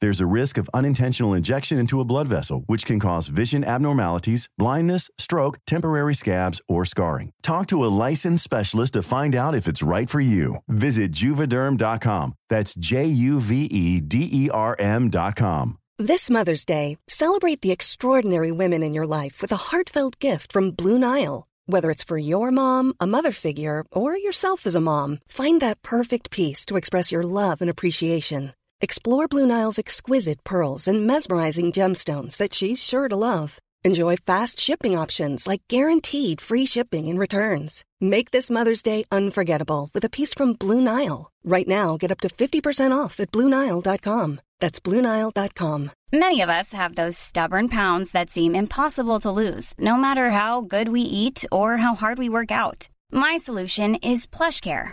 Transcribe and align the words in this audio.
There's 0.00 0.20
a 0.20 0.26
risk 0.26 0.58
of 0.58 0.70
unintentional 0.72 1.34
injection 1.34 1.78
into 1.78 2.00
a 2.00 2.04
blood 2.04 2.28
vessel, 2.28 2.62
which 2.66 2.84
can 2.86 3.00
cause 3.00 3.26
vision 3.28 3.64
abnormalities, 3.64 4.48
blindness, 4.56 5.10
stroke, 5.18 5.58
temporary 5.66 6.14
scabs, 6.14 6.60
or 6.68 6.84
scarring. 6.84 7.32
Talk 7.42 7.66
to 7.68 7.84
a 7.84 7.94
licensed 8.06 8.44
specialist 8.44 8.92
to 8.92 9.02
find 9.02 9.34
out 9.34 9.56
if 9.56 9.66
it's 9.66 9.82
right 9.82 10.08
for 10.08 10.20
you. 10.20 10.56
Visit 10.68 11.10
juvederm.com. 11.12 12.34
That's 12.48 12.74
J 12.74 13.06
U 13.06 13.40
V 13.40 13.64
E 13.64 14.00
D 14.00 14.28
E 14.32 14.50
R 14.50 14.76
M.com. 14.78 15.78
This 15.98 16.30
Mother's 16.30 16.64
Day, 16.64 16.96
celebrate 17.08 17.60
the 17.60 17.72
extraordinary 17.72 18.52
women 18.52 18.84
in 18.84 18.94
your 18.94 19.06
life 19.06 19.42
with 19.42 19.50
a 19.50 19.56
heartfelt 19.56 20.20
gift 20.20 20.52
from 20.52 20.70
Blue 20.70 20.96
Nile. 20.96 21.44
Whether 21.66 21.90
it's 21.90 22.04
for 22.04 22.16
your 22.16 22.52
mom, 22.52 22.94
a 23.00 23.06
mother 23.06 23.32
figure, 23.32 23.84
or 23.90 24.16
yourself 24.16 24.64
as 24.64 24.76
a 24.76 24.80
mom, 24.80 25.18
find 25.28 25.60
that 25.60 25.82
perfect 25.82 26.30
piece 26.30 26.64
to 26.66 26.76
express 26.76 27.10
your 27.10 27.24
love 27.24 27.60
and 27.60 27.68
appreciation. 27.68 28.52
Explore 28.80 29.26
Blue 29.26 29.44
Nile's 29.46 29.78
exquisite 29.78 30.44
pearls 30.44 30.86
and 30.86 31.04
mesmerizing 31.04 31.72
gemstones 31.72 32.36
that 32.36 32.54
she's 32.54 32.82
sure 32.82 33.08
to 33.08 33.16
love. 33.16 33.58
Enjoy 33.84 34.14
fast 34.14 34.60
shipping 34.60 34.96
options 34.96 35.48
like 35.48 35.62
guaranteed 35.68 36.40
free 36.40 36.64
shipping 36.64 37.08
and 37.08 37.18
returns. 37.18 37.84
Make 38.00 38.30
this 38.30 38.50
Mother's 38.50 38.82
Day 38.82 39.02
unforgettable 39.10 39.90
with 39.92 40.04
a 40.04 40.10
piece 40.10 40.32
from 40.32 40.52
Blue 40.52 40.80
Nile. 40.80 41.28
Right 41.42 41.66
now, 41.66 41.96
get 41.96 42.12
up 42.12 42.20
to 42.20 42.28
50% 42.28 42.96
off 42.96 43.18
at 43.18 43.32
BlueNile.com. 43.32 44.40
That's 44.60 44.78
BlueNile.com. 44.80 45.90
Many 46.12 46.40
of 46.42 46.48
us 46.48 46.72
have 46.72 46.94
those 46.94 47.18
stubborn 47.18 47.68
pounds 47.68 48.12
that 48.12 48.30
seem 48.30 48.54
impossible 48.54 49.18
to 49.20 49.30
lose, 49.30 49.74
no 49.78 49.96
matter 49.96 50.30
how 50.30 50.60
good 50.60 50.88
we 50.88 51.00
eat 51.00 51.44
or 51.50 51.78
how 51.78 51.96
hard 51.96 52.18
we 52.18 52.28
work 52.28 52.52
out. 52.52 52.88
My 53.10 53.38
solution 53.38 53.96
is 53.96 54.26
PlushCare. 54.26 54.92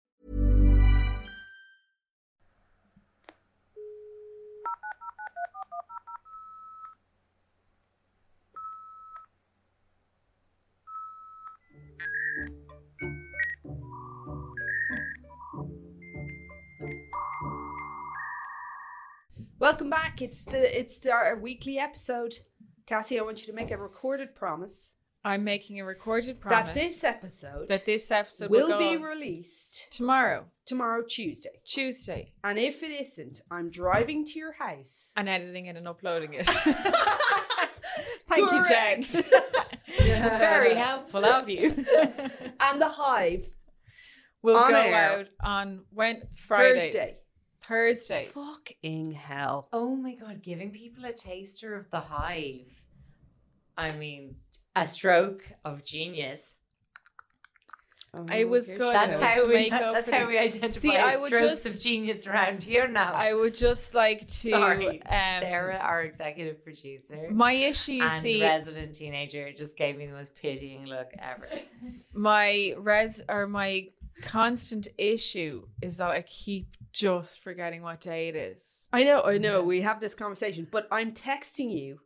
Welcome 19.61 19.91
back. 19.91 20.23
It's 20.23 20.41
the 20.41 20.79
it's 20.79 20.97
the, 20.97 21.11
our 21.11 21.37
weekly 21.37 21.77
episode. 21.77 22.35
Cassie, 22.87 23.19
I 23.19 23.21
want 23.21 23.41
you 23.41 23.45
to 23.45 23.53
make 23.53 23.69
a 23.69 23.77
recorded 23.77 24.33
promise 24.33 24.93
I'm 25.23 25.43
making 25.43 25.79
a 25.79 25.85
recorded 25.85 26.41
promise 26.41 26.73
that 26.73 26.73
this 26.73 27.03
episode 27.03 27.67
that 27.67 27.85
this 27.85 28.09
episode 28.09 28.49
will 28.49 28.69
will, 28.69 28.79
be 28.79 28.97
released 28.97 29.85
tomorrow, 29.91 30.45
tomorrow, 30.65 31.03
Tuesday. 31.07 31.61
Tuesday, 31.63 32.33
And 32.43 32.57
if 32.57 32.81
it 32.81 32.89
isn't, 32.89 33.43
I'm 33.51 33.69
driving 33.69 34.25
to 34.25 34.39
your 34.39 34.53
house. 34.53 35.11
and 35.15 35.29
editing 35.29 35.67
it 35.67 35.77
and 35.77 35.87
uploading 35.87 36.33
it. 36.33 36.47
Thank 38.27 38.51
you, 38.51 38.67
Jack. 38.67 39.03
Correct. 39.05 39.77
Very 39.99 40.73
helpful 40.73 41.23
of 41.23 41.47
you. 41.49 41.69
and 42.59 42.81
the 42.81 42.89
Hive 42.89 43.45
We'll 44.41 44.55
go 44.55 44.73
air. 44.73 45.19
out 45.19 45.27
on 45.39 45.81
when 45.93 46.23
Fridays. 46.35 46.93
Thursday. 46.95 47.20
Thursday. 47.71 48.27
Fucking 48.33 49.13
hell. 49.13 49.69
Oh 49.71 49.95
my 49.95 50.15
god, 50.15 50.41
giving 50.41 50.71
people 50.71 51.05
a 51.05 51.13
taster 51.13 51.73
of 51.77 51.89
the 51.89 52.01
hive. 52.01 52.83
I 53.77 53.93
mean, 53.93 54.35
a 54.75 54.85
stroke 54.85 55.43
of 55.63 55.81
genius. 55.81 56.55
I 58.27 58.43
was 58.43 58.67
Okay. 58.67 58.77
good. 58.77 58.93
That's 58.93 59.17
was 59.17 59.25
how 59.25 59.41
to 59.43 59.47
we 59.47 59.53
make 59.53 59.71
up 59.71 59.93
that's 59.93 60.09
for 60.09 60.15
how 60.17 60.27
we 60.27 60.37
identify 60.37 60.67
See, 60.67 60.97
I 60.97 61.15
would 61.15 61.27
strokes 61.33 61.63
just- 61.63 61.77
of 61.77 61.81
genius 61.81 62.27
around 62.27 62.61
here 62.61 62.89
now. 62.89 63.13
I 63.13 63.33
would 63.33 63.55
just 63.55 63.93
like 63.93 64.27
to. 64.27 64.49
Sorry, 64.49 65.01
um, 65.03 65.39
Sarah, 65.39 65.77
our 65.77 66.01
executive 66.03 66.61
producer. 66.65 67.29
My 67.31 67.53
issue, 67.53 67.93
you 67.93 68.03
and 68.03 68.21
see, 68.21 68.41
resident 68.41 68.95
teenager 68.95 69.53
just 69.53 69.77
gave 69.77 69.95
me 69.95 70.07
the 70.07 70.13
most 70.13 70.35
pitying 70.35 70.87
look 70.87 71.09
ever. 71.19 71.47
my 72.13 72.73
res 72.77 73.21
or 73.29 73.47
my 73.47 73.87
constant 74.23 74.89
issue 74.97 75.65
is 75.81 75.95
that 75.97 76.09
I 76.11 76.21
keep 76.23 76.75
just 76.91 77.43
forgetting 77.43 77.81
what 77.81 77.99
day 78.01 78.29
it 78.29 78.35
is. 78.35 78.87
I 78.93 79.03
know, 79.03 79.21
I 79.21 79.37
know. 79.37 79.61
We 79.63 79.81
have 79.81 79.99
this 79.99 80.15
conversation, 80.15 80.67
but 80.71 80.87
I'm 80.91 81.13
texting 81.13 81.71
you. 81.77 81.99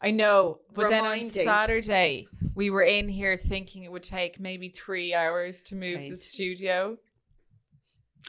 I 0.00 0.12
know, 0.12 0.60
but 0.74 0.88
then 0.90 1.04
on 1.04 1.24
Saturday 1.24 2.28
we 2.54 2.70
were 2.70 2.82
in 2.82 3.08
here 3.08 3.36
thinking 3.36 3.82
it 3.82 3.90
would 3.90 4.02
take 4.04 4.38
maybe 4.38 4.68
three 4.68 5.12
hours 5.12 5.60
to 5.62 5.74
move 5.74 5.96
Right. 5.96 6.10
the 6.10 6.16
studio. 6.16 6.96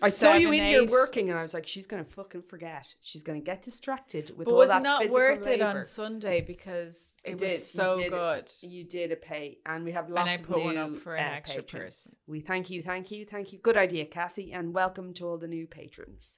I 0.02 0.10
saw 0.10 0.34
you 0.34 0.48
Seven, 0.48 0.60
in 0.60 0.64
here 0.66 0.82
eight. 0.84 0.90
working, 0.90 1.30
and 1.30 1.38
I 1.38 1.42
was 1.42 1.54
like, 1.54 1.68
she's 1.68 1.86
gonna 1.86 2.06
fucking 2.06 2.44
forget. 2.44 2.94
She's 3.02 3.22
gonna 3.22 3.42
get 3.42 3.62
distracted 3.62 4.32
with 4.38 4.46
But 4.46 4.52
all 4.52 4.58
was 4.58 4.70
that 4.70 4.78
it 4.78 4.80
was 4.80 4.84
not 4.84 5.02
physical 5.02 5.18
worth 5.20 5.48
it 5.48 5.62
on. 5.62 5.84
Sunday 5.84 6.42
because 6.42 7.14
You 7.26 7.34
it 7.34 7.38
did, 7.38 7.46
you 7.48 7.52
was 7.54 7.70
so 7.72 7.98
did 7.98 8.12
good? 8.12 8.52
You 8.62 8.84
did 8.86 9.12
a 9.12 9.16
pay, 9.18 9.58
and 9.66 9.84
we 9.84 9.92
have 9.92 10.06
And 10.06 10.14
lots 10.14 10.30
I 10.30 10.34
of 10.36 10.44
put 10.44 10.64
one 10.64 10.76
new, 10.76 10.82
up 10.82 11.00
for 11.00 11.16
an 11.16 11.26
uh, 11.26 11.36
extra 11.36 11.64
patrons. 11.64 11.84
person. 11.84 12.16
We 12.28 12.40
thank 12.40 12.70
you, 12.70 12.82
thank 12.82 13.12
you, 13.12 13.26
thank 13.26 13.52
you. 13.52 13.60
Good 13.60 13.78
idea, 13.78 14.06
Cassie, 14.06 14.54
and 14.54 14.74
welcome 14.74 15.14
to 15.16 15.28
all 15.28 15.38
the 15.38 15.48
new 15.48 15.68
patrons. 15.68 16.32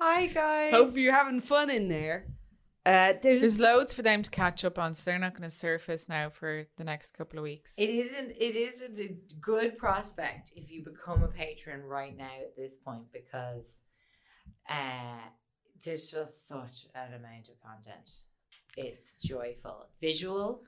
Hi 0.00 0.26
guys. 0.26 0.72
Hope 0.72 0.96
you're 0.96 1.12
having 1.14 1.40
fun 1.40 1.70
in 1.70 1.88
there. 1.88 2.26
Uh, 2.86 3.14
there's, 3.20 3.40
There's 3.40 3.58
loads 3.58 3.92
for 3.92 4.02
them 4.02 4.22
to 4.22 4.30
catch 4.30 4.64
up 4.64 4.78
on, 4.78 4.94
so 4.94 5.02
they're 5.10 5.18
not 5.18 5.32
going 5.32 5.42
to 5.42 5.54
surface 5.54 6.08
now 6.08 6.30
for 6.30 6.68
the 6.76 6.84
next 6.84 7.18
couple 7.18 7.36
of 7.36 7.42
weeks. 7.42 7.74
It 7.76 7.90
isn't. 7.90 8.30
It 8.30 8.54
is 8.54 8.80
a 8.80 9.08
good 9.40 9.76
prospect 9.76 10.52
if 10.54 10.70
you 10.70 10.84
become 10.84 11.24
a 11.24 11.28
patron 11.28 11.82
right 11.82 12.16
now 12.16 12.30
at 12.40 12.54
this 12.56 12.76
point 12.76 13.02
because 13.12 13.80
uh, 14.70 15.18
there's 15.84 16.12
just 16.12 16.46
such 16.46 16.86
an 16.94 17.14
amount 17.14 17.48
of 17.48 17.60
content. 17.60 18.08
It's 18.76 19.14
joyful, 19.14 19.88
visual 20.00 20.62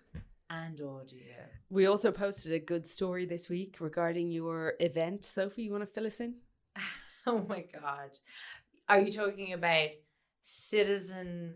and 0.50 0.80
audio. 0.80 1.36
we 1.70 1.86
also 1.86 2.10
posted 2.10 2.52
a 2.52 2.58
good 2.58 2.88
story 2.88 3.26
this 3.26 3.48
week 3.48 3.76
regarding 3.78 4.32
your 4.32 4.72
event. 4.80 5.24
Sophie, 5.24 5.62
you 5.62 5.71
want 5.71 5.82
to 5.82 5.86
fill 5.86 6.06
us 6.06 6.18
in? 6.18 6.34
Oh 7.26 7.44
my 7.47 7.62
god, 7.71 8.16
are 8.88 9.00
you 9.00 9.12
talking 9.12 9.53
about 9.53 9.91
citizen 10.41 11.53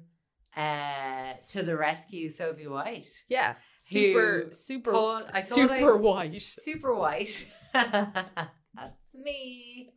uh, 0.57 1.33
to 1.51 1.63
the 1.63 1.77
rescue, 1.77 2.29
Sophie 2.29 2.67
White? 2.67 3.09
Yeah, 3.29 3.55
super, 3.81 4.49
super, 4.53 4.93
thought- 4.93 5.31
I 5.35 5.41
thought 5.43 5.55
super 5.57 5.95
I- 5.95 6.01
white. 6.01 6.43
Super 6.43 6.95
white. 6.95 7.47
That's 7.73 9.15
me. 9.15 9.93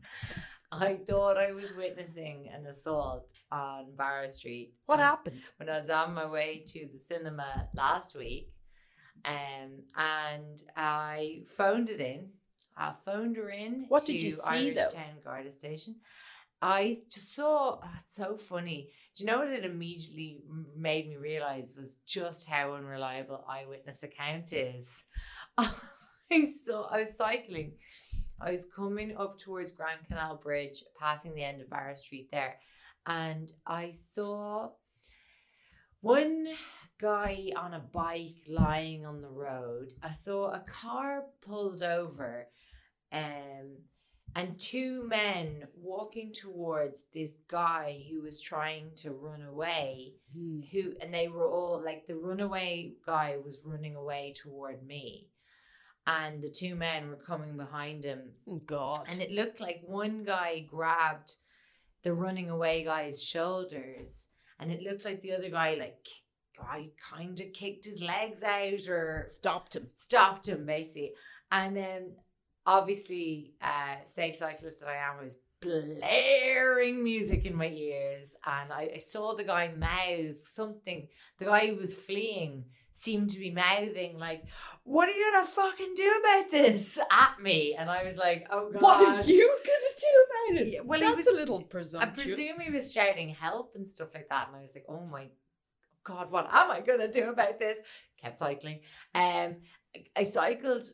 I 0.71 0.95
thought 1.07 1.37
I 1.37 1.51
was 1.51 1.73
witnessing 1.77 2.49
an 2.53 2.65
assault 2.67 3.31
on 3.51 3.95
Barrow 3.95 4.27
Street. 4.27 4.73
What 4.87 4.97
when- 4.97 5.05
happened? 5.05 5.41
When 5.57 5.69
I 5.69 5.75
was 5.77 5.89
on 5.89 6.13
my 6.13 6.25
way 6.25 6.63
to 6.67 6.87
the 6.91 6.99
cinema 6.99 7.69
last 7.73 8.15
week. 8.15 8.51
Um, 9.23 9.79
and 9.97 10.61
I 10.75 11.41
phoned 11.57 11.89
it 11.89 11.99
in. 11.99 12.29
I 12.77 12.93
phoned 13.05 13.37
her 13.37 13.49
in 13.49 13.85
What 13.87 14.01
to 14.05 14.11
did 14.11 14.21
you 14.21 14.33
see, 14.33 14.41
Irish 14.45 14.75
though? 14.75 14.89
Town 14.91 15.15
Garda 15.23 15.51
Station. 15.51 15.95
I 16.61 16.97
just 17.11 17.33
saw, 17.33 17.79
oh, 17.83 17.89
it's 18.01 18.15
so 18.15 18.37
funny. 18.37 18.89
Do 19.15 19.23
you 19.23 19.27
know 19.27 19.39
what 19.39 19.47
it 19.47 19.63
immediately 19.63 20.41
made 20.75 21.07
me 21.07 21.15
realize 21.15 21.73
was 21.77 21.95
just 22.05 22.49
how 22.49 22.73
unreliable 22.73 23.45
eyewitness 23.47 24.03
account 24.03 24.51
is? 24.51 25.05
I 25.57 26.53
saw 26.65 26.87
I 26.87 26.99
was 26.99 27.15
cycling. 27.15 27.73
I 28.41 28.51
was 28.51 28.67
coming 28.75 29.15
up 29.15 29.39
towards 29.39 29.71
Grand 29.71 30.05
Canal 30.07 30.35
Bridge, 30.35 30.83
passing 30.99 31.33
the 31.33 31.43
end 31.43 31.61
of 31.61 31.69
Barrow 31.69 31.95
Street 31.95 32.27
there, 32.31 32.59
and 33.05 33.53
I 33.65 33.93
saw 34.11 34.71
one 36.01 36.47
guy 36.99 37.51
on 37.55 37.73
a 37.73 37.79
bike 37.79 38.43
lying 38.49 39.05
on 39.05 39.21
the 39.21 39.29
road. 39.29 39.93
I 40.03 40.11
saw 40.11 40.51
a 40.51 40.59
car 40.59 41.23
pulled 41.41 41.81
over, 41.81 42.47
um, 43.13 43.77
and 44.35 44.59
two 44.59 45.03
men 45.07 45.65
walking 45.81 46.33
towards 46.33 47.05
this 47.13 47.31
guy 47.47 48.03
who 48.09 48.21
was 48.21 48.41
trying 48.41 48.91
to 48.97 49.11
run 49.11 49.41
away. 49.41 50.13
Hmm. 50.33 50.59
Who 50.71 50.93
and 51.01 51.13
they 51.13 51.29
were 51.29 51.49
all 51.49 51.81
like 51.83 52.05
the 52.05 52.15
runaway 52.15 52.93
guy 53.05 53.37
was 53.43 53.63
running 53.65 53.95
away 53.95 54.33
toward 54.37 54.85
me, 54.85 55.29
and 56.07 56.41
the 56.41 56.49
two 56.49 56.75
men 56.75 57.09
were 57.09 57.15
coming 57.15 57.57
behind 57.57 58.03
him. 58.03 58.31
Oh, 58.47 58.61
God. 58.65 59.05
And 59.07 59.21
it 59.21 59.31
looked 59.31 59.59
like 59.59 59.81
one 59.85 60.23
guy 60.23 60.65
grabbed 60.69 61.33
the 62.03 62.13
running 62.13 62.49
away 62.49 62.83
guy's 62.83 63.23
shoulders, 63.23 64.27
and 64.59 64.71
it 64.71 64.81
looked 64.83 65.05
like 65.05 65.21
the 65.21 65.33
other 65.33 65.49
guy, 65.49 65.75
like, 65.75 66.05
I 66.61 66.89
kind 67.01 67.39
of 67.39 67.53
kicked 67.53 67.85
his 67.85 68.01
legs 68.01 68.43
out 68.43 68.87
or 68.87 69.27
stopped 69.31 69.75
him. 69.75 69.89
stopped 69.93 70.47
him, 70.47 70.65
basically. 70.65 71.13
And 71.51 71.75
then, 71.75 72.11
obviously, 72.65 73.53
uh, 73.61 73.95
safe 74.05 74.35
cyclist 74.37 74.79
that 74.79 74.89
I 74.89 74.95
am, 74.97 75.23
was 75.23 75.35
blaring 75.61 77.03
music 77.03 77.45
in 77.45 77.55
my 77.55 77.67
ears, 77.69 78.31
and 78.45 78.71
I, 78.71 78.91
I 78.95 78.97
saw 78.99 79.35
the 79.35 79.43
guy 79.43 79.69
mouth 79.75 80.45
something. 80.47 81.07
The 81.39 81.45
guy 81.45 81.67
who 81.67 81.75
was 81.77 81.93
fleeing 81.93 82.65
seemed 82.91 83.29
to 83.31 83.39
be 83.39 83.51
mouthing 83.51 84.17
like, 84.17 84.45
"What 84.83 85.09
are 85.09 85.11
you 85.11 85.31
gonna 85.33 85.47
fucking 85.47 85.93
do 85.95 86.21
about 86.23 86.51
this?" 86.51 86.97
at 87.11 87.39
me, 87.41 87.75
and 87.77 87.89
I 87.89 88.03
was 88.03 88.17
like, 88.17 88.47
"Oh 88.51 88.71
god, 88.71 88.81
What 88.81 89.01
are 89.05 89.21
you 89.23 89.47
gonna 89.47 89.95
do 89.97 90.25
about 90.55 90.61
it? 90.61 90.73
Yeah, 90.73 90.81
well, 90.81 90.99
he 90.99 91.05
that's 91.05 91.17
was- 91.17 91.27
a 91.27 91.31
little 91.39 91.61
presumptuous. 91.63 92.13
I 92.17 92.21
presume 92.23 92.59
he 92.59 92.71
was 92.71 92.93
shouting 92.93 93.29
help 93.29 93.73
and 93.75 93.87
stuff 93.87 94.09
like 94.13 94.29
that, 94.29 94.47
and 94.47 94.57
I 94.57 94.61
was 94.61 94.73
like, 94.75 94.85
"Oh 94.87 95.05
my 95.05 95.27
god, 96.03 96.31
what 96.31 96.47
am 96.51 96.71
I 96.71 96.79
gonna 96.81 97.11
do 97.11 97.29
about 97.29 97.59
this?" 97.59 97.77
Kept 98.21 98.39
cycling. 98.39 98.79
Um, 99.13 99.57
I 100.15 100.23
cycled 100.23 100.89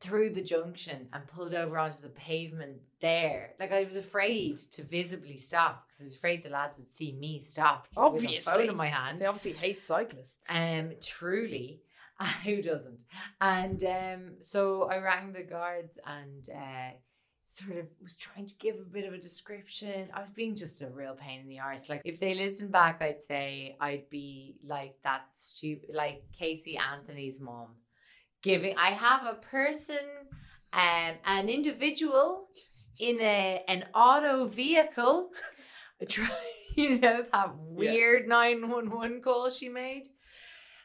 through 0.00 0.30
the 0.30 0.42
junction 0.42 1.08
and 1.12 1.26
pulled 1.26 1.54
over 1.54 1.78
onto 1.78 2.00
the 2.02 2.08
pavement 2.10 2.76
there. 3.00 3.50
Like 3.58 3.72
I 3.72 3.84
was 3.84 3.96
afraid 3.96 4.58
to 4.72 4.82
visibly 4.82 5.36
stop 5.36 5.86
because 5.88 6.00
I 6.00 6.04
was 6.04 6.14
afraid 6.14 6.42
the 6.44 6.50
lads 6.50 6.78
would 6.78 6.92
see 6.94 7.12
me 7.12 7.40
stop 7.40 7.88
with 7.90 7.98
a 7.98 8.00
Obviously. 8.00 8.52
phone 8.52 8.68
in 8.68 8.76
my 8.76 8.88
hand. 8.88 9.20
They 9.20 9.26
obviously 9.26 9.52
hate 9.52 9.82
cyclists. 9.82 10.36
Um, 10.48 10.92
truly, 11.04 11.80
who 12.44 12.62
doesn't? 12.62 13.04
And 13.40 13.82
um, 13.84 14.32
so 14.40 14.84
I 14.84 14.98
rang 14.98 15.32
the 15.32 15.42
guards 15.42 15.98
and 16.06 16.48
uh, 16.54 16.90
sort 17.46 17.78
of 17.78 17.86
was 18.02 18.16
trying 18.16 18.46
to 18.46 18.54
give 18.58 18.76
a 18.76 18.84
bit 18.92 19.04
of 19.04 19.14
a 19.14 19.18
description. 19.18 20.08
I 20.12 20.20
was 20.20 20.30
being 20.30 20.54
just 20.54 20.82
a 20.82 20.88
real 20.88 21.14
pain 21.14 21.40
in 21.40 21.48
the 21.48 21.60
arse. 21.60 21.88
Like 21.88 22.02
if 22.04 22.20
they 22.20 22.34
listened 22.34 22.70
back, 22.70 23.00
I'd 23.02 23.22
say 23.22 23.76
I'd 23.80 24.08
be 24.10 24.56
like 24.66 24.94
that 25.02 25.22
stupid, 25.34 25.94
like 25.94 26.22
Casey 26.36 26.76
Anthony's 26.78 27.40
mom, 27.40 27.68
giving. 28.42 28.76
I 28.76 28.90
have 28.90 29.26
a 29.26 29.34
person, 29.34 29.98
um, 30.72 31.14
an 31.24 31.48
individual 31.48 32.48
in 33.00 33.20
a 33.20 33.62
an 33.68 33.84
auto 33.94 34.46
vehicle. 34.46 35.30
Try, 36.08 36.28
you 36.76 36.98
know 36.98 37.22
that 37.32 37.50
weird 37.56 38.28
nine 38.28 38.68
one 38.68 38.90
one 38.90 39.20
call 39.20 39.50
she 39.50 39.68
made. 39.68 40.08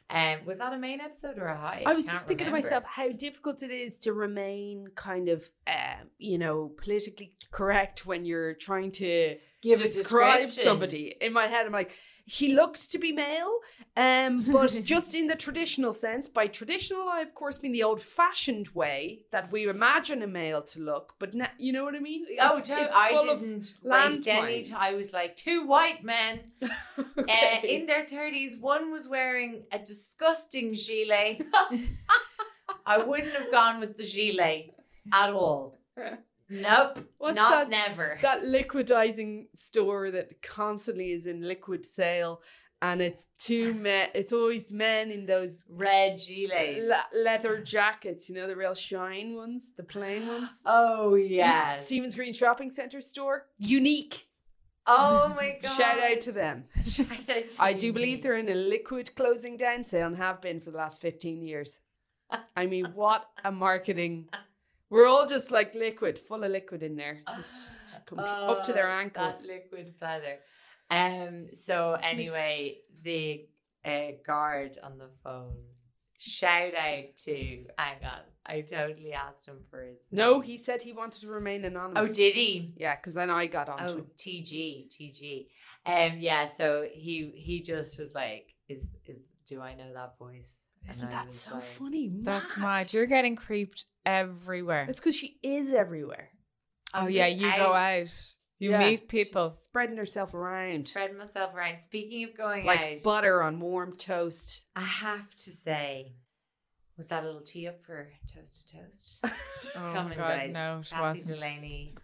Um, 0.10 0.46
was 0.46 0.60
that 0.60 0.74
a 0.74 0.78
main 0.78 1.02
episode 1.02 1.40
or 1.40 1.46
a 1.46 1.58
high? 1.58 1.84
I 1.86 1.94
was 1.94 2.06
just 2.06 2.28
thinking 2.28 2.48
remember. 2.48 2.68
to 2.68 2.76
myself 2.76 2.84
how 2.86 3.12
difficult 3.12 3.64
it 3.64 3.72
is 3.72 3.98
to 4.00 4.14
remain 4.14 4.88
kind 4.96 5.28
of, 5.28 5.44
um, 5.66 6.10
you 6.20 6.38
know, 6.38 6.72
politically 6.78 7.36
correct 7.52 8.06
when 8.06 8.26
you're 8.26 8.54
trying 8.54 8.92
to 8.94 9.38
Give 9.64 9.80
a 9.80 9.84
describe 9.84 10.50
somebody. 10.66 11.16
In 11.22 11.32
my 11.34 11.48
head, 11.48 11.66
I'm 11.66 11.72
like, 11.72 11.92
he 12.26 12.54
looked 12.54 12.92
to 12.92 12.98
be 13.00 13.12
male, 13.14 13.60
um, 13.98 14.44
but 14.52 14.80
just 14.84 15.16
in 15.16 15.28
the 15.28 15.36
traditional 15.36 15.94
sense. 15.94 16.28
By 16.28 16.48
traditional, 16.48 17.08
I 17.08 17.22
of 17.22 17.34
course 17.34 17.62
mean 17.64 17.72
the 17.72 17.84
old-fashioned 17.84 18.68
way 18.70 19.26
that 19.32 19.52
we 19.52 19.68
imagine 19.70 20.22
a 20.22 20.28
male 20.28 20.62
to 20.64 20.80
look. 20.82 21.14
But 21.20 21.34
na- 21.34 21.48
you 21.58 21.72
know 21.74 21.84
what 21.86 21.96
I 21.96 22.00
mean? 22.00 22.26
Oh, 22.42 22.58
It's- 22.58 22.70
it's 22.70 22.96
I 22.96 23.12
didn't 23.40 23.74
waste 23.84 24.28
any. 24.28 24.64
I 24.76 24.94
was 24.96 25.12
like, 25.14 25.36
two 25.36 25.66
white 25.66 26.04
men 26.04 26.40
uh, 26.62 27.58
in 27.64 27.86
their 27.88 28.04
30s. 28.06 28.60
One 28.60 28.92
was 28.92 29.08
wearing 29.08 29.64
a 29.72 29.80
disgusting 29.80 30.74
gilet. 30.74 31.42
I 32.86 32.98
wouldn't 32.98 33.34
have 33.34 33.52
gone 33.52 33.80
with 33.80 33.98
the 33.98 34.04
gilet 34.06 34.74
at 35.14 35.30
all. 35.30 35.80
Nope. 36.50 37.00
What's 37.18 37.36
not 37.36 37.70
that- 37.70 37.70
never. 37.70 38.18
that 38.22 38.42
liquidizing 38.42 39.48
store 39.56 40.12
that 40.12 40.42
constantly 40.42 41.12
is 41.12 41.26
in 41.26 41.42
liquid 41.48 41.86
sale 41.86 42.42
and 42.82 43.02
it's 43.02 43.28
two 43.40 43.74
men 43.88 44.10
it's 44.14 44.34
always 44.34 44.72
men 44.72 45.10
in 45.10 45.26
those 45.26 45.64
Red 45.70 46.20
gilet. 46.20 46.80
le- 46.84 47.20
leather 47.24 47.62
jackets 47.62 48.28
you 48.28 48.36
know 48.36 48.46
the 48.48 48.56
real 48.56 48.74
shine 48.76 49.36
ones 49.36 49.72
the 49.78 49.84
plain 49.84 50.28
ones 50.28 50.50
Oh, 50.66 51.16
yes. 51.16 51.86
stevens 51.86 52.16
green 52.16 52.34
shopping 52.34 52.72
center 52.72 53.00
store 53.02 53.46
unique 53.58 54.28
Oh, 54.86 55.34
my 55.38 55.58
God. 55.62 55.78
shout 55.78 56.00
out 56.04 56.20
to 56.22 56.34
them 56.34 56.66
Shout 56.86 57.08
out 57.30 57.50
to 57.50 57.56
i 57.64 57.72
do 57.72 57.94
believe 57.94 58.22
they're 58.22 58.36
in 58.36 58.50
a 58.50 58.56
liquid 58.56 59.16
closing 59.16 59.56
down 59.56 59.86
sale 59.86 60.08
and 60.08 60.18
have 60.18 60.42
been 60.42 60.60
for 60.60 60.72
the 60.72 60.78
last 60.78 61.00
15 61.00 61.42
years 61.42 61.80
i 62.58 62.66
mean 62.66 62.88
what 62.94 63.26
a 63.46 63.52
marketing 63.52 64.28
we're 64.94 65.08
all 65.08 65.26
just 65.28 65.50
like 65.52 65.74
liquid 65.76 66.20
full 66.28 66.44
of 66.44 66.52
liquid 66.52 66.82
in 66.84 66.96
there 66.96 67.18
just, 67.36 67.56
just 67.92 68.06
com- 68.06 68.20
up 68.20 68.64
to 68.66 68.74
their 68.74 68.90
Oh, 68.90 69.00
ankles 69.04 69.36
That 69.42 69.48
liquid 69.48 69.94
pleather. 70.00 70.36
Um. 70.92 71.48
So 71.54 71.98
anyway, 72.02 72.78
the 73.04 73.46
uh, 73.84 74.12
guard 74.26 74.78
on 74.84 74.98
the 74.98 75.10
phone. 75.24 75.56
Shout 76.20 76.74
out 76.76 77.06
to. 77.26 77.36
Hang 77.78 78.04
on, 78.04 78.22
I 78.46 78.62
totally 78.62 79.14
asked 79.14 79.48
him 79.48 79.60
for 79.70 79.84
his. 79.84 80.08
No, 80.12 80.40
he 80.40 80.58
said 80.58 80.82
he 80.82 80.94
wanted 80.94 81.22
to 81.22 81.28
remain 81.28 81.66
anonymous. 81.66 82.10
Oh, 82.10 82.14
did 82.14 82.34
he? 82.34 82.74
Yeah, 82.78 82.96
because 82.96 83.14
then 83.14 83.30
I 83.30 83.48
got 83.48 83.68
onto 83.70 83.84
Oh, 83.94 83.98
him. 83.98 84.06
TG, 84.18 84.88
TG. 84.90 85.48
Um. 85.86 86.18
Yeah. 86.20 86.50
So 86.58 86.86
he 86.92 87.32
he 87.36 87.62
just 87.62 88.00
was 88.00 88.14
like, 88.14 88.54
"Is 88.70 88.84
is 89.06 89.22
do 89.50 89.60
I 89.62 89.74
know 89.76 89.92
that 89.94 90.18
voice?" 90.20 90.52
And 90.88 90.96
Isn't 90.98 91.10
that 91.12 91.32
so 91.34 91.56
like, 91.56 91.64
funny? 91.80 92.12
That's 92.22 92.58
mad. 92.58 92.92
You're 92.94 93.06
getting 93.06 93.36
creeped 93.36 93.86
everywhere. 94.06 94.86
It's 94.90 95.00
because 95.00 95.16
she 95.16 95.38
is 95.42 95.74
everywhere. 95.74 96.30
oh 96.94 97.00
I'm 97.02 97.10
yeah, 97.10 97.30
just 97.30 97.42
you 97.42 97.52
go 97.56 97.74
out. 97.74 98.32
You 98.60 98.72
Yeah, 98.72 98.80
meet 98.80 99.00
she's 99.02 99.10
people. 99.26 99.58
spreading 99.64 99.98
herself 99.98 100.34
around 100.34 100.88
Spreading 100.88 101.18
myself 101.18 101.54
around. 101.56 101.80
Speaking 101.80 102.24
of 102.26 102.36
going 102.38 102.66
like 102.66 102.80
out, 102.80 103.04
butter 103.04 103.42
on 103.44 103.60
warm 103.60 103.96
toast. 103.96 104.62
I 104.76 104.82
have 104.82 105.34
to 105.36 105.52
say, 105.52 106.14
was 106.98 107.08
that 107.08 107.24
a 107.24 107.26
little 107.26 107.42
tee 107.42 107.68
up 107.68 107.82
for 107.86 108.10
toast 108.34 108.68
to 108.70 108.78
toast? 108.78 109.24
Oh 109.76 109.92
Coming, 109.92 110.18
God, 110.18 110.28
guys. 110.28 110.54
no, 110.54 110.80
it 110.82 110.90
Kathy 110.92 111.20
wasn't. 111.20 111.38
Delaney 111.38 111.96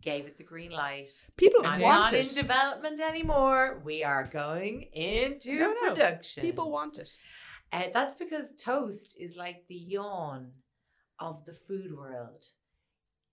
gave 0.00 0.24
it 0.24 0.38
the 0.38 0.42
green 0.44 0.70
light. 0.70 1.08
People 1.36 1.62
want 1.62 1.78
not 1.78 2.12
in 2.14 2.26
development 2.28 3.00
anymore. 3.00 3.80
We 3.84 4.02
are 4.02 4.24
going 4.24 4.82
into 4.94 5.56
No, 5.58 5.74
no. 5.82 5.88
production. 5.90 6.40
People 6.42 6.70
want 6.70 6.96
it. 6.98 7.10
Uh, 7.74 7.88
that's 7.92 8.14
because 8.14 8.52
toast 8.56 9.16
is 9.18 9.36
like 9.36 9.64
the 9.68 9.74
yawn 9.74 10.52
of 11.18 11.44
the 11.44 11.52
food 11.52 11.96
world. 11.96 12.46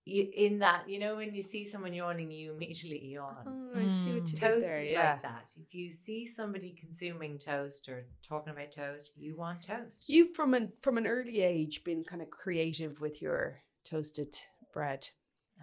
You, 0.06 0.28
in 0.36 0.58
that, 0.60 0.90
you 0.90 0.98
know, 0.98 1.18
when 1.18 1.36
you 1.36 1.44
see 1.44 1.64
someone 1.64 1.94
yawning, 1.94 2.32
you 2.32 2.54
immediately 2.54 3.06
yawn. 3.14 3.46
Oh, 3.46 3.80
I 3.80 3.88
see 3.88 4.14
what 4.14 4.32
you 4.34 4.40
Toast 4.40 4.62
there. 4.62 4.82
is 4.82 4.92
Yeah. 4.94 5.12
like 5.12 5.22
that. 5.22 5.52
If 5.56 5.76
you 5.76 5.92
see 5.92 6.26
somebody 6.26 6.72
consuming 6.72 7.38
toast 7.38 7.88
or 7.88 8.08
talking 8.28 8.52
about 8.52 8.72
toast, 8.72 9.12
you 9.16 9.36
want 9.38 9.62
toast. 9.62 10.10
You've 10.10 10.34
from 10.36 10.56
an 10.56 10.74
from 10.82 10.98
an 10.98 11.06
early 11.06 11.42
age 11.42 11.84
been 11.84 12.04
kind 12.04 12.24
of 12.24 12.32
creative 12.32 13.00
with 13.00 13.22
your 13.22 13.62
toasted 13.88 14.36
bread. 14.74 15.08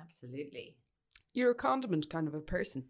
Absolutely. 0.00 0.76
You're 1.32 1.50
a 1.50 1.54
condiment 1.56 2.08
kind 2.08 2.28
of 2.28 2.34
a 2.34 2.40
person. 2.40 2.84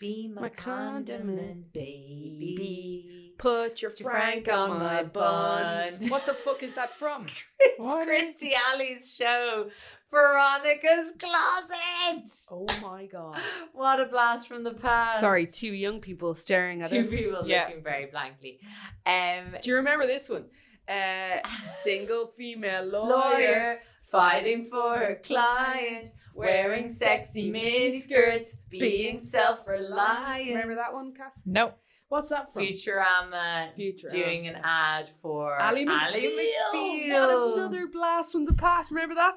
Be 0.00 0.28
my, 0.34 0.42
My 0.42 0.48
condiment, 0.50 1.26
condiment 1.38 1.72
baby. 1.72 3.32
Put 3.38 3.80
your 3.82 3.92
your 3.98 4.10
frank 4.10 4.48
on 4.48 4.78
my 4.78 5.02
bun. 5.04 6.08
What 6.08 6.26
the 6.26 6.34
fuck 6.34 6.62
is 6.62 6.74
that 6.74 6.94
from? 6.94 7.26
It's 7.60 7.78
What 7.78 8.08
is- 8.08 8.40
Kirstie 8.42 8.52
Alley's 8.72 9.14
show, 9.14 9.70
Veronica's 10.10 11.12
Closet. 11.18 12.28
Oh 12.50 12.66
my 12.82 13.06
god. 13.06 13.40
What 13.72 14.00
a 14.00 14.06
blast 14.06 14.48
from 14.48 14.64
the 14.64 14.72
past. 14.74 15.20
Sorry, 15.20 15.46
two 15.46 15.68
young 15.72 16.00
people 16.00 16.34
staring 16.34 16.82
at 16.82 16.90
two 16.90 17.00
us. 17.00 17.10
people 17.10 17.46
Yeah. 17.46 17.66
looking 17.66 17.82
very 17.82 18.06
blankly. 18.06 18.60
Um, 19.04 19.56
Do 19.62 19.70
you 19.70 19.76
remember 19.76 20.06
this 20.06 20.28
one? 20.28 20.44
Uh, 20.88 21.38
single 21.84 22.28
female 22.28 22.84
lawyer, 22.84 23.08
lawyer 23.08 23.80
fighting 24.10 24.66
for 24.70 24.96
her 24.98 25.20
client, 25.22 26.12
wearing 26.36 26.88
sexy 26.88 27.50
mini 27.50 27.98
skirts, 28.00 28.56
being 28.68 29.22
self-reliant. 29.22 30.48
Remember 30.50 30.74
that 30.76 30.92
one, 30.92 31.12
Cass? 31.14 31.32
No. 31.44 31.72
What's 32.08 32.28
that 32.28 32.52
from? 32.52 32.62
Futurama, 32.62 33.70
Futurama. 33.76 34.10
doing 34.12 34.46
an 34.46 34.60
ad 34.62 35.10
for 35.20 35.58
Ally 35.60 35.84
McBeal. 35.84 37.10
What 37.10 37.54
another 37.58 37.88
blast 37.88 38.30
from 38.32 38.44
the 38.44 38.52
past. 38.54 38.90
Remember 38.92 39.16
that? 39.16 39.34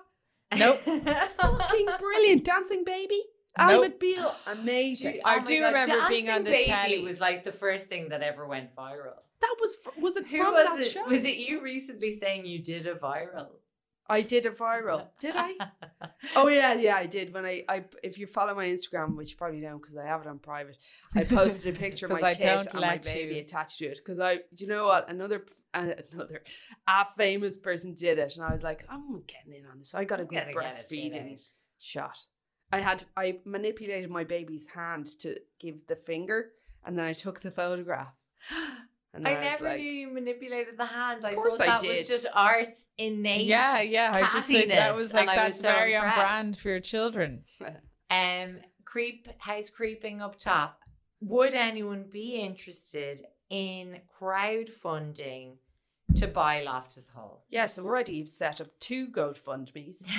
Nope. 0.56 0.79
Fucking 1.39 1.88
brilliant. 2.00 2.44
Dancing 2.46 2.84
Baby. 2.84 3.22
Ally 3.58 3.74
Nope. 3.88 4.00
McBeal. 4.00 4.34
Amazing. 4.48 5.20
Oh 5.25 5.29
I 5.29 5.36
Oh 5.36 5.39
my 5.39 5.46
do 5.46 5.60
God, 5.60 5.65
remember 5.74 6.08
being 6.10 6.29
on 6.29 6.44
the 6.44 6.51
Baby 6.51 6.65
telly. 6.65 7.03
was 7.03 7.20
like 7.20 7.44
the 7.44 7.51
first 7.51 7.88
thing 7.88 8.10
that 8.10 8.22
ever 8.22 8.46
went 8.48 8.75
viral. 8.75 9.15
That 9.41 9.56
was, 9.60 9.75
fr- 9.84 10.00
was 10.00 10.15
it 10.18 10.27
Who 10.27 10.38
from 10.38 10.53
was 10.53 10.65
that 10.68 10.79
it? 10.79 10.91
show? 10.91 11.06
Was 11.06 11.25
it 11.25 11.38
you 11.38 11.62
recently 11.62 12.20
saying 12.20 12.46
you 12.46 12.62
did 12.62 12.86
a 12.86 12.94
viral? 12.96 13.48
I 14.10 14.22
did 14.22 14.46
a 14.48 14.50
viral. 14.50 15.08
Did 15.20 15.36
I? 15.36 15.54
Oh 16.36 16.48
yeah, 16.48 16.74
yeah, 16.74 16.96
I 16.96 17.06
did. 17.06 17.34
When 17.34 17.46
I, 17.46 17.63
I 17.70 17.84
if 18.04 18.18
you 18.18 18.28
follow 18.28 18.54
my 18.54 18.66
Instagram, 18.66 19.16
which 19.16 19.32
you 19.32 19.38
probably 19.38 19.62
don't 19.62 19.82
because 19.82 19.96
I 19.96 20.06
have 20.06 20.22
it 20.22 20.28
on 20.28 20.38
private, 20.38 20.78
I 21.16 21.24
posted 21.24 21.75
a 21.75 21.78
picture 21.78 22.08
of 22.08 22.12
my 22.22 22.30
I 22.30 22.34
tit 22.34 22.68
and 22.68 22.82
my 22.82 22.98
baby 22.98 23.36
you. 23.36 23.42
attached 23.42 23.80
to 23.80 23.86
it. 23.86 24.00
Because 24.04 24.20
I, 24.20 24.39
you 24.58 24.68
know 24.68 24.86
what? 24.86 25.10
Another, 25.10 25.46
uh, 25.74 25.92
another, 26.12 26.44
a 26.88 27.06
famous 27.18 27.58
person 27.58 27.94
did 27.94 28.20
it, 28.20 28.36
and 28.36 28.44
I 28.44 28.51
was 28.51 28.63
like, 28.63 28.86
I'm 28.89 29.24
getting 29.28 29.62
in 29.62 29.66
on 29.66 29.80
this. 29.80 29.96
I 29.96 30.04
got 30.04 30.20
a 30.20 30.25
good 30.25 30.36
gonna 30.36 30.54
get 30.54 30.75
it, 30.75 30.89
breastfeeding 30.92 31.39
shot. 31.80 32.18
I 32.72 32.80
had 32.82 33.06
I 33.16 33.39
manipulated 33.46 34.10
my 34.10 34.25
baby's 34.25 34.68
hand 34.68 35.08
to 35.20 35.38
give 35.60 35.75
the 35.88 35.96
finger, 35.96 36.51
and 36.86 36.98
then 36.98 37.06
I 37.06 37.13
took 37.13 37.42
the 37.42 37.51
photograph. 37.51 38.13
And 39.13 39.28
I 39.28 39.34
then 39.34 39.44
was 39.44 39.51
never 39.51 39.63
like, 39.63 39.80
knew 39.80 39.92
you 39.92 40.08
manipulated 40.10 40.78
the 40.78 40.86
hand. 40.86 41.25
I 41.25 41.34
course 41.34 41.58
thought 41.58 41.68
I 41.68 41.80
that 41.80 41.84
was 41.84 42.08
just 42.08 42.28
art 42.34 42.78
innate. 42.98 43.46
Yeah, 43.46 43.82
yeah. 43.82 44.12
I 44.13 44.22
just 44.34 44.48
think 44.48 44.70
that 44.70 44.96
was 44.96 45.13
like 45.13 45.28
that's 45.28 45.56
was 45.56 45.62
so 45.62 45.70
very 45.70 45.96
on 45.96 46.13
brand 46.13 46.58
for 46.58 46.70
your 46.70 46.80
children. 46.80 47.44
Um, 48.12 48.58
creep 48.86 49.28
house 49.39 49.70
creeping 49.70 50.22
up 50.22 50.38
top. 50.38 50.80
Would 51.22 51.54
anyone 51.54 52.06
be 52.12 52.36
interested 52.36 53.25
in 53.50 54.00
crowdfunding 54.20 55.56
to 56.16 56.28
buy 56.28 56.62
Loftus 56.62 57.08
Hall? 57.08 57.46
Yes, 57.50 57.78
I've 57.78 57.86
already 57.86 58.13
you've 58.13 58.30
set 58.30 58.62
up 58.62 58.68
two 58.80 59.08
GoFundMe's. 59.08 60.04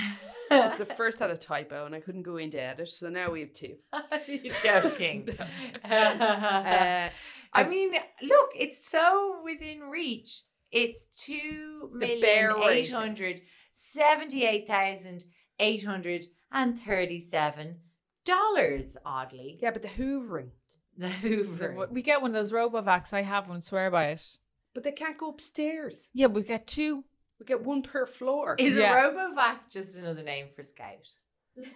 It's 0.53 0.79
the 0.79 0.85
first 0.85 1.21
had 1.21 1.31
a 1.31 1.37
typo, 1.37 1.87
and 1.87 1.95
I 1.95 2.01
couldn't 2.01 2.25
go 2.25 2.37
into 2.37 2.61
edit, 2.61 2.89
so 2.89 3.09
now 3.09 3.31
we 3.31 3.39
have 3.43 3.53
two. 3.53 3.77
You're 4.27 4.53
joking. 4.65 5.29
Uh, 5.85 7.09
I 7.53 7.61
I've- 7.63 7.71
mean, 7.71 7.93
look, 8.23 8.51
it's 8.55 8.89
so 8.89 9.41
within 9.45 9.81
reach. 9.81 10.43
It's 10.71 11.07
two 11.17 11.91
million 11.93 12.21
bare 12.21 12.51
eight 12.59 12.67
rating. 12.67 12.95
hundred 12.95 13.41
seventy-eight 13.73 14.67
thousand 14.69 15.25
eight 15.59 15.85
hundred 15.85 16.27
and 16.53 16.79
thirty-seven 16.79 17.77
dollars. 18.25 18.97
Oddly, 19.05 19.59
yeah, 19.61 19.71
but 19.73 19.83
the 19.83 19.89
hoovering, 19.89 20.51
the 20.97 21.09
Hoover. 21.09 21.89
We 21.91 22.03
get 22.03 22.23
one 22.23 22.31
of 22.31 22.35
those 22.35 22.53
RoboVacs. 22.53 23.13
I 23.13 23.23
have 23.23 23.49
one. 23.49 23.63
Swear 23.63 23.91
by 23.91 24.09
it. 24.11 24.39
but 24.75 24.85
they 24.85 24.93
can't 24.93 25.19
go 25.19 25.31
upstairs. 25.31 26.09
Yeah, 26.15 26.27
we 26.29 26.43
get 26.43 26.67
two. 26.69 27.03
We 27.41 27.47
get 27.47 27.63
one 27.65 27.83
per 27.83 28.07
floor. 28.07 28.55
Is 28.59 28.77
Yeah. 28.77 29.09
a 29.09 29.11
RoboVac 29.11 29.71
just 29.73 29.97
another 29.97 30.23
name 30.23 30.47
for 30.55 30.63
Scout? 30.63 31.09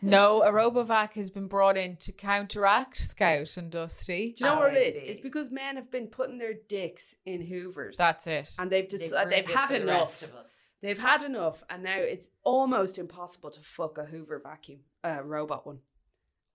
No, 0.02 0.42
a 0.42 0.50
RoboVac 0.50 1.12
has 1.14 1.30
been 1.30 1.46
brought 1.46 1.76
in 1.76 1.96
to 1.96 2.12
counteract 2.12 2.98
Scout 2.98 3.56
and 3.56 3.70
Dusty. 3.70 4.34
Do 4.36 4.44
you 4.44 4.50
know 4.50 4.56
Oh, 4.56 4.60
what 4.60 4.72
I 4.74 4.76
it 4.78 4.94
is? 4.96 5.00
see. 5.00 5.06
It's 5.08 5.20
because 5.20 5.50
men 5.50 5.76
have 5.76 5.90
been 5.90 6.06
putting 6.06 6.38
their 6.38 6.54
dicks 6.68 7.14
in 7.26 7.40
hoovers. 7.44 7.96
That's 7.96 8.26
it. 8.26 8.54
and 8.58 8.70
they've 8.70 8.88
just 8.88 9.02
They've 9.04 9.12
uh, 9.12 9.24
they've 9.26 9.46
ruined 9.46 9.50
it 9.50 9.56
had 9.56 9.66
for 9.68 9.72
the 9.74 9.82
enough. 9.82 10.00
rest 10.08 10.22
of 10.22 10.34
us. 10.34 10.74
They've 10.80 10.98
had 10.98 11.22
enough, 11.22 11.62
and 11.70 11.82
now 11.82 11.96
it's 11.96 12.28
almost 12.42 12.98
impossible 12.98 13.50
to 13.50 13.60
fuck 13.62 13.96
a 13.98 14.04
Hoover 14.04 14.40
vacuum, 14.42 14.80
uh, 15.02 15.22
robot 15.22 15.66
one. 15.66 15.78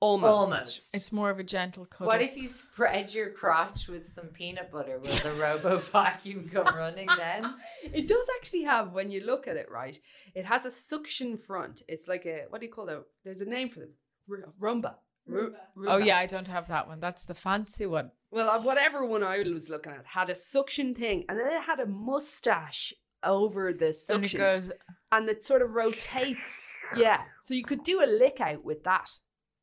Almost. 0.01 0.31
Almost. 0.53 0.95
It's 0.95 1.11
more 1.11 1.29
of 1.29 1.39
a 1.39 1.43
gentle 1.43 1.85
cut. 1.85 2.07
What 2.07 2.21
if 2.21 2.37
you 2.37 2.47
spread 2.47 3.13
your 3.13 3.31
crotch 3.31 3.87
with 3.89 4.11
some 4.13 4.27
peanut 4.27 4.71
butter? 4.71 4.97
Will 4.99 5.11
the 5.17 5.33
robo 5.33 5.77
vacuum 5.91 6.49
come 6.51 6.73
running 6.75 7.09
then? 7.17 7.55
It 7.83 8.07
does 8.07 8.25
actually 8.39 8.63
have, 8.63 8.93
when 8.93 9.11
you 9.11 9.21
look 9.25 9.47
at 9.47 9.57
it, 9.57 9.69
right? 9.69 9.99
It 10.35 10.45
has 10.45 10.65
a 10.65 10.71
suction 10.71 11.37
front. 11.37 11.81
It's 11.89 12.07
like 12.07 12.25
a 12.25 12.45
what 12.49 12.61
do 12.61 12.67
you 12.67 12.71
call 12.71 12.85
that? 12.85 13.03
There's 13.25 13.41
a 13.41 13.45
name 13.45 13.69
for 13.69 13.81
them. 13.81 13.89
R- 14.29 14.53
Roomba. 14.61 14.95
Ru- 15.27 15.53
Oh 15.87 15.97
yeah, 15.97 16.17
I 16.17 16.25
don't 16.25 16.47
have 16.47 16.67
that 16.69 16.87
one. 16.87 16.99
That's 17.01 17.25
the 17.25 17.33
fancy 17.35 17.85
one. 17.85 18.11
Well, 18.31 18.49
uh, 18.49 18.61
whatever 18.61 19.05
one 19.05 19.23
I 19.23 19.39
was 19.39 19.69
looking 19.69 19.91
at 19.91 20.05
had 20.05 20.29
a 20.29 20.35
suction 20.35 20.95
thing, 20.95 21.25
and 21.27 21.37
then 21.37 21.47
it 21.47 21.61
had 21.61 21.79
a 21.79 21.85
mustache 21.85 22.93
over 23.23 23.73
the 23.73 23.87
And 23.87 23.93
it 23.93 23.97
suction, 24.31 24.39
goes. 24.39 24.71
and 25.11 25.27
it 25.29 25.43
sort 25.43 25.61
of 25.61 25.71
rotates. 25.71 26.67
Yeah, 26.95 27.21
so 27.43 27.53
you 27.53 27.63
could 27.63 27.83
do 27.83 28.01
a 28.01 28.07
lick 28.07 28.41
out 28.41 28.63
with 28.65 28.83
that. 28.85 29.11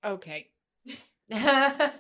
Okay. 0.04 0.48
I 1.32 1.90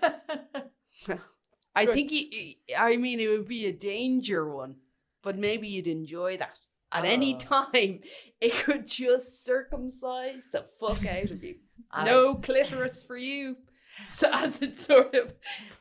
Good. 1.84 1.92
think 1.94 2.12
you, 2.12 2.54
I 2.78 2.96
mean, 2.96 3.20
it 3.20 3.28
would 3.28 3.48
be 3.48 3.66
a 3.66 3.72
danger 3.72 4.50
one, 4.50 4.76
but 5.22 5.36
maybe 5.38 5.68
you'd 5.68 5.86
enjoy 5.88 6.38
that. 6.38 6.58
At 6.92 7.04
any 7.04 7.34
Oh. 7.34 7.38
time, 7.38 8.00
it 8.40 8.52
could 8.64 8.86
just 8.86 9.44
circumcise 9.44 10.42
the 10.52 10.66
fuck 10.80 11.04
out 11.06 11.30
of 11.30 11.42
you. 11.42 11.56
No 12.04 12.34
clitoris 12.34 13.02
for 13.02 13.16
you. 13.16 13.56
So 14.12 14.30
as 14.32 14.60
it 14.62 14.78
sort 14.80 15.14
of, 15.14 15.32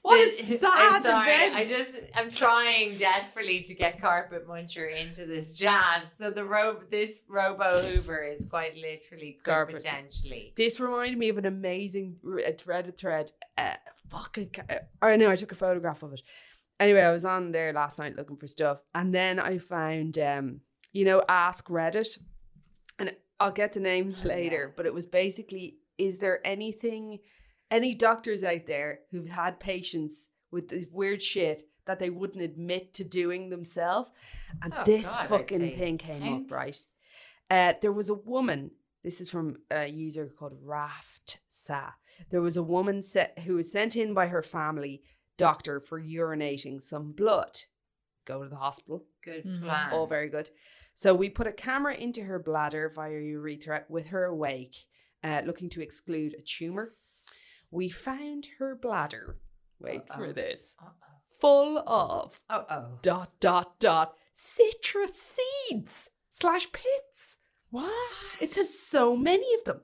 what 0.02 0.20
a 0.20 0.30
sad 0.30 0.70
I'm 0.96 1.02
sorry, 1.02 1.32
event. 1.32 1.56
I 1.56 1.66
just 1.66 1.98
I'm 2.16 2.30
trying 2.30 2.96
desperately 2.98 3.62
to 3.64 3.74
get 3.74 4.02
carpet 4.02 4.48
muncher 4.48 4.94
into 4.94 5.26
this 5.26 5.54
chat. 5.54 6.06
So 6.08 6.30
the 6.32 6.44
ro- 6.44 6.82
this 6.92 7.22
robo 7.30 7.82
Hoover 7.82 8.22
is 8.24 8.46
quite 8.46 8.76
literally 8.76 9.38
Carpet. 9.44 9.76
potentially. 9.78 10.54
This 10.58 10.80
reminded 10.80 11.18
me 11.18 11.30
of 11.30 11.38
an 11.38 11.46
amazing 11.46 12.18
Reddit 12.26 12.98
thread. 12.98 13.32
Uh, 13.58 13.76
fucking, 14.10 14.50
ca- 14.50 14.80
I 15.02 15.16
know 15.16 15.30
I 15.30 15.36
took 15.38 15.52
a 15.54 15.56
photograph 15.56 16.04
of 16.04 16.14
it. 16.14 16.22
Anyway, 16.80 17.02
I 17.02 17.12
was 17.12 17.24
on 17.26 17.52
there 17.54 17.72
last 17.72 18.00
night 18.00 18.18
looking 18.18 18.36
for 18.38 18.48
stuff, 18.48 18.80
and 18.94 19.14
then 19.16 19.40
I 19.40 19.58
found, 19.60 20.18
um, 20.20 20.60
you 20.92 21.06
know, 21.06 21.24
Ask 21.30 21.68
Reddit, 21.70 22.18
and 23.00 23.16
I'll 23.40 23.52
get 23.52 23.72
the 23.74 23.80
name 23.80 24.14
Oh, 24.24 24.28
later. 24.28 24.66
yeah. 24.68 24.74
But 24.76 24.86
it 24.86 24.94
was 24.94 25.06
basically, 25.06 25.78
is 25.98 26.18
there 26.18 26.46
anything, 26.46 27.20
any 27.72 27.96
doctors 27.96 28.44
out 28.44 28.66
there 28.68 29.00
who've 29.12 29.28
had 29.28 29.60
patients 29.60 30.28
with 30.52 30.70
this 30.70 30.86
weird 30.92 31.22
shit 31.22 31.68
that 31.86 32.00
they 32.00 32.10
wouldn't 32.10 32.44
admit 32.44 32.94
to 32.96 33.04
doing 33.04 33.50
themselves? 33.50 34.10
And 34.62 34.74
Oh, 34.76 34.84
this 34.86 35.06
God, 35.06 35.28
fucking 35.30 35.60
thing 35.60 35.98
came 35.98 36.22
countless. 36.22 36.52
up, 36.52 36.56
right? 36.58 36.86
Uh, 37.50 37.74
there 37.82 37.92
was 37.92 38.10
a 38.10 38.14
woman. 38.14 38.72
This 39.04 39.22
is 39.22 39.30
from 39.30 39.58
a 39.70 39.86
user 39.88 40.28
called 40.38 40.58
Raft 40.64 41.40
Sa. 41.50 41.92
There 42.32 42.42
was 42.42 42.58
a 42.58 42.64
woman 42.64 43.04
set, 43.04 43.38
who 43.40 43.56
was 43.56 43.72
sent 43.72 43.96
in 43.96 44.14
by 44.14 44.28
her 44.28 44.42
family 44.42 45.04
doctor 45.38 45.80
for 45.80 46.02
urinating 46.02 46.82
some 46.82 47.12
blood. 47.12 47.60
Go 48.26 48.42
to 48.42 48.50
the 48.50 48.56
hospital. 48.56 49.06
Good 49.22 49.46
Mhm. 49.46 49.62
plan. 49.64 49.92
All 49.94 50.08
very 50.08 50.30
good. 50.30 50.50
So 50.96 51.14
we 51.14 51.30
put 51.30 51.46
a 51.46 51.52
camera 51.52 51.94
into 51.94 52.24
her 52.24 52.40
bladder 52.40 52.90
via 52.90 53.20
urethra 53.20 53.86
with 53.90 54.08
her 54.08 54.24
awake, 54.26 54.76
uh, 55.24 55.42
looking 55.46 55.70
to 55.72 55.82
exclude 55.82 56.34
a 56.34 56.42
tumor. 56.42 56.96
We 57.75 57.89
found 57.89 58.48
her 58.58 58.74
bladder. 58.75 59.36
Wait 59.82 60.08
for 60.08 60.27
Uh-oh. 60.27 60.32
this. 60.32 60.75
Uh-oh. 60.82 60.91
Full 61.41 61.77
of 61.86 62.39
Uh-oh. 62.50 63.00
dot 63.01 63.32
dot 63.41 63.77
dot 63.82 64.13
citrus 64.34 65.12
seeds 65.67 66.10
slash 66.32 66.72
pits. 66.72 67.36
What? 67.72 68.15
It 68.39 68.55
has 68.55 68.79
so 68.79 69.17
many 69.17 69.53
of 69.55 69.65
them. 69.65 69.82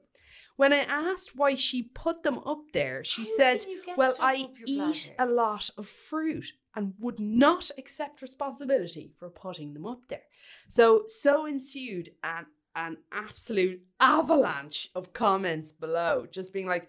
When 0.55 0.71
I 0.71 0.83
asked 0.83 1.36
why 1.36 1.55
she 1.55 1.83
put 1.83 2.24
them 2.24 2.38
up 2.45 2.62
there, 2.71 3.03
she 3.03 3.24
How 3.24 3.29
said, 3.36 3.60
can 3.62 3.69
you 3.71 3.83
get 3.86 3.98
Well, 3.98 4.15
I 4.21 4.48
eat 4.65 5.12
bladder?" 5.17 5.31
a 5.31 5.33
lot 5.33 5.69
of 5.77 5.88
fruit 5.89 6.45
and 6.75 6.93
would 7.00 7.19
not 7.19 7.69
accept 7.77 8.21
responsibility 8.21 9.12
for 9.19 9.29
putting 9.29 9.74
them 9.74 9.86
up 9.86 10.07
there. 10.07 10.24
So, 10.69 11.03
so 11.07 11.45
ensued 11.45 12.12
an, 12.24 12.45
an 12.75 12.98
absolute 13.12 13.81
avalanche 14.00 14.89
of 14.95 15.12
comments 15.12 15.74
below, 15.74 16.25
just 16.31 16.53
being 16.53 16.67
like, 16.67 16.88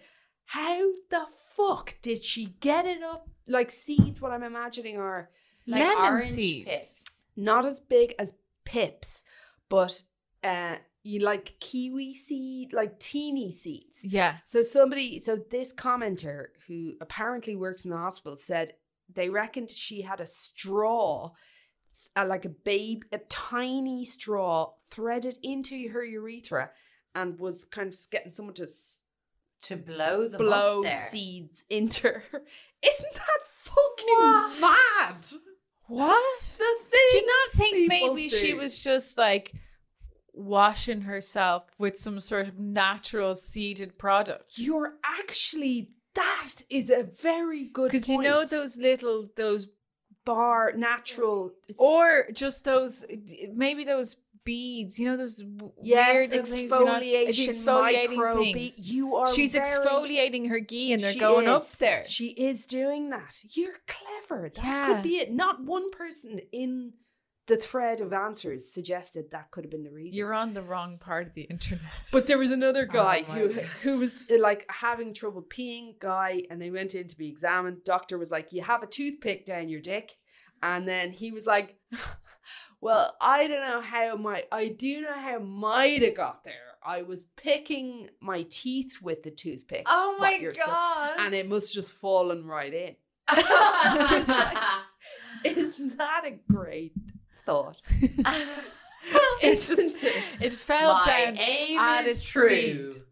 How 0.52 0.80
the 1.10 1.26
fuck 1.56 1.94
did 2.02 2.24
she 2.24 2.54
get 2.60 2.84
it 2.86 3.02
up? 3.02 3.26
Like 3.46 3.70
seeds, 3.72 4.20
what 4.20 4.32
I'm 4.32 4.42
imagining 4.42 4.98
are 4.98 5.30
Like 5.66 5.80
Lemon 5.82 5.96
orange 6.04 6.28
seeds. 6.30 6.68
pips. 6.70 7.04
not 7.36 7.64
as 7.64 7.80
big 7.80 8.14
as 8.18 8.34
pips, 8.64 9.22
but 9.68 10.02
uh 10.44 10.76
you 11.04 11.18
like 11.20 11.54
kiwi 11.58 12.14
seed, 12.14 12.72
like 12.72 12.98
teeny 13.00 13.50
seeds. 13.50 14.04
Yeah. 14.04 14.36
So 14.46 14.62
somebody, 14.62 15.18
so 15.20 15.36
this 15.50 15.72
commenter 15.72 16.46
who 16.68 16.92
apparently 17.00 17.56
works 17.56 17.84
in 17.84 17.90
the 17.90 17.96
hospital 17.96 18.36
said 18.36 18.74
they 19.12 19.28
reckoned 19.28 19.70
she 19.70 20.00
had 20.02 20.20
a 20.20 20.26
straw, 20.26 21.30
uh, 22.14 22.24
like 22.26 22.44
a 22.44 22.50
babe, 22.50 23.02
a 23.10 23.18
tiny 23.28 24.04
straw 24.04 24.70
threaded 24.90 25.38
into 25.42 25.88
her 25.88 26.04
urethra, 26.04 26.70
and 27.16 27.36
was 27.38 27.64
kind 27.64 27.88
of 27.92 27.98
getting 28.10 28.30
someone 28.32 28.54
to 28.54 28.62
s- 28.64 28.98
To 29.62 29.76
blow 29.76 30.28
them 30.28 30.38
blow 30.38 30.84
seeds 31.10 31.62
into 31.70 32.08
her. 32.08 32.24
Isn't 32.82 33.14
that 33.14 33.40
fucking 33.64 34.60
mad? 34.60 35.16
What? 35.86 36.40
The 36.58 36.74
thing. 36.90 37.08
Do 37.12 37.18
you 37.18 37.26
not 37.26 37.52
think 37.52 37.88
maybe 37.88 38.28
she 38.28 38.54
was 38.54 38.78
just 38.78 39.18
like 39.18 39.52
washing 40.34 41.02
herself 41.02 41.64
with 41.78 41.98
some 41.98 42.18
sort 42.18 42.48
of 42.48 42.58
natural 42.58 43.34
seeded 43.34 43.98
product? 43.98 44.58
You're 44.58 44.94
actually 45.04 45.90
that 46.14 46.50
is 46.68 46.90
a 46.90 47.04
very 47.22 47.66
good 47.66 47.90
Because 47.90 48.08
you 48.08 48.20
know 48.20 48.44
those 48.44 48.76
little 48.76 49.28
those 49.36 49.68
bar 50.24 50.72
natural. 50.76 51.52
Or 51.76 52.26
just 52.32 52.64
those, 52.64 53.04
maybe 53.54 53.84
those 53.84 54.16
beads, 54.44 54.98
you 54.98 55.06
know, 55.06 55.16
those 55.16 55.38
w- 55.38 55.72
yes, 55.82 56.30
weird 56.30 56.46
things. 56.46 56.70
you're 56.70 56.84
not- 56.84 57.00
the 57.00 57.14
exfoliation, 57.14 57.48
exfoliating 57.48 58.08
micro 58.16 58.36
things. 58.42 58.78
You 58.78 59.16
are. 59.16 59.32
She's 59.32 59.52
very- 59.52 59.64
exfoliating 59.66 60.48
her 60.48 60.60
gi 60.60 60.92
and 60.92 61.02
they're 61.02 61.14
going 61.18 61.48
up 61.48 61.68
there. 61.78 62.04
She 62.08 62.28
is 62.28 62.66
doing 62.66 63.10
that. 63.10 63.38
You're 63.56 63.76
clever. 63.86 64.50
That 64.54 64.64
Yeah. 64.64 64.86
could 64.94 65.02
be 65.02 65.18
it. 65.18 65.32
Not 65.32 65.62
one 65.62 65.90
person 65.90 66.40
in 66.52 66.92
the 67.48 67.56
thread 67.56 68.00
of 68.00 68.12
answers 68.12 68.72
suggested 68.72 69.24
that 69.32 69.50
could 69.50 69.64
have 69.64 69.70
been 69.70 69.82
the 69.82 69.90
reason. 69.90 70.16
You're 70.16 70.32
on 70.32 70.52
the 70.52 70.62
wrong 70.62 70.98
part 70.98 71.26
of 71.26 71.34
the 71.34 71.42
internet. 71.42 71.84
But 72.12 72.26
there 72.28 72.38
was 72.38 72.50
another 72.52 72.86
guy 73.00 73.24
Oh 73.28 73.32
who 73.32 73.48
God. 73.54 73.64
who 73.82 73.98
was 73.98 74.30
uh, 74.30 74.38
like 74.38 74.64
having 74.70 75.12
trouble 75.12 75.42
peeing. 75.42 75.98
Guy, 75.98 76.42
and 76.50 76.62
they 76.62 76.70
went 76.70 76.94
in 76.94 77.08
to 77.08 77.16
be 77.18 77.28
examined. 77.28 77.78
Doctor 77.84 78.16
was 78.16 78.30
like, 78.30 78.52
"You 78.52 78.62
have 78.62 78.82
a 78.84 78.86
toothpick 78.86 79.44
down 79.44 79.68
your 79.68 79.80
dick," 79.80 80.12
and 80.62 80.86
then 80.86 81.10
he 81.10 81.32
was 81.32 81.44
like, 81.44 81.76
"Well, 82.80 83.14
I 83.20 83.46
don't 83.46 83.62
know 83.62 83.80
how 83.80 84.16
my 84.16 84.44
I 84.52 84.68
do 84.68 85.00
know 85.02 85.12
how 85.14 85.38
might 85.38 86.02
have 86.02 86.16
got 86.16 86.44
there. 86.44 86.54
I 86.84 87.02
was 87.02 87.26
picking 87.36 88.08
my 88.20 88.44
teeth 88.50 88.96
with 89.00 89.22
the 89.22 89.30
toothpick. 89.30 89.84
Oh 89.86 90.16
my 90.18 90.38
god! 90.40 91.14
and 91.18 91.32
it 91.34 91.48
must 91.48 91.74
have 91.74 91.84
just 91.84 91.92
fallen 91.92 92.44
right 92.46 92.74
in. 92.74 92.96
Isn't 95.44 95.96
that 95.98 96.24
a 96.24 96.32
great 96.52 96.92
thought? 97.46 97.76
It's 99.42 99.66
just, 99.66 100.04
it? 100.04 100.22
it 100.40 100.54
fell 100.54 100.94
My 100.94 101.04
down 101.04 101.36
aim 101.36 101.76
at 101.80 102.06
is 102.06 102.22
true. 102.22 102.92
speed. 102.92 103.02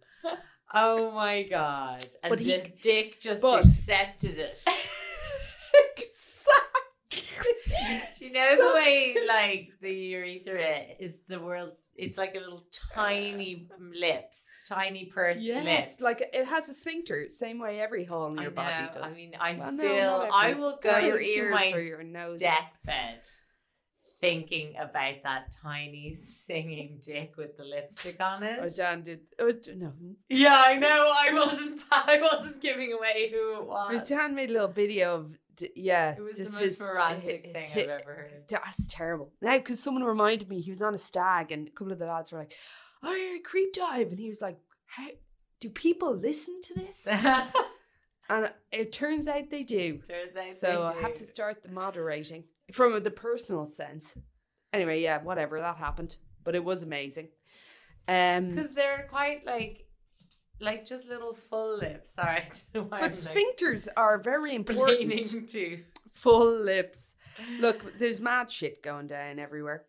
Oh 0.73 1.11
my 1.11 1.43
god! 1.43 2.05
And 2.23 2.31
But 2.31 2.39
the 2.39 2.45
he- 2.45 2.73
dick 2.81 3.19
just 3.19 3.43
but- 3.43 3.65
accepted 3.65 4.39
it. 4.39 4.65
You 8.21 8.33
know 8.33 8.57
the 8.57 8.75
way 8.75 9.17
like 9.27 9.71
the 9.81 9.93
urethra 9.93 10.83
is 10.99 11.19
the 11.29 11.41
world? 11.41 11.73
It's 11.97 12.17
like 12.17 12.35
a 12.35 12.39
little 12.39 12.65
tiny 12.95 13.69
lips, 13.95 14.47
tiny 14.67 15.07
pursed 15.07 15.43
Yes, 15.43 15.65
lips. 15.91 16.01
like 16.01 16.31
it 16.33 16.47
has 16.47 16.69
a 16.69 16.75
sphincter, 16.75 17.27
same 17.31 17.59
way 17.59 17.81
every 17.81 18.05
hole 18.05 18.27
in 18.29 18.39
your 18.39 18.51
body 18.51 18.89
does. 18.95 19.03
I 19.03 19.11
mean, 19.11 19.35
I 19.39 19.55
Well, 19.55 19.73
still, 19.75 20.19
not 20.23 20.31
I 20.33 20.55
will 20.55 20.79
go 20.83 20.97
your 20.99 21.19
to 21.19 21.25
ears 21.29 21.53
my 21.53 21.73
or 21.73 21.81
your 21.81 22.03
nose. 22.03 22.41
deathbed 22.41 23.27
thinking 24.21 24.77
about 24.79 25.15
that 25.23 25.51
tiny 25.63 26.15
singing 26.15 27.01
dick 27.05 27.33
with 27.39 27.57
the 27.57 27.65
lipstick 27.65 28.21
on 28.21 28.43
it. 28.43 28.59
Oh, 28.63 28.69
Dan 28.77 29.03
did. 29.03 29.21
Oh, 29.39 29.53
no. 29.77 29.93
Yeah, 30.29 30.63
I 30.65 30.77
know. 30.77 31.13
I 31.17 31.33
wasn't. 31.33 31.83
I 31.91 32.21
wasn't 32.21 32.61
giving 32.61 32.93
away 32.93 33.31
who 33.33 33.55
it 33.55 33.59
But 33.61 33.93
was. 33.95 34.09
Dan 34.09 34.35
made 34.35 34.51
a 34.51 34.53
little 34.53 34.69
video 34.69 35.15
of. 35.17 35.39
D- 35.61 35.71
Yeah, 35.77 36.17
It 36.17 36.21
was 36.21 36.37
the 36.39 36.45
most 36.45 36.61
is- 36.61 36.81
romantic 36.81 37.45
t- 37.45 37.53
thing 37.53 37.67
t- 37.67 37.83
I've 37.83 37.89
ever 38.01 38.15
heard. 38.15 38.45
That's 38.49 38.87
terrible. 38.87 39.33
Now, 39.41 39.57
because 39.59 39.81
someone 39.81 40.03
reminded 40.05 40.49
me, 40.49 40.61
he 40.61 40.71
was 40.71 40.83
on 40.83 40.95
a 40.95 40.99
stag, 40.99 41.53
and 41.53 41.69
a 41.69 41.71
couple 41.71 41.93
of 41.93 41.99
the 41.99 42.07
lads 42.07 42.33
were 42.33 42.39
like, 42.39 42.55
"Oh, 43.03 43.13
you're 43.15 43.37
a 43.37 43.41
creep 43.41 43.73
dive," 43.73 44.09
and 44.11 44.19
he 44.19 44.29
was 44.29 44.41
like, 44.41 44.59
"How 44.87 45.09
do 45.61 45.69
people 45.71 46.15
listen 46.17 46.61
to 46.63 46.75
this?" 46.75 47.07
And 48.29 48.49
it 48.71 48.93
turns 48.93 49.27
out 49.27 49.51
they 49.51 49.65
do. 49.65 49.99
Turns 50.09 50.37
out 50.37 50.57
So 50.61 50.83
I 50.85 50.95
have 51.01 51.15
to 51.17 51.27
start 51.27 51.65
the 51.65 51.69
moderating 51.69 52.45
from 52.73 53.03
the 53.03 53.11
personal 53.11 53.67
sense. 53.67 54.17
Anyway, 54.73 55.01
yeah, 55.01 55.21
whatever 55.21 55.59
that 55.61 55.77
happened, 55.77 56.17
but 56.45 56.55
it 56.55 56.63
was 56.63 56.85
amazing. 56.85 57.29
Um, 58.07 58.55
because 58.55 58.71
they're 58.73 59.09
quite 59.11 59.45
like, 59.45 59.85
like 60.61 60.85
just 60.85 61.07
little 61.07 61.35
full 61.35 61.79
lips. 61.79 62.11
Sorry, 62.15 62.37
I 62.37 62.41
don't 62.41 62.75
know 62.75 62.83
why 62.83 63.01
but 63.01 63.05
I'm, 63.05 63.35
like, 63.35 63.57
sphincters 63.57 63.89
are 63.97 64.19
very 64.19 64.55
important. 64.55 65.13
explaining 65.13 65.47
to. 65.49 65.83
Full 66.13 66.61
lips. 66.61 67.13
Look, 67.59 67.99
there's 67.99 68.21
mad 68.21 68.51
shit 68.51 68.83
going 68.83 69.07
down 69.07 69.39
everywhere. 69.39 69.87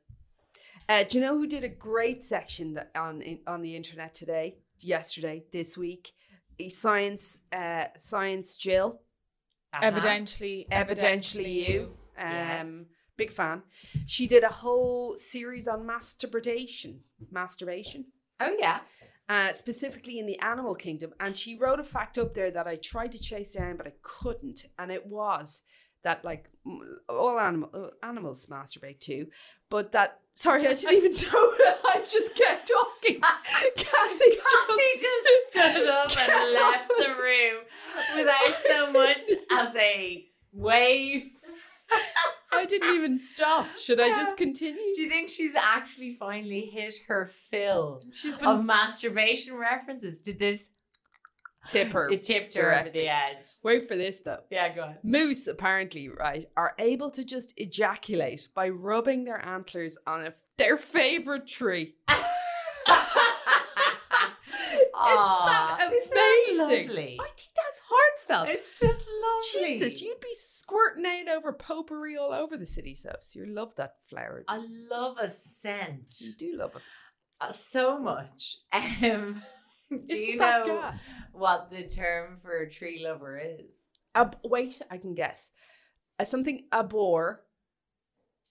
Uh, 0.88 1.04
do 1.04 1.18
you 1.18 1.24
know 1.24 1.38
who 1.38 1.48
did 1.48 1.64
a 1.64 1.70
great 1.70 2.24
section 2.24 2.74
that 2.74 2.92
on 2.96 3.22
in, 3.22 3.40
on 3.48 3.62
the 3.62 3.76
internet 3.76 4.14
today, 4.14 4.56
yesterday, 4.80 5.44
this 5.52 5.78
week? 5.78 6.12
A 6.60 6.70
science, 6.70 7.40
uh, 7.54 7.86
science 7.98 8.56
Jill, 8.56 9.02
Uh-huh. 9.74 9.86
Evidently, 9.86 10.68
evidently 10.72 11.50
you. 11.70 11.98
Um, 12.18 12.28
Yes. 12.28 12.68
big 13.18 13.32
fan. 13.32 13.64
She 14.06 14.28
did 14.28 14.44
a 14.44 14.50
whole 14.50 15.18
series 15.18 15.68
on 15.68 15.86
masturbation, 15.86 17.00
masturbation, 17.32 18.06
Oh 18.40 18.56
yeah. 18.60 18.80
Uh, 19.32 19.54
specifically 19.54 20.20
in 20.20 20.26
the 20.26 20.38
animal 20.40 20.76
kingdom. 20.76 21.14
And 21.22 21.34
she 21.34 21.58
wrote 21.58 21.80
a 21.80 21.86
fact 21.86 22.18
up 22.18 22.34
there 22.34 22.52
that 22.52 22.68
I 22.68 22.76
tried 22.76 23.14
to 23.14 23.20
chase 23.20 23.54
down, 23.54 23.78
but 23.78 23.88
I 23.88 23.94
couldn't. 24.02 24.66
And 24.78 24.92
it 24.92 25.06
was 25.06 25.62
that 26.04 26.26
like 26.26 26.50
all 27.08 27.40
animal 27.40 27.70
uh, 27.74 28.06
animals 28.06 28.46
masturbate 28.48 29.00
too, 29.00 29.28
but 29.70 29.94
that 29.94 30.20
sorry, 30.36 30.68
I 30.68 30.74
didn't 30.74 30.98
even 30.98 31.12
know. 31.32 31.54
I 31.94 32.04
just 32.06 32.36
kept 32.36 32.70
talking. 32.70 33.22
Cassie, 33.78 34.36
Cassie 34.36 35.00
just 35.00 35.48
stood 35.48 35.88
up 35.88 36.18
and 36.20 36.54
left 36.54 36.90
the 36.90 37.16
room 37.16 37.64
without 38.18 38.56
so 38.68 38.92
much 38.92 39.30
as 39.54 39.74
a 39.78 40.26
wave. 40.52 41.32
I 42.72 42.78
didn't 42.78 42.96
even 42.96 43.20
stop. 43.20 43.68
Should 43.78 44.00
I 44.00 44.10
just 44.10 44.38
continue? 44.46 44.94
Do 44.94 45.02
you 45.02 45.10
think 45.10 45.30
she's 45.30 45.56
actually 45.56 46.16
finally 46.16 46.62
hit 46.62 46.96
her 47.08 47.30
fill 47.50 48.02
She's 48.14 48.34
of 48.34 48.40
been 48.40 48.66
masturbation 48.66 49.58
references? 49.58 50.20
Did 50.20 50.40
this 50.40 50.68
tip 51.68 51.92
her. 51.92 52.10
it 52.12 52.24
tipped 52.24 52.54
her 52.54 52.74
over 52.74 52.90
the 52.90 53.10
edge? 53.10 53.46
Wait 53.64 53.88
for 53.88 53.96
this 53.98 54.22
though. 54.22 54.40
Yeah, 54.50 54.74
go 54.74 54.84
on. 54.84 54.96
Moose, 55.04 55.48
apparently, 55.48 56.10
right, 56.10 56.46
are 56.56 56.74
able 56.80 57.12
to 57.12 57.26
just 57.26 57.54
ejaculate 57.58 58.48
by 58.56 58.70
rubbing 58.70 59.26
their 59.26 59.46
antlers 59.46 59.98
on 60.08 60.28
a, 60.28 60.34
their 60.58 60.78
favorite 60.78 61.48
tree. 61.48 61.96
Aw, 65.04 65.76
that 65.80 65.92
isn't 65.92 66.14
that 66.14 66.46
amazing? 66.48 66.88
lovely? 66.88 67.18
I 67.20 67.28
think 67.36 67.50
that's 67.56 67.82
heartfelt. 67.90 68.50
It's 68.50 68.80
just 68.80 69.06
lovely. 69.22 69.80
Jesus, 69.80 70.02
you'd 70.02 70.20
be 70.22 70.36
squirting 70.72 71.06
out 71.06 71.36
over 71.38 71.52
potpourri 71.54 72.18
all 72.18 72.34
over 72.34 72.58
the 72.58 72.66
city, 72.66 72.96
Subs. 72.96 73.36
You 73.36 73.46
love 73.46 73.74
that 73.76 73.96
flower. 74.10 74.44
I 74.48 74.64
love 74.90 75.18
a 75.20 75.30
scent 75.30 76.14
You 76.20 76.32
do 76.38 76.58
love 76.58 76.76
it. 76.76 76.82
uh, 77.42 77.52
so 77.52 78.00
much. 78.00 78.58
Um, 79.04 79.42
do 80.08 80.16
you 80.18 80.38
know 80.38 80.64
gas? 80.66 81.02
what 81.34 81.70
the 81.70 81.84
term 81.84 82.38
for 82.42 82.60
a 82.60 82.70
tree 82.70 83.02
lover 83.04 83.38
is? 83.38 83.66
Ab- 84.16 84.38
wait, 84.46 84.82
I 84.90 84.98
can 84.98 85.14
guess. 85.16 85.50
Uh, 86.18 86.24
something 86.24 86.64
abor, 86.72 87.40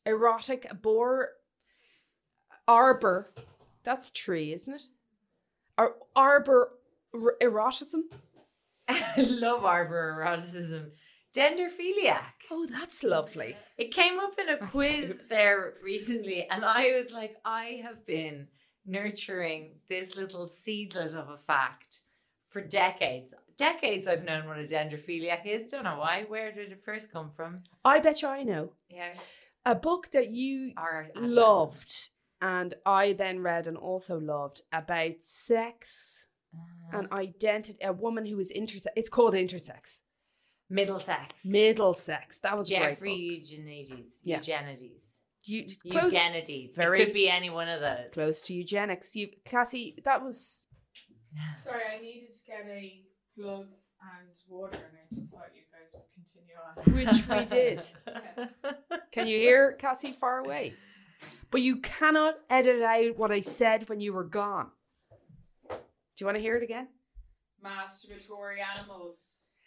erotic 0.06 0.66
abor, 0.70 1.24
arbor. 2.68 3.33
That's 3.85 4.11
tree, 4.11 4.52
isn't 4.52 4.74
it? 4.74 4.83
Ar- 5.78 5.94
arbor 6.14 6.72
r- 7.14 7.37
eroticism. 7.40 8.02
I 8.88 9.14
love 9.22 9.64
arbor 9.64 10.16
eroticism. 10.18 10.90
Dendrophiliac. 11.36 12.22
Oh, 12.50 12.66
that's 12.66 13.02
lovely. 13.04 13.56
It 13.78 13.94
came 13.94 14.18
up 14.18 14.38
in 14.38 14.48
a 14.48 14.56
quiz 14.68 15.22
there 15.28 15.74
recently, 15.82 16.48
and 16.50 16.64
I 16.64 16.92
was 16.98 17.12
like, 17.12 17.36
I 17.44 17.80
have 17.84 18.04
been 18.04 18.48
nurturing 18.84 19.76
this 19.88 20.16
little 20.16 20.48
seedlet 20.48 21.14
of 21.14 21.28
a 21.30 21.38
fact 21.38 22.00
for 22.48 22.60
decades. 22.60 23.32
Decades 23.56 24.08
I've 24.08 24.24
known 24.24 24.48
what 24.48 24.58
a 24.58 24.62
dendrophiliac 24.64 25.46
is. 25.46 25.70
Don't 25.70 25.84
know 25.84 25.98
why. 25.98 26.24
Where 26.26 26.50
did 26.50 26.72
it 26.72 26.82
first 26.82 27.12
come 27.12 27.30
from? 27.30 27.62
I 27.84 28.00
bet 28.00 28.22
you 28.22 28.28
I 28.28 28.42
know 28.42 28.72
Yeah. 28.88 29.12
a 29.64 29.74
book 29.74 30.10
that 30.12 30.30
you 30.30 30.72
Our 30.76 31.10
loved, 31.14 32.08
and 32.40 32.74
I 32.84 33.12
then 33.12 33.40
read 33.40 33.66
and 33.68 33.76
also 33.76 34.18
loved 34.18 34.62
about 34.72 35.12
sex 35.22 36.16
Uh, 36.52 36.98
and 36.98 37.12
identity. 37.12 37.78
A 37.84 37.92
woman 37.92 38.26
who 38.26 38.40
is 38.40 38.50
intersex. 38.50 38.86
It's 38.96 39.08
called 39.08 39.34
intersex. 39.34 39.99
Middlesex. 40.70 41.35
Middlesex. 41.44 42.38
That 42.38 42.56
was 42.56 42.70
a 42.70 42.78
great 42.78 42.90
Jeffrey. 42.90 43.14
Eugenides. 43.14 44.12
Yeah. 44.22 44.37
Eugenides. 44.37 45.04
You, 45.44 45.64
close, 45.90 46.12
Eugenides. 46.12 46.74
very 46.76 47.00
it 47.02 47.04
could 47.06 47.14
be 47.14 47.28
any 47.28 47.50
one 47.50 47.68
of 47.68 47.80
those. 47.80 48.12
close 48.12 48.42
to 48.42 48.54
eugenics. 48.54 49.16
You, 49.16 49.28
Cassie, 49.44 49.98
that 50.04 50.22
was 50.22 50.66
Sorry, 51.64 51.80
I 51.96 52.00
needed 52.00 52.30
to 52.33 52.46
get 52.46 52.66
a 52.68 53.02
plug 53.37 53.66
and 54.02 54.28
water, 54.48 54.74
and 54.76 54.85
I 54.85 55.14
just 55.14 55.30
thought 55.30 55.48
you 55.54 55.62
guys 55.72 55.94
would 55.94 56.04
continue 56.14 56.56
on. 56.56 56.94
which 56.94 57.28
we 57.28 57.44
did. 57.56 57.87
Can 59.12 59.26
you 59.26 59.38
hear 59.38 59.72
Cassie 59.72 60.16
far 60.20 60.40
away? 60.40 60.74
But 61.50 61.62
you 61.62 61.76
cannot 61.78 62.37
edit 62.48 62.83
out 62.83 63.16
what 63.18 63.33
I 63.33 63.40
said 63.40 63.88
when 63.88 64.00
you 64.00 64.12
were 64.12 64.24
gone. 64.24 64.70
Do 65.70 65.76
you 66.18 66.26
want 66.26 66.37
to 66.37 66.42
hear 66.42 66.56
it 66.56 66.62
again? 66.62 66.88
Masturbatory 67.64 68.59
animals. 68.76 69.18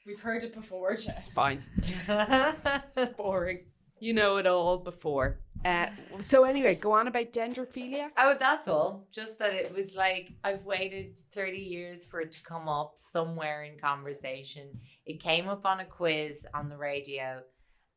We've 0.05 0.19
heard 0.19 0.43
it 0.43 0.53
before, 0.53 0.95
Jen. 0.95 1.15
Fine. 1.33 1.61
Boring. 3.17 3.59
You 3.99 4.13
know 4.13 4.35
it 4.35 4.45
all 4.45 4.79
before. 4.79 5.39
Uh, 5.63 5.87
so 6.19 6.43
anyway, 6.43 6.75
go 6.75 6.91
on 6.91 7.07
about 7.07 7.31
dendrophilia. 7.31 8.09
Oh, 8.17 8.35
that's 8.37 8.67
all. 8.67 9.07
Just 9.13 9.39
that 9.39 9.53
it 9.53 9.73
was 9.73 9.95
like 9.95 10.33
I've 10.43 10.65
waited 10.65 11.21
30 11.31 11.57
years 11.57 12.03
for 12.03 12.19
it 12.19 12.33
to 12.33 12.43
come 12.43 12.67
up 12.67 12.95
somewhere 12.97 13.63
in 13.63 13.79
conversation. 13.79 14.67
It 15.05 15.23
came 15.23 15.47
up 15.47 15.65
on 15.65 15.79
a 15.79 15.85
quiz 15.85 16.45
on 16.53 16.67
the 16.67 16.75
radio 16.75 17.41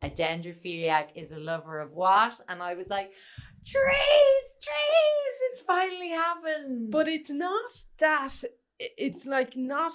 A 0.03 0.09
dendrophiliac 0.09 1.09
is 1.17 1.33
a 1.33 1.39
lover 1.39 1.81
of 1.81 1.91
what? 1.91 2.41
And 2.49 2.63
I 2.63 2.75
was 2.75 2.89
like, 2.89 3.11
trees, 3.65 4.47
trees, 4.63 5.37
it's 5.51 5.61
finally 5.63 6.11
happened. 6.11 6.93
But 6.93 7.09
it's 7.09 7.31
not 7.31 7.73
that. 7.99 8.33
It's 8.79 9.27
like 9.27 9.57
not. 9.57 9.93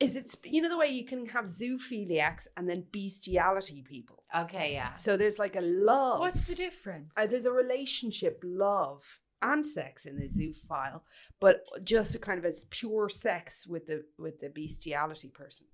Is 0.00 0.16
it? 0.16 0.30
sp- 0.30 0.46
You 0.50 0.62
know 0.62 0.68
the 0.68 0.78
way 0.78 0.88
you 0.88 1.04
can 1.04 1.26
have 1.26 1.44
zoophiliacs 1.46 2.46
and 2.56 2.68
then 2.68 2.84
bestiality 2.92 3.82
people. 3.82 4.24
okay, 4.36 4.72
yeah. 4.72 4.94
So 4.94 5.16
there's 5.16 5.38
like 5.38 5.56
a 5.56 5.60
love. 5.60 6.20
What's 6.20 6.46
the 6.46 6.54
difference? 6.54 7.12
Uh, 7.16 7.26
there's 7.26 7.44
a 7.46 7.52
relationship, 7.52 8.40
love, 8.42 9.04
and 9.42 9.64
sex 9.64 10.06
in 10.06 10.16
the 10.18 10.28
zoophile, 10.28 11.00
but 11.40 11.64
just 11.84 12.14
a 12.14 12.18
kind 12.18 12.38
of 12.38 12.44
as 12.44 12.64
pure 12.70 13.08
sex 13.08 13.66
with 13.66 13.86
the 13.86 14.04
with 14.18 14.40
the 14.40 14.48
bestiality 14.48 15.28
person. 15.28 15.66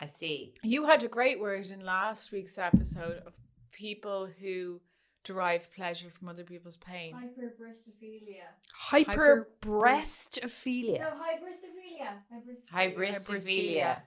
I 0.00 0.06
see. 0.06 0.54
You 0.64 0.86
had 0.86 1.04
a 1.04 1.08
great 1.08 1.40
word 1.40 1.70
in 1.70 1.84
last 1.84 2.32
week's 2.32 2.58
episode 2.58 3.22
of 3.26 3.34
people 3.70 4.28
who 4.40 4.80
derive 5.24 5.72
pleasure 5.74 6.10
from 6.18 6.28
other 6.28 6.44
people's 6.44 6.76
pain. 6.76 7.14
Hyperbristophilia. 7.14 8.48
Hyper 8.74 9.10
Hyper- 9.10 9.48
breastophilia. 9.60 11.00
No, 11.00 11.10
hybristophilia. 11.10 12.18
Hybristophilia. 12.72 14.02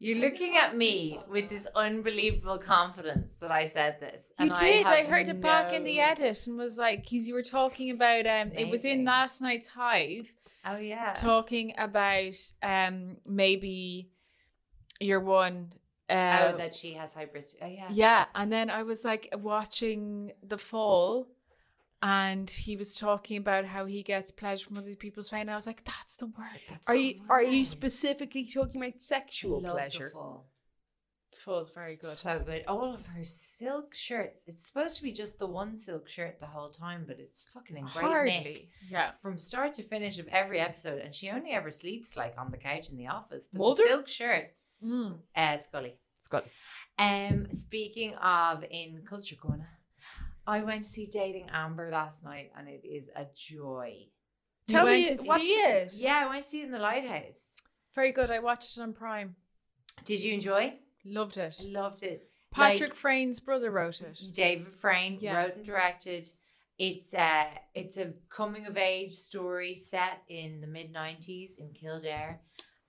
You're 0.00 0.18
looking 0.18 0.56
at 0.56 0.76
me 0.76 1.18
with 1.30 1.48
this 1.48 1.66
unbelievable 1.74 2.58
confidence 2.58 3.36
that 3.40 3.50
I 3.50 3.64
said 3.64 4.00
this. 4.00 4.24
You 4.38 4.46
and 4.46 4.54
did. 4.54 4.86
I, 4.86 4.96
have 4.96 5.06
heard 5.06 5.28
it 5.28 5.40
back 5.40 5.72
in 5.72 5.84
the 5.84 6.00
edit 6.00 6.46
and 6.46 6.58
was 6.58 6.76
like, 6.76 7.04
because 7.04 7.26
you 7.26 7.32
were 7.32 7.42
talking 7.42 7.90
about 7.90 8.26
um, 8.26 8.50
it 8.52 8.68
was 8.68 8.84
in 8.84 9.04
last 9.04 9.40
night's 9.40 9.66
hive, 9.66 10.30
Oh 10.66 10.76
yeah. 10.76 11.14
talking 11.14 11.72
about 11.78 12.34
um 12.62 13.16
maybe 13.24 14.10
your 15.00 15.20
one. 15.20 15.72
Uh, 16.08 16.52
oh, 16.52 16.58
that 16.58 16.74
she 16.74 16.92
has 16.92 17.14
hybrist. 17.14 17.56
Oh 17.62 17.66
yeah. 17.66 17.88
Yeah, 17.90 18.26
and 18.34 18.52
then 18.52 18.68
I 18.70 18.82
was 18.82 19.04
like 19.04 19.32
watching 19.38 20.32
The 20.46 20.58
Fall, 20.58 21.28
and 22.02 22.48
he 22.50 22.76
was 22.76 22.96
talking 22.96 23.38
about 23.38 23.64
how 23.64 23.86
he 23.86 24.02
gets 24.02 24.30
pleasure 24.30 24.66
from 24.66 24.76
other 24.76 24.94
people's 24.96 25.30
pain. 25.30 25.42
And 25.42 25.50
I 25.50 25.54
was 25.54 25.66
like, 25.66 25.82
"That's 25.84 26.16
the 26.16 26.26
word." 26.26 26.60
That's 26.68 26.88
Are 26.90 26.94
you 26.94 27.20
I'm 27.22 27.30
are 27.30 27.42
you 27.42 27.64
specifically 27.64 28.44
talking 28.44 28.82
about 28.82 29.00
sexual 29.00 29.60
Love 29.60 29.62
the 29.62 29.70
pleasure? 29.70 30.10
fall. 30.10 30.46
The 31.32 31.40
Fall 31.40 31.60
is 31.60 31.70
very 31.70 31.96
good. 31.96 32.10
So 32.10 32.38
good. 32.44 32.64
All 32.68 32.94
of 32.94 33.06
her 33.06 33.24
silk 33.24 33.94
shirts. 33.94 34.44
It's 34.46 34.66
supposed 34.66 34.98
to 34.98 35.02
be 35.02 35.10
just 35.10 35.38
the 35.38 35.46
one 35.46 35.76
silk 35.76 36.08
shirt 36.08 36.38
the 36.38 36.46
whole 36.46 36.68
time, 36.68 37.04
but 37.08 37.18
it's 37.18 37.42
fucking 37.52 37.76
in 37.76 37.84
great 37.86 38.02
nick. 38.04 38.12
Hardly, 38.12 38.68
yeah. 38.90 39.10
From 39.12 39.38
start 39.38 39.72
to 39.74 39.82
finish 39.82 40.18
of 40.18 40.28
every 40.28 40.60
episode, 40.60 41.00
and 41.00 41.14
she 41.14 41.30
only 41.30 41.50
ever 41.52 41.70
sleeps 41.70 42.14
like 42.14 42.34
on 42.38 42.50
the 42.50 42.56
couch 42.58 42.90
in 42.90 42.98
the 42.98 43.08
office. 43.08 43.48
But 43.50 43.58
Mulder? 43.58 43.82
the 43.82 43.88
silk 43.88 44.08
shirt, 44.08 44.54
Mm. 44.82 45.18
uh, 45.36 45.58
Scully. 45.58 45.94
Scott. 46.20 46.44
Um, 46.98 47.48
speaking 47.52 48.14
of 48.16 48.64
in 48.70 49.02
culture 49.06 49.36
corner, 49.36 49.68
I 50.46 50.62
went 50.62 50.84
to 50.84 50.88
see 50.88 51.06
Dating 51.06 51.48
Amber 51.52 51.90
last 51.90 52.24
night, 52.24 52.50
and 52.56 52.68
it 52.68 52.84
is 52.84 53.10
a 53.16 53.26
joy. 53.34 54.06
You 54.66 54.72
Tell 54.74 54.84
went 54.86 55.02
me 55.10 55.16
to 55.16 55.16
see 55.16 55.52
it. 55.52 55.92
Yeah, 55.96 56.24
I 56.24 56.28
went 56.28 56.42
to 56.42 56.48
see 56.48 56.60
it 56.62 56.66
in 56.66 56.70
the 56.72 56.78
lighthouse. 56.78 57.40
very 57.94 58.12
good. 58.12 58.30
I 58.30 58.38
watched 58.38 58.76
it 58.76 58.80
on 58.80 58.92
Prime. 58.92 59.36
Did 60.04 60.22
you 60.22 60.32
enjoy? 60.34 60.74
Loved 61.04 61.36
it. 61.36 61.60
I 61.62 61.68
loved 61.68 62.02
it. 62.02 62.30
Patrick 62.50 62.90
Like, 62.90 62.98
Freyne's 62.98 63.40
brother 63.40 63.70
wrote 63.70 64.00
it. 64.00 64.18
David 64.32 64.72
Freyne 64.72 65.18
Yeah. 65.20 65.36
wrote 65.36 65.56
and 65.56 65.64
directed. 65.64 66.30
It's 66.78 67.12
a 67.14 67.46
it's 67.74 67.98
a 67.98 68.12
coming 68.30 68.66
of 68.66 68.76
age 68.76 69.12
story 69.12 69.76
set 69.76 70.22
in 70.28 70.60
the 70.60 70.66
mid 70.66 70.90
nineties 70.92 71.56
in 71.58 71.72
Kildare, 71.72 72.40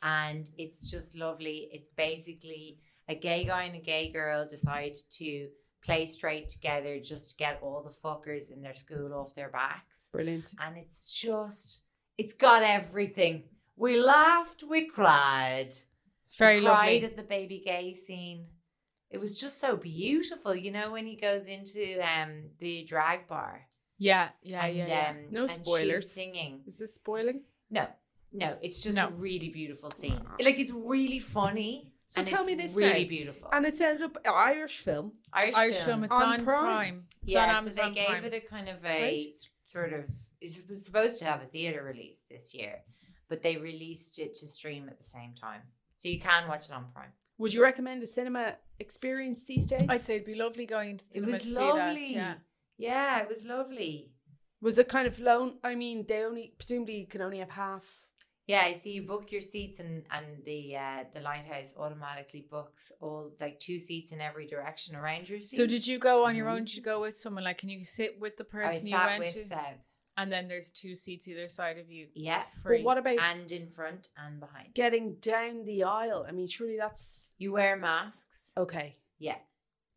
and 0.06 0.50
it's 0.58 0.90
just 0.90 1.16
lovely. 1.16 1.68
It's 1.74 1.90
basically 1.98 2.80
a 3.10 3.16
gay 3.16 3.44
guy 3.46 3.64
and 3.64 3.76
a 3.76 3.80
gay 3.80 4.12
girl 4.12 4.48
decide 4.48 4.96
to 5.20 5.48
play 5.84 6.06
straight 6.06 6.48
together 6.50 7.00
just 7.00 7.32
to 7.32 7.36
get 7.38 7.60
all 7.62 7.82
the 7.84 7.90
fuckers 8.04 8.52
in 8.52 8.62
their 8.62 8.74
school 8.74 9.14
off 9.14 9.36
their 9.36 9.50
backs, 9.50 10.10
Brilliant. 10.12 10.54
and 10.64 10.78
it's 10.78 11.12
just 11.12 11.82
it's 12.18 12.34
got 12.34 12.64
everything. 12.64 13.44
We 13.76 14.00
laughed, 14.00 14.64
we 14.64 14.88
cried. 14.88 15.76
Very 16.38 16.60
We 16.60 16.66
cried 16.66 17.02
lovely. 17.02 17.06
at 17.06 17.18
the 17.18 17.24
baby 17.24 17.62
gay 17.66 17.94
scene. 17.94 18.46
It 19.12 19.20
was 19.20 19.40
just 19.40 19.60
so 19.60 19.76
beautiful, 19.78 20.56
you 20.56 20.72
know, 20.72 20.92
when 20.92 21.06
he 21.06 21.16
goes 21.16 21.46
into 21.48 22.00
um 22.02 22.32
the 22.60 22.84
drag 22.86 23.28
bar. 23.28 23.62
Yeah, 23.98 24.30
yeah, 24.44 24.66
and, 24.66 24.78
yeah, 24.78 24.88
yeah. 24.88 25.10
Um, 25.12 25.18
No 25.32 25.48
spoilers. 25.48 26.12
singing. 26.12 26.62
Is 26.68 26.78
this 26.78 26.96
spoiling? 26.96 27.42
No, 27.70 27.88
no, 28.36 28.58
it's 28.62 28.82
just 28.84 28.96
No. 28.96 29.08
a 29.08 29.12
really 29.12 29.50
beautiful 29.50 29.90
scene. 29.92 30.22
Like 30.40 30.60
it's 30.60 30.72
really 30.72 31.20
funny. 31.20 31.92
So 32.10 32.20
and 32.20 32.28
tell 32.28 32.40
it's 32.42 32.48
me 32.48 32.56
this 32.56 32.74
really 32.74 33.04
now. 33.04 33.10
beautiful. 33.10 33.50
And 33.52 33.66
it's 33.66 33.82
ended 33.82 34.04
up 34.04 34.18
Irish 34.26 34.78
film. 34.80 35.14
Irish, 35.34 35.56
Irish 35.56 35.76
film. 35.78 35.88
film. 35.88 36.04
It's 36.06 36.16
On 36.16 36.22
on, 36.24 36.44
Prime. 36.46 36.64
Prime. 36.64 37.04
It's 37.24 37.32
yeah, 37.34 37.58
on 37.58 37.64
so 37.64 37.70
they 37.70 37.92
gave 37.94 38.08
Prime. 38.08 38.26
it 38.26 38.34
a 38.34 38.40
kind 38.42 38.70
of 38.70 38.84
a 38.86 39.02
Right. 39.02 39.38
sort 39.68 39.94
of. 39.94 40.06
It 40.42 40.70
was 40.70 40.86
supposed 40.86 41.18
to 41.20 41.26
have 41.26 41.42
a 41.42 41.46
theater 41.48 41.84
release 41.84 42.24
this 42.30 42.54
year, 42.54 42.84
but 43.30 43.42
they 43.42 43.58
released 43.58 44.20
it 44.20 44.34
to 44.36 44.48
stream 44.48 44.88
at 44.88 44.98
the 44.98 45.04
same 45.04 45.34
time, 45.34 45.62
so 45.98 46.08
you 46.08 46.20
can 46.20 46.48
watch 46.48 46.66
it 46.66 46.72
on 46.72 46.86
Prime. 46.94 47.12
Would 47.40 47.54
you 47.54 47.64
recommend 47.64 48.02
a 48.04 48.08
cinema 48.08 48.58
experience 48.80 49.44
these 49.44 49.66
days? 49.66 49.86
I'd 49.90 50.06
say 50.06 50.16
it'd 50.16 50.26
be 50.28 50.36
lovely 50.36 50.66
going 50.66 50.92
into 50.92 51.06
the 51.06 51.14
cinema. 51.14 51.28
It 51.28 51.32
was 51.32 51.40
to 51.42 51.48
see 51.48 51.60
lovely. 51.60 52.06
that. 52.06 52.10
Yeah. 52.12 52.34
Yeah, 52.78 53.22
it 53.24 53.30
was 53.30 53.44
lovely. 53.44 54.12
Was 54.62 54.78
it 54.78 54.88
kind 54.88 55.08
of 55.08 55.20
lone? 55.20 55.58
I 55.64 55.76
mean, 55.76 56.06
they 56.08 56.24
only 56.24 56.54
presumably 56.58 56.98
you 57.00 57.08
can 57.08 57.22
only 57.22 57.40
have 57.40 57.50
half. 57.50 57.84
Yeah, 58.48 58.62
I 58.62 58.74
see 58.74 58.92
you 58.92 59.02
book 59.08 59.32
your 59.32 59.42
seats 59.42 59.80
and 59.80 60.04
and 60.12 60.44
the 60.46 60.76
uh, 60.78 61.04
the 61.14 61.22
lighthouse 61.22 61.74
automatically 61.78 62.46
books 62.50 62.92
all 63.02 63.32
like 63.42 63.60
two 63.60 63.80
seats 63.80 64.12
in 64.12 64.22
every 64.22 64.46
direction 64.46 64.96
around 64.96 65.28
your 65.28 65.40
seat. 65.40 65.58
So 65.58 65.66
did 65.66 65.86
you 65.88 65.98
go 65.98 66.26
on 66.26 66.36
your 66.36 66.48
own? 66.50 66.60
Did 66.66 66.76
you 66.76 66.84
go 66.84 67.02
with 67.02 67.18
someone? 67.18 67.44
Like, 67.44 67.58
can 67.58 67.70
you 67.70 67.84
sit 67.84 68.20
with 68.20 68.38
the 68.38 68.44
Mm-hmm. 68.44 68.58
I 68.58 68.62
person 68.70 68.88
you 68.88 68.96
sat 68.96 69.08
went 69.08 69.20
with 69.24 69.34
to? 69.34 69.48
Seb. 69.48 69.78
And 70.18 70.32
then 70.32 70.48
there's 70.48 70.70
two 70.72 70.96
seats 70.96 71.28
either 71.28 71.50
side 71.50 71.78
of 71.78 71.90
you. 71.92 72.08
Yeah, 72.14 72.44
Free. 72.64 72.78
But 72.78 72.86
what 72.86 72.98
about 73.00 73.18
and 73.20 73.52
in 73.52 73.68
front 73.68 74.08
and 74.18 74.40
behind. 74.40 74.74
getting 74.74 75.16
down 75.16 75.66
the 75.66 75.84
aisle? 75.84 76.26
I 76.28 76.32
mean, 76.32 76.48
surely 76.48 76.78
that's 76.78 77.26
You 77.38 77.52
wear 77.52 77.76
masks. 77.76 78.52
okay. 78.56 78.96
Yeah, 79.20 79.36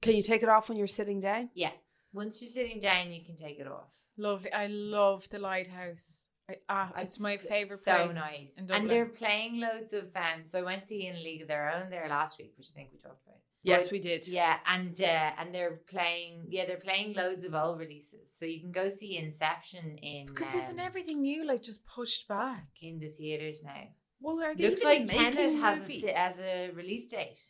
Can 0.03 0.15
you 0.17 0.23
take 0.23 0.43
it 0.43 0.49
off 0.49 0.69
when 0.69 0.79
you're 0.79 0.87
sitting 0.89 1.21
down? 1.21 1.51
yeah. 1.55 1.71
Once 2.13 2.41
you're 2.41 2.49
sitting 2.51 2.81
down, 2.81 3.13
you 3.13 3.23
can 3.25 3.37
take 3.37 3.59
it 3.61 3.67
off. 3.69 3.91
Lovely. 4.17 4.51
I 4.53 4.67
love 4.69 5.29
the 5.31 5.39
lighthouse. 5.39 6.25
Ah, 6.69 6.93
it's 6.99 7.21
my 7.21 7.37
favorite 7.37 7.81
so 7.81 8.07
place. 8.07 8.15
So 8.15 8.21
nice. 8.21 8.71
And 8.71 8.89
they're 8.89 9.07
playing 9.07 9.61
loads 9.61 9.93
of 9.93 10.05
um. 10.17 10.45
So 10.45 10.59
I 10.59 10.63
went 10.63 10.83
to 10.83 10.87
see 10.87 11.07
in 11.07 11.17
League 11.17 11.43
of 11.43 11.49
Their 11.49 11.71
Own 11.71 11.91
there 11.91 12.07
last 12.09 12.39
week, 12.39 12.55
which 12.57 12.69
I 12.73 12.75
think 12.75 12.91
we 12.93 12.99
talked 12.99 13.23
about. 13.27 13.37
Yes, 13.63 13.85
But- 13.85 13.93
we 13.93 13.99
did. 13.99 14.27
Yeah, 14.29 14.59
and 14.67 14.99
uh, 15.01 15.31
and 15.39 15.55
they're 15.55 15.81
playing. 15.89 16.47
Yeah, 16.49 16.65
they're 16.67 16.77
playing 16.79 17.15
loads 17.15 17.45
of 17.45 17.55
old 17.55 17.79
releases. 17.79 18.31
So 18.39 18.47
you 18.47 18.61
can 18.61 18.73
go 18.73 18.89
see 18.89 19.19
Inception 19.19 19.99
in 19.99 20.27
because 20.27 20.55
isn't 20.55 20.81
um, 20.81 20.87
everything 20.87 21.21
new 21.21 21.45
like 21.45 21.63
just 21.63 21.85
pushed 21.87 22.29
back? 22.29 22.67
in 22.81 22.99
the 22.99 23.09
theaters 23.09 23.63
now. 23.63 23.89
Well, 24.21 24.41
are 24.43 24.55
they 24.55 24.69
Looks 24.69 24.85
like 24.85 25.05
Tenet 25.05 25.55
has 25.57 25.91
a, 25.91 26.13
has 26.13 26.41
a 26.41 26.71
release 26.71 27.11
date. 27.11 27.41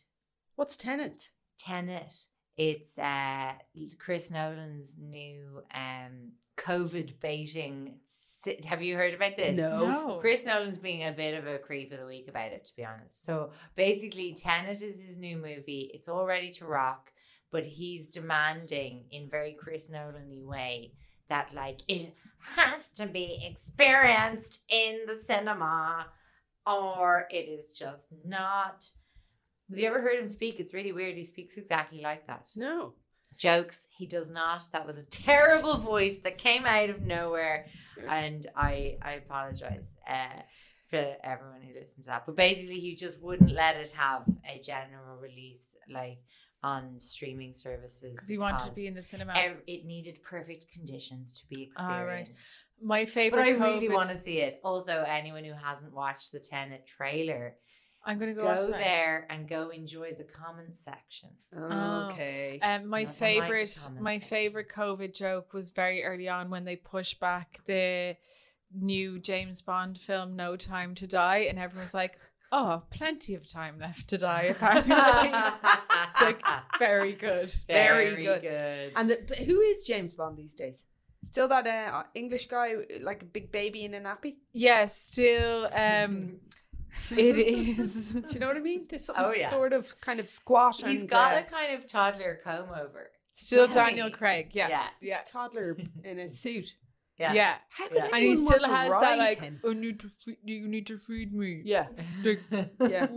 What's 0.55 0.77
Tenant? 0.77 1.29
Tenet. 1.57 2.13
It's 2.57 2.97
uh, 2.97 3.53
Chris 3.97 4.29
Nolan's 4.29 4.95
new 4.99 5.63
um, 5.73 6.33
COVID 6.57 7.19
baiting. 7.21 7.99
Si- 8.43 8.59
Have 8.65 8.81
you 8.81 8.95
heard 8.95 9.13
about 9.13 9.37
this? 9.37 9.55
No. 9.57 10.17
Chris 10.21 10.45
Nolan's 10.45 10.77
being 10.77 11.07
a 11.07 11.11
bit 11.11 11.33
of 11.33 11.47
a 11.47 11.57
creep 11.57 11.91
of 11.91 11.99
the 11.99 12.05
week 12.05 12.27
about 12.27 12.51
it, 12.51 12.65
to 12.65 12.75
be 12.75 12.85
honest. 12.85 13.25
So 13.25 13.51
basically, 13.75 14.33
Tenet 14.33 14.81
is 14.81 14.99
his 14.99 15.17
new 15.17 15.37
movie. 15.37 15.91
It's 15.93 16.07
all 16.07 16.25
ready 16.25 16.51
to 16.51 16.65
rock, 16.65 17.11
but 17.51 17.63
he's 17.63 18.07
demanding 18.07 19.05
in 19.11 19.29
very 19.29 19.53
Chris 19.53 19.89
Nolan-y 19.89 20.41
way 20.43 20.93
that 21.29 21.53
like 21.53 21.79
it 21.87 22.13
has 22.41 22.87
to 22.95 23.05
be 23.05 23.39
experienced 23.45 24.61
in 24.69 24.99
the 25.07 25.19
cinema, 25.27 26.07
or 26.65 27.27
it 27.29 27.47
is 27.49 27.67
just 27.67 28.07
not. 28.25 28.89
Have 29.69 29.77
you 29.77 29.87
ever 29.87 30.01
heard 30.01 30.17
him 30.19 30.27
speak? 30.27 30.59
It's 30.59 30.73
really 30.73 30.91
weird. 30.91 31.15
He 31.15 31.23
speaks 31.23 31.55
exactly 31.57 32.01
like 32.01 32.25
that. 32.27 32.49
No. 32.55 32.93
Jokes, 33.37 33.85
he 33.95 34.05
does 34.07 34.31
not. 34.31 34.63
That 34.73 34.85
was 34.85 34.97
a 35.01 35.05
terrible 35.05 35.77
voice 35.77 36.15
that 36.23 36.37
came 36.39 36.65
out 36.65 36.89
of 36.89 37.01
nowhere, 37.03 37.67
and 38.09 38.47
I 38.55 38.97
I 39.01 39.13
apologize 39.13 39.95
uh, 40.07 40.41
for 40.89 41.15
everyone 41.23 41.61
who 41.61 41.73
listened 41.77 42.03
to 42.03 42.09
that. 42.09 42.25
But 42.25 42.35
basically, 42.35 42.79
he 42.79 42.95
just 42.95 43.21
wouldn't 43.21 43.51
let 43.51 43.75
it 43.75 43.91
have 43.91 44.23
a 44.45 44.59
general 44.59 45.17
release 45.17 45.67
like 45.89 46.19
on 46.61 46.99
streaming 46.99 47.53
services 47.53 48.11
Because 48.11 48.27
he 48.27 48.37
wanted 48.37 48.67
to 48.67 48.71
be 48.73 48.85
in 48.87 48.93
the 48.93 49.01
cinema. 49.01 49.33
ev- 49.33 49.61
it 49.65 49.85
needed 49.85 50.21
perfect 50.23 50.65
conditions 50.73 51.31
to 51.39 51.47
be 51.47 51.71
Ah, 51.77 51.99
right. 52.01 52.19
experienced. 52.27 52.49
my 52.81 53.05
favourite. 53.05 53.43
But 53.43 53.47
favorite. 53.51 53.65
I 53.65 53.71
really 53.75 53.89
want 53.89 54.09
to 54.09 54.17
see 54.17 54.39
it. 54.39 54.55
Also, 54.63 55.03
anyone 55.07 55.45
who 55.45 55.53
hasn't 55.53 55.93
watched 55.93 56.33
the 56.33 56.39
Tenet 56.39 56.85
trailer, 56.85 57.55
I'm 58.05 58.17
gonna 58.17 58.33
go, 58.33 58.41
go, 58.41 58.47
watch 58.47 58.61
that. 58.67 58.71
there 58.79 59.27
and 59.29 59.47
go 59.47 59.69
enjoy 59.69 60.13
the 60.17 60.23
comment 60.23 60.75
section. 60.75 61.29
Oh. 61.55 62.09
Okay. 62.11 62.59
Um, 62.61 62.87
my 62.87 63.03
Nothing 63.03 63.05
like 63.05 63.07
the 63.07 63.13
favorite, 63.13 63.79
comment 63.83 64.01
my 64.03 64.15
section. 64.15 64.29
favorite 64.29 64.69
COVID 64.69 65.13
joke 65.15 65.53
was 65.53 65.71
very 65.71 66.03
early 66.03 66.27
on 66.29 66.49
when 66.49 66.63
they 66.65 66.75
pushed 66.75 67.19
back 67.19 67.59
the 67.65 68.15
new 68.73 69.19
James 69.19 69.61
Bond 69.61 69.97
film, 69.97 70.35
No 70.35 70.55
Time 70.55 70.95
to 70.95 71.07
Die, 71.07 71.37
and 71.49 71.59
everyone 71.59 71.83
was 71.83 71.93
like, 71.93 72.17
"Oh, 72.51 72.83
plenty 72.89 73.35
of 73.35 73.49
time 73.51 73.77
left 73.79 74.07
to 74.09 74.17
die." 74.17 74.43
Apparently, 74.43 74.91
It's 76.11 76.21
like 76.21 76.41
very 76.79 77.13
good. 77.13 77.53
Very 77.67 78.23
good. 78.23 78.41
good. 78.41 78.93
And 78.95 79.09
the, 79.09 79.19
but 79.27 79.37
who 79.37 79.59
is 79.61 79.83
James 79.85 80.13
Bond 80.13 80.37
these 80.37 80.53
days? 80.53 80.75
Still 81.25 81.49
that 81.49 81.67
uh, 81.67 82.03
English 82.15 82.47
guy, 82.47 82.75
like 83.01 83.21
a 83.23 83.25
big 83.25 83.51
baby 83.51 83.83
in 83.83 83.93
a 83.93 83.99
nappy? 83.99 84.35
Yes, 84.53 85.01
still 85.01 85.67
um 85.73 86.39
it 87.11 87.37
is 87.79 88.09
Do 88.09 88.23
you 88.31 88.39
know 88.39 88.47
what 88.47 88.57
I 88.57 88.61
mean? 88.61 88.85
There's 88.89 89.05
something 89.05 89.25
Oh, 89.25 89.31
yeah. 89.33 89.49
sort 89.49 89.73
of 89.73 89.99
kind 90.01 90.19
of 90.19 90.29
squat 90.29 90.77
He's 90.77 91.01
and 91.01 91.09
got 91.09 91.35
uh, 91.35 91.39
a 91.39 91.43
kind 91.43 91.73
of 91.73 91.87
toddler 91.87 92.39
comb 92.43 92.69
over. 92.69 93.09
still 93.33 93.67
Funny. 93.67 93.91
Daniel 93.91 94.11
Craig. 94.11 94.49
Yeah. 94.53 94.69
Yeah. 94.69 94.87
Yeah. 95.01 95.19
toddler 95.27 95.77
in 96.03 96.19
a 96.19 96.29
suit. 96.29 96.75
Yeah. 97.17 97.33
Yeah. 97.33 97.55
How 97.69 97.87
could 97.89 97.97
Yeah. 97.97 98.05
And 98.05 98.15
he 98.15 98.19
anyone 98.29 98.45
still 98.45 98.59
want 98.59 98.63
to 98.63 98.69
has 98.77 99.01
that 99.01 99.17
like 99.17 99.39
him? 99.39 99.59
I 99.67 99.73
need 99.73 99.99
to 99.99 100.07
feed, 100.23 100.37
you 100.43 100.67
need 100.69 100.87
to 100.87 100.97
feed 100.97 101.33
me. 101.33 101.61
Yeah, 101.65 101.87
Like, 102.23 102.41
yeah. 102.89 103.07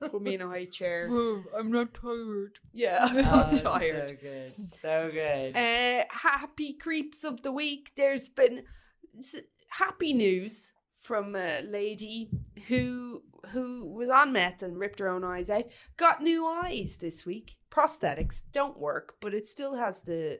Put 0.00 0.20
me 0.20 0.34
in 0.34 0.42
a 0.42 0.48
high 0.48 0.66
chair. 0.66 1.08
"Oh, 1.10 1.42
I'm 1.58 1.72
not 1.72 1.94
tired. 1.94 2.58
Yeah, 2.74 2.98
I'm 3.10 3.16
Oh, 3.18 3.22
not 3.22 3.56
So 3.58 4.06
good. 4.20 4.52
So 4.82 5.10
good. 5.12 5.56
Uh, 5.56 6.04
happy 6.10 6.74
creeps 6.74 7.24
of 7.24 7.42
the 7.42 7.52
week. 7.52 7.92
There's 7.96 8.28
been 8.28 8.64
happy 9.68 10.12
news 10.12 10.71
from 11.02 11.34
a 11.36 11.62
lady 11.62 12.30
who 12.68 13.22
who 13.50 13.86
was 13.86 14.08
on 14.08 14.32
meth 14.32 14.62
and 14.62 14.78
ripped 14.78 15.00
her 15.00 15.08
own 15.08 15.24
eyes 15.24 15.50
out. 15.50 15.64
Got 15.96 16.22
new 16.22 16.46
eyes 16.46 16.96
this 17.00 17.26
week. 17.26 17.56
Prosthetics 17.70 18.42
don't 18.52 18.78
work, 18.78 19.16
but 19.20 19.34
it 19.34 19.48
still 19.48 19.74
has 19.74 20.00
the, 20.00 20.38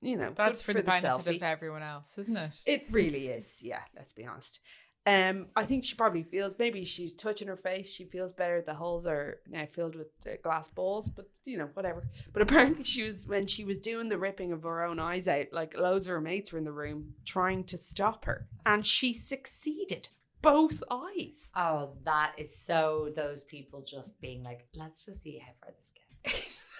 you 0.00 0.16
know, 0.16 0.32
That's 0.34 0.60
for, 0.60 0.72
the 0.72 0.82
benefit 0.82 1.08
selfie. 1.08 1.36
of 1.36 1.42
everyone 1.42 1.82
else, 1.82 2.18
isn't 2.18 2.36
it? 2.36 2.60
It 2.66 2.86
really 2.90 3.28
is. 3.28 3.62
Yeah, 3.62 3.80
let's 3.96 4.12
be 4.12 4.26
honest. 4.26 4.58
Um, 5.04 5.46
I 5.56 5.64
think 5.64 5.84
she 5.84 5.96
probably 5.96 6.22
feels 6.22 6.56
maybe 6.60 6.84
she's 6.84 7.12
touching 7.14 7.48
her 7.48 7.56
face. 7.56 7.90
She 7.90 8.04
feels 8.04 8.32
better. 8.32 8.62
The 8.64 8.74
holes 8.74 9.04
are 9.06 9.40
now 9.50 9.66
filled 9.66 9.96
with 9.96 10.06
uh, 10.26 10.36
glass 10.44 10.68
balls, 10.68 11.08
but 11.08 11.28
you 11.44 11.58
know 11.58 11.68
whatever. 11.74 12.04
But 12.32 12.42
apparently 12.42 12.84
she 12.84 13.02
was 13.02 13.26
when 13.26 13.48
she 13.48 13.64
was 13.64 13.78
doing 13.78 14.08
the 14.08 14.18
ripping 14.18 14.52
of 14.52 14.62
her 14.62 14.84
own 14.84 15.00
eyes 15.00 15.26
out. 15.26 15.46
Like 15.52 15.76
loads 15.76 16.06
of 16.06 16.10
her 16.10 16.20
mates 16.20 16.52
were 16.52 16.58
in 16.58 16.64
the 16.64 16.70
room 16.72 17.14
trying 17.24 17.64
to 17.64 17.76
stop 17.76 18.24
her, 18.26 18.46
and 18.64 18.86
she 18.86 19.12
succeeded. 19.12 20.08
Both 20.40 20.82
eyes. 20.90 21.50
Oh, 21.56 21.90
that 22.04 22.32
is 22.36 22.54
so 22.54 23.10
those 23.14 23.44
people 23.44 23.80
just 23.82 24.20
being 24.20 24.42
like, 24.42 24.66
let's 24.74 25.04
just 25.04 25.22
see 25.22 25.38
how 25.38 25.52
far 25.60 25.72
this 25.78 25.92
gets. 26.32 26.62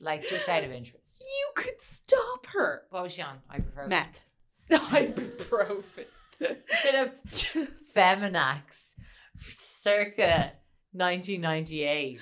Like 0.00 0.24
just 0.28 0.48
out 0.48 0.62
of 0.62 0.70
interest. 0.70 1.20
you 1.20 1.50
could 1.56 1.80
stop 1.82 2.46
her. 2.52 2.82
What 2.90 3.02
was 3.02 3.12
she 3.12 3.22
on? 3.22 3.38
Ibuprofen. 3.52 3.88
Meth. 3.88 4.20
Ibuprofen. 4.70 6.04
Bit 6.38 6.94
of 6.94 7.10
Feminax 7.94 8.84
circa 9.50 10.52
1998. 10.92 12.20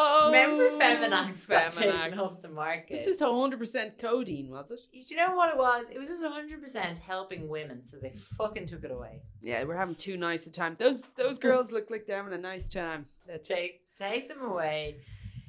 Oh, 0.00 0.26
Remember 0.26 0.70
Feminax 0.70 1.48
got 1.48 1.64
Feminax. 1.68 1.74
taken 2.04 2.20
off 2.20 2.40
the 2.42 2.48
market? 2.48 2.94
It's 2.94 3.04
just 3.06 3.20
hundred 3.20 3.58
percent 3.58 3.98
codeine, 3.98 4.48
was 4.50 4.70
it? 4.70 4.80
Do 4.92 4.98
you 5.14 5.16
know 5.16 5.34
what 5.34 5.50
it 5.50 5.58
was? 5.58 5.86
It 5.90 5.98
was 5.98 6.08
just 6.08 6.22
100% 6.22 6.98
helping 6.98 7.48
women, 7.48 7.84
so 7.84 7.96
they 7.96 8.12
fucking 8.36 8.66
took 8.66 8.84
it 8.84 8.90
away. 8.92 9.22
Yeah, 9.40 9.64
we're 9.64 9.76
having 9.76 9.96
too 9.96 10.16
nice 10.16 10.46
a 10.46 10.50
time. 10.50 10.76
Those 10.78 11.08
those 11.16 11.38
girls 11.46 11.72
look 11.72 11.90
like 11.90 12.06
they're 12.06 12.18
having 12.22 12.34
a 12.34 12.38
nice 12.40 12.68
time. 12.68 13.06
Let's 13.26 13.48
Take 13.48 13.80
take 13.96 14.28
them 14.28 14.42
away. 14.42 14.98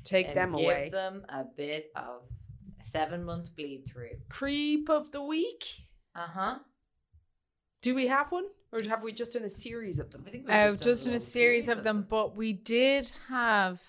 take 0.03 0.33
them 0.33 0.53
give 0.53 0.61
away. 0.63 0.83
Give 0.85 0.93
them 0.93 1.23
a 1.29 1.43
bit 1.43 1.91
of 1.95 2.21
seven 2.81 3.23
month 3.25 3.55
bleed 3.55 3.83
through. 3.87 4.11
Creep 4.29 4.89
of 4.89 5.11
the 5.11 5.21
week. 5.21 5.63
Uh 6.15 6.27
huh. 6.27 6.55
Do 7.81 7.95
we 7.95 8.07
have 8.07 8.31
one, 8.31 8.45
or 8.71 8.79
have 8.87 9.03
we 9.03 9.11
just 9.13 9.33
done 9.33 9.43
a 9.43 9.49
series 9.49 9.99
of 9.99 10.11
them? 10.11 10.23
I 10.27 10.31
think 10.31 10.45
we've 10.47 10.55
Oh, 10.55 10.71
just, 10.71 10.83
just 10.83 11.03
done 11.05 11.13
in 11.13 11.17
a 11.17 11.21
series 11.21 11.69
of 11.69 11.83
them, 11.83 12.05
but 12.09 12.35
we 12.35 12.53
did 12.53 13.11
have 13.29 13.81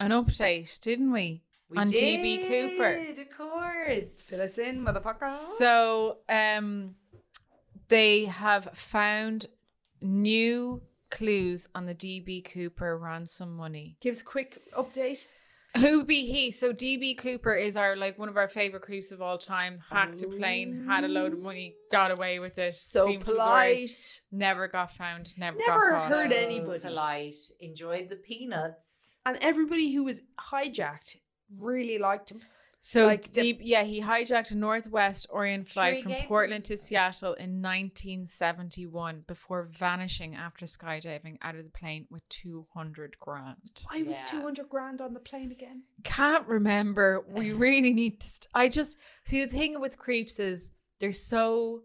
an 0.00 0.10
update, 0.10 0.78
didn't 0.80 1.12
we? 1.12 1.42
We 1.70 1.78
on 1.78 1.86
did, 1.88 2.20
DB 2.20 2.46
Cooper. 2.46 3.20
of 3.22 3.36
course. 3.36 4.04
Fill 4.26 4.42
us 4.42 4.58
in, 4.58 4.84
motherfucker. 4.84 5.34
So, 5.56 6.18
um, 6.28 6.94
they 7.88 8.26
have 8.26 8.68
found 8.74 9.46
new 10.02 10.82
clues 11.10 11.68
on 11.74 11.86
the 11.86 11.94
DB 11.94 12.44
Cooper 12.44 12.98
ransom 12.98 13.56
money. 13.56 13.96
Give 14.00 14.14
us 14.14 14.20
a 14.20 14.24
quick 14.24 14.60
update. 14.76 15.24
Who 15.78 16.04
be 16.04 16.26
he? 16.26 16.50
So 16.50 16.72
DB 16.72 17.16
Cooper 17.16 17.54
is 17.54 17.76
our 17.78 17.96
like 17.96 18.18
one 18.18 18.28
of 18.28 18.36
our 18.36 18.48
favorite 18.48 18.82
creeps 18.82 19.10
of 19.10 19.22
all 19.22 19.38
time. 19.38 19.78
Hacked 19.90 20.22
a 20.22 20.28
plane, 20.28 20.84
had 20.86 21.04
a 21.04 21.08
load 21.08 21.32
of 21.32 21.38
money, 21.38 21.74
got 21.90 22.10
away 22.10 22.38
with 22.40 22.58
it. 22.58 22.74
So 22.74 23.06
seemed 23.06 23.24
to 23.24 23.32
polite. 23.32 24.20
Never 24.30 24.68
got 24.68 24.92
found. 24.92 25.36
Never, 25.38 25.56
Never 25.66 25.90
got 25.92 26.00
caught. 26.02 26.08
heard 26.10 26.32
anybody. 26.32 26.80
polite. 26.80 27.34
Enjoyed 27.60 28.10
the 28.10 28.16
peanuts. 28.16 28.86
And 29.24 29.38
everybody 29.40 29.92
who 29.94 30.04
was 30.04 30.20
hijacked 30.38 31.16
really 31.58 31.98
liked 31.98 32.30
him. 32.30 32.40
So 32.84 33.06
Like 33.06 33.30
the- 33.30 33.40
deep, 33.42 33.58
yeah, 33.60 33.84
he 33.84 34.02
hijacked 34.02 34.50
a 34.50 34.56
Northwest 34.56 35.28
Orient 35.30 35.68
flight 35.70 35.94
he 35.98 36.02
from 36.02 36.10
gave 36.10 36.18
them- 36.22 36.26
Portland 36.28 36.64
to 36.64 36.76
Seattle 36.76 37.34
in 37.34 37.62
1971 37.62 39.20
before 39.28 39.62
vanishing 39.70 40.34
after 40.34 40.66
skydiving 40.66 41.38
out 41.42 41.54
of 41.54 41.62
the 41.62 41.70
plane 41.70 42.08
with 42.10 42.28
200 42.28 43.16
grand. 43.20 43.84
Why 43.88 44.02
was 44.02 44.18
200 44.28 44.68
grand 44.68 45.00
on 45.00 45.14
the 45.14 45.20
plane 45.20 45.52
again? 45.52 45.84
Can't 46.02 46.44
remember. 46.48 47.24
We 47.28 47.52
really 47.64 47.92
need 47.92 48.20
to. 48.20 48.26
St- 48.26 48.48
I 48.52 48.68
just 48.68 48.98
see 49.24 49.44
the 49.44 49.50
thing 49.50 49.80
with 49.80 49.96
creeps 49.96 50.40
is 50.40 50.72
they're 50.98 51.12
so. 51.12 51.82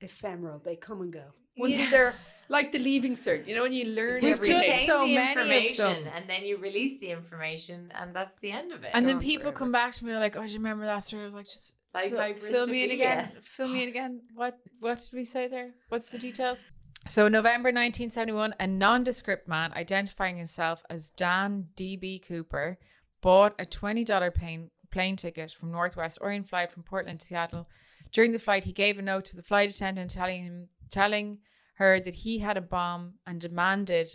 Ephemeral. 0.00 0.58
They 0.62 0.76
come 0.76 1.00
and 1.00 1.12
go. 1.14 1.32
Once 1.56 1.72
Yes. 1.72 1.90
they're 1.90 2.12
like 2.48 2.72
the 2.72 2.78
leaving 2.78 3.16
cert, 3.16 3.46
you 3.46 3.54
know, 3.54 3.62
when 3.62 3.72
you 3.72 3.86
learn 3.86 4.22
We've 4.22 4.32
everything. 4.32 4.56
just 4.56 4.68
Retain 4.68 4.86
so 4.86 5.06
the 5.06 5.14
many 5.14 5.40
of 5.40 5.46
information, 5.46 6.04
them. 6.04 6.12
and 6.16 6.28
then 6.28 6.44
you 6.44 6.56
release 6.58 7.00
the 7.00 7.10
information, 7.10 7.90
and 7.98 8.14
that's 8.14 8.36
the 8.40 8.50
end 8.50 8.72
of 8.72 8.84
it. 8.84 8.90
And 8.92 9.06
then 9.08 9.16
oh, 9.16 9.20
people 9.20 9.44
forever. 9.44 9.58
come 9.58 9.72
back 9.72 9.92
to 9.94 10.04
me 10.04 10.14
like, 10.16 10.36
"Oh, 10.36 10.42
do 10.46 10.52
you 10.52 10.58
remember 10.58 10.84
that 10.84 11.04
story?" 11.04 11.22
I 11.22 11.26
was 11.26 11.34
like, 11.34 11.46
"Just 11.46 11.74
Like 11.94 12.10
fill, 12.40 12.50
fill 12.52 12.66
me 12.66 12.84
in 12.84 12.90
again. 12.90 13.30
Bristophilia. 13.32 13.44
Fill 13.56 13.68
me 13.68 13.82
in 13.84 13.88
again. 13.88 14.20
What 14.34 14.58
What 14.80 14.98
did 14.98 15.12
we 15.16 15.24
say 15.24 15.46
there? 15.48 15.70
What's 15.88 16.08
the 16.10 16.18
details?" 16.18 16.58
So, 17.06 17.28
November 17.28 17.68
1971, 17.68 18.54
a 18.58 18.66
nondescript 18.66 19.46
man 19.46 19.72
identifying 19.74 20.36
himself 20.38 20.82
as 20.88 21.10
Dan 21.10 21.68
D.B. 21.76 22.20
Cooper 22.26 22.78
bought 23.20 23.54
a 23.58 23.66
$20 23.66 24.34
plane, 24.34 24.70
plane 24.90 25.16
ticket 25.16 25.52
from 25.52 25.70
Northwest 25.70 26.18
Orient 26.22 26.48
flight 26.48 26.72
from 26.72 26.82
Portland 26.82 27.20
to 27.20 27.26
Seattle. 27.26 27.68
During 28.12 28.32
the 28.32 28.38
flight, 28.38 28.64
he 28.64 28.72
gave 28.72 28.98
a 28.98 29.02
note 29.02 29.26
to 29.26 29.36
the 29.36 29.42
flight 29.42 29.70
attendant 29.70 30.12
telling 30.12 30.44
him, 30.44 30.68
telling 30.90 31.38
her 31.74 32.00
that 32.00 32.14
he 32.14 32.38
had 32.38 32.56
a 32.56 32.62
bomb 32.62 33.14
and 33.26 33.40
demanded 33.40 34.08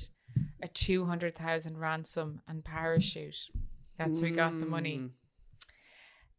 a 0.61 0.67
200,000 0.67 1.77
ransom 1.77 2.41
and 2.47 2.63
parachute. 2.63 3.49
That's 3.97 4.21
where 4.21 4.29
he 4.29 4.35
got 4.35 4.57
the 4.59 4.65
money. 4.65 4.97
Mm. 4.97 5.11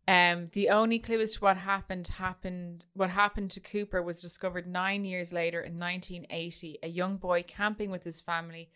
Um, 0.09 0.49
the 0.55 0.71
only 0.71 0.99
clue 0.99 1.21
as 1.21 1.35
to 1.35 1.41
what 1.41 1.57
happened 1.57 2.09
happened 2.09 2.87
what 2.95 3.11
happened 3.11 3.51
to 3.53 3.61
Cooper 3.61 4.03
was 4.03 4.21
discovered 4.21 4.67
nine 4.67 5.05
years 5.05 5.33
later 5.33 5.61
in 5.61 5.79
1980. 5.79 6.79
A 6.83 6.89
young 6.89 7.17
boy 7.17 7.45
camping 7.47 7.91
with 7.91 8.03
his 8.03 8.21
family 8.21 8.71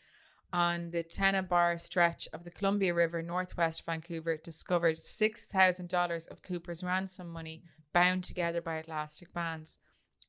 on 0.53 0.91
the 0.91 1.03
Tena 1.03 1.47
Bar 1.47 1.77
stretch 1.79 2.29
of 2.33 2.45
the 2.45 2.51
Columbia 2.51 2.95
River, 2.95 3.21
northwest 3.21 3.85
Vancouver, 3.85 4.37
discovered 4.37 4.99
six 4.99 5.47
thousand 5.47 5.89
dollars 5.89 6.27
of 6.29 6.43
Cooper's 6.43 6.85
ransom 6.85 7.29
money 7.29 7.65
bound 7.93 8.23
together 8.23 8.61
by 8.61 8.85
elastic 8.87 9.33
bands 9.33 9.79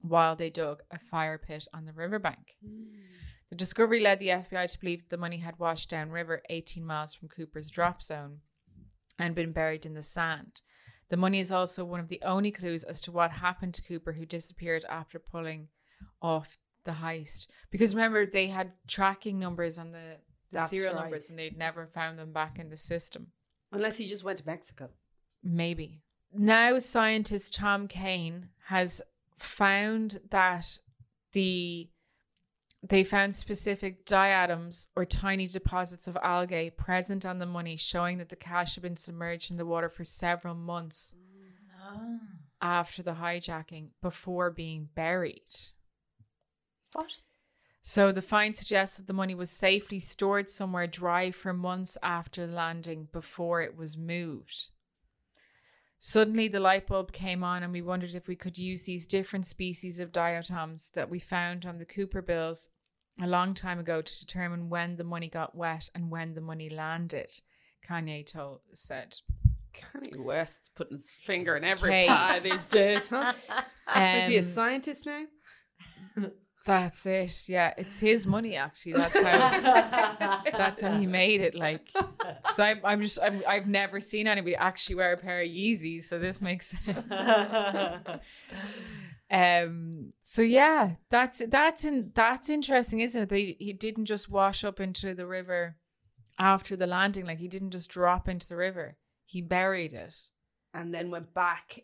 while 0.02 0.36
they 0.36 0.50
dug 0.50 0.82
a 0.92 1.00
fire 1.00 1.38
pit 1.38 1.68
on 1.74 1.86
the 1.86 1.94
riverbank. 1.94 2.58
Mm. 2.66 2.86
The 3.50 3.56
discovery 3.56 4.02
led 4.02 4.20
the 4.20 4.30
FBI 4.30 4.72
to 4.72 4.80
believe 4.80 5.08
the 5.08 5.18
money 5.18 5.38
had 5.38 5.60
washed 5.60 5.90
downriver 5.90 6.42
18 6.50 6.84
miles 6.86 7.14
from 7.14 7.30
Cooper's 7.30 7.70
drop 7.70 8.02
zone 8.02 8.40
and 9.20 9.36
been 9.36 9.52
buried 9.52 9.86
in 9.86 9.94
the 9.94 10.04
sand. 10.04 10.62
The 11.10 11.18
money 11.18 11.40
is 11.40 11.52
also 11.52 11.86
one 11.86 12.00
of 12.00 12.08
the 12.08 12.22
only 12.24 12.52
clues 12.52 12.84
as 12.84 13.00
to 13.02 13.12
what 13.12 13.32
happened 13.32 13.76
to 13.76 13.84
Cooper, 13.84 14.14
who 14.14 14.26
disappeared 14.26 14.84
after 14.90 15.20
pulling 15.20 15.68
off 16.22 16.58
the 16.86 16.92
heist. 16.92 17.48
Because 17.72 17.94
remember, 17.94 18.26
they 18.26 18.48
had 18.48 18.74
tracking 18.88 19.38
numbers 19.38 19.78
on 19.78 19.92
the, 19.92 20.18
the 20.52 20.58
That's 20.58 20.72
serial 20.72 20.96
right. 20.96 21.02
numbers 21.02 21.30
and 21.30 21.38
they'd 21.38 21.58
never 21.58 21.86
found 21.86 22.18
them 22.18 22.34
back 22.34 22.58
in 22.58 22.70
the 22.70 22.78
system. 22.78 23.28
Unless 23.72 23.98
he 23.98 24.10
just 24.10 24.24
went 24.24 24.40
to 24.40 24.46
Mexico. 24.46 24.90
Maybe. 25.44 26.02
Now, 26.34 26.80
scientist 26.80 27.54
Tom 27.54 27.88
Kane 27.88 28.50
has 28.66 29.02
found 29.40 30.20
that 30.32 30.80
the 31.34 31.90
they 32.88 33.04
found 33.04 33.36
specific 33.36 34.06
diatoms 34.06 34.90
or 34.96 35.06
tiny 35.06 35.48
deposits 35.48 36.08
of 36.08 36.16
algae 36.22 36.70
present 36.70 37.26
on 37.26 37.40
the 37.40 37.46
money, 37.48 37.76
showing 37.78 38.20
that 38.20 38.30
the 38.30 38.36
cash 38.36 38.76
had 38.76 38.84
been 38.84 38.96
submerged 38.96 39.50
in 39.50 39.58
the 39.58 39.66
water 39.66 39.90
for 39.90 40.04
several 40.04 40.54
months 40.54 41.16
Ah. 41.82 42.20
after 42.62 43.02
the 43.02 43.16
hijacking 43.16 43.90
before 44.02 44.52
being 44.52 44.90
buried. 44.94 45.50
What? 46.94 47.12
So 47.82 48.12
the 48.12 48.22
find 48.22 48.56
suggests 48.56 48.98
that 48.98 49.08
the 49.08 49.14
money 49.14 49.36
was 49.36 49.50
safely 49.52 50.00
stored 50.00 50.50
somewhere 50.50 50.88
dry 50.88 51.32
for 51.32 51.54
months 51.54 51.98
after 52.02 52.48
landing 52.48 53.06
before 53.12 53.62
it 53.62 53.76
was 53.76 53.98
moved. 53.98 54.70
Suddenly, 55.98 56.50
the 56.50 56.60
light 56.60 56.88
bulb 56.88 57.12
came 57.12 57.44
on, 57.44 57.64
and 57.64 57.72
we 57.72 57.82
wondered 57.82 58.16
if 58.16 58.28
we 58.28 58.36
could 58.36 58.58
use 58.58 58.84
these 58.84 59.06
different 59.06 59.48
species 59.48 60.00
of 60.00 60.12
diatoms 60.12 60.92
that 60.94 61.10
we 61.10 61.20
found 61.20 61.66
on 61.66 61.78
the 61.80 61.86
Cooper 61.86 62.22
bills 62.22 62.70
a 63.22 63.28
long 63.28 63.54
time 63.54 63.80
ago 63.80 64.02
to 64.02 64.20
determine 64.20 64.70
when 64.70 64.98
the 64.98 65.04
money 65.04 65.30
got 65.30 65.56
wet 65.56 65.90
and 65.96 66.12
when 66.12 66.34
the 66.34 66.42
money 66.42 66.70
landed. 66.70 67.32
Kanye 67.88 68.26
told 68.26 68.60
said. 68.74 69.16
Kanye 69.74 70.18
West 70.24 70.72
putting 70.76 70.98
his 70.98 71.10
finger 71.10 71.56
in 71.56 71.64
every 71.64 71.90
Okay. 71.90 72.08
pie 72.08 72.40
these 72.40 72.66
days, 72.66 73.08
huh? 73.10 73.34
Is 74.14 74.28
he 74.28 74.38
a 74.38 74.42
Um, 74.42 74.48
scientist 74.48 75.06
now? 75.06 75.24
That's 76.66 77.06
it. 77.06 77.48
Yeah, 77.48 77.74
it's 77.78 78.00
his 78.00 78.26
money 78.26 78.56
actually. 78.56 78.94
That's 78.94 79.20
how 79.20 79.52
that's 80.52 80.82
how 80.82 80.98
he 80.98 81.06
made 81.06 81.42
it. 81.42 81.54
Like, 81.56 81.92
so 82.54 82.64
I'm, 82.64 82.80
I'm 82.84 83.02
just 83.02 83.20
I'm, 83.22 83.44
I've 83.48 83.68
never 83.68 84.00
seen 84.00 84.28
anybody 84.28 84.56
actually 84.56 84.96
wear 84.96 85.14
a 85.14 85.18
pair 85.18 85.42
of 85.42 85.48
Yeezys, 85.48 86.04
so 86.04 86.20
this 86.20 86.42
makes 86.42 86.74
sense. 86.86 87.06
Um. 89.32 90.14
So 90.22 90.44
yeah, 90.44 90.96
that's 91.10 91.42
that's 91.50 91.84
in 91.84 92.12
that's 92.14 92.48
interesting, 92.48 93.00
isn't 93.00 93.24
it? 93.24 93.30
They 93.30 93.56
he 93.60 93.74
didn't 93.74 94.06
just 94.06 94.30
wash 94.30 94.64
up 94.64 94.80
into 94.80 95.16
the 95.16 95.26
river 95.26 95.78
after 96.38 96.76
the 96.76 96.86
landing. 96.86 97.26
Like 97.26 97.40
he 97.40 97.48
didn't 97.48 97.72
just 97.72 97.90
drop 97.90 98.30
into 98.30 98.48
the 98.48 98.56
river. 98.56 98.98
He 99.26 99.42
buried 99.42 99.94
it, 99.94 100.16
And 100.76 100.94
then 100.94 101.10
went 101.10 101.34
back. 101.34 101.80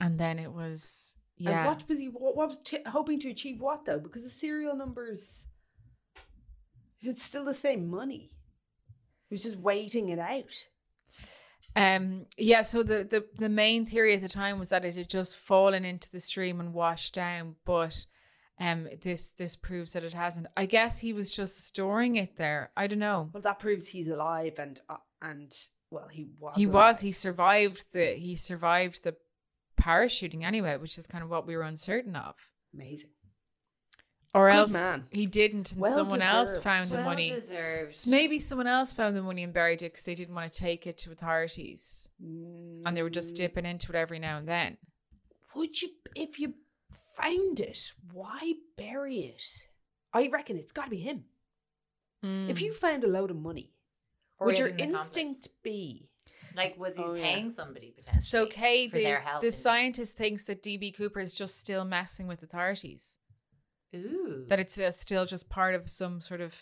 and 0.00 0.18
then 0.18 0.40
it 0.40 0.52
was 0.52 1.14
And 1.38 1.46
yeah. 1.50 1.66
what 1.68 1.88
was 1.88 2.00
he? 2.00 2.06
What, 2.08 2.34
what 2.36 2.48
was 2.48 2.58
t- 2.64 2.78
hoping 2.84 3.20
to 3.20 3.30
achieve? 3.30 3.60
What 3.60 3.84
though? 3.84 4.00
Because 4.00 4.24
the 4.24 4.30
serial 4.30 4.74
numbers, 4.76 5.40
it's 7.00 7.22
still 7.22 7.44
the 7.44 7.54
same 7.54 7.88
money. 7.88 8.32
He 9.28 9.34
was 9.34 9.42
just 9.42 9.56
waiting 9.58 10.08
it 10.10 10.18
out. 10.18 10.68
Um. 11.76 12.26
Yeah. 12.38 12.62
So 12.62 12.82
the 12.82 13.04
the 13.04 13.24
the 13.38 13.48
main 13.48 13.84
theory 13.86 14.14
at 14.14 14.22
the 14.22 14.28
time 14.28 14.58
was 14.58 14.68
that 14.68 14.84
it 14.84 14.96
had 14.96 15.08
just 15.08 15.36
fallen 15.36 15.84
into 15.84 16.10
the 16.10 16.20
stream 16.20 16.60
and 16.60 16.72
washed 16.74 17.14
down, 17.14 17.56
but. 17.64 18.06
Um, 18.60 18.86
this 19.02 19.32
this 19.32 19.56
proves 19.56 19.94
that 19.94 20.04
it 20.04 20.12
hasn't. 20.12 20.46
I 20.56 20.66
guess 20.66 21.00
he 21.00 21.12
was 21.12 21.34
just 21.34 21.66
storing 21.66 22.14
it 22.14 22.36
there. 22.36 22.70
I 22.76 22.86
don't 22.86 23.00
know. 23.00 23.28
Well, 23.32 23.42
that 23.42 23.58
proves 23.58 23.88
he's 23.88 24.06
alive 24.06 24.60
and 24.60 24.80
uh, 24.88 24.98
and 25.20 25.52
well, 25.90 26.06
he 26.06 26.28
was. 26.38 26.54
he 26.54 26.62
alive. 26.66 26.74
was 26.74 27.00
he 27.00 27.10
survived 27.10 27.92
the 27.92 28.14
he 28.14 28.36
survived 28.36 29.02
the 29.02 29.16
parachuting 29.76 30.44
anyway 30.44 30.76
which 30.76 30.96
is 30.98 31.06
kind 31.08 31.24
of 31.24 31.30
what 31.30 31.48
we 31.48 31.56
were 31.56 31.62
uncertain 31.64 32.14
of 32.14 32.36
amazing. 32.72 33.10
Or 34.34 34.50
Good 34.50 34.56
else 34.56 34.72
man. 34.72 35.06
he 35.10 35.26
didn't 35.26 35.72
and 35.72 35.80
Well 35.80 35.94
someone 35.94 36.20
else 36.20 36.48
deserved. 36.50 36.64
found 36.64 36.90
the 36.90 36.96
well 36.96 37.04
money 37.04 37.30
deserved. 37.30 37.96
Maybe 38.08 38.38
someone 38.38 38.66
else 38.66 38.92
found 38.92 39.16
the 39.16 39.22
money 39.22 39.42
and 39.44 39.52
buried 39.54 39.80
it 39.82 39.92
because 39.92 40.02
they 40.04 40.14
didn't 40.16 40.34
want 40.34 40.50
to 40.52 40.58
take 40.58 40.86
it 40.86 40.98
to 40.98 41.12
authorities 41.12 42.08
and 42.20 42.96
they 42.96 43.02
were 43.02 43.10
just 43.10 43.34
Mm, 43.34 43.38
dipping 43.38 43.64
into 43.66 43.92
it 43.92 43.96
every 43.96 44.18
now 44.18 44.38
and 44.38 44.48
then 44.48 44.76
Would 45.54 45.80
you, 45.80 45.90
if 46.16 46.38
you 46.40 46.54
found 47.16 47.60
it, 47.60 47.92
why 48.12 48.54
bury 48.76 49.20
it? 49.20 49.68
I 50.12 50.26
reckon 50.28 50.58
it's 50.58 50.72
got 50.72 50.84
to 50.84 50.90
be 50.90 50.98
him. 50.98 51.24
If 52.22 52.56
Mm. 52.58 52.60
you 52.60 52.72
found 52.72 53.04
a 53.04 53.06
load 53.08 53.30
of 53.30 53.36
money, 53.36 53.70
Or 54.38 54.46
would 54.48 54.58
your 54.58 54.68
hid 54.68 54.80
in 54.80 54.92
the 54.92 54.98
instinct 54.98 55.48
be? 55.62 56.08
Like, 56.56 56.78
was 56.78 56.96
he 56.96 57.02
Oh, 57.04 57.14
yeah. 57.14 57.22
paying 57.22 57.50
somebody 57.52 57.90
potentially? 57.92 58.20
so 58.22 58.46
Kay, 58.46 58.88
for 58.88 58.96
the, 58.96 59.04
their 59.04 59.20
help 59.20 59.42
the 59.42 59.48
in- 59.48 59.52
scientist 59.52 60.16
thinks 60.16 60.44
that 60.44 60.62
DB 60.62 60.92
Cooper 60.96 61.20
is 61.20 61.32
just 61.34 61.58
still 61.58 61.84
messing 61.84 62.26
with 62.26 62.42
authorities 62.42 63.16
Ooh. 63.94 64.44
that 64.48 64.58
it's 64.60 64.78
uh, 64.78 64.90
still 64.90 65.26
just 65.26 65.48
part 65.48 65.74
of 65.74 65.88
some 65.88 66.20
sort 66.20 66.40
of 66.40 66.54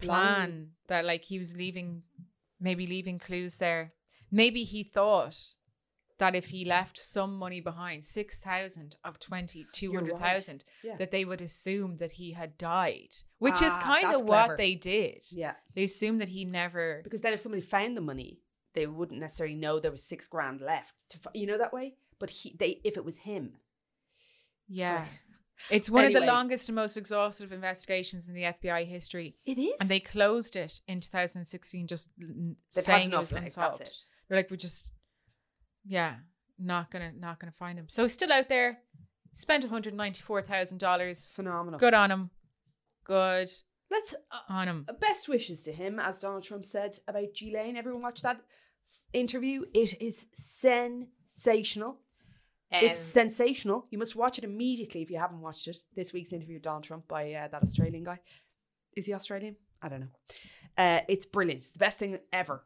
plan 0.00 0.70
that 0.88 1.04
like 1.04 1.24
he 1.24 1.38
was 1.38 1.56
leaving 1.56 2.02
maybe 2.60 2.86
leaving 2.86 3.18
clues 3.18 3.58
there 3.58 3.92
maybe 4.30 4.64
he 4.64 4.82
thought 4.82 5.36
that 6.18 6.34
if 6.36 6.46
he 6.46 6.64
left 6.64 6.96
some 6.96 7.36
money 7.36 7.60
behind 7.60 8.04
6000 8.04 8.96
of 9.04 9.18
20 9.18 9.66
200,000 9.72 10.64
Yeah. 10.82 10.96
that 10.98 11.10
they 11.10 11.24
would 11.24 11.40
assume 11.40 11.96
that 11.98 12.12
he 12.12 12.32
had 12.32 12.56
died 12.58 13.14
which 13.38 13.62
is 13.62 13.72
Ah, 13.72 13.80
kind 13.82 14.14
of 14.14 14.22
what 14.22 14.44
clever. 14.46 14.56
they 14.56 14.74
did 14.74 15.24
Yeah. 15.30 15.54
they 15.74 15.84
assumed 15.84 16.20
that 16.20 16.28
he 16.28 16.44
never 16.44 17.00
Because 17.02 17.20
then 17.20 17.32
if 17.32 17.40
somebody 17.40 17.62
found 17.62 17.96
the 17.96 18.00
money, 18.00 18.40
they 18.74 18.86
wouldn't 18.86 19.20
necessarily 19.20 19.54
know 19.54 19.78
there 19.78 19.90
was 19.92 20.02
six 20.02 20.26
grand 20.26 20.60
left. 20.60 20.94
To, 21.10 21.18
you 21.34 21.46
know 21.46 21.58
that 21.58 21.72
way? 21.72 21.94
But 22.18 22.30
he, 22.30 22.56
they, 22.58 22.80
if 22.84 22.96
it 22.96 23.04
was 23.04 23.18
him, 23.18 23.54
yeah 24.68 25.04
Sorry. 25.04 25.18
It's 25.70 25.88
one 25.88 26.04
of 26.04 26.12
the 26.12 26.20
longest 26.20 26.68
and 26.68 26.76
most 26.76 26.96
exhaustive 26.96 27.52
investigations 27.52 28.28
in 28.28 28.34
the 28.34 28.42
FBI 28.42 28.86
history 28.86 29.36
it 29.46 29.58
is. 29.58 29.74
and 29.80 29.88
they 29.88 30.00
closed 30.00 30.56
it 30.56 30.80
in 30.88 31.00
2016 31.00 31.86
just 31.86 32.10
They've 32.18 32.84
saying 32.84 33.12
it 33.12 33.18
was 33.18 33.32
like, 33.32 33.44
unsolved 33.44 33.80
it. 33.82 33.92
They're 34.28 34.38
like, 34.38 34.50
we're 34.50 34.56
just, 34.56 34.92
yeah, 35.86 36.16
not 36.58 36.90
gonna, 36.90 37.12
not 37.18 37.38
gonna 37.38 37.52
find 37.52 37.78
him. 37.78 37.88
So 37.88 38.02
he's 38.02 38.12
still 38.12 38.32
out 38.32 38.48
there. 38.48 38.78
Spent 39.32 39.64
one 39.64 39.70
hundred 39.70 39.94
ninety-four 39.94 40.42
thousand 40.42 40.78
dollars. 40.78 41.32
phenomenal. 41.34 41.80
Good 41.80 41.94
on 41.94 42.10
him. 42.10 42.30
Good 43.04 43.50
Let's 43.90 44.14
uh, 44.30 44.38
on 44.48 44.68
him. 44.68 44.86
best 45.00 45.28
wishes 45.28 45.62
to 45.62 45.72
him, 45.72 45.98
as 45.98 46.20
Donald 46.20 46.44
Trump 46.44 46.64
said 46.64 46.98
about 47.08 47.34
Ghislaine. 47.38 47.76
Everyone 47.76 48.02
watch 48.02 48.22
that 48.22 48.40
interview. 49.12 49.64
It 49.74 50.00
is 50.00 50.26
sensational. 50.34 51.98
It's 52.70 53.00
Um, 53.00 53.04
sensational. 53.04 53.86
You 53.90 53.98
must 53.98 54.16
watch 54.16 54.38
it 54.38 54.44
immediately 54.44 55.02
if 55.02 55.10
you 55.10 55.18
haven't 55.18 55.40
watched 55.40 55.68
it. 55.68 55.78
This 55.94 56.12
week's 56.12 56.32
interview 56.32 56.54
with 56.56 56.62
Donald 56.62 56.84
Trump 56.84 57.06
by 57.08 57.32
uh, 57.32 57.48
that 57.48 57.62
Australian 57.62 58.04
guy. 58.04 58.18
Is 58.96 59.06
he 59.06 59.14
Australian? 59.14 59.56
I 59.82 59.88
don't 59.88 60.00
know. 60.00 60.08
Uh, 60.78 61.00
it's 61.08 61.26
brilliant. 61.26 61.58
It's 61.62 61.70
the 61.70 61.78
best 61.78 61.98
thing 61.98 62.18
ever. 62.32 62.64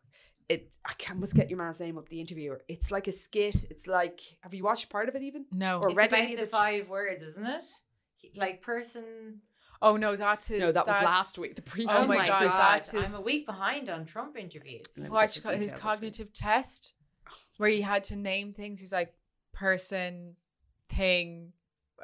It. 0.48 0.70
I 0.84 0.92
can't 0.94 1.18
must 1.20 1.34
get 1.34 1.50
your 1.50 1.58
man's 1.58 1.80
name 1.80 1.98
up. 1.98 2.08
The 2.08 2.20
interviewer. 2.20 2.62
It's 2.68 2.90
like 2.90 3.06
a 3.08 3.12
skit. 3.12 3.64
It's 3.70 3.86
like. 3.86 4.20
Have 4.40 4.54
you 4.54 4.62
watched 4.64 4.88
part 4.88 5.08
of 5.08 5.14
it 5.14 5.22
even? 5.22 5.44
No. 5.52 5.80
Or 5.80 5.88
it's 5.88 5.96
read 5.96 6.08
about 6.12 6.20
any 6.20 6.36
the 6.36 6.42
the- 6.42 6.46
five 6.48 6.88
words, 6.88 7.22
isn't 7.22 7.46
it? 7.46 7.64
Like 8.34 8.62
person. 8.62 9.40
Oh 9.80 9.96
no, 9.96 10.16
that's 10.16 10.48
his. 10.48 10.60
no, 10.60 10.72
that 10.72 10.86
was 10.86 10.96
last 11.04 11.38
week. 11.38 11.54
The 11.54 11.62
previous. 11.62 11.94
Oh 11.96 12.06
my 12.06 12.26
God, 12.26 12.44
that's 12.46 12.94
I'm 12.94 13.14
a 13.14 13.20
week 13.24 13.46
behind 13.46 13.88
on 13.90 14.06
Trump 14.06 14.36
interviews. 14.36 14.82
Let 14.96 15.04
me 15.04 15.10
What 15.10 15.26
get 15.26 15.36
you 15.36 15.42
the 15.42 15.46
call 15.48 15.54
it, 15.54 15.58
his 15.58 15.66
details 15.66 15.72
up 15.72 15.80
for 15.80 15.86
you. 15.86 15.96
cognitive 15.96 16.32
test, 16.32 16.94
where 17.58 17.68
he 17.70 17.80
had 17.80 18.02
to 18.04 18.16
name 18.16 18.52
things. 18.54 18.80
He's 18.80 18.92
like 18.92 19.12
person, 19.58 20.36
thing, 20.88 21.52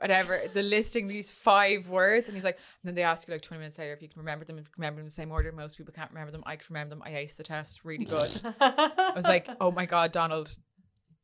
whatever. 0.00 0.40
the 0.52 0.62
listing 0.62 1.06
these 1.06 1.30
five 1.30 1.88
words, 1.88 2.28
and 2.28 2.36
he's 2.36 2.44
like, 2.44 2.56
and 2.56 2.88
then 2.88 2.94
they 2.94 3.02
ask 3.02 3.28
you 3.28 3.34
like 3.34 3.42
twenty 3.42 3.60
minutes 3.60 3.78
later 3.78 3.92
if 3.92 4.02
you 4.02 4.08
can 4.08 4.20
remember 4.20 4.44
them. 4.44 4.58
If 4.58 4.64
you 4.64 4.72
can 4.74 4.82
remember 4.82 4.96
them 4.96 5.04
in 5.04 5.06
the 5.06 5.10
same 5.10 5.30
order, 5.30 5.52
most 5.52 5.76
people 5.76 5.92
can't 5.94 6.10
remember 6.10 6.32
them. 6.32 6.42
I 6.46 6.56
can 6.56 6.66
remember 6.70 6.94
them. 6.94 7.02
I 7.04 7.10
aced 7.10 7.36
the 7.36 7.44
test. 7.44 7.84
Really 7.84 8.04
good. 8.04 8.40
I 8.60 9.12
was 9.14 9.24
like, 9.24 9.48
oh 9.60 9.70
my 9.70 9.86
god, 9.86 10.12
Donald, 10.12 10.56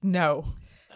no. 0.02 0.44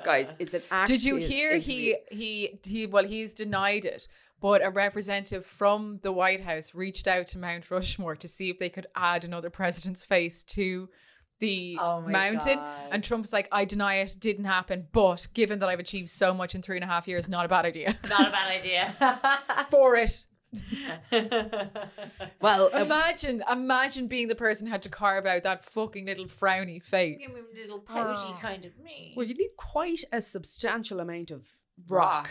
Guys, 0.05 0.31
it's 0.39 0.55
an 0.55 0.63
act. 0.71 0.89
Did 0.89 1.05
you 1.05 1.17
hear 1.17 1.57
he 1.57 1.97
he 2.11 2.59
he 2.65 2.87
well 2.87 3.05
he's 3.05 3.33
denied 3.33 3.85
it, 3.85 4.09
but 4.41 4.65
a 4.65 4.71
representative 4.71 5.47
from 5.47 5.99
the 6.03 6.13
White 6.13 6.43
House 6.43 6.75
reached 6.75 7.07
out 7.09 7.27
to 7.29 7.39
Mount 7.39 7.71
Rushmore 7.71 8.17
to 8.17 8.29
see 8.29 8.51
if 8.51 8.59
they 8.59 8.69
could 8.69 8.87
add 8.95 9.25
another 9.25 9.51
president's 9.51 10.05
face 10.05 10.43
to 10.45 10.89
the 11.41 11.77
Oh 11.81 12.01
mountain. 12.03 12.57
God. 12.59 12.89
And 12.93 13.03
Trump's 13.05 13.33
like, 13.33 13.49
I 13.53 13.65
deny 13.65 13.97
it, 13.97 14.17
didn't 14.21 14.45
happen. 14.45 14.87
But 14.93 15.27
given 15.35 15.59
that 15.59 15.69
I've 15.69 15.81
achieved 15.81 16.11
so 16.11 16.33
much 16.33 16.55
in 16.55 16.63
three 16.63 16.77
and 16.77 16.85
a 16.85 16.87
half 16.87 17.07
years, 17.09 17.29
not 17.29 17.45
a 17.45 17.49
bad 17.49 17.65
idea. 17.65 17.99
Not 18.09 18.29
a 18.29 18.31
bad 18.31 18.49
idea. 18.51 18.95
For 19.71 19.97
it. 19.97 20.25
Well, 22.41 22.71
uh, 22.75 22.79
Imagine, 22.85 23.43
imagine 23.51 24.07
being 24.07 24.29
the 24.29 24.35
person 24.35 24.67
who 24.67 24.71
had 24.73 24.83
to 24.83 24.89
carve 24.89 25.27
out 25.27 25.43
that 25.45 25.65
fucking 25.65 26.07
little 26.07 26.27
frowny 26.27 26.83
face. 26.83 27.19
Give 27.27 27.37
him 27.37 27.45
a 27.53 27.61
little 27.61 27.79
pouty 27.81 28.19
Oh. 28.27 28.39
kind 28.41 28.65
of 28.65 28.79
me. 28.79 29.15
well, 29.17 29.27
you 29.27 29.35
need 29.35 29.51
quite 29.57 30.05
a 30.13 30.21
substantial 30.23 31.01
amount 31.01 31.31
of 31.31 31.45
rock. 31.89 32.31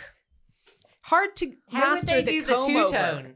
Hard 1.01 1.35
to 1.37 1.51
How 1.69 1.79
would 1.91 2.05
master 2.05 2.05
they 2.07 2.21
do 2.23 2.41
the 2.43 2.53
comb 2.53 2.65
two 2.67 2.77
over. 2.77 2.91
tone? 2.91 3.35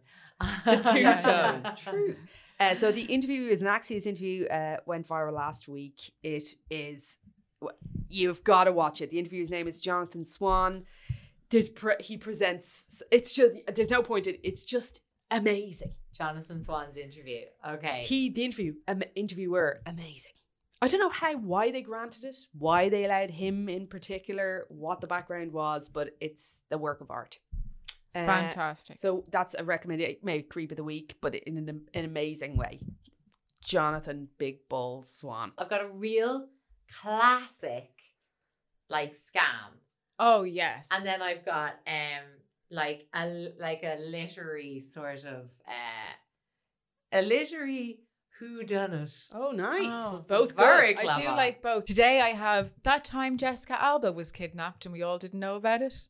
The 0.66 0.76
two 0.94 1.24
tone. 1.30 1.76
True. 1.84 2.16
Uh, 2.60 2.74
so 2.74 2.92
the 2.92 3.04
interview 3.04 3.48
is 3.48 3.62
an 3.62 3.68
Axios 3.68 4.06
interview. 4.06 4.46
Uh, 4.48 4.78
went 4.86 5.08
viral 5.08 5.34
last 5.34 5.68
week. 5.68 6.12
It 6.24 6.56
is. 6.70 7.18
You've 8.10 8.44
got 8.44 8.66
to 8.66 8.72
watch 8.72 9.02
it. 9.02 9.10
The 9.12 9.20
interviewer's 9.20 9.50
name 9.50 9.68
is 9.68 9.82
Jonathan 9.82 10.26
Swan. 10.26 10.84
There's 11.50 11.70
pre- 11.70 11.96
he 12.00 12.18
presents. 12.18 13.02
It's 13.12 13.34
just 13.34 13.56
there's 13.76 13.90
no 13.90 14.02
point. 14.02 14.28
In, 14.28 14.38
it's 14.44 14.64
just 14.64 15.02
amazing. 15.32 15.94
Jonathan 16.18 16.62
Swan's 16.62 16.98
interview. 16.98 17.42
Okay. 17.68 18.04
He 18.04 18.30
the 18.30 18.44
interview 18.44 18.74
um, 18.88 19.04
interviewer 19.16 19.82
amazing. 19.86 20.32
I 20.82 20.88
don't 20.88 21.00
know 21.00 21.10
how 21.10 21.36
why 21.38 21.72
they 21.72 21.82
granted 21.82 22.24
it, 22.24 22.38
why 22.58 22.90
they 22.90 23.06
allowed 23.06 23.32
him 23.32 23.68
in 23.68 23.88
particular, 23.88 24.66
what 24.70 25.02
the 25.02 25.08
background 25.08 25.52
was, 25.52 25.90
but 25.90 26.16
it's 26.22 26.60
the 26.70 26.78
work 26.78 27.02
of 27.02 27.10
art. 27.10 27.40
Uh, 28.16 28.26
Fantastic. 28.26 29.00
So 29.02 29.26
that's 29.32 29.56
a 29.58 29.64
recommendation, 29.64 30.18
maybe 30.24 30.44
creep 30.44 30.72
of 30.72 30.78
the 30.78 30.84
week, 30.84 31.16
but 31.22 31.36
in 31.36 31.58
an, 31.58 31.82
an 31.94 32.06
amazing 32.06 32.58
way. 32.58 32.80
Jonathan 33.64 34.30
Big 34.38 34.68
Balls 34.70 35.14
Swan. 35.14 35.52
I've 35.58 35.70
got 35.70 35.82
a 35.84 35.90
real 35.90 36.48
classic 36.90 37.90
like 38.90 39.14
scam. 39.14 39.76
Oh 40.20 40.44
yes. 40.44 40.88
And 40.92 41.06
then 41.06 41.22
I've 41.22 41.46
got 41.46 41.74
um 41.86 42.24
like 42.72 43.08
a 43.14 43.50
like 43.60 43.84
a 43.84 43.98
literary 44.00 44.86
sort 44.92 45.26
of 45.26 45.50
uh 45.68 46.14
a 47.12 47.22
literary 47.22 48.00
who 48.40 48.64
done 48.64 48.94
it. 48.94 49.14
Oh, 49.34 49.52
nice. 49.52 49.88
Oh, 49.88 50.24
Both 50.28 50.56
very 50.56 50.94
good. 50.94 51.08
I 51.08 51.20
do 51.20 51.28
like 51.30 51.62
both. 51.64 51.86
Today 51.86 52.22
I 52.22 52.30
have 52.30 52.70
that 52.84 53.04
time 53.04 53.36
Jessica 53.38 53.82
Alba 53.82 54.12
was 54.12 54.32
kidnapped 54.32 54.86
and 54.86 54.94
we 54.94 55.02
all 55.02 55.18
didn't 55.18 55.40
know 55.40 55.56
about 55.56 55.82
it. 55.82 56.08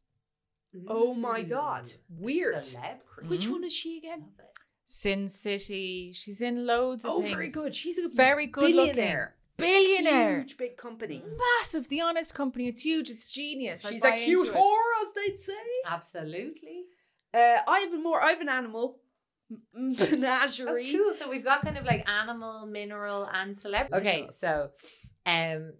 Oh 0.88 1.14
my 1.14 1.44
God. 1.44 1.92
Weird. 2.10 2.56
Celeb 2.64 3.06
cream. 3.06 3.30
Which 3.30 3.46
Mhm. 3.48 3.52
one 3.52 3.64
is 3.64 3.74
she 3.74 3.98
again? 3.98 4.20
Love 4.22 4.40
it. 4.40 4.58
Sin 4.86 5.30
City. 5.30 6.12
She's 6.14 6.42
in 6.42 6.66
loads 6.66 7.04
of 7.06 7.12
Oh, 7.12 7.22
things. 7.22 7.34
very 7.34 7.50
good. 7.50 7.76
She's 7.76 7.98
a 7.98 8.08
Very 8.10 8.48
good 8.48 8.74
looking. 8.76 8.94
billionaire. 8.96 9.36
Billionaire. 9.58 10.38
Huge 10.42 10.58
big 10.58 10.78
company. 10.78 11.24
Massive. 11.60 11.90
The 11.90 12.02
Honest 12.02 12.34
Company. 12.36 12.68
It's 12.68 12.84
huge. 12.84 13.10
It's 13.10 13.26
genius. 13.32 13.84
I 13.86 13.92
She's 13.92 14.02
buy 14.02 14.16
a 14.16 14.24
cute 14.24 14.40
into 14.48 14.52
it. 14.52 14.56
whore, 14.56 14.92
as 15.02 15.14
they'd 15.16 15.40
say. 15.40 15.54
Absolutely. 15.86 16.86
Uh, 17.34 17.58
I 17.68 17.80
have 17.80 17.94
a 17.94 17.98
more. 17.98 18.22
I 18.24 18.30
have 18.32 18.42
an 18.42 18.50
animal 18.50 19.00
m- 19.52 19.62
Oh, 19.76 20.06
menagerie. 20.12 20.92
cool. 20.92 21.14
So 21.20 21.30
we've 21.30 21.44
got 21.44 21.64
kind 21.64 21.78
of 21.78 21.86
like 21.86 22.08
animal, 22.08 22.66
mineral, 22.68 23.28
and 23.34 23.58
celebrity. 23.58 23.96
Okay, 24.08 24.18
Delicious. 24.22 24.40
so 24.40 24.72
um, 25.26 25.74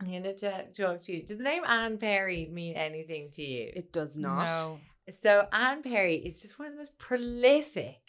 I'm 0.00 0.10
going 0.10 0.22
to 0.22 0.34
talk 0.74 1.00
to 1.02 1.12
you. 1.12 1.22
Does 1.22 1.38
the 1.38 1.44
name 1.44 1.62
Anne 1.66 1.98
Perry 1.98 2.48
mean 2.52 2.74
anything 2.74 3.30
to 3.32 3.42
you? 3.42 3.72
It 3.74 3.92
does 3.92 4.16
not. 4.16 4.46
No. 4.46 4.80
So 5.22 5.46
Anne 5.52 5.82
Perry 5.82 6.16
is 6.16 6.42
just 6.42 6.58
one 6.58 6.68
of 6.68 6.74
the 6.74 6.78
most 6.78 6.98
prolific 6.98 8.00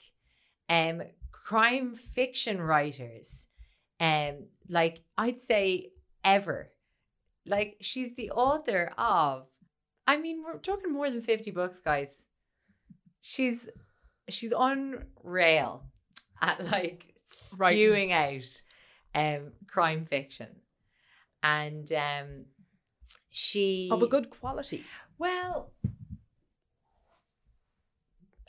um 0.69 1.01
crime 1.31 1.95
fiction 1.95 2.61
writers. 2.61 3.47
Um, 3.99 4.47
like 4.67 5.01
I'd 5.17 5.41
say 5.41 5.91
ever. 6.23 6.71
Like 7.45 7.77
she's 7.81 8.13
the 8.15 8.31
author 8.31 8.91
of 8.97 9.45
I 10.05 10.17
mean, 10.17 10.43
we're 10.43 10.57
talking 10.57 10.91
more 10.91 11.09
than 11.09 11.21
50 11.21 11.51
books, 11.51 11.79
guys. 11.81 12.09
She's 13.21 13.67
she's 14.29 14.51
on 14.53 15.05
rail 15.23 15.83
at 16.41 16.63
like 16.71 17.13
Writing. 17.57 17.77
spewing 17.77 18.11
out 18.11 18.61
um 19.15 19.51
crime 19.67 20.05
fiction. 20.05 20.47
And 21.43 21.91
um 21.93 22.45
she 23.29 23.89
Of 23.91 24.01
a 24.01 24.07
good 24.07 24.29
quality. 24.29 24.83
well, 25.17 25.71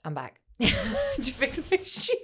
I'm 0.05 0.15
back 0.15 0.41
to 0.61 1.33
fix 1.33 1.71
my 1.71 1.77
shoe. 1.79 2.15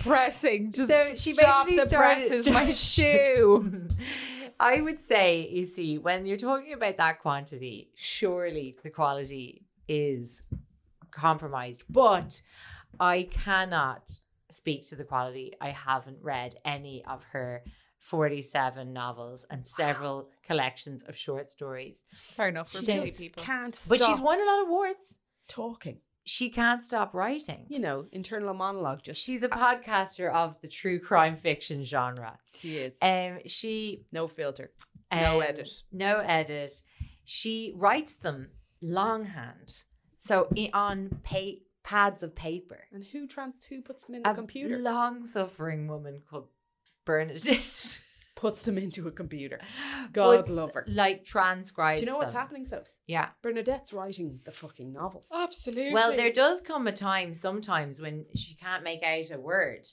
Pressing. 0.00 0.72
Just 0.72 0.90
So 0.90 1.04
she 1.16 1.32
stop 1.32 1.66
the 1.68 1.86
started- 1.86 2.28
presses. 2.28 2.48
My 2.48 2.72
shoe. 2.72 3.88
I 4.60 4.80
would 4.80 5.00
say, 5.00 5.48
you 5.50 5.64
see, 5.64 5.98
when 5.98 6.24
you're 6.26 6.36
talking 6.36 6.72
about 6.72 6.96
that 6.98 7.20
quantity, 7.20 7.90
surely 7.96 8.76
the 8.82 8.90
quality 8.90 9.62
is 9.88 10.42
compromised. 11.10 11.84
But 11.90 12.40
I 13.00 13.28
cannot 13.30 14.12
speak 14.50 14.88
to 14.90 14.96
the 14.96 15.04
quality. 15.04 15.54
I 15.60 15.70
haven't 15.70 16.18
read 16.22 16.54
any 16.64 17.04
of 17.06 17.24
her 17.32 17.64
47 18.02 18.92
novels 18.92 19.46
and 19.50 19.64
several 19.66 20.28
collections 20.44 21.02
of 21.04 21.16
short 21.16 21.50
stories. 21.50 22.02
Fair 22.12 22.48
enough. 22.48 22.74
We're 22.74 22.82
She 22.82 22.92
busy 22.92 23.08
just 23.10 23.20
people. 23.20 23.42
Can't. 23.42 23.80
But 23.88 24.00
she's 24.00 24.20
won 24.20 24.40
a 24.40 24.44
lot 24.44 24.62
of 24.62 24.68
awards. 24.68 25.14
talking. 25.48 25.98
She 26.24 26.50
can't 26.50 26.84
stop 26.84 27.14
writing. 27.14 27.66
You 27.68 27.78
know, 27.80 28.06
internal 28.12 28.54
monologue. 28.54 29.02
Just 29.02 29.24
She's 29.24 29.42
a 29.42 29.48
podcaster 29.48 30.32
of 30.32 30.60
the 30.60 30.68
true 30.68 30.98
crime 31.00 31.36
fiction 31.36 31.82
genre. 31.84 32.38
she 32.54 32.76
is. 32.76 32.92
Um, 33.02 33.38
she 33.46 34.04
No 34.12 34.28
filter. 34.28 34.70
No 35.12 35.36
um, 35.38 35.42
edit. 35.42 35.68
No 35.90 36.18
edit. 36.24 36.72
She 37.24 37.72
writes 37.76 38.14
them 38.16 38.50
longhand, 38.82 39.84
so 40.18 40.48
on 40.72 41.20
pa- 41.24 41.58
pads 41.82 42.22
of 42.22 42.34
paper. 42.34 42.84
And 42.92 43.04
who 43.04 43.26
trans? 43.26 43.54
Who 43.68 43.80
puts 43.82 44.04
them 44.04 44.16
in 44.16 44.22
the 44.22 44.30
A 44.30 44.34
computer? 44.34 44.78
long-suffering 44.78 45.86
woman 45.88 46.22
called 46.28 46.48
Bernadette. 47.04 48.00
puts 48.42 48.62
them 48.62 48.76
into 48.76 49.06
a 49.06 49.10
computer. 49.12 49.60
God 50.12 50.38
puts- 50.38 50.50
love 50.50 50.72
her. 50.74 50.84
Like 50.88 51.24
transcribes. 51.24 52.00
Do 52.00 52.06
you 52.06 52.10
know 52.10 52.18
what's 52.18 52.32
them. 52.32 52.40
happening, 52.40 52.66
so 52.66 52.82
Yeah. 53.06 53.28
Bernadette's 53.40 53.92
writing 53.92 54.40
the 54.44 54.50
fucking 54.50 54.92
novels. 54.92 55.28
Absolutely. 55.32 55.94
Well, 55.94 56.16
there 56.16 56.32
does 56.32 56.60
come 56.60 56.88
a 56.88 56.92
time 56.92 57.34
sometimes 57.34 58.00
when 58.00 58.26
she 58.34 58.56
can't 58.56 58.82
make 58.82 59.04
out 59.04 59.30
a 59.30 59.38
word. 59.38 59.86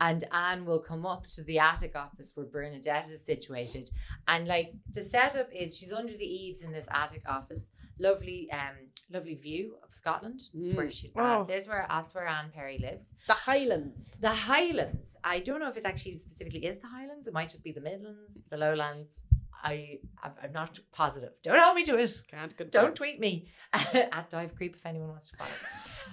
And 0.00 0.22
Anne 0.30 0.66
will 0.66 0.78
come 0.78 1.04
up 1.04 1.26
to 1.34 1.42
the 1.44 1.58
attic 1.58 1.96
office 1.96 2.32
where 2.34 2.46
Bernadette 2.46 3.10
is 3.10 3.24
situated. 3.24 3.90
And 4.28 4.46
like 4.46 4.72
the 4.92 5.02
setup 5.02 5.48
is 5.52 5.76
she's 5.76 5.92
under 5.92 6.12
the 6.12 6.24
eaves 6.24 6.62
in 6.62 6.70
this 6.70 6.86
attic 6.90 7.22
office. 7.26 7.66
Lovely, 7.98 8.50
um, 8.52 8.76
lovely 9.10 9.34
view 9.34 9.76
of 9.82 9.92
Scotland. 9.92 10.42
That's 10.54 10.76
where 10.76 10.86
Mm. 10.86 10.92
she 10.92 11.12
Oh. 11.16 11.20
uh, 11.22 11.44
there's 11.44 11.66
where 11.68 11.86
that's 11.88 12.14
where 12.14 12.26
Anne 12.26 12.50
Perry 12.50 12.78
lives. 12.78 13.12
The 13.26 13.34
Highlands. 13.34 14.12
The 14.20 14.28
Highlands. 14.30 15.16
I 15.24 15.40
don't 15.40 15.60
know 15.60 15.68
if 15.68 15.76
it 15.76 15.86
actually 15.86 16.18
specifically 16.18 16.64
is 16.66 16.78
the 16.80 16.88
Highlands. 16.88 17.26
It 17.26 17.32
might 17.32 17.48
just 17.48 17.64
be 17.64 17.72
the 17.72 17.80
Midlands, 17.80 18.34
the 18.50 18.56
Lowlands. 18.56 19.18
I 19.62 19.98
I'm 20.22 20.32
I'm 20.42 20.52
not 20.52 20.78
positive. 20.92 21.32
Don't 21.42 21.58
hold 21.58 21.76
me 21.76 21.84
to 21.84 21.96
it 21.96 22.12
Can't 22.28 22.54
confirm. 22.56 22.70
don't 22.70 22.94
tweet 22.94 23.18
me 23.18 23.48
at 23.72 24.28
dive 24.30 24.54
creep 24.54 24.76
if 24.76 24.84
anyone 24.84 25.08
wants 25.08 25.28
to 25.30 25.36
follow 25.38 25.50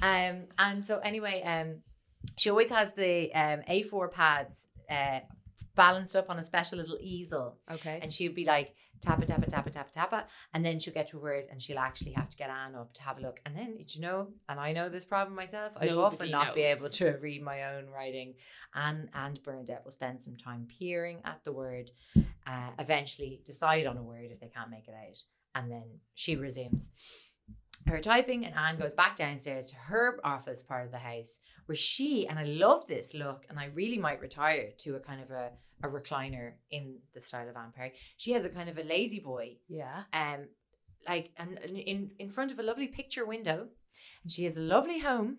um 0.02 0.48
and 0.58 0.84
so 0.84 1.00
anyway 1.00 1.42
um 1.44 1.82
she 2.38 2.50
always 2.50 2.70
has 2.70 2.94
the 2.94 3.32
um 3.36 3.60
a4 3.70 4.12
pads 4.12 4.68
uh 4.90 5.20
balanced 5.76 6.16
up 6.16 6.30
on 6.30 6.40
a 6.40 6.44
special 6.44 6.78
little 6.78 6.98
easel 7.02 7.58
Okay. 7.70 8.00
and 8.02 8.12
she'd 8.14 8.34
be 8.34 8.46
like 8.46 8.74
tappa 9.04 9.26
tap 9.26 9.46
tappa 9.48 9.70
tap 9.70 9.92
tappa 9.92 10.26
and 10.54 10.66
then 10.66 10.80
she'll 10.80 10.94
get 10.94 11.08
to 11.08 11.18
a 11.18 11.22
word 11.22 11.46
and 11.52 11.62
she'll 11.62 11.80
actually 11.80 12.12
have 12.12 12.30
to 12.30 12.38
get 12.38 12.50
Anne 12.50 12.76
up 12.76 12.94
to 12.94 13.02
have 13.02 13.18
a 13.18 13.22
look. 13.22 13.40
And 13.46 13.56
then 13.56 13.78
you 13.78 14.02
know 14.02 14.28
and 14.50 14.60
I 14.60 14.74
know 14.74 14.90
this 14.90 15.06
problem 15.06 15.36
myself 15.36 15.74
I'd 15.78 15.92
often 15.92 16.30
Nobody 16.30 16.32
not 16.32 16.56
be 16.56 16.62
able 16.62 16.90
to 16.90 17.18
read 17.22 17.44
my 17.44 17.76
own 17.76 17.88
writing. 17.88 18.36
Anne 18.76 19.10
and 19.14 19.42
Bernadette 19.44 19.84
will 19.84 19.92
spend 19.92 20.22
some 20.22 20.36
time 20.36 20.68
peering 20.80 21.22
at 21.26 21.44
the 21.44 21.52
word 21.52 21.92
uh, 22.16 22.70
eventually 22.80 23.42
decide 23.46 23.86
on 23.86 23.98
a 23.98 24.04
word 24.04 24.30
if 24.32 24.40
they 24.40 24.48
can't 24.48 24.70
make 24.70 24.88
it 24.88 24.94
out 24.94 25.24
and 25.56 25.72
then 25.72 25.84
she 26.16 26.36
resumes 26.36 26.90
her 27.88 28.00
typing 28.00 28.46
and 28.46 28.56
Anne 28.56 28.78
goes 28.78 28.94
back 28.94 29.16
downstairs 29.16 29.68
to 29.68 29.76
her 29.76 30.20
office 30.24 30.62
part 30.62 30.86
of 30.86 30.92
the 30.92 30.98
house 30.98 31.40
where 31.66 31.76
she 31.76 32.28
and 32.28 32.40
I 32.40 32.44
love 32.44 32.86
this 32.88 33.14
look 33.14 33.46
and 33.50 33.60
I 33.60 33.66
really 33.74 33.98
might 33.98 34.22
retire 34.22 34.70
to 34.80 34.96
a 34.96 35.00
kind 35.00 35.22
of 35.22 35.32
a, 35.32 35.52
a 35.84 35.88
recliner 35.88 36.54
in 36.72 36.98
the 37.14 37.22
style 37.22 37.50
of 37.50 37.56
Anne 37.56 37.74
Perry. 37.76 37.94
She 38.18 38.32
has 38.32 38.46
a 38.46 38.50
kind 38.50 38.70
of 38.70 38.78
a 38.78 38.84
La-Z-Boy 38.84 39.58
yeah. 39.68 40.04
um 40.14 40.48
like 41.08 41.32
and 41.38 41.58
in 41.60 42.12
in 42.20 42.30
front 42.30 42.52
of 42.52 42.60
a 42.60 42.64
lovely 42.64 42.88
picture 42.88 43.26
window 43.26 43.68
and 44.24 44.32
she 44.32 44.46
has 44.46 44.56
a 44.56 44.62
lovely 44.62 45.00
home 45.00 45.38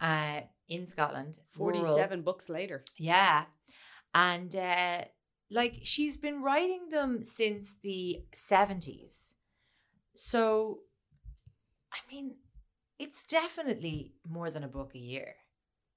uh 0.00 0.40
in 0.68 0.86
Scotland 0.86 1.38
rural. 1.56 1.84
Forty-seven 1.84 2.22
books 2.22 2.48
later. 2.48 2.84
Yeah. 2.96 3.44
And 4.14 4.54
uh 4.54 5.02
like 5.50 5.78
she's 5.82 6.16
been 6.16 6.42
writing 6.42 6.88
them 6.90 7.24
since 7.24 7.76
the 7.82 8.22
70s. 8.34 9.34
So 10.14 10.80
I 11.98 12.14
mean, 12.14 12.34
it's 12.98 13.24
definitely 13.24 14.12
more 14.28 14.50
than 14.50 14.64
a 14.64 14.68
book 14.68 14.92
a 14.94 14.98
year. 14.98 15.34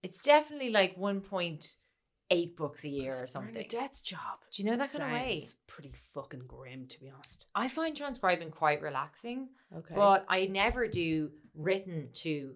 It's 0.03 0.21
definitely 0.23 0.69
like 0.71 0.97
1.8 0.97 2.55
books 2.55 2.83
a 2.83 2.89
year 2.89 3.13
or 3.19 3.27
something. 3.27 3.53
Bernadette's 3.53 4.01
job. 4.01 4.39
Do 4.51 4.63
you 4.63 4.69
know 4.69 4.77
that 4.77 4.91
kind 4.91 5.03
of 5.03 5.11
way? 5.11 5.39
Sounds 5.39 5.55
Pretty 5.67 5.93
fucking 6.13 6.43
grim, 6.47 6.87
to 6.87 6.99
be 6.99 7.09
honest. 7.09 7.45
I 7.55 7.67
find 7.67 7.95
transcribing 7.95 8.51
quite 8.51 8.81
relaxing, 8.81 9.49
Okay. 9.75 9.95
but 9.95 10.25
I 10.27 10.47
never 10.47 10.87
do 10.87 11.31
written 11.55 12.09
to 12.15 12.55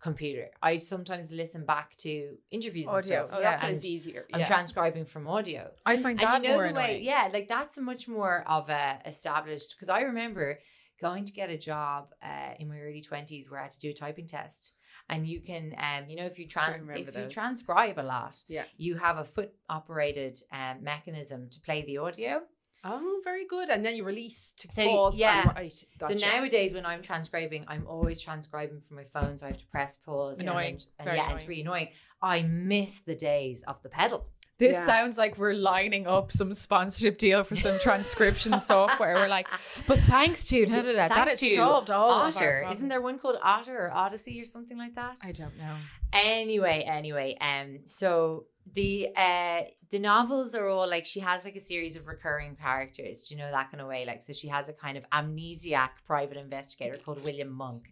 computer. 0.00 0.48
I 0.62 0.78
sometimes 0.78 1.30
listen 1.30 1.64
back 1.64 1.96
to 1.98 2.36
interviews 2.50 2.88
and 2.88 2.96
Audio, 2.98 3.26
stuff. 3.26 3.38
oh, 3.38 3.40
that 3.42 3.60
sounds 3.60 3.84
and 3.84 3.90
easier. 3.92 4.26
I'm 4.32 4.40
yeah. 4.40 4.46
transcribing 4.46 5.04
from 5.06 5.28
audio. 5.28 5.70
I 5.86 5.96
find 5.96 6.18
that 6.18 6.34
and 6.34 6.44
you 6.44 6.50
know 6.50 6.56
more 6.56 6.68
the 6.68 6.74
way, 6.74 6.84
annoying. 6.84 7.02
yeah, 7.04 7.28
like 7.32 7.48
that's 7.48 7.78
much 7.78 8.08
more 8.08 8.44
of 8.46 8.68
a 8.68 8.98
established. 9.06 9.74
Because 9.76 9.88
I 9.88 10.00
remember 10.02 10.58
going 11.00 11.24
to 11.24 11.32
get 11.32 11.50
a 11.50 11.58
job 11.58 12.08
uh, 12.22 12.54
in 12.58 12.68
my 12.68 12.78
early 12.78 13.00
twenties 13.00 13.50
where 13.50 13.60
I 13.60 13.64
had 13.64 13.72
to 13.72 13.78
do 13.78 13.90
a 13.90 13.94
typing 13.94 14.26
test, 14.26 14.74
and 15.08 15.26
you 15.26 15.40
can, 15.40 15.74
um, 15.78 16.08
you 16.08 16.16
know, 16.16 16.24
if 16.26 16.38
you 16.38 16.46
I 16.46 16.48
tran- 16.48 16.72
remember 16.80 16.92
if 16.94 17.16
you 17.16 17.26
transcribe 17.28 17.98
a 17.98 18.02
lot, 18.02 18.42
Yeah. 18.48 18.64
you 18.76 18.96
have 18.96 19.18
a 19.18 19.24
foot 19.24 19.52
operated 19.68 20.40
um, 20.52 20.82
mechanism 20.82 21.48
to 21.50 21.60
play 21.60 21.82
the 21.82 21.98
audio. 21.98 22.42
Oh, 22.84 23.20
very 23.22 23.46
good. 23.46 23.68
And 23.68 23.86
then 23.86 23.94
you 23.94 24.02
release 24.04 24.52
to 24.58 24.68
So, 24.72 24.84
pause. 24.84 25.16
yeah. 25.16 25.52
And. 25.56 25.72
Gotcha. 25.98 26.18
So 26.18 26.26
nowadays, 26.26 26.72
when 26.74 26.84
I'm 26.84 27.00
transcribing, 27.00 27.64
I'm 27.68 27.86
always 27.86 28.20
transcribing 28.20 28.80
from 28.80 28.96
my 28.96 29.04
phone, 29.04 29.38
so 29.38 29.46
I 29.46 29.50
have 29.50 29.58
to 29.60 29.66
press 29.68 29.94
pause. 29.94 30.40
and 30.40 30.48
Annoying. 30.48 30.80
And, 30.98 31.04
Very 31.06 31.16
yeah, 31.18 31.32
it's 31.32 31.46
really 31.46 31.60
annoying. 31.62 31.90
I 32.20 32.42
miss 32.42 32.98
the 33.00 33.14
days 33.14 33.62
of 33.68 33.80
the 33.84 33.88
pedal. 33.88 34.26
This 34.62 34.74
Yeah. 34.76 34.86
sounds 34.86 35.18
like 35.18 35.38
we're 35.38 35.54
lining 35.54 36.06
up 36.06 36.30
some 36.30 36.54
sponsorship 36.54 37.18
deal 37.18 37.42
for 37.42 37.56
some 37.56 37.80
transcription 37.80 38.60
software. 38.72 39.14
We're 39.14 39.26
like, 39.26 39.48
but 39.88 39.98
thanks 40.00 40.44
to 40.50 40.64
da, 40.66 40.82
da, 40.82 40.82
da, 40.82 40.92
that 40.92 41.10
Thanks 41.14 41.30
has 41.32 41.40
to 41.40 41.56
solved 41.56 41.90
all 41.90 42.10
Otter. 42.10 42.64
Isn't 42.70 42.86
there 42.88 43.00
one 43.00 43.18
called 43.18 43.38
Otter 43.42 43.76
or 43.86 43.90
Odyssey 43.92 44.40
or 44.40 44.46
something 44.46 44.78
like 44.78 44.94
that? 44.94 45.18
I 45.20 45.32
don't 45.32 45.56
know. 45.58 45.74
Anyway, 46.12 46.84
anyway, 46.86 47.36
um, 47.40 47.80
so 47.86 48.44
the 48.74 49.08
uh 49.16 49.62
the 49.90 49.98
novels 49.98 50.54
are 50.54 50.68
all 50.68 50.88
like 50.88 51.04
she 51.04 51.18
has 51.18 51.44
like 51.44 51.56
a 51.56 51.60
series 51.60 51.96
of 51.96 52.06
recurring 52.06 52.54
characters. 52.54 53.22
Do 53.24 53.34
you 53.34 53.40
know 53.40 53.50
that 53.50 53.72
kind 53.72 53.80
of 53.80 53.88
way? 53.88 54.04
Like, 54.06 54.22
so 54.22 54.32
she 54.32 54.46
has 54.46 54.68
a 54.68 54.72
kind 54.72 54.96
of 54.96 55.04
amnesiac 55.10 55.90
private 56.06 56.36
investigator 56.36 56.96
called 57.04 57.24
William 57.24 57.50
Monk, 57.50 57.88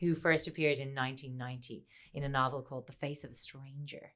who 0.00 0.14
first 0.14 0.48
appeared 0.48 0.78
in 0.78 0.94
1990 0.94 1.84
in 2.14 2.22
a 2.24 2.28
novel 2.30 2.62
called 2.62 2.86
The 2.86 2.94
Face 2.94 3.22
of 3.22 3.30
a 3.32 3.34
Stranger, 3.34 4.12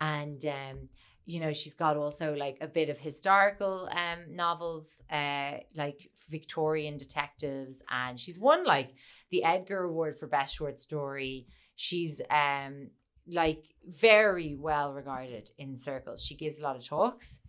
and 0.00 0.44
um, 0.44 0.88
you 1.28 1.40
know, 1.40 1.52
she's 1.52 1.74
got 1.74 1.98
also 1.98 2.34
like 2.34 2.56
a 2.62 2.66
bit 2.66 2.88
of 2.88 2.96
historical 2.96 3.86
um 3.92 4.34
novels, 4.34 5.02
uh, 5.12 5.58
like 5.74 6.10
Victorian 6.30 6.96
detectives, 6.96 7.82
and 7.90 8.18
she's 8.18 8.38
won 8.38 8.64
like 8.64 8.94
the 9.30 9.44
Edgar 9.44 9.82
Award 9.84 10.16
for 10.16 10.26
Best 10.26 10.56
Short 10.56 10.80
Story. 10.80 11.46
She's 11.76 12.22
um 12.30 12.88
like 13.30 13.62
very 13.86 14.56
well 14.58 14.94
regarded 14.94 15.50
in 15.58 15.76
circles. 15.76 16.24
She 16.24 16.34
gives 16.34 16.58
a 16.58 16.62
lot 16.62 16.76
of 16.76 16.84
talks. 16.86 17.40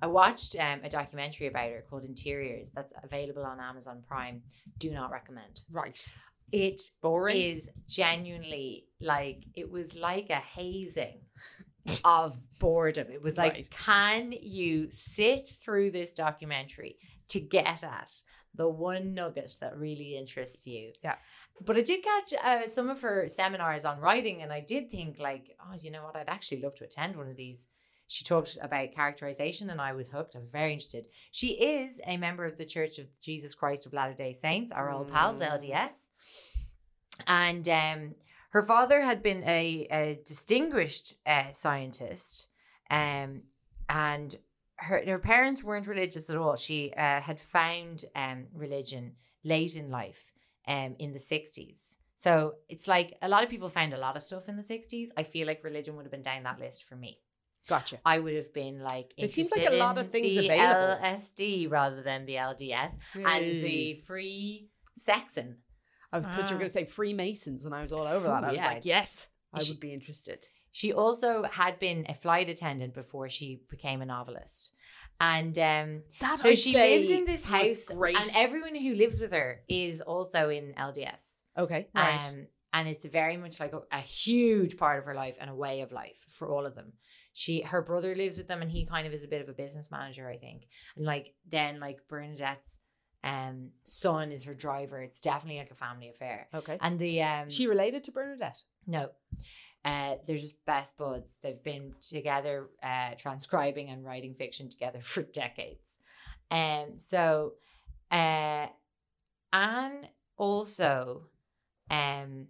I 0.00 0.06
watched 0.06 0.56
um, 0.58 0.80
a 0.82 0.88
documentary 0.88 1.48
about 1.48 1.70
her 1.70 1.84
called 1.90 2.04
Interiors 2.04 2.70
that's 2.74 2.94
available 3.02 3.44
on 3.44 3.60
Amazon 3.60 4.02
Prime. 4.08 4.42
Do 4.78 4.90
not 4.92 5.10
recommend. 5.10 5.60
Right. 5.70 6.00
It 6.52 6.80
Boring. 7.02 7.36
is 7.36 7.68
genuinely 7.86 8.86
like 9.00 9.44
it 9.54 9.70
was 9.70 9.94
like 9.94 10.30
a 10.30 10.36
hazing 10.36 11.20
of 12.04 12.38
boredom. 12.58 13.08
It 13.10 13.22
was 13.22 13.36
like, 13.38 13.52
Right. 13.54 13.70
can 13.70 14.32
you 14.32 14.90
sit 14.90 15.56
through 15.62 15.90
this 15.90 16.12
documentary 16.12 16.98
to 17.28 17.40
get 17.40 17.82
at 17.84 18.12
the 18.54 18.68
one 18.68 19.12
nugget 19.14 19.56
that 19.60 19.76
really 19.78 20.16
interests 20.16 20.66
you? 20.66 20.92
Yeah. 21.02 21.16
But 21.60 21.76
I 21.76 21.82
did 21.82 22.02
catch 22.04 22.32
uh, 22.42 22.66
some 22.66 22.90
of 22.90 23.00
her 23.00 23.28
seminars 23.28 23.84
on 23.84 24.00
writing, 24.00 24.42
and 24.42 24.52
I 24.52 24.60
did 24.60 24.90
think, 24.90 25.18
like, 25.18 25.56
oh, 25.60 25.74
you 25.80 25.90
know 25.90 26.04
what? 26.04 26.16
I'd 26.16 26.28
actually 26.28 26.62
love 26.62 26.74
to 26.76 26.84
attend 26.84 27.16
one 27.16 27.28
of 27.30 27.36
these. 27.36 27.66
She 28.08 28.22
talked 28.24 28.56
about 28.62 28.92
characterization, 28.94 29.70
and 29.70 29.80
I 29.80 29.92
was 29.92 30.08
hooked. 30.08 30.36
I 30.36 30.38
was 30.38 30.50
very 30.50 30.72
interested. 30.72 31.08
She 31.32 31.48
is 31.54 32.00
a 32.06 32.16
member 32.16 32.44
of 32.44 32.56
the 32.56 32.64
Church 32.64 32.98
of 32.98 33.06
Jesus 33.20 33.54
Christ 33.54 33.84
of 33.86 33.92
Latter 33.92 34.14
Day 34.14 34.32
Saints, 34.32 34.70
our 34.70 34.92
old 34.92 35.10
pals, 35.10 35.40
Mm. 35.40 35.50
LDS. 35.60 36.08
And 37.26 37.68
um, 37.68 38.14
her 38.56 38.62
father 38.62 39.02
had 39.02 39.22
been 39.22 39.44
a, 39.44 39.86
a 39.90 40.18
distinguished 40.24 41.16
uh, 41.26 41.52
scientist, 41.52 42.48
um, 42.90 43.42
and 43.90 44.34
her 44.76 45.02
her 45.06 45.18
parents 45.18 45.62
weren't 45.62 45.86
religious 45.86 46.30
at 46.30 46.36
all. 46.36 46.56
She 46.56 46.90
uh, 46.96 47.20
had 47.20 47.38
found 47.38 48.06
um, 48.14 48.46
religion 48.54 49.12
late 49.44 49.76
in 49.76 49.90
life, 49.90 50.32
um, 50.66 50.96
in 50.98 51.12
the 51.12 51.18
sixties. 51.18 51.96
So 52.16 52.54
it's 52.70 52.88
like 52.88 53.18
a 53.20 53.28
lot 53.28 53.44
of 53.44 53.50
people 53.50 53.68
found 53.68 53.92
a 53.92 53.98
lot 53.98 54.16
of 54.16 54.22
stuff 54.22 54.48
in 54.48 54.56
the 54.56 54.62
sixties. 54.62 55.12
I 55.18 55.22
feel 55.22 55.46
like 55.46 55.62
religion 55.62 55.94
would 55.96 56.06
have 56.06 56.16
been 56.16 56.22
down 56.22 56.44
that 56.44 56.58
list 56.58 56.84
for 56.84 56.96
me. 56.96 57.18
Gotcha. 57.68 57.98
I 58.06 58.20
would 58.20 58.36
have 58.36 58.54
been 58.54 58.80
like 58.80 59.12
It 59.18 59.32
seems 59.32 59.48
interested 59.48 59.70
like 59.70 59.80
a 59.80 59.84
lot 59.84 59.98
in 59.98 60.06
of 60.06 60.12
things 60.12 60.28
the 60.28 60.46
available. 60.46 61.04
LSD 61.04 61.70
rather 61.70 62.00
than 62.02 62.24
the 62.24 62.36
LDS 62.36 62.92
and 63.16 63.44
the 63.44 64.00
free 64.06 64.70
sexing. 64.98 65.56
I 66.12 66.20
thought 66.20 66.34
you 66.34 66.36
were 66.38 66.44
Ah. 66.44 66.48
going 66.58 66.66
to 66.66 66.72
say 66.72 66.84
Freemasons, 66.84 67.64
and 67.64 67.74
I 67.74 67.82
was 67.82 67.92
all 67.92 68.06
over 68.06 68.26
that. 68.26 68.44
I 68.44 68.48
was 68.48 68.56
yeah. 68.56 68.66
like, 68.66 68.84
yes, 68.84 69.28
I 69.52 69.62
She- 69.62 69.72
would 69.72 69.80
be 69.80 69.92
interested. 69.92 70.46
She 70.72 70.92
also 70.92 71.44
had 71.44 71.78
been 71.78 72.04
a 72.08 72.14
flight 72.14 72.50
attendant 72.50 72.92
before 72.92 73.30
she 73.30 73.62
became 73.70 74.02
a 74.02 74.06
novelist. 74.06 74.74
And 75.18 75.58
um, 75.58 76.02
so 76.36 76.50
I'd 76.50 76.58
she 76.58 76.74
lives 76.74 77.08
in 77.08 77.24
this 77.24 77.42
house, 77.42 77.88
and 77.88 78.30
everyone 78.36 78.74
who 78.74 78.92
lives 78.94 79.18
with 79.18 79.32
her 79.32 79.62
is 79.68 80.02
also 80.02 80.50
in 80.50 80.74
LDS. 80.76 81.36
Okay, 81.56 81.88
right. 81.94 82.22
Um, 82.22 82.46
and 82.74 82.86
it's 82.88 83.06
very 83.06 83.38
much 83.38 83.58
like 83.58 83.72
a, 83.72 83.80
a 83.90 84.00
huge 84.00 84.76
part 84.76 84.98
of 84.98 85.06
her 85.06 85.14
life 85.14 85.38
and 85.40 85.48
a 85.48 85.54
way 85.54 85.80
of 85.80 85.92
life 85.92 86.26
for 86.28 86.50
all 86.50 86.66
of 86.66 86.74
them. 86.74 86.92
She, 87.32 87.62
her 87.62 87.80
brother 87.80 88.14
lives 88.14 88.36
with 88.36 88.48
them, 88.48 88.60
and 88.60 88.70
he 88.70 88.84
kind 88.84 89.06
of 89.06 89.14
is 89.14 89.24
a 89.24 89.28
bit 89.28 89.40
of 89.40 89.48
a 89.48 89.54
business 89.54 89.90
manager, 89.90 90.28
I 90.28 90.36
think. 90.36 90.66
And 90.96 91.06
like 91.06 91.32
then, 91.50 91.80
like 91.80 92.00
Bernadette's 92.08 92.76
um 93.24 93.70
son 93.84 94.32
is 94.32 94.44
her 94.44 94.54
driver. 94.54 95.00
It's 95.02 95.20
definitely 95.20 95.58
like 95.58 95.70
a 95.70 95.74
family 95.74 96.08
affair. 96.08 96.48
okay. 96.54 96.78
And 96.80 96.98
the 96.98 97.22
um, 97.22 97.50
she 97.50 97.66
related 97.66 98.04
to 98.04 98.12
Bernadette? 98.12 98.62
no. 98.86 99.10
Uh, 99.84 100.16
they're 100.26 100.36
just 100.36 100.56
best 100.66 100.96
buds. 100.96 101.38
They've 101.44 101.62
been 101.62 101.94
together, 102.00 102.70
uh, 102.82 103.10
transcribing 103.16 103.88
and 103.90 104.04
writing 104.04 104.34
fiction 104.34 104.68
together 104.68 105.00
for 105.02 105.22
decades. 105.22 105.92
Um, 106.50 106.94
so, 106.96 107.52
uh, 108.10 108.66
Anne 109.52 110.08
also, 110.36 111.28
um, 111.88 112.48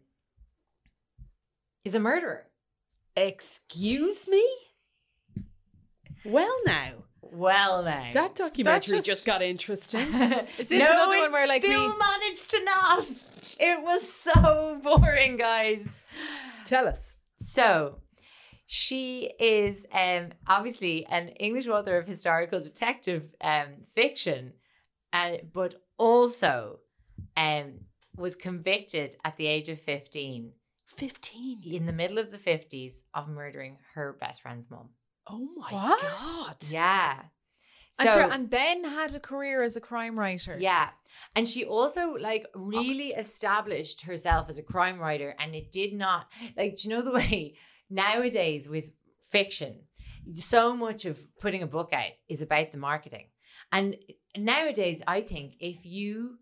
is 1.84 1.94
a 1.94 2.00
murderer. 2.00 2.46
Excuse 3.14 4.26
me? 4.28 4.44
Well, 6.24 6.56
now 6.64 7.04
Well, 7.32 7.82
now 7.82 8.10
that 8.12 8.34
documentary 8.34 8.98
just- 8.98 9.06
just, 9.06 9.24
got 9.26 9.42
interesting. 9.42 10.00
Is 10.58 10.68
this 10.68 10.82
another 10.90 11.18
one 11.18 11.32
where, 11.32 11.46
like, 11.46 11.62
still 11.62 11.88
we- 11.90 11.98
managed 11.98 12.50
to 12.50 12.64
not? 12.64 13.04
It 13.60 13.82
was 13.82 14.12
so 14.12 14.78
boring, 14.82 15.36
guys. 15.36 15.86
Tell 16.64 16.86
us. 16.88 17.12
So 17.38 17.98
she 18.66 19.32
is 19.38 19.86
um 19.92 20.30
obviously 20.48 21.06
an 21.06 21.28
English 21.28 21.68
author 21.68 21.96
of 21.98 22.06
historical 22.06 22.60
detective 22.60 23.22
um 23.40 23.68
fiction, 23.94 24.52
uh, 25.12 25.32
but 25.52 25.74
also 25.98 26.80
um 27.36 27.80
was 28.16 28.34
convicted 28.34 29.16
at 29.24 29.36
the 29.36 29.46
age 29.46 29.68
of 29.68 29.80
15 29.80 30.52
15. 30.86 31.60
in 31.64 31.84
the 31.86 31.92
middle 31.92 32.18
of 32.18 32.30
the 32.30 32.38
50s 32.38 33.02
of 33.14 33.28
murdering 33.28 33.76
her 33.94 34.16
best 34.18 34.40
friend's 34.42 34.70
mom. 34.70 34.88
Oh 35.26 35.48
my 35.56 35.72
What? 35.72 36.00
god. 36.00 36.56
Yeah. 36.68 37.22
and, 37.98 38.10
so, 38.10 38.20
and 38.20 38.50
then 38.50 38.84
had 38.84 39.14
a 39.14 39.20
career 39.20 39.62
as 39.62 39.76
a 39.76 39.80
crime 39.80 40.18
writer. 40.18 40.56
Yeah. 40.58 40.90
And 41.34 41.48
she 41.48 41.64
also 41.64 42.14
like 42.14 42.46
oh. 42.54 42.60
really 42.60 43.08
established 43.08 44.02
herself 44.02 44.48
as 44.48 44.58
a 44.58 44.62
crime 44.62 45.00
writer 45.00 45.34
and 45.38 45.54
it 45.54 45.72
did 45.72 45.92
not 45.94 46.26
like 46.56 46.76
do 46.76 46.88
you 46.88 46.94
know 46.94 47.02
the 47.02 47.12
way 47.20 47.56
nowadays 47.90 48.68
with 48.68 48.90
fiction 49.30 49.80
so 50.34 50.76
much 50.76 51.04
of 51.04 51.18
putting 51.38 51.62
a 51.62 51.66
book 51.66 51.92
out 51.92 52.10
is 52.28 52.42
about 52.42 52.72
the 52.72 52.78
marketing. 52.78 53.26
And 53.72 53.96
nowadays 54.36 55.02
I 55.06 55.20
think 55.20 55.54
if 55.60 55.84
you 55.84 56.38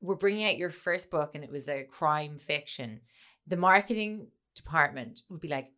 were 0.00 0.16
bringing 0.16 0.46
out 0.46 0.56
your 0.56 0.70
first 0.70 1.10
book 1.10 1.32
and 1.34 1.44
it 1.44 1.50
was 1.50 1.68
a 1.68 1.84
crime 1.84 2.38
fiction, 2.38 3.00
the 3.46 3.56
marketing 3.56 4.28
department 4.54 5.22
would 5.28 5.40
be 5.40 5.48
like 5.48 5.70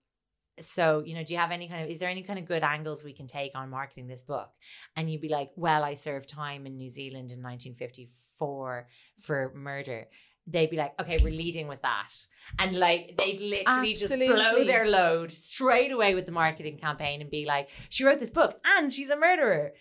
so, 0.64 1.02
you 1.04 1.14
know, 1.14 1.24
do 1.24 1.32
you 1.32 1.38
have 1.38 1.50
any 1.50 1.68
kind 1.68 1.84
of, 1.84 1.90
is 1.90 1.98
there 1.98 2.08
any 2.08 2.22
kind 2.22 2.38
of 2.38 2.46
good 2.46 2.62
angles 2.62 3.02
we 3.04 3.12
can 3.12 3.26
take 3.26 3.52
on 3.54 3.70
marketing 3.70 4.06
this 4.06 4.22
book? 4.22 4.50
And 4.96 5.10
you'd 5.10 5.20
be 5.20 5.28
like, 5.28 5.50
well, 5.56 5.84
I 5.84 5.94
served 5.94 6.28
time 6.28 6.66
in 6.66 6.76
New 6.76 6.88
Zealand 6.88 7.32
in 7.32 7.42
1954 7.42 8.86
for 9.22 9.52
murder. 9.54 10.06
They'd 10.46 10.70
be 10.70 10.76
like, 10.76 10.98
okay, 11.00 11.18
we're 11.22 11.32
leading 11.32 11.68
with 11.68 11.82
that. 11.82 12.08
And 12.58 12.78
like, 12.78 13.16
they'd 13.18 13.40
literally 13.40 13.94
just 13.94 14.12
blow 14.12 14.64
their 14.64 14.88
load 14.88 15.30
straight 15.30 15.92
away 15.92 16.14
with 16.14 16.26
the 16.26 16.32
marketing 16.32 16.78
campaign 16.78 17.20
and 17.20 17.30
be 17.30 17.44
like, 17.44 17.68
she 17.88 18.04
wrote 18.04 18.18
this 18.18 18.30
book 18.30 18.58
and 18.64 18.90
she's 18.90 19.10
a 19.10 19.16
murderer. 19.16 19.72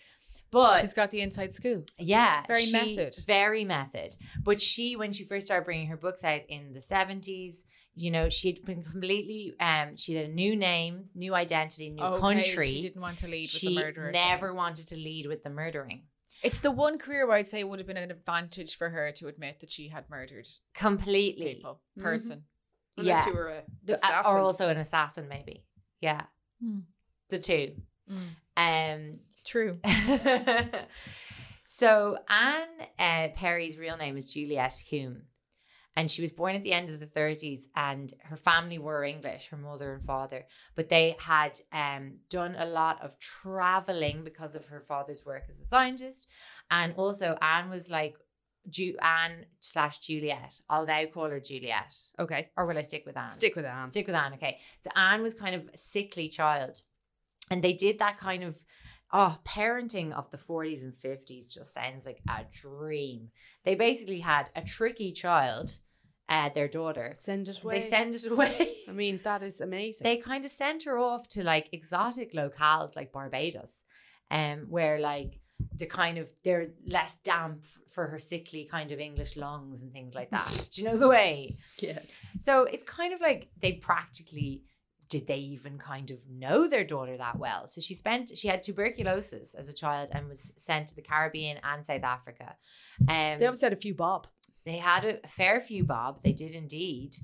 But 0.52 0.80
She's 0.80 0.94
got 0.94 1.12
the 1.12 1.20
inside 1.20 1.54
scoop. 1.54 1.90
yeah, 1.96 2.42
Very 2.48 2.64
she- 2.64 2.72
method. 2.72 3.16
Very 3.24 3.64
method. 3.64 4.16
But 4.42 4.60
she, 4.60 4.96
when 4.96 5.12
she 5.12 5.22
first 5.24 5.46
started 5.46 5.64
bringing 5.64 5.86
her 5.86 5.96
books 5.96 6.24
out 6.24 6.40
in 6.48 6.72
the 6.72 6.82
seventies, 6.82 7.62
you 7.94 8.10
know, 8.10 8.28
she'd 8.28 8.64
been 8.64 8.82
completely. 8.82 9.54
Um, 9.60 9.96
she 9.96 10.14
had 10.14 10.26
a 10.30 10.32
new 10.32 10.56
name, 10.56 11.06
new 11.14 11.34
identity, 11.34 11.90
new 11.90 12.02
Okay, 12.02 12.20
country. 12.20 12.68
She 12.72 12.82
didn't 12.82 13.02
want 13.02 13.18
to 13.18 13.26
lead 13.26 13.42
with 13.42 13.50
She 13.50 13.74
the 13.74 14.10
never 14.12 14.48
thing. 14.48 14.56
wanted 14.56 14.86
to 14.88 14.96
lead 14.96 15.26
with 15.26 15.42
the 15.42 15.50
murdering. 15.50 16.04
It's 16.42 16.60
the 16.60 16.70
one 16.70 16.98
career 16.98 17.26
where 17.26 17.36
I'd 17.36 17.48
say 17.48 17.60
it 17.60 17.68
would 17.68 17.80
have 17.80 17.86
been 17.86 17.98
an 17.98 18.10
advantage 18.10 18.78
for 18.78 18.88
her 18.88 19.12
to 19.12 19.26
admit 19.28 19.60
that 19.60 19.70
she 19.70 19.88
had 19.88 20.08
murdered 20.08 20.48
Completely. 20.74 21.56
people, 21.56 21.82
Mhm. 21.98 22.02
person. 22.02 22.44
Unless 22.96 23.26
Yeah. 23.26 23.30
you 23.30 23.34
were 23.34 23.48
a 23.48 23.94
uh, 24.06 24.22
or 24.24 24.38
also 24.38 24.68
an 24.68 24.78
assassin, 24.78 25.28
maybe. 25.28 25.64
Yeah, 26.00 26.22
Hmm. 26.60 26.80
the 27.28 27.38
two. 27.38 27.76
Um, 28.56 29.12
True. 29.44 29.78
so 31.66 32.18
Anne 32.28 32.66
uh, 32.98 33.28
Perry's 33.34 33.76
real 33.78 33.96
name 33.96 34.16
is 34.16 34.26
Juliet 34.32 34.74
Hume, 34.74 35.22
and 35.96 36.10
she 36.10 36.22
was 36.22 36.32
born 36.32 36.54
at 36.56 36.62
the 36.62 36.72
end 36.72 36.90
of 36.90 37.00
the 37.00 37.06
30s. 37.06 37.62
And 37.74 38.12
her 38.22 38.36
family 38.36 38.78
were 38.78 39.04
English, 39.04 39.48
her 39.48 39.56
mother 39.56 39.94
and 39.94 40.04
father, 40.04 40.46
but 40.76 40.88
they 40.88 41.16
had 41.18 41.60
um, 41.72 42.14
done 42.28 42.54
a 42.58 42.64
lot 42.66 43.02
of 43.02 43.18
traveling 43.18 44.22
because 44.24 44.54
of 44.54 44.66
her 44.66 44.80
father's 44.80 45.24
work 45.26 45.44
as 45.48 45.58
a 45.60 45.64
scientist, 45.66 46.28
and 46.70 46.94
also 46.96 47.36
Anne 47.42 47.70
was 47.70 47.90
like. 47.90 48.14
Ju- 48.68 48.98
Anne 49.00 49.46
slash 49.60 50.00
Juliet. 50.00 50.60
I'll 50.68 50.84
now 50.84 51.06
call 51.06 51.30
her 51.30 51.40
Juliet. 51.40 51.94
okay. 52.18 52.50
Or 52.58 52.66
will 52.66 52.76
I 52.76 52.82
stick 52.82 53.04
with 53.06 53.16
Anne? 53.16 53.32
Stick 53.32 53.56
with 53.56 53.64
Anne. 53.64 53.90
Stick 53.90 54.06
with 54.06 54.14
Anne, 54.14 54.34
okay. 54.34 54.58
So 54.84 54.90
Anne 54.94 55.22
was 55.22 55.32
kind 55.32 55.54
of 55.54 55.62
a 55.72 55.76
sickly 55.78 56.28
child. 56.28 56.82
And 57.50 57.64
they 57.64 57.72
did 57.72 57.98
that 58.00 58.18
kind 58.18 58.44
of 58.44 58.58
oh, 59.12 59.38
parenting 59.44 60.12
of 60.12 60.30
the 60.30 60.36
40s 60.36 60.82
and 60.82 60.92
50s 60.94 61.52
just 61.52 61.74
sounds 61.74 62.06
like 62.06 62.20
a 62.28 62.44
dream. 62.52 63.28
They 63.64 63.74
basically 63.74 64.20
had 64.20 64.50
a 64.54 64.62
tricky 64.62 65.12
child, 65.12 65.78
uh, 66.28 66.50
their 66.50 66.68
daughter. 66.68 67.14
Send 67.18 67.48
it 67.48 67.62
away. 67.62 67.80
They 67.80 67.88
send 67.88 68.14
it 68.14 68.26
away. 68.26 68.74
I 68.88 68.92
mean, 68.92 69.20
that 69.24 69.42
is 69.42 69.60
amazing. 69.60 70.04
they 70.04 70.16
kind 70.16 70.44
of 70.44 70.50
sent 70.50 70.84
her 70.84 70.98
off 70.98 71.26
to 71.28 71.42
like 71.42 71.68
exotic 71.72 72.32
locales 72.34 72.94
like 72.96 73.12
Barbados, 73.12 73.82
um, 74.30 74.66
where 74.68 74.98
like 75.00 75.40
the 75.76 75.86
kind 75.86 76.18
of 76.18 76.28
they're 76.44 76.68
less 76.86 77.18
damp 77.24 77.64
for 77.90 78.06
her 78.06 78.18
sickly 78.18 78.68
kind 78.70 78.92
of 78.92 79.00
English 79.00 79.36
lungs 79.36 79.82
and 79.82 79.92
things 79.92 80.14
like 80.14 80.30
that. 80.30 80.68
Do 80.72 80.82
you 80.82 80.88
know 80.88 80.96
the 80.96 81.08
way? 81.08 81.56
yes. 81.78 82.06
So 82.40 82.62
it's 82.62 82.84
kind 82.84 83.12
of 83.12 83.20
like 83.20 83.48
they 83.60 83.72
practically 83.72 84.62
did 85.10 85.26
they 85.26 85.36
even 85.38 85.76
kind 85.78 86.10
of 86.10 86.18
know 86.28 86.66
their 86.66 86.84
daughter 86.84 87.16
that 87.18 87.38
well? 87.38 87.66
So 87.66 87.80
she 87.80 87.94
spent 87.94 88.36
she 88.38 88.48
had 88.48 88.62
tuberculosis 88.62 89.54
as 89.54 89.68
a 89.68 89.72
child 89.74 90.08
and 90.12 90.28
was 90.28 90.52
sent 90.56 90.88
to 90.88 90.94
the 90.96 91.02
Caribbean 91.02 91.58
and 91.62 91.84
South 91.84 92.04
Africa. 92.04 92.56
Um, 93.00 93.38
They 93.38 93.46
obviously 93.46 93.66
had 93.66 93.72
a 93.74 93.86
few 93.86 93.94
bob. 93.94 94.26
they 94.64 94.76
had 94.78 95.04
a 95.04 95.28
fair 95.28 95.60
few 95.60 95.84
bob 95.84 96.12
they 96.22 96.32
did 96.32 96.52
indeed 96.52 97.16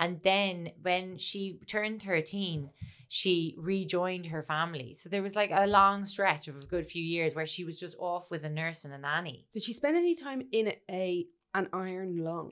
and 0.00 0.20
then 0.22 0.70
when 0.82 1.16
she 1.18 1.42
turned 1.66 2.02
13 2.02 2.68
she 3.08 3.54
rejoined 3.58 4.26
her 4.26 4.42
family 4.42 4.94
so 4.98 5.08
there 5.08 5.22
was 5.22 5.36
like 5.36 5.50
a 5.52 5.66
long 5.66 6.04
stretch 6.04 6.48
of 6.48 6.56
a 6.56 6.66
good 6.72 6.86
few 6.94 7.02
years 7.02 7.34
where 7.34 7.46
she 7.46 7.64
was 7.64 7.78
just 7.84 7.96
off 8.00 8.30
with 8.32 8.42
a 8.44 8.48
nurse 8.50 8.84
and 8.84 8.92
a 8.94 8.98
nanny 8.98 9.46
Did 9.52 9.62
she 9.62 9.72
spend 9.72 9.96
any 9.96 10.14
time 10.14 10.40
in 10.52 10.72
a 10.90 11.26
an 11.54 11.68
iron 11.72 12.12
lung? 12.28 12.50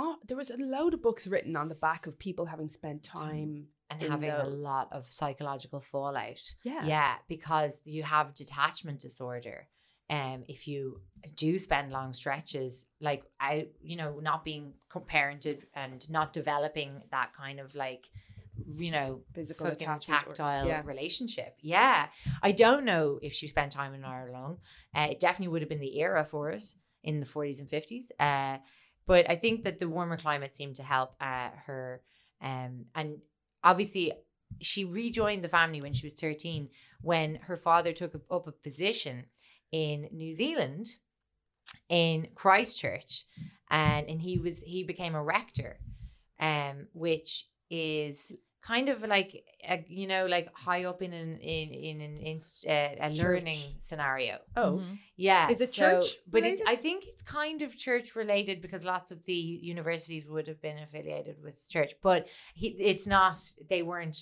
Oh, 0.00 0.16
there 0.26 0.36
was 0.36 0.50
a 0.50 0.56
load 0.56 0.92
of 0.94 1.02
books 1.02 1.26
written 1.26 1.54
on 1.56 1.68
the 1.68 1.74
back 1.88 2.06
of 2.06 2.18
people 2.26 2.46
having 2.46 2.68
spent 2.70 3.02
time 3.02 3.66
and 3.90 4.02
in 4.02 4.10
having 4.10 4.30
a 4.30 4.44
lot 4.44 4.88
of 4.92 5.06
psychological 5.06 5.80
fallout. 5.80 6.42
Yeah. 6.62 6.84
yeah 6.84 7.14
because 7.28 7.80
you 7.84 8.02
have 8.02 8.34
detachment 8.34 9.00
disorder 9.00 9.68
um 10.10 10.44
if 10.48 10.66
you 10.66 11.00
do 11.34 11.58
spend 11.58 11.92
long 11.92 12.12
stretches 12.14 12.86
like 13.00 13.24
out 13.40 13.66
you 13.82 13.96
know 13.96 14.20
not 14.22 14.44
being 14.44 14.72
co-parented 14.88 15.64
and 15.74 16.08
not 16.08 16.32
developing 16.32 17.02
that 17.10 17.30
kind 17.36 17.60
of 17.60 17.74
like 17.74 18.08
you 18.66 18.90
know 18.90 19.20
Physical 19.34 19.66
attachment 19.66 20.22
or- 20.26 20.34
tactile 20.34 20.66
yeah. 20.66 20.82
relationship. 20.84 21.56
Yeah. 21.60 22.08
I 22.42 22.52
don't 22.52 22.84
know 22.84 23.18
if 23.22 23.32
she 23.32 23.46
spent 23.48 23.70
time 23.70 23.94
in 23.94 24.04
iron 24.04 24.32
lung. 24.32 24.58
Uh, 24.96 25.08
it 25.12 25.20
definitely 25.20 25.48
would 25.48 25.62
have 25.62 25.68
been 25.68 25.78
the 25.80 25.98
era 26.00 26.24
for 26.24 26.50
it 26.50 26.64
in 27.04 27.20
the 27.20 27.26
40s 27.26 27.60
and 27.60 27.68
50s 27.68 28.06
uh 28.18 28.58
but 29.06 29.30
i 29.30 29.36
think 29.36 29.64
that 29.64 29.78
the 29.78 29.88
warmer 29.88 30.16
climate 30.16 30.56
seemed 30.56 30.76
to 30.76 30.82
help 30.82 31.14
uh, 31.20 31.50
her 31.66 32.02
um 32.42 32.86
and 32.94 33.18
obviously 33.64 34.12
she 34.60 34.84
rejoined 34.84 35.44
the 35.44 35.48
family 35.48 35.80
when 35.80 35.92
she 35.92 36.06
was 36.06 36.14
13 36.14 36.68
when 37.02 37.36
her 37.36 37.56
father 37.56 37.92
took 37.92 38.14
up- 38.30 38.46
a 38.46 38.52
position 38.52 39.24
in 39.72 40.08
New 40.12 40.32
Zealand 40.32 40.96
in 41.88 42.28
Christchurch 42.34 43.24
and 43.70 44.08
and 44.08 44.20
he 44.20 44.38
was 44.38 44.60
he 44.60 44.82
became 44.84 45.14
a 45.14 45.22
rector 45.22 45.78
um 46.40 46.86
which 46.94 47.46
is 47.70 48.32
kind 48.72 48.88
of 48.94 48.98
like 49.16 49.30
a, 49.74 49.76
you 50.00 50.06
know 50.12 50.22
like 50.36 50.46
high 50.66 50.84
up 50.90 51.00
in 51.06 51.12
an 51.22 51.30
in 51.56 51.68
in 51.90 51.96
an 52.08 52.16
inst, 52.30 52.66
uh, 52.76 52.90
a 53.08 53.10
learning 53.22 53.64
scenario 53.88 54.34
Oh, 54.62 54.72
Mhm. 54.80 54.98
yeah. 55.28 55.44
Is 55.54 55.60
it 55.66 55.72
so- 55.74 55.82
church 56.00 56.08
But 56.32 56.42
it. 56.44 56.60
I 56.74 56.76
think 56.84 56.98
it's 57.10 57.22
kind 57.22 57.60
of 57.66 57.70
church 57.86 58.08
related 58.22 58.56
because 58.64 58.82
lots 58.94 59.08
of 59.14 59.18
the 59.30 59.40
universities 59.74 60.24
would 60.32 60.46
have 60.52 60.60
been 60.68 60.78
affiliated 60.86 61.36
with 61.46 61.56
church. 61.74 61.92
But 62.08 62.20
he, 62.60 62.68
it's 62.92 63.06
not, 63.16 63.36
they 63.72 63.82
weren't 63.90 64.18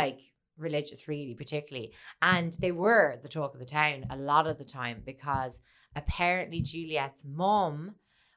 like 0.00 0.20
religious 0.68 1.00
really, 1.08 1.34
particularly. 1.42 1.90
And 2.34 2.50
they 2.64 2.72
were 2.84 3.06
the 3.22 3.28
talk 3.36 3.50
of 3.54 3.60
the 3.64 3.72
town 3.82 3.98
a 4.10 4.16
lot 4.32 4.46
of 4.50 4.56
the 4.58 4.64
time 4.82 4.98
because 5.12 5.54
apparently 6.02 6.60
Juliet's 6.70 7.22
mom 7.24 7.94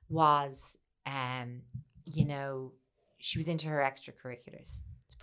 was, 0.09 0.77
um, 1.05 1.49
you 2.05 2.25
know, 2.25 2.71
she 3.17 3.37
was 3.39 3.47
into 3.53 3.67
her 3.67 3.79
extracurriculars, 3.91 4.71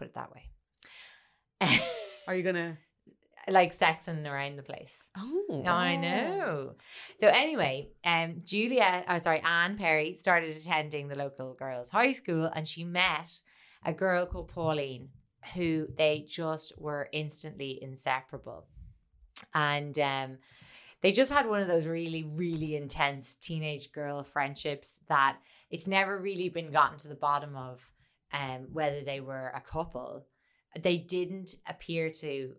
put 0.01 0.09
it 0.09 0.15
that 0.15 0.33
way. 0.33 1.81
are 2.27 2.35
you 2.35 2.43
gonna? 2.43 2.79
like 3.49 3.79
sexing 3.79 4.27
around 4.27 4.57
the 4.57 4.63
place. 4.63 4.97
Oh, 5.17 5.63
I 5.67 5.97
know. 5.97 6.73
So 7.21 7.29
anyway, 7.29 7.89
um, 8.05 8.43
Julia, 8.45 9.05
oh 9.09 9.19
sorry, 9.19 9.41
Anne 9.41 9.77
Perry 9.77 10.17
started 10.19 10.57
attending 10.57 11.09
the 11.09 11.17
local 11.17 11.55
girls' 11.55 11.91
high 11.91 12.15
school, 12.15 12.47
and 12.55 12.67
she 12.67 12.85
met 12.85 13.31
a 13.85 13.93
girl 13.93 14.27
called 14.27 14.49
Pauline, 14.49 15.11
who 15.55 15.87
they 15.97 16.25
just 16.27 16.79
were 16.79 17.09
instantly 17.13 17.79
inseparable, 17.83 18.67
and 19.55 19.99
um, 19.99 20.39
they 21.03 21.13
just 21.13 21.33
had 21.33 21.47
one 21.47 21.61
of 21.61 21.69
those 21.69 21.87
really, 21.87 22.25
really 22.25 22.77
intense 22.77 23.37
teenage 23.37 23.93
girl 23.93 24.23
friendships 24.23 24.97
that 25.09 25.37
it's 25.71 25.87
never 25.87 26.19
really 26.19 26.49
been 26.49 26.73
gotten 26.73 26.99
to 26.99 27.09
the 27.09 27.15
bottom 27.15 27.55
of, 27.55 27.91
um, 28.33 28.69
whether 28.73 29.03
they 29.03 29.21
were 29.21 29.53
a 29.55 29.61
couple. 29.61 30.27
They 30.81 30.99
didn't 30.99 31.57
appear 31.67 32.11
to 32.11 32.55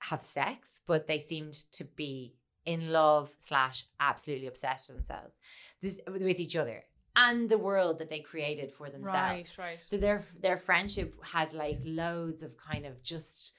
have 0.00 0.22
sex, 0.22 0.80
but 0.86 1.06
they 1.06 1.18
seemed 1.18 1.54
to 1.72 1.84
be 1.84 2.34
in 2.66 2.92
love 2.92 3.34
slash 3.38 3.86
absolutely 4.00 4.46
obsessed 4.46 4.88
with 4.88 4.98
themselves, 4.98 5.34
this, 5.80 5.98
with 6.06 6.38
each 6.38 6.56
other 6.56 6.84
and 7.18 7.48
the 7.48 7.58
world 7.58 7.98
that 7.98 8.08
they 8.08 8.20
created 8.20 8.70
for 8.72 8.88
themselves. 8.88 9.58
Right, 9.58 9.58
right. 9.58 9.80
So 9.84 9.96
their 9.96 10.22
their 10.40 10.56
friendship 10.56 11.14
had 11.22 11.52
like 11.52 11.80
loads 11.84 12.42
of 12.42 12.56
kind 12.56 12.86
of 12.86 13.02
just 13.02 13.52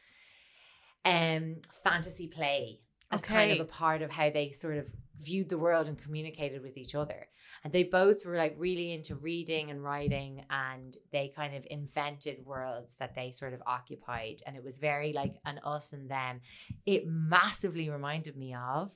um 1.06 1.58
fantasy 1.84 2.28
play 2.28 2.80
as 3.12 3.22
kind 3.22 3.52
of 3.52 3.60
a 3.60 3.66
part 3.66 4.02
of 4.02 4.12
how 4.12 4.30
they 4.30 4.52
sort 4.52 4.78
of 4.78 4.88
viewed 5.20 5.50
the 5.50 5.58
world 5.58 5.88
and 5.88 5.98
communicated 5.98 6.62
with 6.62 6.78
each 6.78 6.96
other. 6.96 7.28
And 7.64 7.74
they 7.74 7.84
both 7.84 8.26
were 8.26 8.38
like 8.38 8.56
really 8.58 8.94
into 8.94 9.16
reading 9.16 9.70
and 9.70 9.84
writing 9.84 10.46
and 10.50 10.96
they 11.12 11.32
kind 11.36 11.56
of 11.56 11.68
invented 11.70 12.46
worlds 12.46 12.96
that 12.98 13.16
they 13.16 13.32
sort 13.32 13.54
of 13.54 13.62
occupied 13.68 14.42
and 14.46 14.56
it 14.56 14.64
was 14.64 14.78
very 14.78 15.14
like 15.14 15.36
an 15.46 15.60
us 15.64 15.92
and 15.94 16.10
them. 16.10 16.42
It 16.86 17.06
massively 17.08 17.90
reminded 17.90 18.38
me 18.38 18.56
of 18.56 18.92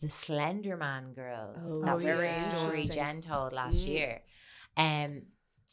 the 0.00 0.08
Slender 0.08 0.76
Man 0.76 1.12
girls. 1.12 1.62
Oh, 1.66 1.82
that 1.84 1.98
very 1.98 2.28
was 2.28 2.38
story. 2.38 2.86
Jen 2.86 3.20
told 3.20 3.52
last 3.52 3.86
Mm. 3.86 3.88
year. 3.88 4.22
Um 4.76 5.22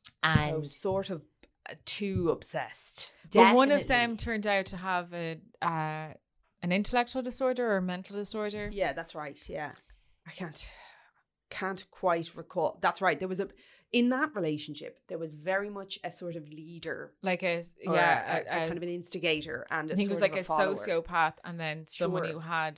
so 0.04 0.12
and 0.24 0.68
sort 0.68 1.10
of 1.10 1.24
uh, 1.70 1.76
too 1.86 2.30
obsessed. 2.32 3.12
But 3.34 3.56
one 3.56 3.72
of 3.72 3.88
them 3.88 4.18
turned 4.18 4.46
out 4.48 4.68
to 4.68 4.78
have 4.78 5.14
a 5.14 5.40
uh, 5.62 6.14
an 6.66 6.72
intellectual 6.72 7.22
disorder 7.22 7.64
or 7.72 7.78
a 7.78 7.82
mental 7.94 8.16
disorder. 8.24 8.66
Yeah, 8.82 8.92
that's 8.98 9.14
right. 9.24 9.40
Yeah, 9.58 9.72
I 10.28 10.32
can't 10.40 10.60
can't 11.50 11.84
quite 11.92 12.28
recall. 12.36 12.80
That's 12.82 13.02
right. 13.02 13.18
There 13.20 13.28
was 13.36 13.40
a 13.40 13.48
in 13.92 14.10
that 14.10 14.30
relationship. 14.36 14.94
There 15.08 15.20
was 15.26 15.34
very 15.52 15.70
much 15.80 16.00
a 16.04 16.12
sort 16.12 16.36
of 16.36 16.44
leader. 16.50 17.14
Like 17.22 17.44
a 17.44 17.64
yeah, 17.82 18.38
a, 18.38 18.38
a- 18.38 18.64
a 18.64 18.68
kind 18.68 18.78
of 18.78 18.84
an 18.84 18.90
instigator, 18.90 19.66
and 19.70 19.90
I 19.90 19.94
a 19.94 19.96
think 19.96 20.10
it 20.10 20.16
was 20.18 20.22
like 20.28 20.34
of 20.34 20.50
a, 20.50 20.52
sociopath, 20.64 21.36
and 21.48 21.60
then 21.60 21.86
someone 21.88 22.24
Sure. 22.24 22.34
who 22.34 22.40
had. 22.40 22.76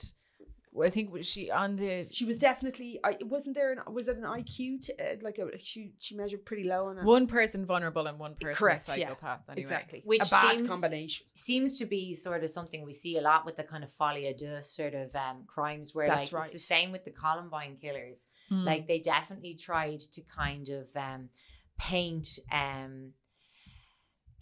Well, 0.78 0.86
I 0.86 0.90
think 0.90 1.12
was 1.12 1.26
she 1.26 1.50
on 1.50 1.76
the 1.76 2.06
She 2.10 2.24
was 2.24 2.38
definitely. 2.38 3.00
I 3.04 3.16
wasn't 3.22 3.54
there. 3.56 3.72
An, 3.72 3.80
was 3.92 4.08
it 4.08 4.16
an 4.16 4.22
IQ? 4.22 4.86
To, 4.86 4.92
uh, 5.12 5.16
like 5.22 5.38
a 5.38 5.58
she 5.58 5.92
she 5.98 6.14
measured 6.14 6.44
pretty 6.44 6.64
low 6.64 6.86
on 6.86 6.98
it. 6.98 7.04
one 7.04 7.26
person 7.26 7.66
vulnerable 7.66 8.06
and 8.06 8.18
one 8.18 8.34
person 8.34 8.54
Correct, 8.54 8.88
a 8.88 8.98
yeah. 8.98 9.08
psychopath. 9.08 9.40
Anyway. 9.48 9.62
exactly. 9.62 10.02
Which 10.04 10.22
a 10.26 10.30
bad 10.30 10.58
seems- 10.58 10.70
combination. 10.70 11.26
seems 11.34 11.78
to 11.78 11.86
be 11.86 12.14
sort 12.14 12.44
of 12.44 12.50
something 12.50 12.84
we 12.84 12.92
see 12.92 13.18
a 13.18 13.20
lot 13.20 13.44
with 13.44 13.56
the 13.56 13.64
kind 13.64 13.82
of 13.84 13.90
folie 13.90 14.26
à 14.32 14.36
deux 14.36 14.62
sort 14.62 14.94
of 14.94 15.14
um, 15.14 15.44
crimes 15.46 15.94
where 15.94 16.06
That's 16.08 16.32
like 16.32 16.44
it's 16.44 16.52
the 16.52 16.58
same 16.58 16.92
with 16.92 17.04
the 17.04 17.10
Columbine 17.10 17.76
killers. 17.80 18.26
Mm. 18.50 18.64
Like 18.64 18.86
they 18.86 19.00
definitely 19.00 19.54
tried 19.54 20.00
to 20.00 20.22
kind 20.22 20.68
of 20.68 20.86
um, 20.96 21.28
paint 21.78 22.38
um, 22.52 23.12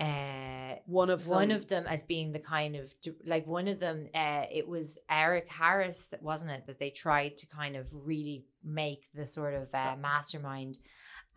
uh, 0.01 0.75
One 0.87 1.11
of 1.11 1.27
one 1.27 1.49
them- 1.49 1.57
of 1.57 1.69
them 1.69 1.87
as 1.87 2.03
being 2.03 2.33
the 2.33 2.39
kind 2.39 2.77
of 2.77 2.93
like 3.25 3.47
one 3.47 3.67
of 3.69 3.79
them 3.81 4.09
uh, 4.15 4.45
it 4.51 4.69
was 4.69 4.99
Eric 5.11 5.49
Harris 5.49 6.07
that 6.09 6.23
wasn't 6.23 6.51
it 6.51 6.67
that 6.67 6.79
they 6.79 6.91
tried 6.91 7.37
to 7.39 7.47
kind 7.47 7.77
of 7.77 7.89
really 7.93 8.45
make 8.63 9.09
the 9.15 9.27
sort 9.27 9.55
of 9.55 9.75
uh, 9.75 9.97
mastermind 10.01 10.79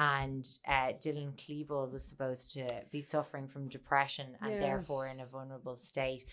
and 0.02 0.46
uh, 0.68 0.94
Dylan 1.04 1.36
Klebold 1.36 1.92
was 1.92 2.06
supposed 2.08 2.52
to 2.54 2.68
be 2.92 3.02
suffering 3.02 3.48
from 3.48 3.68
depression 3.70 4.28
and 4.42 4.54
Yeah. 4.54 4.60
therefore 4.60 5.08
in 5.08 5.20
a 5.20 5.26
vulnerable 5.26 5.76
state 5.76 6.24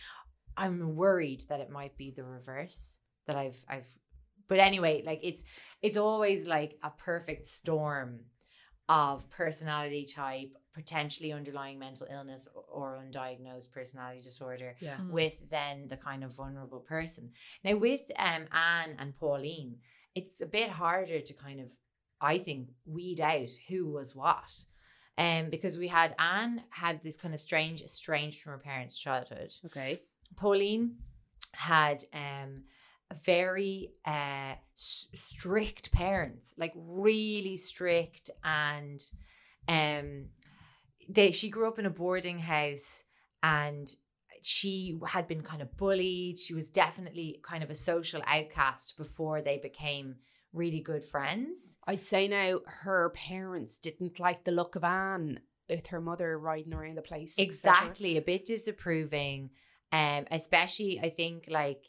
I'm 0.57 0.97
worried 0.97 1.45
that 1.49 1.61
it 1.61 1.71
might 1.71 1.97
be 1.97 2.11
the 2.11 2.25
reverse 2.25 2.99
that 3.27 3.37
I've 3.37 3.59
I've 3.69 3.89
but 4.49 4.59
anyway 4.59 5.03
like 5.05 5.21
it's 5.23 5.43
it's 5.83 5.97
always 5.97 6.47
like 6.47 6.79
a 6.83 6.91
perfect 6.91 7.47
storm 7.47 8.21
of 8.89 9.29
personality 9.31 10.05
type, 10.05 10.51
potentially 10.75 11.33
underlying 11.33 11.79
mental 11.79 12.07
illness 12.11 12.47
or, 12.55 12.65
or 12.71 13.03
undiagnosed 13.03 13.73
personality 13.73 14.21
disorder, 14.23 14.77
Yeah. 14.81 14.97
Mm. 14.99 15.11
with 15.11 15.39
then 15.51 15.89
the 15.89 15.97
kind 15.97 16.23
of 16.23 16.35
vulnerable 16.35 16.81
person. 16.81 17.31
Now, 17.65 17.77
with 17.77 18.03
um, 18.19 18.45
Anne 18.53 18.97
and 18.99 19.17
Pauline, 19.19 19.77
it's 20.15 20.41
a 20.41 20.47
bit 20.47 20.69
harder 20.71 21.21
to 21.21 21.35
kind 21.35 21.61
of, 21.61 21.73
I 22.21 22.39
think, 22.39 22.69
weed 22.87 23.21
out 23.21 23.51
who 23.69 23.89
was 23.89 24.15
what. 24.15 24.53
Um, 25.19 25.49
because 25.51 25.79
we 25.79 25.89
had 25.89 26.15
Anne 26.19 26.63
had 26.71 27.03
this 27.03 27.17
kind 27.17 27.33
of 27.35 27.41
strange, 27.41 27.81
estranged 27.83 28.41
from 28.41 28.53
her 28.53 28.59
parents' 28.59 28.99
childhood. 28.99 29.53
Okay. 29.65 30.03
Pauline 30.37 30.97
had 31.53 32.05
um 32.13 32.63
very 33.25 33.93
uh 34.05 34.55
s- 34.77 35.07
strict 35.15 35.93
parents 35.93 36.55
like 36.59 36.73
really 36.77 37.57
strict 37.57 38.31
and 38.45 39.03
um 39.69 40.27
they 41.09 41.31
she 41.31 41.49
grew 41.49 41.69
up 41.69 41.79
in 41.79 41.87
a 41.87 41.91
boarding 41.91 42.39
house 42.39 43.05
and 43.43 43.95
she 44.43 44.99
had 45.07 45.27
been 45.29 45.43
kind 45.43 45.63
of 45.63 45.77
bullied 45.77 46.39
she 46.39 46.55
was 46.55 46.69
definitely 46.69 47.41
kind 47.43 47.63
of 47.63 47.71
a 47.71 47.75
social 47.75 48.23
outcast 48.27 48.97
before 48.97 49.41
they 49.41 49.59
became 49.59 50.17
really 50.53 50.81
good 50.81 51.05
friends 51.05 51.79
I'd 51.87 52.05
say 52.05 52.27
now 52.29 52.61
her 52.67 53.11
parents 53.11 53.77
didn't 53.77 54.19
like 54.19 54.45
the 54.45 54.53
look 54.53 54.75
of 54.75 54.85
Anne 54.85 55.41
with 55.69 55.87
her 55.89 56.01
mother 56.01 56.39
riding 56.39 56.73
around 56.75 56.97
the 56.97 57.03
place. 57.03 57.35
exactly 57.39 58.17
a 58.17 58.23
bit 58.23 58.45
disapproving 58.45 59.51
um 59.93 60.27
especially 60.31 60.99
i 61.03 61.11
think 61.11 61.45
like 61.49 61.85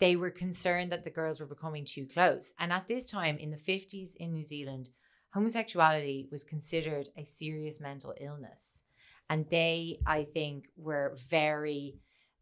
they 0.00 0.16
were 0.16 0.30
concerned 0.30 0.90
that 0.92 1.04
the 1.04 1.10
girls 1.10 1.40
were 1.40 1.46
becoming 1.46 1.84
too 1.84 2.06
close. 2.06 2.52
And 2.58 2.72
at 2.72 2.88
this 2.88 3.10
time 3.10 3.38
in 3.38 3.50
the 3.50 3.56
50s 3.56 4.14
in 4.16 4.32
new 4.32 4.42
zealand 4.42 4.90
homosexuality 5.32 6.28
was 6.30 6.44
considered 6.44 7.08
a 7.16 7.24
serious 7.24 7.80
mental 7.80 8.14
illness. 8.20 8.82
And 9.30 9.46
they 9.50 9.98
i 10.06 10.24
think 10.24 10.66
were 10.76 11.16
very 11.28 11.96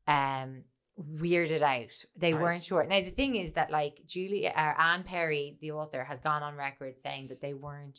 um 0.06 0.64
weirded 1.00 1.62
out. 1.62 2.04
They 2.16 2.34
Right. 2.34 2.42
weren't 2.42 2.62
sure. 2.62 2.84
Now 2.84 3.00
the 3.00 3.10
thing 3.10 3.36
is 3.36 3.52
that 3.52 3.70
like 3.70 4.02
julie 4.06 4.46
uh, 4.46 4.74
anne 4.78 5.04
perry 5.04 5.56
the 5.60 5.72
author 5.72 6.04
has 6.04 6.20
gone 6.20 6.42
on 6.42 6.54
record 6.56 6.98
saying 7.00 7.28
that 7.28 7.40
they 7.40 7.54
weren't 7.54 7.98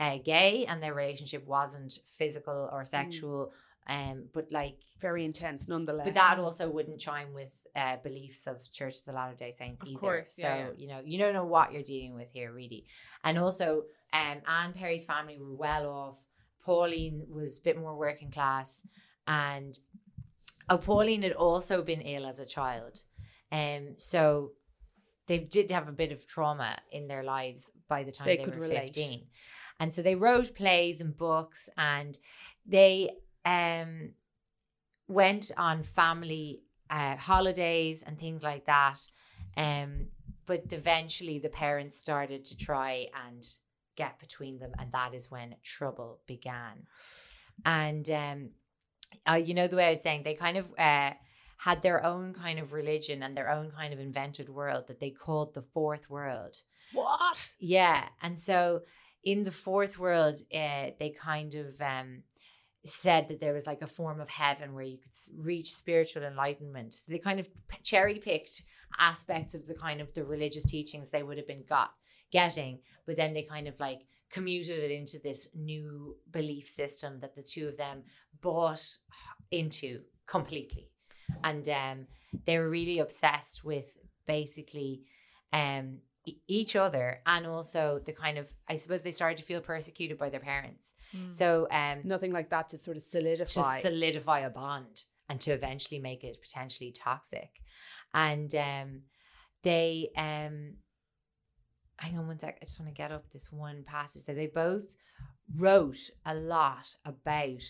uh, 0.00 0.18
gay 0.24 0.64
and 0.66 0.80
their 0.80 0.94
relationship 0.94 1.44
wasn't 1.46 1.98
physical 2.16 2.68
or 2.72 2.84
sexual 2.84 3.52
um 3.88 4.24
but 4.34 4.50
like 4.52 4.78
Very 5.00 5.24
intense, 5.24 5.68
nonetheless. 5.68 6.04
but 6.06 6.14
that 6.14 6.38
also 6.38 6.68
wouldn't 6.68 7.00
chime 7.00 7.32
with 7.32 7.52
uh, 7.76 7.96
beliefs 8.02 8.46
of 8.46 8.56
Church 8.72 8.96
of 9.00 9.04
the 9.06 9.12
Latter 9.12 9.34
Day 9.36 9.54
Saints 9.58 9.80
Of 9.82 9.88
either. 9.88 9.98
course, 9.98 10.34
so 10.34 10.42
yeah, 10.42 10.56
yeah. 10.58 10.70
you 10.76 10.88
know, 10.88 11.00
you 11.04 11.18
don't 11.18 11.32
know 11.34 11.44
what 11.46 11.72
you're 11.72 11.82
dealing 11.82 12.14
with 12.14 12.30
here, 12.30 12.52
really. 12.52 12.84
And 13.24 13.38
also, 13.38 13.84
um, 14.12 14.38
Anne 14.46 14.72
Perry's 14.72 15.04
family 15.04 15.38
were 15.38 15.54
well 15.54 15.86
off. 15.88 16.18
Pauline 16.64 17.24
was 17.30 17.58
a 17.58 17.62
bit 17.62 17.78
more 17.78 17.96
working 17.96 18.30
class, 18.30 18.86
and 19.26 19.78
oh, 20.68 20.78
Pauline 20.78 21.22
had 21.22 21.32
also 21.32 21.82
been 21.82 22.00
ill 22.00 22.26
as 22.26 22.40
a 22.40 22.46
child, 22.46 23.02
um, 23.52 23.94
so 23.96 24.52
they 25.28 25.38
did 25.38 25.70
have 25.70 25.88
a 25.88 25.92
bit 25.92 26.10
of 26.12 26.26
trauma 26.26 26.76
in 26.90 27.06
their 27.06 27.22
lives 27.22 27.70
by 27.88 28.02
the 28.02 28.10
time 28.12 28.26
They 28.26 28.36
they, 28.38 28.44
could 28.44 28.54
were 28.56 28.62
relate. 28.68 28.94
15 28.96 29.26
and 29.80 29.94
so 29.94 30.02
they 30.02 30.14
wrote 30.16 30.54
plays 30.54 31.00
and 31.00 31.16
books 31.16 31.68
and 31.76 32.18
they 32.66 33.10
um 33.48 34.10
went 35.08 35.50
on 35.56 35.82
family 35.82 36.62
uh, 36.90 37.16
holidays 37.16 38.02
and 38.06 38.18
things 38.18 38.42
like 38.42 38.64
that 38.66 38.98
um 39.56 40.06
but 40.46 40.72
eventually 40.72 41.38
the 41.38 41.48
parents 41.48 41.98
started 41.98 42.44
to 42.44 42.56
try 42.56 43.06
and 43.26 43.46
get 43.96 44.18
between 44.18 44.58
them 44.58 44.72
and 44.78 44.92
that 44.92 45.14
is 45.14 45.30
when 45.30 45.54
trouble 45.62 46.20
began 46.26 46.86
and 47.64 48.10
um 48.10 48.50
uh, 49.28 49.34
you 49.34 49.54
know 49.54 49.66
the 49.66 49.76
way 49.76 49.86
i 49.86 49.90
was 49.90 50.02
saying 50.02 50.22
they 50.22 50.34
kind 50.34 50.56
of 50.56 50.66
uh 50.78 51.10
had 51.58 51.82
their 51.82 52.04
own 52.04 52.32
kind 52.32 52.58
of 52.60 52.72
religion 52.72 53.22
and 53.22 53.36
their 53.36 53.50
own 53.50 53.70
kind 53.70 53.92
of 53.92 53.98
invented 53.98 54.48
world 54.48 54.86
that 54.86 55.00
they 55.00 55.10
called 55.10 55.52
the 55.54 55.62
fourth 55.62 56.08
world 56.08 56.56
what? 56.92 57.50
yeah, 57.58 58.08
and 58.22 58.38
so 58.38 58.82
in 59.24 59.42
the 59.42 59.50
fourth 59.50 59.98
world, 59.98 60.42
uh, 60.54 60.90
they 60.98 61.14
kind 61.18 61.54
of 61.54 61.80
um, 61.80 62.22
said 62.86 63.28
that 63.28 63.40
there 63.40 63.52
was 63.52 63.66
like 63.66 63.82
a 63.82 63.86
form 63.86 64.20
of 64.20 64.28
heaven 64.28 64.72
where 64.72 64.84
you 64.84 64.98
could 64.98 65.12
reach 65.36 65.74
spiritual 65.74 66.22
enlightenment. 66.22 66.94
So 66.94 67.04
they 67.08 67.18
kind 67.18 67.40
of 67.40 67.48
cherry 67.82 68.18
picked 68.18 68.62
aspects 68.98 69.54
of 69.54 69.66
the 69.66 69.74
kind 69.74 70.00
of 70.00 70.12
the 70.14 70.24
religious 70.24 70.64
teachings 70.64 71.10
they 71.10 71.22
would 71.22 71.38
have 71.38 71.46
been 71.46 71.64
got 71.68 71.90
getting, 72.30 72.78
but 73.06 73.16
then 73.16 73.34
they 73.34 73.42
kind 73.42 73.68
of 73.68 73.78
like 73.80 74.06
commuted 74.30 74.78
it 74.78 74.90
into 74.90 75.18
this 75.18 75.48
new 75.54 76.16
belief 76.30 76.68
system 76.68 77.18
that 77.20 77.34
the 77.34 77.42
two 77.42 77.68
of 77.68 77.76
them 77.76 78.02
bought 78.40 78.84
into 79.50 80.00
completely, 80.26 80.88
and 81.44 81.68
um, 81.68 82.06
they 82.44 82.58
were 82.58 82.68
really 82.68 82.98
obsessed 82.98 83.64
with 83.64 83.96
basically 84.26 85.00
um 85.54 85.96
each 86.58 86.74
other 86.76 87.20
and 87.26 87.46
also 87.46 88.00
the 88.08 88.12
kind 88.12 88.36
of 88.38 88.46
i 88.68 88.76
suppose 88.76 89.02
they 89.02 89.10
started 89.20 89.36
to 89.38 89.44
feel 89.44 89.60
persecuted 89.60 90.16
by 90.18 90.28
their 90.30 90.40
parents 90.54 90.94
Mm. 91.16 91.34
so 91.34 91.66
um 91.70 92.00
Nothing 92.04 92.32
like 92.32 92.50
that 92.50 92.68
to 92.70 92.76
sort 92.78 92.96
of 92.98 93.02
to 93.04 93.08
solidify. 93.10 93.80
solidify 93.80 94.40
a 94.40 94.50
bond 94.50 94.94
and 95.30 95.40
to 95.44 95.50
eventually 95.52 96.00
make 96.00 96.22
it 96.22 96.36
potentially 96.42 96.92
toxic 96.92 97.50
and 98.12 98.54
um 98.54 98.88
they 99.62 100.10
um 100.16 100.74
hang 101.96 102.18
on 102.18 102.26
one 102.26 102.38
sec 102.38 102.58
i 102.60 102.64
just 102.64 102.78
want 102.78 102.90
to 102.94 103.02
get 103.02 103.10
up 103.10 103.24
this 103.30 103.50
one 103.50 103.82
passage 103.84 104.24
that 104.26 104.36
they 104.36 104.48
both 104.48 104.96
wrote 105.56 106.02
a 106.26 106.34
lot 106.34 106.86
about 107.06 107.62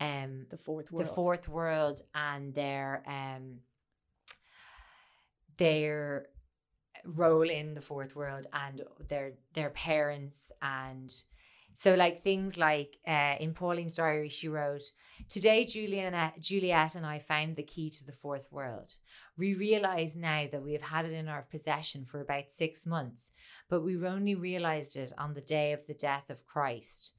um 0.00 0.46
the 0.50 0.56
fourth 0.66 0.92
world. 0.92 1.04
the 1.06 1.12
fourth 1.20 1.48
world 1.48 2.00
and 2.14 2.54
their 2.54 3.02
um 3.08 3.58
their 5.56 6.26
role 7.04 7.48
in 7.48 7.74
the 7.74 7.80
fourth 7.80 8.14
world 8.16 8.46
and 8.52 8.82
their 9.08 9.32
their 9.54 9.70
parents. 9.70 10.52
And 10.62 11.14
so 11.74 11.94
like 11.94 12.22
things 12.22 12.56
like 12.56 12.98
uh, 13.06 13.36
in 13.38 13.54
Pauline's 13.54 13.94
diary 13.94 14.28
she 14.28 14.48
wrote 14.48 14.82
today 15.28 15.64
Julian 15.64 16.12
and 16.12 16.32
Juliet 16.40 16.96
and 16.96 17.06
I 17.06 17.20
found 17.20 17.54
the 17.54 17.62
key 17.62 17.88
to 17.90 18.04
the 18.04 18.12
fourth 18.12 18.50
world. 18.50 18.94
We 19.36 19.54
realize 19.54 20.16
now 20.16 20.46
that 20.50 20.62
we 20.62 20.72
have 20.72 20.82
had 20.82 21.04
it 21.04 21.12
in 21.12 21.28
our 21.28 21.42
possession 21.42 22.04
for 22.04 22.20
about 22.20 22.50
6 22.50 22.84
months 22.84 23.30
but 23.68 23.82
we 23.82 23.96
only 24.04 24.34
realized 24.34 24.96
it 24.96 25.12
on 25.16 25.34
the 25.34 25.40
day 25.40 25.72
of 25.72 25.86
the 25.86 25.94
death 25.94 26.30
of 26.30 26.46
Christ. 26.46 27.12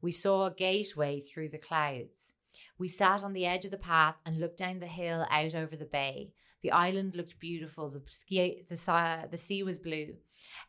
We 0.00 0.12
saw 0.12 0.46
a 0.46 0.54
gateway 0.54 1.20
through 1.20 1.50
the 1.50 1.58
clouds. 1.58 2.32
We 2.78 2.88
sat 2.88 3.22
on 3.22 3.32
the 3.32 3.44
edge 3.44 3.64
of 3.64 3.70
the 3.70 3.76
path 3.76 4.16
and 4.24 4.40
looked 4.40 4.58
down 4.58 4.78
the 4.78 4.86
hill 4.86 5.26
out 5.30 5.54
over 5.54 5.76
the 5.76 5.84
bay. 5.84 6.32
The 6.66 6.72
island 6.72 7.14
looked 7.14 7.38
beautiful. 7.38 7.88
The, 7.88 8.02
ski, 8.08 8.66
the, 8.68 9.28
the 9.30 9.38
sea 9.38 9.62
was 9.62 9.78
blue. 9.78 10.16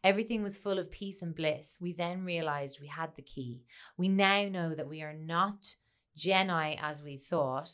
Everything 0.04 0.43
was 0.43 0.56
full 0.56 0.78
of 0.78 0.91
peace 0.91 1.24
and 1.24 1.34
bliss. 1.34 1.76
We 1.82 1.91
then 1.91 2.24
realized 2.24 2.80
we 2.80 2.86
had 2.86 3.16
the 3.16 3.24
key. 3.24 3.64
We 3.98 4.08
now 4.08 4.48
know 4.48 4.76
that 4.76 4.88
we 4.88 5.02
are 5.02 5.16
not 5.16 5.76
Geni 6.16 6.78
as 6.80 7.02
we 7.02 7.18
thought, 7.18 7.72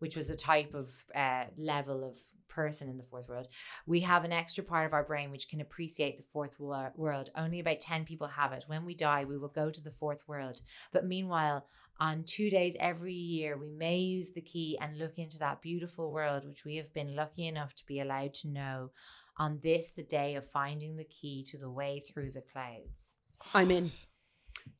which 0.00 0.16
was 0.16 0.26
the 0.26 0.34
type 0.34 0.74
of 0.74 0.92
uh, 1.14 1.44
level 1.56 2.04
of 2.04 2.18
person 2.48 2.88
in 2.88 2.98
the 2.98 3.04
fourth 3.04 3.28
world. 3.28 3.48
We 3.86 4.00
have 4.00 4.24
an 4.24 4.32
extra 4.32 4.64
part 4.64 4.86
of 4.86 4.92
our 4.92 5.04
brain 5.04 5.30
which 5.30 5.48
can 5.48 5.60
appreciate 5.60 6.16
the 6.16 6.24
fourth 6.32 6.58
wo- 6.58 6.90
world. 6.96 7.30
Only 7.36 7.60
about 7.60 7.80
10 7.80 8.04
people 8.04 8.26
have 8.26 8.52
it. 8.52 8.64
When 8.66 8.84
we 8.84 8.94
die, 8.94 9.24
we 9.24 9.38
will 9.38 9.48
go 9.48 9.70
to 9.70 9.80
the 9.80 9.90
fourth 9.90 10.26
world. 10.26 10.60
But 10.92 11.06
meanwhile, 11.06 11.66
on 12.00 12.24
two 12.24 12.50
days 12.50 12.76
every 12.80 13.14
year, 13.14 13.56
we 13.56 13.70
may 13.70 13.98
use 13.98 14.30
the 14.30 14.40
key 14.40 14.76
and 14.80 14.98
look 14.98 15.18
into 15.18 15.38
that 15.38 15.62
beautiful 15.62 16.10
world 16.12 16.46
which 16.46 16.64
we 16.64 16.76
have 16.76 16.92
been 16.92 17.14
lucky 17.14 17.46
enough 17.46 17.74
to 17.76 17.86
be 17.86 18.00
allowed 18.00 18.34
to 18.34 18.48
know. 18.48 18.90
On 19.36 19.58
this, 19.62 19.90
the 19.90 20.02
day 20.02 20.34
of 20.34 20.50
finding 20.50 20.96
the 20.96 21.04
key 21.04 21.44
to 21.44 21.56
the 21.56 21.70
way 21.70 22.00
through 22.00 22.32
the 22.32 22.42
clouds. 22.52 23.16
I'm 23.54 23.70
in. 23.70 23.90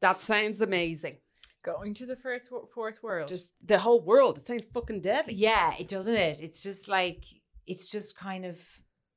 That 0.01 0.17
sounds 0.17 0.61
amazing. 0.61 1.19
Going 1.63 1.95
to 1.95 2.07
the 2.07 2.17
fourth, 2.17 2.49
fourth 2.75 3.03
world. 3.03 3.29
Just 3.29 3.51
the 3.65 3.79
whole 3.79 4.01
world. 4.01 4.39
It 4.39 4.47
sounds 4.47 4.65
fucking 4.73 5.03
deadly. 5.03 5.35
Yeah, 5.35 5.75
it 5.79 5.89
doesn't 5.89 6.15
it? 6.15 6.41
It's 6.41 6.63
just 6.63 6.89
like, 6.89 7.25
it's 7.67 7.91
just 7.91 8.17
kind 8.17 8.47
of, 8.47 8.61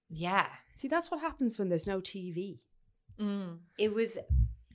yeah. 0.09 0.47
See, 0.77 0.87
that's 0.89 1.09
what 1.09 1.21
happens 1.21 1.57
when 1.57 1.69
there's 1.69 1.87
no 1.87 1.99
TV. 1.99 2.59
Mm. 3.19 3.59
it 3.77 3.93
was 3.93 4.17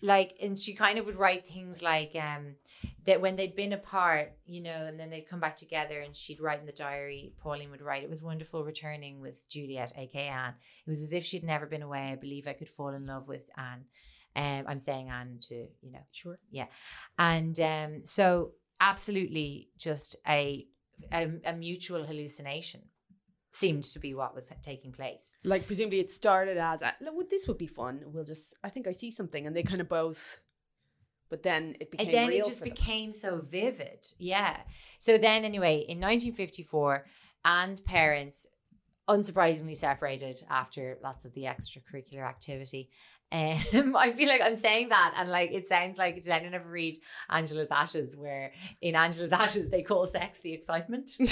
like 0.01 0.35
and 0.41 0.57
she 0.57 0.75
kind 0.75 0.99
of 0.99 1.07
would 1.07 1.17
write 1.17 1.47
things 1.47 1.83
like 1.83 2.15
um 2.15 2.55
that 3.05 3.21
when 3.21 3.35
they'd 3.37 3.57
been 3.57 3.73
apart 3.73 4.33
you 4.47 4.61
know 4.61 4.71
and 4.71 4.99
then 4.99 5.11
they'd 5.11 5.29
come 5.29 5.41
back 5.41 5.57
together 5.57 6.01
and 6.01 6.15
she'd 6.15 6.41
write 6.41 6.61
in 6.61 6.67
the 6.67 6.73
diary 6.73 7.33
pauline 7.39 7.71
would 7.71 7.83
write 7.83 8.05
it 8.05 8.11
was 8.11 8.23
wonderful 8.23 8.65
returning 8.65 9.21
with 9.21 9.49
juliet 9.49 9.93
aka 9.97 10.29
anne 10.29 10.55
it 10.87 10.91
was 10.91 11.03
as 11.03 11.13
if 11.13 11.25
she'd 11.25 11.43
never 11.43 11.67
been 11.67 11.83
away 11.83 12.11
i 12.13 12.15
believe 12.15 12.47
i 12.47 12.53
could 12.53 12.69
fall 12.69 12.91
in 12.91 13.07
love 13.07 13.27
with 13.27 13.51
anne 13.57 13.85
um 14.39 14.65
i'm 14.71 14.79
saying 14.79 15.07
anne 15.11 15.39
to 15.49 15.57
you 15.85 15.93
know 15.95 16.05
Sure. 16.13 16.39
Yeah. 16.51 16.67
And 17.19 17.59
um 17.61 17.93
so 18.05 18.53
absolutely 18.81 19.69
just 19.77 20.17
a 20.27 20.67
a, 21.13 21.23
a 21.45 21.53
mutual 21.53 22.05
hallucination 22.05 22.83
seemed 23.53 23.85
to 23.85 23.99
be 23.99 24.15
what 24.15 24.35
was 24.35 24.47
taking 24.63 24.93
place 24.93 25.33
Like 25.45 25.67
presumably 25.67 26.01
it 26.01 26.11
started 26.11 26.59
as 26.59 26.83
uh, 26.83 26.93
"Look, 27.01 27.31
this 27.31 27.47
would 27.49 27.59
be 27.59 27.67
fun. 27.67 27.95
We'll 28.07 28.25
just 28.35 28.55
I 28.63 28.69
think 28.71 28.87
I 28.87 28.93
see 28.93 29.11
something 29.11 29.47
and 29.47 29.55
they 29.57 29.63
kind 29.63 29.81
of 29.81 29.89
both 29.89 30.41
but 31.31 31.43
then 31.43 31.77
it 31.81 31.91
became 31.91 32.09
and 32.09 32.15
then 32.17 32.33
it 32.33 32.45
just 32.45 32.63
became 32.63 33.13
so 33.13 33.41
vivid 33.57 34.07
yeah 34.19 34.57
so 34.99 35.19
then 35.19 35.45
anyway 35.45 35.77
in 35.93 35.99
1954 35.99 37.05
anne's 37.45 37.81
parents 37.81 38.47
unsurprisingly 39.09 39.77
separated 39.77 40.43
after 40.51 40.99
lots 41.03 41.25
of 41.25 41.33
the 41.35 41.45
extracurricular 41.45 42.27
activity 42.27 42.91
um, 43.31 43.97
I 43.97 44.11
feel 44.11 44.29
like 44.29 44.41
I'm 44.43 44.57
saying 44.57 44.89
that, 44.89 45.15
and 45.17 45.29
like 45.29 45.53
it 45.53 45.69
sounds 45.69 45.99
like 45.99 46.17
did 46.17 46.29
anyone 46.29 46.55
ever 46.55 46.69
read 46.69 46.99
Angela's 47.29 47.69
Ashes, 47.71 48.17
where 48.17 48.53
in 48.81 48.95
Angela's 48.95 49.33
Ashes 49.33 49.69
they 49.69 49.83
call 49.83 50.07
sex 50.07 50.39
the 50.39 50.53
excitement. 50.53 51.11
she 51.19 51.25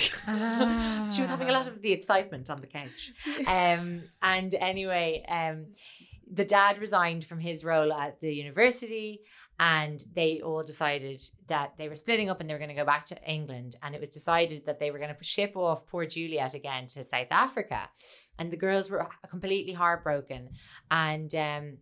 was 1.21 1.29
having 1.29 1.49
a 1.49 1.53
lot 1.53 1.67
of 1.67 1.81
the 1.81 1.93
excitement 1.93 2.51
on 2.51 2.61
the 2.61 2.67
couch. 2.67 3.13
Um, 3.47 4.03
and 4.23 4.55
anyway, 4.55 5.25
um, 5.29 5.67
the 6.31 6.45
dad 6.45 6.79
resigned 6.79 7.25
from 7.25 7.39
his 7.39 7.65
role 7.65 7.93
at 7.93 8.21
the 8.21 8.33
university 8.33 9.23
and 9.59 10.05
they 10.15 10.41
all 10.43 10.63
decided 10.63 11.23
that 11.49 11.73
they 11.79 11.89
were 11.89 11.95
splitting 11.95 12.29
up 12.29 12.41
and 12.41 12.49
they 12.49 12.53
were 12.53 12.59
going 12.59 12.69
to 12.69 12.75
go 12.75 12.85
back 12.85 13.07
to 13.07 13.31
England. 13.31 13.77
And 13.83 13.95
it 13.95 14.01
was 14.01 14.11
decided 14.11 14.67
that 14.67 14.79
they 14.79 14.91
were 14.91 14.99
going 14.99 15.15
to 15.15 15.25
ship 15.25 15.57
off 15.57 15.87
poor 15.87 16.05
Juliet 16.05 16.55
again 16.55 16.87
to 16.89 17.03
South 17.03 17.29
Africa. 17.31 17.89
And 18.39 18.51
the 18.51 18.59
girls 18.59 18.91
were 18.91 19.09
completely 19.31 19.73
heartbroken. 19.73 20.51
And 20.91 21.35
um, 21.35 21.79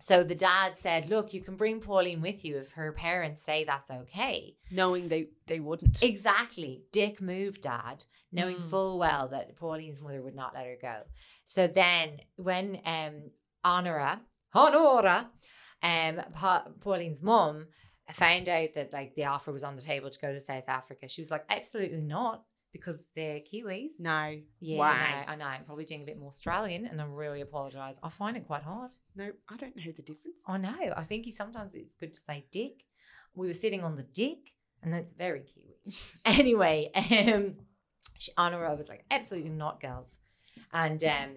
So 0.00 0.24
the 0.24 0.34
dad 0.34 0.76
said, 0.76 1.08
"Look, 1.08 1.32
you 1.34 1.40
can 1.42 1.56
bring 1.56 1.80
Pauline 1.80 2.20
with 2.20 2.44
you 2.44 2.58
if 2.58 2.72
her 2.72 2.92
parents 2.92 3.40
say 3.42 3.64
that's 3.64 3.90
okay." 3.90 4.56
Knowing 4.70 5.08
they 5.08 5.28
they 5.46 5.60
wouldn't. 5.60 6.02
Exactly. 6.02 6.82
Dick 6.92 7.20
moved 7.20 7.62
dad, 7.62 8.04
knowing 8.32 8.56
Mm. 8.56 8.70
full 8.70 8.98
well 8.98 9.28
that 9.28 9.56
Pauline's 9.56 10.00
mother 10.00 10.22
would 10.22 10.34
not 10.34 10.54
let 10.54 10.66
her 10.66 10.76
go. 10.80 11.02
So 11.44 11.66
then 11.66 12.20
when 12.36 12.80
um 12.84 13.30
Honora, 13.64 14.20
Honora, 14.52 15.30
um 15.82 16.20
pa- 16.34 16.66
Pauline's 16.80 17.20
mum 17.22 17.66
found 18.12 18.48
out 18.48 18.68
that 18.74 18.92
like 18.92 19.14
the 19.14 19.24
offer 19.24 19.50
was 19.52 19.64
on 19.64 19.76
the 19.76 19.82
table 19.82 20.10
to 20.10 20.20
go 20.20 20.32
to 20.32 20.40
South 20.40 20.68
Africa, 20.68 21.08
she 21.08 21.22
was 21.22 21.30
like, 21.30 21.44
absolutely 21.48 22.02
not, 22.02 22.44
because 22.74 23.06
they're 23.14 23.38
Kiwis. 23.38 23.92
no. 24.00 24.36
Yeah, 24.58 24.78
Why? 24.78 25.24
I 25.28 25.36
know. 25.36 25.44
I'm 25.44 25.64
probably 25.64 25.84
doing 25.84 26.02
a 26.02 26.04
bit 26.04 26.18
more 26.18 26.28
Australian 26.28 26.86
and 26.86 27.00
I 27.00 27.04
really 27.04 27.40
apologise. 27.40 27.96
I 28.02 28.08
find 28.08 28.36
it 28.36 28.48
quite 28.48 28.64
hard. 28.64 28.90
No, 29.14 29.30
I 29.48 29.56
don't 29.56 29.76
know 29.76 29.92
the 29.96 30.02
difference. 30.02 30.42
I 30.48 30.58
know. 30.58 30.92
I 30.96 31.04
think 31.04 31.24
he 31.24 31.30
sometimes 31.30 31.74
it's 31.74 31.94
good 31.94 32.12
to 32.12 32.20
say 32.20 32.44
dick. 32.50 32.82
We 33.36 33.46
were 33.46 33.54
sitting 33.54 33.84
on 33.84 33.94
the 33.96 34.02
dick, 34.02 34.38
and 34.82 34.92
that's 34.92 35.12
very 35.12 35.42
Kiwi. 35.42 35.94
anyway, 36.24 36.90
um, 36.94 37.54
she, 38.18 38.32
Honora 38.36 38.74
was 38.74 38.88
like, 38.88 39.04
absolutely 39.10 39.50
not, 39.50 39.80
girls. 39.80 40.08
And 40.72 41.02
um, 41.04 41.30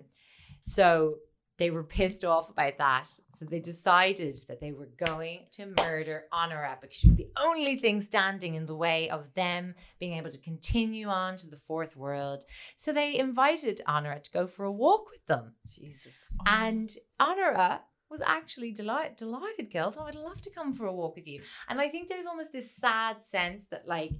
so 0.63 1.17
they 1.57 1.69
were 1.69 1.83
pissed 1.97 2.23
off 2.25 2.49
about 2.49 2.77
that. 2.77 3.09
So 3.37 3.45
they 3.45 3.59
decided 3.59 4.35
that 4.47 4.59
they 4.59 4.71
were 4.71 4.89
going 5.05 5.41
to 5.51 5.73
murder 5.77 6.25
Honora 6.31 6.77
because 6.81 6.95
she 6.95 7.07
was 7.07 7.17
the 7.17 7.29
only 7.37 7.77
thing 7.77 8.01
standing 8.01 8.55
in 8.55 8.65
the 8.65 8.75
way 8.75 9.09
of 9.09 9.31
them 9.35 9.75
being 9.99 10.17
able 10.17 10.31
to 10.31 10.39
continue 10.39 11.07
on 11.07 11.35
to 11.37 11.47
the 11.47 11.59
fourth 11.67 11.95
world. 11.95 12.45
So 12.75 12.91
they 12.91 13.17
invited 13.17 13.81
Honora 13.85 14.19
to 14.19 14.31
go 14.31 14.47
for 14.47 14.65
a 14.65 14.71
walk 14.71 15.11
with 15.11 15.25
them. 15.27 15.53
Jesus. 15.67 16.15
And 16.45 16.91
Honora 17.19 17.81
was 18.09 18.21
actually 18.21 18.71
delight- 18.71 19.17
delighted, 19.17 19.71
girls. 19.71 19.95
Oh, 19.97 20.03
I'd 20.05 20.15
love 20.15 20.41
to 20.41 20.51
come 20.51 20.73
for 20.73 20.85
a 20.85 20.93
walk 20.93 21.15
with 21.15 21.27
you. 21.27 21.41
And 21.67 21.79
I 21.81 21.89
think 21.89 22.09
there's 22.09 22.25
almost 22.25 22.51
this 22.53 22.73
sad 22.75 23.17
sense 23.27 23.63
that, 23.69 23.87
like, 23.87 24.11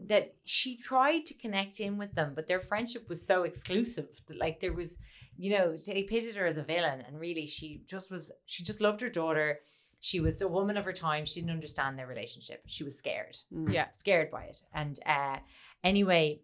that 0.00 0.34
she 0.44 0.76
tried 0.76 1.24
to 1.26 1.34
connect 1.34 1.80
in 1.80 1.96
with 1.96 2.14
them, 2.14 2.32
but 2.34 2.46
their 2.46 2.60
friendship 2.60 3.08
was 3.08 3.26
so 3.26 3.44
exclusive 3.44 4.08
that, 4.28 4.38
like, 4.38 4.60
there 4.60 4.72
was, 4.74 4.98
you 5.36 5.50
know, 5.56 5.76
they 5.86 6.02
pitted 6.02 6.36
her 6.36 6.46
as 6.46 6.58
a 6.58 6.62
villain, 6.62 7.02
and 7.06 7.18
really, 7.18 7.46
she 7.46 7.82
just 7.86 8.10
was, 8.10 8.30
she 8.46 8.62
just 8.62 8.80
loved 8.80 9.00
her 9.00 9.08
daughter. 9.08 9.60
She 10.00 10.20
was 10.20 10.42
a 10.42 10.48
woman 10.48 10.76
of 10.76 10.84
her 10.84 10.92
time. 10.92 11.24
She 11.24 11.40
didn't 11.40 11.52
understand 11.54 11.98
their 11.98 12.06
relationship. 12.06 12.62
She 12.66 12.84
was 12.84 12.96
scared 12.98 13.36
Mm. 13.52 13.72
Yeah. 13.72 13.90
scared 13.92 14.30
by 14.30 14.44
it. 14.44 14.62
And 14.74 15.00
uh, 15.06 15.38
anyway, 15.82 16.40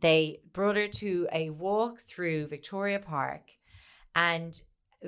they 0.00 0.40
brought 0.52 0.76
her 0.76 0.88
to 0.88 1.28
a 1.32 1.50
walk 1.50 2.00
through 2.00 2.46
Victoria 2.46 2.98
Park, 2.98 3.42
and 4.14 4.58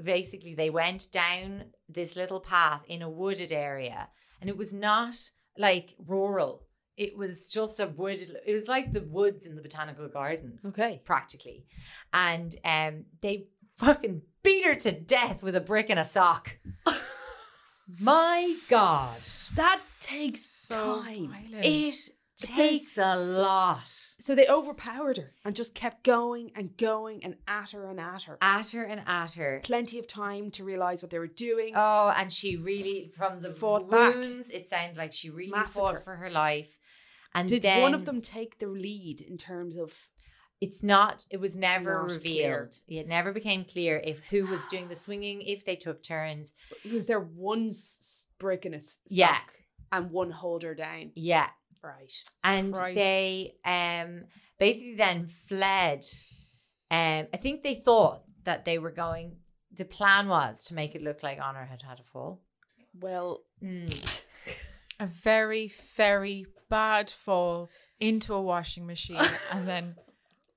basically 0.05 0.55
they 0.55 0.71
went 0.71 1.11
down 1.11 1.65
this 1.89 2.17
little 2.17 2.41
path 2.41 2.83
in 2.87 3.01
a 3.03 3.09
wooded 3.11 3.53
area, 3.53 4.09
and 4.41 4.51
it 4.51 4.57
was 4.57 4.73
not 4.75 5.15
like 5.57 5.95
rural. 6.07 6.65
It 6.97 7.17
was 7.17 7.49
just 7.49 7.81
a 7.81 7.87
wood 7.87 8.21
It 8.47 8.53
was 8.53 8.69
like 8.69 8.93
the 8.93 9.01
woods 9.03 9.47
in 9.47 9.57
the 9.57 9.63
botanical 9.63 10.09
gardens, 10.09 10.67
Okay. 10.67 11.01
practically, 11.05 11.65
and 12.13 12.55
um, 12.65 13.05
they 13.21 13.47
fucking 13.79 14.23
beat 14.43 14.65
her 14.65 14.75
to 14.75 14.93
death 14.93 15.43
with 15.43 15.57
a 15.57 15.61
brick 15.61 15.89
and 15.91 15.99
a 15.99 16.05
sock. 16.05 16.59
My 18.01 18.57
God. 18.69 19.21
That 19.57 19.81
takes 20.01 20.45
So 20.45 21.03
time. 21.03 21.29
violent. 21.29 21.65
It 21.65 22.11
But 22.41 22.47
takes 22.49 22.97
a 22.99 23.17
lot 23.17 23.87
So 24.21 24.35
they 24.35 24.47
overpowered 24.49 25.19
her 25.19 25.33
and 25.45 25.55
just 25.55 25.75
kept 25.75 26.03
going 26.05 26.53
and 26.57 26.77
going 26.77 27.23
and 27.25 27.37
at 27.47 27.73
her 27.73 27.89
and 27.91 28.01
at 28.01 28.23
her. 28.25 28.39
at 28.41 28.71
her 28.71 28.85
and 28.85 29.03
at 29.07 29.33
her. 29.33 29.61
Plenty 29.65 29.99
of 29.99 30.07
time 30.07 30.51
to 30.53 30.65
realize 30.65 31.03
what 31.03 31.11
they 31.11 31.19
were 31.19 31.27
doing. 31.27 31.75
Oh, 31.77 32.13
and 32.17 32.33
she 32.33 32.57
really, 32.57 33.11
from 33.17 33.41
the 33.43 33.51
Fought 33.53 33.91
back. 33.91 34.15
wounds, 34.15 34.51
it 34.51 34.69
sounded 34.69 34.97
like 34.97 35.13
she 35.13 35.31
really 35.31 35.51
Massacre. 35.51 35.73
fought 35.75 36.05
for 36.05 36.17
her 36.17 36.31
life. 36.31 36.79
And 37.35 37.49
Did 37.49 37.63
then 37.63 37.83
one 37.83 37.95
of 37.95 38.05
them 38.05 38.21
take 38.21 38.59
the 38.59 38.67
lead 38.69 39.21
in 39.21 39.39
terms 39.39 39.77
of? 39.77 39.93
It's 40.61 40.83
not. 40.83 41.25
It 41.31 41.39
was 41.41 41.57
never 41.57 42.05
revealed. 42.05 42.77
It 42.87 43.09
never 43.09 43.33
became 43.33 43.65
clear 43.65 44.01
if 44.05 44.21
who 44.27 44.47
was 44.47 44.65
doing 44.67 44.87
the 44.89 44.95
swinging, 44.95 45.43
if 45.43 45.65
they 45.65 45.75
took 45.75 46.03
turns. 46.03 46.53
Was 46.93 47.07
there 47.07 47.21
one 47.21 47.73
in 48.65 48.75
a 48.75 48.77
s- 48.77 48.99
Yeah. 49.09 49.35
sock 49.39 49.53
and 49.91 50.11
one 50.11 50.31
holder 50.31 50.75
down? 50.75 51.11
Yeah, 51.17 51.49
Right. 51.83 52.13
and 52.45 52.73
Christ. 52.75 52.95
they 52.97 53.55
um 53.65 54.25
basically 54.59 54.95
then 54.97 55.27
fled. 55.27 56.05
Um, 56.91 57.27
I 57.33 57.37
think 57.39 57.63
they 57.63 57.75
thought 57.77 58.23
that 58.45 58.65
they 58.65 58.79
were 58.79 58.91
going. 58.93 59.39
The 59.73 59.85
plan 59.85 60.29
was 60.29 60.65
to 60.65 60.75
make 60.75 60.95
it 60.95 61.03
look 61.03 61.23
like 61.23 61.41
Honor 61.41 61.65
had 61.65 61.83
had 61.83 61.99
a 61.99 62.05
fall. 62.05 62.41
Well, 63.01 63.43
Mm. 63.63 64.22
A 65.03 65.07
very, 65.07 65.73
very 65.97 66.47
bad 66.71 67.11
fall 67.11 67.69
into 68.01 68.33
a 68.35 68.41
washing 68.43 68.87
machine 68.87 69.21
and 69.53 69.67
then 69.67 69.95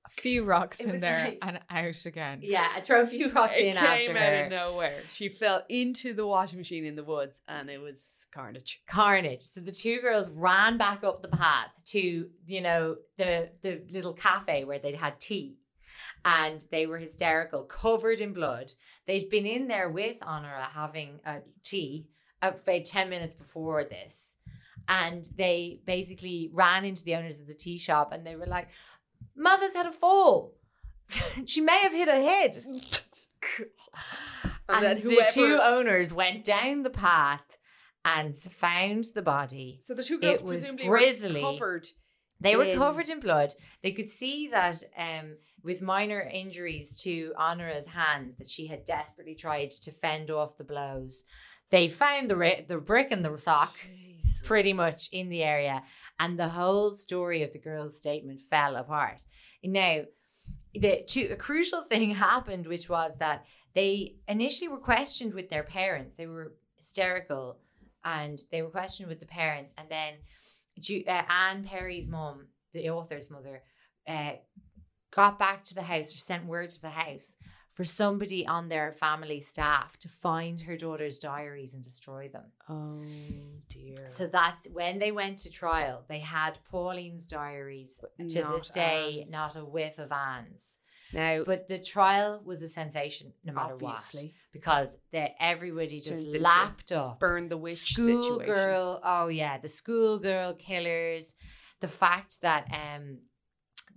a 0.06 0.08
few 0.10 0.44
rocks 0.44 0.80
It 0.80 0.88
in 0.94 1.00
there 1.00 1.24
like- 1.26 1.38
and 1.42 1.60
out 1.68 2.06
again. 2.06 2.40
Yeah, 2.42 2.68
I 2.74 2.80
throw 2.80 3.02
a 3.02 3.02
trophy 3.02 3.26
rock 3.28 3.50
it 3.54 3.64
in 3.66 3.74
came 3.76 3.84
after 3.84 4.10
out 4.12 4.16
her. 4.16 4.44
of 4.44 4.50
nowhere. 4.50 5.00
She 5.08 5.28
fell 5.28 5.64
into 5.68 6.14
the 6.14 6.26
washing 6.26 6.58
machine 6.58 6.84
in 6.86 6.96
the 6.96 7.04
woods, 7.04 7.38
and 7.48 7.68
it 7.68 7.78
was 7.78 8.00
carnage. 8.32 8.80
carnage. 8.86 9.42
So 9.42 9.60
the 9.60 9.72
two 9.72 10.00
girls 10.00 10.28
ran 10.30 10.78
back 10.78 11.02
up 11.04 11.22
the 11.22 11.28
path 11.28 11.70
to, 11.86 12.28
you 12.46 12.60
know, 12.60 12.96
the 13.18 13.50
the 13.62 13.82
little 13.90 14.12
cafe 14.14 14.64
where 14.64 14.78
they'd 14.78 14.94
had 14.94 15.18
tea. 15.20 15.56
And 16.24 16.64
they 16.72 16.86
were 16.86 16.98
hysterical, 16.98 17.62
covered 17.64 18.20
in 18.20 18.32
blood. 18.32 18.72
They'd 19.06 19.30
been 19.30 19.46
in 19.46 19.68
there 19.68 19.88
with 19.88 20.16
Honora 20.22 20.68
having 20.72 21.20
a 21.24 21.36
tea 21.62 22.06
uh, 22.42 22.50
about 22.60 22.84
10 22.84 23.08
minutes 23.08 23.32
before 23.34 23.84
this. 23.84 24.34
And 24.88 25.28
they 25.36 25.80
basically 25.84 26.50
ran 26.52 26.84
into 26.84 27.02
the 27.04 27.16
owners 27.16 27.40
of 27.40 27.46
the 27.46 27.54
tea 27.54 27.78
shop 27.78 28.12
and 28.12 28.26
they 28.26 28.36
were 28.36 28.46
like, 28.46 28.68
Mother's 29.36 29.74
had 29.74 29.86
a 29.86 29.92
fall. 29.92 30.54
she 31.46 31.60
may 31.60 31.78
have 31.80 31.92
hit 31.92 32.08
her 32.08 32.14
head. 32.14 32.64
And, 34.68 34.84
then 34.84 35.00
the 35.04 35.30
two 35.30 35.60
owners 35.62 36.12
went 36.12 36.42
down 36.42 36.82
the 36.82 36.90
path 36.90 37.56
and 38.04 38.36
found 38.36 39.04
the 39.14 39.22
body. 39.22 39.80
so 39.82 39.94
the 39.94 40.02
two 40.02 40.18
girls 40.18 40.40
it 40.40 40.44
was 40.44 40.72
grisly. 40.72 41.40
were 41.40 41.52
covered. 41.52 41.86
They 42.40 42.56
were 42.56 42.64
in- 42.64 42.78
covered 42.78 43.08
in 43.08 43.20
blood. 43.20 43.54
They 43.82 43.92
could 43.92 44.10
see 44.10 44.48
that 44.48 44.82
um, 44.96 45.36
with 45.62 45.82
minor 45.82 46.20
injuries 46.20 47.00
to 47.02 47.32
Honora's 47.38 47.86
hands, 47.86 48.36
that 48.36 48.48
she 48.48 48.66
had 48.66 48.84
desperately 48.84 49.34
tried 49.34 49.70
to 49.70 49.92
fend 49.92 50.30
off 50.30 50.58
the 50.58 50.64
blows. 50.64 51.24
They 51.70 51.88
found 51.88 52.28
the 52.28 52.36
ri- 52.36 52.64
the 52.66 52.78
brick 52.78 53.10
and 53.10 53.24
the 53.24 53.36
sock 53.38 53.76
pretty 54.46 54.72
much 54.72 55.08
in 55.10 55.28
the 55.28 55.42
area, 55.42 55.82
and 56.20 56.38
the 56.38 56.48
whole 56.48 56.94
story 56.94 57.42
of 57.42 57.52
the 57.52 57.58
girl's 57.58 57.96
statement 57.96 58.40
fell 58.40 58.76
apart. 58.76 59.24
Now, 59.64 60.02
the 60.72 61.02
two, 61.06 61.28
a 61.32 61.36
crucial 61.36 61.82
thing 61.90 62.14
happened, 62.14 62.66
which 62.66 62.88
was 62.88 63.12
that 63.18 63.44
they 63.74 64.14
initially 64.28 64.68
were 64.68 64.78
questioned 64.78 65.34
with 65.34 65.50
their 65.50 65.64
parents. 65.64 66.16
They 66.16 66.28
were 66.28 66.54
hysterical, 66.76 67.58
and 68.04 68.40
they 68.52 68.62
were 68.62 68.70
questioned 68.70 69.08
with 69.08 69.20
the 69.20 69.26
parents, 69.26 69.74
and 69.76 69.88
then 69.90 70.14
uh, 71.08 71.22
Anne 71.28 71.64
Perry's 71.64 72.08
mum, 72.08 72.46
the 72.72 72.88
author's 72.88 73.30
mother, 73.30 73.62
uh, 74.06 74.34
got 75.10 75.38
back 75.40 75.64
to 75.64 75.74
the 75.74 75.82
house 75.82 76.14
or 76.14 76.18
sent 76.18 76.46
word 76.46 76.70
to 76.70 76.80
the 76.80 76.90
house 76.90 77.34
for 77.76 77.84
somebody 77.84 78.46
on 78.46 78.70
their 78.70 78.94
family 78.94 79.38
staff 79.38 79.98
to 79.98 80.08
find 80.08 80.62
her 80.62 80.78
daughter's 80.78 81.18
diaries 81.18 81.74
and 81.74 81.84
destroy 81.84 82.26
them. 82.26 82.46
Oh 82.70 83.04
dear. 83.68 84.06
So 84.06 84.26
that's 84.26 84.66
when 84.72 84.98
they 84.98 85.12
went 85.12 85.38
to 85.40 85.50
trial. 85.50 86.02
They 86.08 86.20
had 86.20 86.58
Pauline's 86.72 87.26
diaries. 87.26 88.00
To 88.18 88.48
this 88.54 88.70
day, 88.70 89.20
Anne's. 89.20 89.30
not 89.30 89.56
a 89.56 89.64
whiff 89.64 89.98
of 89.98 90.10
Anne's. 90.10 90.78
now, 91.12 91.44
But 91.44 91.68
the 91.68 91.78
trial 91.78 92.40
was 92.42 92.62
a 92.62 92.68
sensation, 92.68 93.34
no 93.44 93.52
matter 93.52 93.74
obviously, 93.74 94.22
what, 94.28 94.52
because 94.52 94.96
the, 95.12 95.28
everybody 95.38 96.00
just 96.00 96.20
lapped 96.22 96.92
up. 96.92 97.20
burn 97.20 97.50
the 97.50 97.58
witch 97.58 97.92
Schoolgirl, 97.92 99.00
oh 99.04 99.28
yeah, 99.28 99.58
the 99.58 99.68
schoolgirl 99.68 100.54
killers. 100.54 101.34
The 101.80 101.88
fact 101.88 102.38
that 102.40 102.68
um 102.72 103.18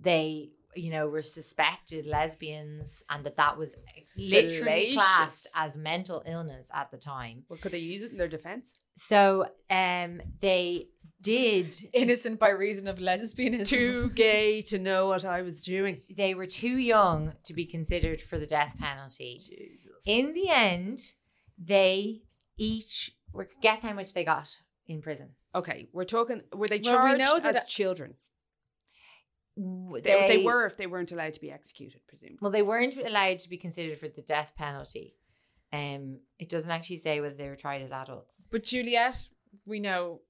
they 0.02 0.50
you 0.76 0.92
know 0.92 1.08
were 1.08 1.22
suspected 1.22 2.06
lesbians 2.06 3.04
and 3.10 3.26
that 3.26 3.38
that 3.38 3.58
was 3.58 3.76
literally 4.18 4.94
classed 4.94 5.48
as 5.56 5.78
mental 5.78 6.22
illness 6.26 6.70
at 6.74 6.92
the 6.92 6.98
time. 6.98 7.44
Well, 7.50 7.60
could 7.62 7.72
they 7.72 7.80
use 7.80 8.02
it 8.02 8.12
in 8.12 8.18
their 8.18 8.28
defense? 8.28 8.80
So 8.96 9.48
um 9.70 10.22
they 10.42 10.88
did 11.22 11.76
Innocent 11.94 12.40
by 12.40 12.50
reason 12.50 12.88
of 12.88 12.98
lesbianism. 13.00 13.68
Too 13.68 14.10
gay 14.16 14.62
to 14.64 14.78
know 14.80 15.08
what 15.08 15.26
I 15.26 15.42
was 15.42 15.64
doing. 15.64 16.00
they 16.16 16.34
were 16.34 16.46
too 16.46 16.78
young 16.78 17.34
to 17.46 17.54
be 17.54 17.66
considered 17.66 18.22
for 18.22 18.38
the 18.40 18.46
death 18.46 18.76
penalty. 18.80 19.42
Jesus. 19.46 19.92
In 20.06 20.34
the 20.34 20.50
end, 20.50 21.02
they 21.58 22.22
each 22.58 23.12
were 23.34 23.50
guess 23.62 23.82
how 23.82 23.94
much 23.94 24.14
they 24.14 24.24
got 24.24 24.56
in 24.88 25.02
prison. 25.02 25.30
okay, 25.56 25.88
we're 25.94 26.06
talking. 26.06 26.42
Were 26.54 26.68
they 26.68 26.80
Well, 26.84 27.00
charged 27.02 27.18
we 27.20 27.24
know 27.24 27.40
that- 27.40 27.56
as 27.56 27.66
children? 27.66 28.14
W- 29.60 30.02
They, 30.02 30.28
they 30.38 30.44
were 30.44 30.66
if 30.66 30.78
they 30.78 30.88
weren't 30.88 31.12
allowed 31.12 31.34
to 31.36 31.42
be 31.42 31.52
executed, 31.52 32.02
presumably. 32.08 32.38
Well, 32.42 32.52
they 32.52 32.62
weren't 32.62 32.96
allowed 32.98 33.40
to 33.40 33.50
be 33.50 33.58
considered 33.58 34.00
for 34.00 34.08
the 34.08 34.22
death 34.22 34.54
penalty. 34.58 35.16
Um, 35.74 36.20
it 36.40 36.50
doesn't 36.50 36.72
actually 36.72 36.98
say 36.98 37.20
whether 37.22 37.36
they 37.36 37.50
were 37.50 37.56
tried 37.56 37.82
as 37.82 37.92
adults. 37.92 38.48
But 38.52 38.64
Juliet, 38.64 39.28
we 39.66 39.80
know, 39.80 40.22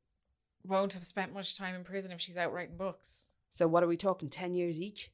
won't 0.66 0.94
have 0.94 1.06
spent 1.06 1.34
much 1.34 1.58
time 1.58 1.76
in 1.76 1.84
prison 1.84 2.12
if 2.12 2.20
she's 2.20 2.38
out 2.38 2.52
writing 2.54 2.76
books. 2.78 3.30
So 3.52 3.68
what 3.68 3.84
are 3.84 3.88
we 3.88 3.98
talking? 3.98 4.30
Ten 4.30 4.54
years 4.54 4.82
each? 4.82 5.12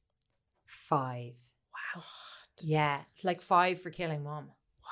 Five. 0.65 1.33
Wow. 1.95 2.03
Yeah, 2.63 3.01
like 3.23 3.41
five 3.41 3.81
for 3.81 3.89
killing 3.89 4.23
mom. 4.23 4.45
Wow. 4.81 4.91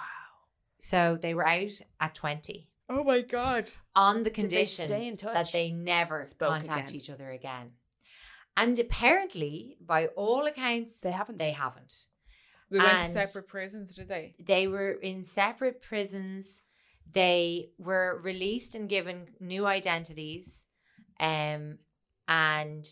So 0.80 1.18
they 1.22 1.34
were 1.34 1.48
out 1.48 1.82
at 2.00 2.14
20 2.14 2.68
Oh 2.90 3.04
my 3.04 3.22
god. 3.22 3.72
on 3.96 4.18
the 4.18 4.24
Did 4.26 4.34
they 4.36 4.42
condition 4.42 4.88
stay 4.88 5.08
in 5.08 5.18
touch? 5.18 5.34
that 5.34 5.52
they 5.52 5.72
never 5.72 6.26
Spoke 6.26 6.50
contact 6.50 6.90
again. 6.90 6.96
each 7.02 7.10
other 7.10 7.32
again. 7.32 7.72
And 8.56 8.78
apparently, 8.78 9.78
by 9.82 10.08
all 10.08 10.46
accounts, 10.46 11.00
They 11.00 11.12
haven't. 11.12 11.40
They 11.40 11.52
haven't. 11.52 11.94
We 12.70 12.80
went 12.80 12.98
to 13.00 13.06
separate 13.06 13.48
prisons, 13.48 13.96
did 13.96 14.08
they? 14.08 14.36
They 14.40 14.68
were 14.68 14.92
in 14.94 15.24
separate 15.24 15.82
prisons. 15.82 16.62
They 17.12 17.70
were 17.78 18.20
released 18.24 18.74
and 18.76 18.90
given 18.90 19.28
new 19.40 19.66
identities. 19.66 20.64
Um, 21.20 21.78
and 22.28 22.88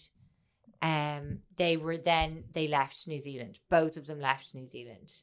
um, 0.82 1.40
they 1.56 1.78
were 1.78 1.98
then 1.98 2.44
they 2.54 2.68
left 2.68 3.08
New 3.08 3.20
Zealand. 3.20 3.60
Both 3.70 3.98
of 3.98 4.06
them 4.06 4.20
left 4.20 4.54
New 4.54 4.68
Zealand. 4.68 5.14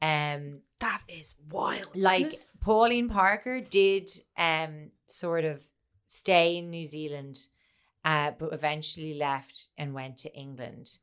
Um, 0.00 0.62
That 0.80 1.02
is 1.08 1.34
wild. 1.50 1.90
like? 1.94 2.34
Pauline 2.60 3.08
Parker 3.08 3.60
did 3.60 4.10
um 4.36 4.90
sort 5.06 5.44
of 5.44 5.62
stay 6.08 6.56
in 6.56 6.70
New 6.70 6.84
Zealand, 6.84 7.38
uh, 8.04 8.32
but 8.38 8.52
eventually 8.52 9.14
left 9.14 9.68
and 9.78 9.94
went 9.94 10.16
to 10.18 10.34
England. 10.34 10.98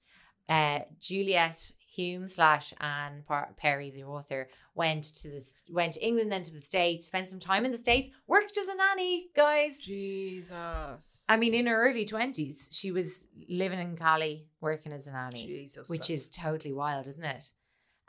Uh, 0.48 0.80
Juliet 1.00 1.72
Hulme 1.96 2.30
slash 2.30 2.74
Anne 2.80 3.24
Perry, 3.56 3.92
the 3.92 4.04
author, 4.04 4.48
went 4.74 5.04
to 5.22 5.30
the 5.30 5.46
went 5.70 5.94
to 5.94 6.06
England, 6.06 6.32
then 6.32 6.44
to 6.44 6.54
the 6.54 6.62
States, 6.62 7.08
spent 7.08 7.28
some 7.28 7.40
time 7.40 7.66
in 7.66 7.72
the 7.72 7.78
States, 7.78 8.10
worked 8.28 8.58
as 8.58 8.68
a 8.68 8.76
nanny, 8.76 9.28
guys. 9.36 9.78
Jesus. 9.80 11.24
I 11.30 11.38
mean, 11.38 11.54
in 11.54 11.68
her 11.68 11.90
early 11.90 12.06
twenties, 12.06 12.70
she 12.72 12.92
was 12.92 13.26
living 13.48 13.80
in 13.80 13.96
Cali, 13.98 14.48
working 14.62 14.92
as 14.92 15.08
a 15.08 15.12
nanny, 15.12 15.46
Jesus, 15.46 15.90
which 15.90 16.10
is 16.10 16.28
totally 16.30 16.74
wild, 16.74 17.08
isn't 17.08 17.24
it? 17.24 17.52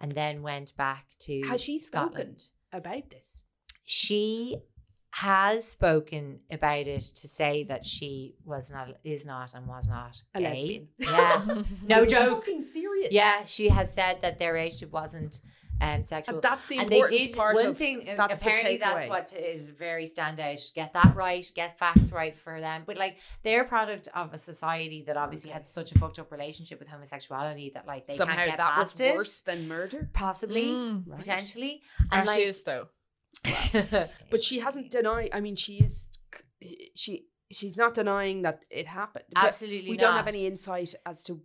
And 0.01 0.12
then 0.12 0.43
went 0.43 0.74
back 0.76 1.07
to 1.20 1.43
Has 1.43 1.61
she 1.61 1.78
spoken? 1.78 2.09
Scotland 2.11 2.45
about 2.72 3.11
this. 3.11 3.38
she 3.84 4.57
has 5.12 5.66
spoken 5.66 6.38
about 6.50 6.86
it 6.86 7.02
to 7.02 7.26
say 7.28 7.64
that 7.64 7.84
she 7.84 8.34
was 8.44 8.70
not 8.70 8.88
is 9.04 9.26
not 9.26 9.54
and 9.54 9.66
was 9.66 9.88
not 9.88 10.20
A 10.34 10.40
gay. 10.40 10.50
lesbian. 10.50 10.88
Yeah. 10.98 11.62
No 11.86 12.06
joke. 12.06 12.44
serious. 12.72 13.12
Yeah, 13.12 13.44
she 13.44 13.68
has 13.68 13.92
said 13.92 14.18
that 14.22 14.38
their 14.38 14.52
relationship 14.52 14.92
wasn't 14.92 15.40
um 15.82 16.04
sexual. 16.04 16.34
And 16.36 16.42
that's 16.42 16.66
the 16.66 16.76
and 16.78 16.90
they 16.90 16.96
important 16.98 17.22
did 17.28 17.36
part 17.36 17.54
one 17.54 17.66
of 17.68 17.78
thing 17.78 18.06
uh, 18.06 18.14
that's 18.16 18.34
apparently 18.34 18.76
that's 18.76 19.06
what 19.08 19.32
is 19.32 19.70
very 19.70 20.04
standout 20.06 20.74
get 20.74 20.92
that 20.92 21.14
right 21.16 21.50
get 21.54 21.78
facts 21.78 22.12
right 22.12 22.36
for 22.38 22.61
them 22.61 22.82
but 22.84 22.98
like 22.98 23.16
they're 23.42 23.62
a 23.62 23.66
product 23.66 24.06
of 24.14 24.34
a 24.34 24.38
society 24.38 25.02
that 25.06 25.16
obviously 25.16 25.48
had 25.48 25.66
such 25.66 25.92
a 25.92 25.98
fucked 25.98 26.18
up 26.18 26.30
relationship 26.30 26.78
with 26.80 26.86
homosexuality 26.88 27.70
that 27.72 27.86
like 27.86 28.06
they 28.06 28.14
somehow 28.14 28.34
can't 28.36 28.50
get 28.50 28.58
that 28.58 28.76
was 28.78 28.90
past 28.90 29.00
it 29.00 29.14
worse 29.14 29.40
than 29.40 29.66
murder. 29.66 30.11
possibly 30.12 30.66
Mm, 30.66 31.04
right. 31.08 31.18
potentially 31.18 31.80
And 32.12 32.26
like 32.26 32.40
is 32.40 32.62
though. 32.62 32.88
But 34.31 34.43
she 34.43 34.59
hasn't 34.61 34.91
denied. 34.91 35.31
I 35.33 35.41
mean, 35.41 35.57
she 35.57 35.78
is. 35.78 36.07
She 36.95 37.26
she's 37.51 37.76
not 37.76 37.95
denying 37.95 38.43
that 38.43 38.62
it 38.70 38.87
happened. 38.87 39.24
Absolutely 39.35 39.91
we 39.91 39.97
don't 39.97 40.14
have 40.14 40.28
any 40.28 40.47
insight 40.47 40.95
as 41.07 41.22
to. 41.24 41.41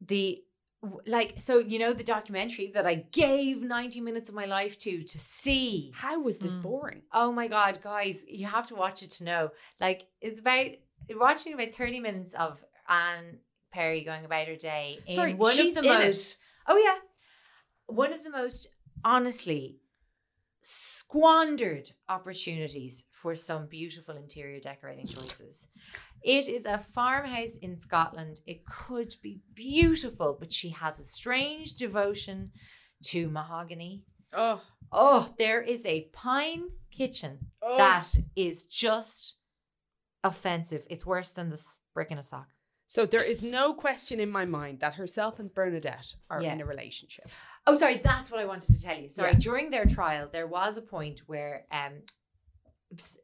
the 0.00 0.42
like 1.06 1.40
so 1.40 1.58
you 1.60 1.78
know 1.78 1.94
the 1.94 2.04
documentary 2.04 2.70
that 2.74 2.86
I 2.86 2.96
gave 3.10 3.62
90 3.62 4.02
minutes 4.02 4.28
of 4.28 4.34
my 4.34 4.44
life 4.44 4.76
to 4.80 5.02
to 5.02 5.18
see 5.18 5.92
How 5.94 6.20
was 6.20 6.38
this 6.38 6.52
Mm. 6.52 6.62
boring? 6.62 7.02
oh 7.14 7.32
my 7.32 7.48
god 7.48 7.80
guys 7.82 8.22
you 8.28 8.44
have 8.46 8.66
to 8.66 8.74
watch 8.74 9.02
it 9.02 9.10
to 9.12 9.24
know 9.24 9.50
like 9.80 10.06
it's 10.20 10.40
about 10.40 10.66
watching 11.16 11.54
about 11.54 11.72
30 11.72 12.00
minutes 12.00 12.34
of 12.34 12.62
Anne 12.86 13.38
Perry 13.72 14.04
going 14.04 14.26
about 14.26 14.46
her 14.46 14.56
day 14.56 14.98
in 15.06 15.14
Sorry, 15.16 15.32
one 15.32 15.58
of 15.58 15.74
the 15.74 15.80
in 15.80 15.86
it. 15.86 16.04
most 16.06 16.36
oh 16.68 16.76
yeah 16.76 16.98
one 17.86 18.12
of 18.12 18.22
the 18.22 18.30
most 18.30 18.68
honestly 19.06 19.78
squandered 20.64 21.90
opportunities 22.08 23.04
for 23.10 23.34
some 23.34 23.66
beautiful 23.66 24.16
interior 24.16 24.60
decorating 24.60 25.06
choices. 25.06 25.66
It 26.22 26.48
is 26.48 26.64
a 26.64 26.78
farmhouse 26.78 27.52
in 27.60 27.78
Scotland. 27.78 28.40
It 28.46 28.64
could 28.64 29.14
be 29.22 29.40
beautiful, 29.54 30.36
but 30.40 30.50
she 30.52 30.70
has 30.70 30.98
a 30.98 31.04
strange 31.04 31.74
devotion 31.74 32.50
to 33.06 33.28
mahogany. 33.28 34.02
Oh, 34.32 34.60
Oh, 34.92 35.28
there 35.38 35.60
is 35.60 35.84
a 35.86 36.08
pine 36.12 36.68
kitchen 36.90 37.38
oh. 37.62 37.76
that 37.76 38.14
is 38.36 38.62
just 38.64 39.34
offensive. 40.22 40.82
It's 40.88 41.04
worse 41.04 41.30
than 41.30 41.50
the 41.50 41.60
brick 41.94 42.10
in 42.10 42.18
a 42.18 42.22
sock. 42.22 42.48
So 42.86 43.04
there 43.04 43.24
is 43.24 43.42
no 43.42 43.74
question 43.74 44.20
in 44.20 44.30
my 44.30 44.44
mind 44.44 44.80
that 44.80 44.94
herself 44.94 45.40
and 45.40 45.52
Bernadette 45.52 46.14
are 46.30 46.40
Yeah. 46.42 46.52
in 46.52 46.60
a 46.60 46.64
relationship. 46.64 47.26
Oh, 47.66 47.74
sorry, 47.74 47.96
that's 48.04 48.30
what 48.30 48.40
I 48.40 48.44
wanted 48.44 48.74
to 48.76 48.82
tell 48.82 48.98
you. 48.98 49.08
Sorry, 49.08 49.32
Yeah. 49.32 49.38
during 49.38 49.70
their 49.70 49.86
trial, 49.86 50.28
there 50.30 50.46
was 50.46 50.76
a 50.76 50.82
point 50.82 51.20
where 51.26 51.66
um, 51.70 52.02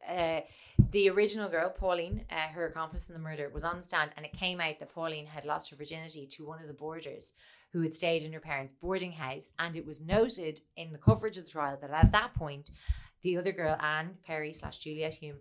uh, 0.08 0.40
the 0.92 1.10
original 1.10 1.48
girl, 1.48 1.68
Pauline, 1.70 2.24
uh, 2.30 2.48
her 2.48 2.66
accomplice 2.66 3.08
in 3.08 3.12
the 3.14 3.20
murder, 3.20 3.50
was 3.50 3.64
on 3.64 3.76
the 3.76 3.82
stand, 3.82 4.10
and 4.16 4.24
it 4.24 4.32
came 4.32 4.60
out 4.60 4.78
that 4.78 4.92
Pauline 4.94 5.26
had 5.26 5.44
lost 5.44 5.70
her 5.70 5.76
virginity 5.76 6.26
to 6.28 6.46
one 6.46 6.60
of 6.60 6.68
the 6.68 6.72
boarders 6.74 7.34
who 7.72 7.82
had 7.82 7.94
stayed 7.94 8.22
in 8.22 8.32
her 8.32 8.40
parents' 8.40 8.72
boarding 8.80 9.12
house, 9.12 9.50
and 9.58 9.76
it 9.76 9.86
was 9.86 10.00
noted 10.00 10.60
in 10.76 10.90
the 10.90 10.98
coverage 10.98 11.36
of 11.36 11.44
the 11.44 11.50
trial 11.50 11.78
that 11.80 11.90
at 11.90 12.10
that 12.12 12.34
point, 12.34 12.70
the 13.22 13.36
other 13.36 13.52
girl, 13.52 13.76
Anne 13.80 14.16
Perry 14.26 14.52
slash 14.52 14.78
Juliet 14.78 15.18
Hulme, 15.22 15.36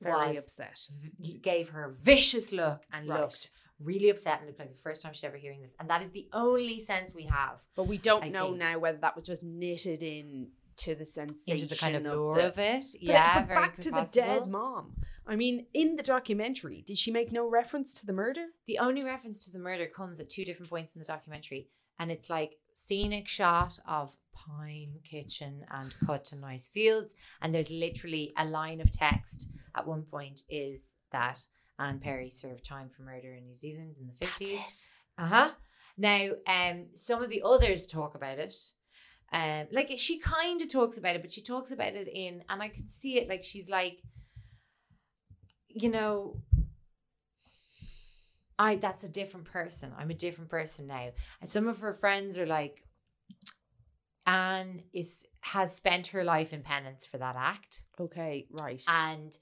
Very 0.00 0.28
was 0.28 0.44
upset. 0.44 0.80
v- 1.20 1.38
gave 1.38 1.68
her 1.68 1.84
a 1.84 1.92
vicious 1.92 2.50
look 2.50 2.82
and 2.92 3.06
Right. 3.08 3.20
looked 3.20 3.50
really 3.82 4.10
upset 4.10 4.38
and 4.38 4.46
looked 4.46 4.58
like 4.58 4.72
the 4.72 4.80
first 4.80 5.02
time 5.02 5.12
she'd 5.12 5.26
ever 5.26 5.36
hearing 5.36 5.60
this, 5.60 5.74
and 5.80 5.88
that 5.90 6.02
is 6.02 6.10
the 6.10 6.28
only 6.32 6.78
sense 6.78 7.14
we 7.14 7.24
have 7.24 7.60
But 7.76 7.84
we 7.86 7.98
don't 7.98 8.24
I 8.24 8.28
know 8.28 8.46
think- 8.48 8.58
now 8.58 8.78
whether 8.78 8.98
that 8.98 9.14
was 9.14 9.24
just 9.24 9.42
knitted 9.42 10.02
in 10.02 10.50
to 10.78 10.94
the 10.94 11.04
sensation 11.06 11.42
into 11.54 11.66
the 11.66 11.76
kind 11.76 11.96
of 11.96 12.04
of 12.06 12.12
lore 12.18 12.34
the- 12.36 12.46
of 12.48 12.58
it. 12.58 12.84
But, 12.92 13.02
yeah, 13.02 13.40
but 13.40 13.48
back 13.48 13.76
to 13.80 13.90
the 13.90 14.08
dead 14.12 14.46
mom. 14.48 14.94
I 15.26 15.36
mean, 15.36 15.66
in 15.74 15.96
the 15.96 16.02
documentary, 16.02 16.82
did 16.86 16.96
she 16.98 17.10
make 17.10 17.32
no 17.32 17.46
reference 17.48 17.92
to 17.94 18.06
the 18.06 18.12
murder? 18.12 18.46
The 18.66 18.78
only 18.78 19.02
reference 19.04 19.44
to 19.44 19.52
the 19.52 19.58
murder 19.58 19.86
comes 19.86 20.20
at 20.20 20.28
two 20.28 20.44
different 20.44 20.70
points 20.70 20.94
in 20.94 21.00
the 21.00 21.04
documentary, 21.04 21.68
and 21.98 22.10
it's 22.10 22.30
like 22.30 22.58
scenic 22.74 23.26
shot 23.28 23.78
of 23.86 24.16
pine 24.32 24.94
kitchen 25.04 25.64
and 25.72 25.94
cut 26.06 26.24
to 26.26 26.36
nice 26.36 26.68
fields, 26.68 27.14
and 27.42 27.52
there's 27.54 27.70
literally 27.70 28.32
a 28.38 28.44
line 28.44 28.80
of 28.80 28.90
text 28.92 29.48
at 29.74 29.86
one 29.86 30.02
point 30.04 30.42
is 30.48 30.90
that 31.10 31.40
Anne 31.78 31.98
Perry 32.00 32.30
served 32.30 32.64
time 32.64 32.88
for 32.88 33.02
murder 33.02 33.34
in 33.34 33.46
New 33.46 33.56
Zealand 33.56 33.96
in 34.00 34.06
the 34.08 34.26
fifties. 34.26 34.88
Uh 35.16 35.26
huh. 35.26 35.50
Now, 35.96 36.30
um, 36.46 36.86
some 36.94 37.22
of 37.22 37.30
the 37.30 37.42
others 37.44 37.86
talk 37.86 38.14
about 38.14 38.38
it. 38.38 38.54
Um, 39.32 39.66
like 39.72 39.92
she 39.96 40.18
kind 40.20 40.60
of 40.62 40.68
talks 40.68 40.96
about 40.96 41.16
it, 41.16 41.22
but 41.22 41.30
she 41.32 41.42
talks 41.42 41.70
about 41.70 41.94
it 41.94 42.08
in, 42.08 42.42
and 42.48 42.62
I 42.62 42.68
could 42.68 42.88
see 42.88 43.18
it. 43.18 43.28
Like 43.28 43.44
she's 43.44 43.68
like, 43.68 43.98
you 45.68 45.90
know, 45.90 46.40
I 48.58 48.76
that's 48.76 49.04
a 49.04 49.08
different 49.08 49.46
person. 49.46 49.92
I'm 49.98 50.10
a 50.10 50.14
different 50.14 50.50
person 50.50 50.86
now. 50.86 51.10
And 51.40 51.50
some 51.50 51.68
of 51.68 51.80
her 51.80 51.92
friends 51.92 52.38
are 52.38 52.46
like, 52.46 52.84
Anne 54.26 54.82
is 54.92 55.24
has 55.40 55.74
spent 55.74 56.08
her 56.08 56.24
life 56.24 56.52
in 56.52 56.62
penance 56.62 57.06
for 57.06 57.18
that 57.18 57.36
act, 57.36 57.82
Okay, 58.00 58.46
right. 58.60 58.82
and 58.88 59.36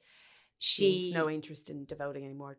She 0.58 1.12
no 1.14 1.28
interest 1.30 1.68
in 1.70 1.84
devoting 1.84 2.24
any 2.24 2.34
more 2.34 2.58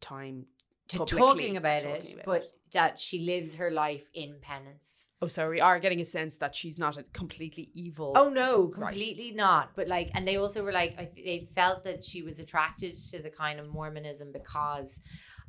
time 0.00 0.46
to 0.88 0.98
talking 0.98 1.16
to 1.18 1.24
about 1.58 1.82
talking 1.82 1.94
it, 1.94 2.12
about 2.14 2.24
but 2.24 2.42
it. 2.42 2.52
that 2.72 2.98
she 2.98 3.20
lives 3.20 3.54
her 3.56 3.70
life 3.70 4.08
in 4.14 4.36
penance. 4.40 5.04
Oh, 5.20 5.26
so 5.28 5.50
we 5.50 5.60
are 5.60 5.80
getting 5.80 6.00
a 6.00 6.04
sense 6.04 6.36
that 6.36 6.54
she's 6.54 6.78
not 6.78 6.96
a 6.96 7.02
completely 7.12 7.70
evil. 7.74 8.12
Oh 8.14 8.28
no, 8.30 8.66
Right. 8.76 8.90
completely 8.92 9.32
not. 9.32 9.70
But 9.74 9.88
like, 9.88 10.10
and 10.14 10.26
they 10.26 10.36
also 10.36 10.62
were 10.62 10.70
like, 10.72 10.94
I 10.96 11.04
th- 11.06 11.24
they 11.26 11.48
felt 11.54 11.82
that 11.84 12.04
she 12.04 12.22
was 12.22 12.38
attracted 12.38 12.96
to 13.10 13.20
the 13.20 13.30
kind 13.30 13.58
of 13.58 13.66
Mormonism 13.68 14.30
because 14.32 15.00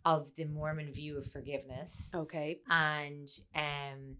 of 0.05 0.33
the 0.35 0.45
Mormon 0.45 0.91
view 0.91 1.17
of 1.17 1.25
forgiveness, 1.31 2.09
Okay. 2.15 2.61
and 2.69 3.27
um, 3.55 4.15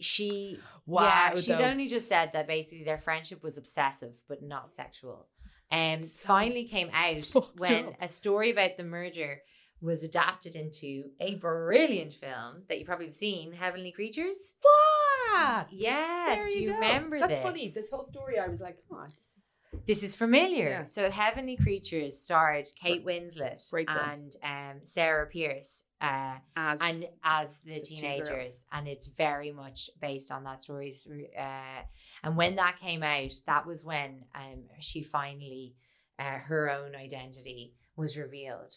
she 0.00 0.58
Wow, 0.86 1.04
yeah, 1.04 1.34
she's 1.34 1.46
though. 1.46 1.60
only 1.64 1.86
just 1.86 2.08
said 2.08 2.32
that 2.32 2.46
basically 2.46 2.84
their 2.84 2.98
friendship 2.98 3.42
was 3.42 3.56
obsessive 3.58 4.14
but 4.28 4.42
not 4.42 4.74
sexual. 4.74 5.28
Um, 5.72 6.02
So 6.02 6.26
finally 6.26 6.64
came 6.64 6.90
out 6.92 7.24
when 7.56 7.86
up. 7.86 7.94
a 8.00 8.08
story 8.08 8.50
about 8.50 8.76
the 8.76 8.84
merger 8.84 9.40
was 9.80 10.02
adapted 10.02 10.56
into 10.56 11.04
a 11.20 11.36
brilliant 11.36 12.12
film 12.12 12.62
that 12.68 12.78
you 12.78 12.84
probably 12.84 13.06
have 13.06 13.14
seen, 13.14 13.52
Heavenly 13.52 13.92
Creatures. 13.92 14.54
What? 14.60 15.68
Yes, 15.70 16.54
you 16.54 16.68
go. 16.68 16.74
remember 16.74 17.18
That's 17.18 17.34
this. 17.34 17.42
funny. 17.42 17.68
This 17.68 17.88
whole 17.90 18.06
story, 18.10 18.38
I 18.38 18.46
was 18.48 18.60
like, 18.60 18.76
oh, 18.92 19.04
this 19.04 19.14
is 19.14 19.86
This 19.86 20.02
is 20.02 20.14
familiar. 20.14 20.68
Yeah. 20.68 20.86
So 20.86 21.10
Heavenly 21.10 21.56
Creatures 21.56 22.18
starred 22.18 22.68
Kate 22.80 23.04
Winslet 23.06 23.62
and 23.88 24.36
um, 24.42 24.80
Sarah 24.82 25.28
Peirse. 25.32 25.84
Uh, 26.00 26.36
As 26.56 26.80
and 26.80 27.06
as 27.22 27.58
the, 27.58 27.74
the 27.74 27.80
teenagers, 27.80 28.64
and 28.72 28.88
it's 28.88 29.06
very 29.06 29.52
much 29.52 29.90
based 30.00 30.32
on 30.32 30.44
that 30.44 30.62
story. 30.62 30.96
Uh, 31.38 31.82
and 32.24 32.36
when 32.36 32.56
that 32.56 32.78
came 32.80 33.02
out, 33.02 33.32
that 33.46 33.66
was 33.66 33.84
when 33.84 34.24
um, 34.34 34.64
she 34.78 35.02
finally 35.02 35.74
uh, 36.18 36.38
her 36.38 36.70
own 36.70 36.94
identity 36.94 37.74
was 37.96 38.16
revealed. 38.16 38.74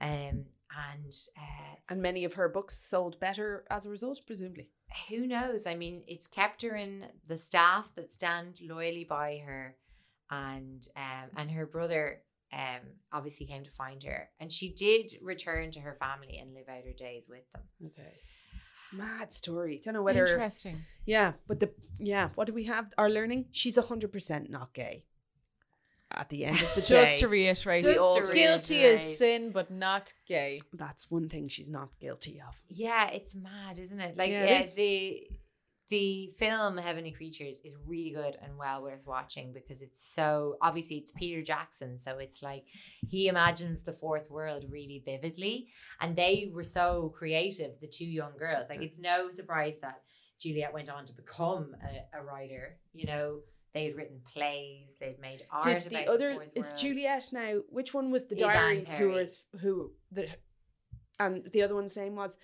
Um, 0.00 0.46
and 0.90 1.14
uh, 1.36 1.76
and 1.88 2.02
many 2.02 2.24
of 2.24 2.34
her 2.34 2.48
books 2.48 2.76
sold 2.78 3.20
better 3.20 3.64
as 3.70 3.86
a 3.86 3.90
result, 3.90 4.20
presumably. 4.26 4.68
who 5.08 5.26
knows? 5.26 5.66
I 5.66 5.74
mean, 5.74 6.02
it's 6.06 6.26
kept 6.26 6.62
her 6.62 6.76
in 6.76 7.06
the 7.28 7.36
staff 7.36 7.88
that 7.96 8.12
stand 8.12 8.60
loyally 8.62 9.04
by 9.04 9.42
her, 9.44 9.76
and 10.30 10.86
um, 10.96 11.30
and 11.36 11.50
her 11.50 11.66
brother 11.66 12.22
um 12.54 12.80
obviously 13.12 13.46
came 13.46 13.64
to 13.64 13.70
find 13.70 14.02
her, 14.04 14.28
and 14.40 14.50
she 14.52 14.68
did 14.72 15.12
return 15.20 15.70
to 15.72 15.80
her 15.80 15.96
family 15.98 16.38
and 16.38 16.54
live 16.54 16.68
out 16.68 16.84
her 16.84 16.92
days 16.92 17.26
with 17.28 17.50
them. 17.52 17.62
Okay. 17.86 18.12
Mad 18.92 19.32
story. 19.32 19.80
Don't 19.84 19.94
know 19.94 20.02
whether 20.02 20.24
Interesting. 20.26 20.78
Yeah, 21.04 21.32
but 21.48 21.58
the 21.60 21.70
yeah, 21.98 22.28
what 22.36 22.46
do 22.46 22.54
we 22.54 22.64
have? 22.64 22.92
Our 22.96 23.10
learning? 23.10 23.46
She's 23.50 23.76
hundred 23.76 24.12
percent 24.12 24.50
not 24.50 24.72
gay. 24.72 25.04
At 26.16 26.28
the 26.28 26.44
end 26.44 26.60
of 26.62 26.72
the 26.76 26.80
day, 26.82 27.04
Just 27.06 27.20
to 27.20 27.28
reiterate, 27.28 27.82
Just 27.82 27.98
all 27.98 28.14
to 28.14 28.32
guilty 28.32 28.76
reiterate. 28.84 29.00
as 29.00 29.18
sin, 29.18 29.50
but 29.50 29.72
not 29.72 30.12
gay. 30.28 30.60
that's 30.74 31.10
one 31.10 31.28
thing 31.28 31.48
she's 31.48 31.68
not 31.68 31.88
guilty 31.98 32.40
of. 32.46 32.54
Yeah, 32.68 33.10
it's 33.10 33.34
mad, 33.34 33.80
isn't 33.80 33.98
it? 34.00 34.16
Like, 34.16 34.30
Yeah, 34.30 34.44
yeah, 34.44 34.60
is. 34.60 34.74
the 34.74 35.26
the 35.90 36.28
film 36.38 36.78
Heavenly 36.78 37.10
Creatures 37.10 37.60
is 37.64 37.76
really 37.86 38.10
good 38.10 38.36
and 38.42 38.56
well 38.56 38.82
worth 38.82 39.06
watching 39.06 39.52
because 39.52 39.82
it's 39.82 40.00
so 40.00 40.56
obviously 40.62 40.96
it's 40.96 41.12
Peter 41.12 41.42
Jackson, 41.42 41.98
so 41.98 42.18
it's 42.18 42.42
like 42.42 42.64
he 43.08 43.28
imagines 43.28 43.82
the 43.82 43.92
fourth 43.92 44.30
world 44.30 44.64
really 44.70 45.02
vividly, 45.04 45.68
and 46.00 46.16
they 46.16 46.50
were 46.52 46.62
so 46.62 47.12
creative, 47.16 47.78
the 47.80 47.86
two 47.86 48.06
young 48.06 48.32
girls. 48.38 48.68
Like, 48.70 48.82
it's 48.82 48.98
no 48.98 49.28
surprise 49.28 49.74
that 49.82 50.02
Juliet 50.38 50.72
went 50.72 50.88
on 50.88 51.04
to 51.04 51.12
become 51.12 51.76
a, 51.82 52.18
a 52.18 52.22
writer. 52.22 52.78
You 52.92 53.06
know, 53.06 53.40
they 53.74 53.86
had 53.86 53.96
written 53.96 54.20
plays, 54.32 54.94
they'd 55.00 55.20
made 55.20 55.42
art. 55.50 55.64
Did 55.64 55.90
the 55.90 56.06
other 56.06 56.34
fourth 56.34 56.52
is. 56.54 56.72
Juliet 56.80 57.28
now? 57.32 57.60
Which 57.68 57.92
one 57.92 58.10
was 58.10 58.24
the 58.24 58.36
Is 58.36 58.40
diaries? 58.40 58.92
Who 58.94 59.08
was 59.10 59.44
who 59.60 59.92
the 60.12 60.28
and 61.20 61.48
the 61.52 61.62
other 61.62 61.74
one's 61.74 61.96
name 61.96 62.16
was? 62.16 62.36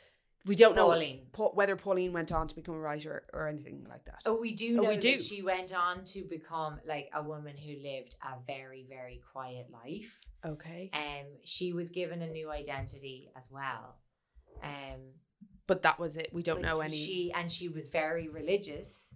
We 0.46 0.54
don't 0.54 0.74
Pauline. 0.74 1.16
know 1.16 1.22
Pa- 1.32 1.50
whether 1.54 1.76
Pauline 1.76 2.12
went 2.12 2.32
on 2.32 2.48
to 2.48 2.54
become 2.54 2.74
a 2.74 2.78
writer 2.78 3.24
or 3.32 3.46
anything 3.46 3.86
like 3.88 4.04
that. 4.06 4.20
Oh, 4.24 4.40
we 4.40 4.54
do 4.54 4.78
Oh, 4.78 4.82
know 4.82 4.88
we 4.88 4.94
that 4.96 5.02
do. 5.02 5.18
she 5.18 5.42
went 5.42 5.74
on 5.74 6.02
to 6.04 6.22
become 6.24 6.80
like 6.86 7.10
a 7.14 7.22
woman 7.22 7.56
who 7.56 7.76
lived 7.82 8.16
a 8.22 8.36
very, 8.46 8.86
very 8.88 9.20
quiet 9.32 9.66
life. 9.70 10.18
Okay, 10.46 10.88
Um, 10.94 11.26
she 11.44 11.74
was 11.74 11.90
given 11.90 12.22
a 12.22 12.28
new 12.30 12.50
identity 12.50 13.30
as 13.36 13.50
well. 13.50 13.96
Um, 14.62 15.00
but 15.66 15.82
that 15.82 15.98
was 16.00 16.16
it. 16.16 16.30
We 16.32 16.42
don't 16.42 16.62
know 16.62 16.80
any. 16.80 16.96
She 16.96 17.32
and 17.34 17.52
she 17.52 17.68
was 17.68 17.88
very 17.88 18.28
religious. 18.28 19.06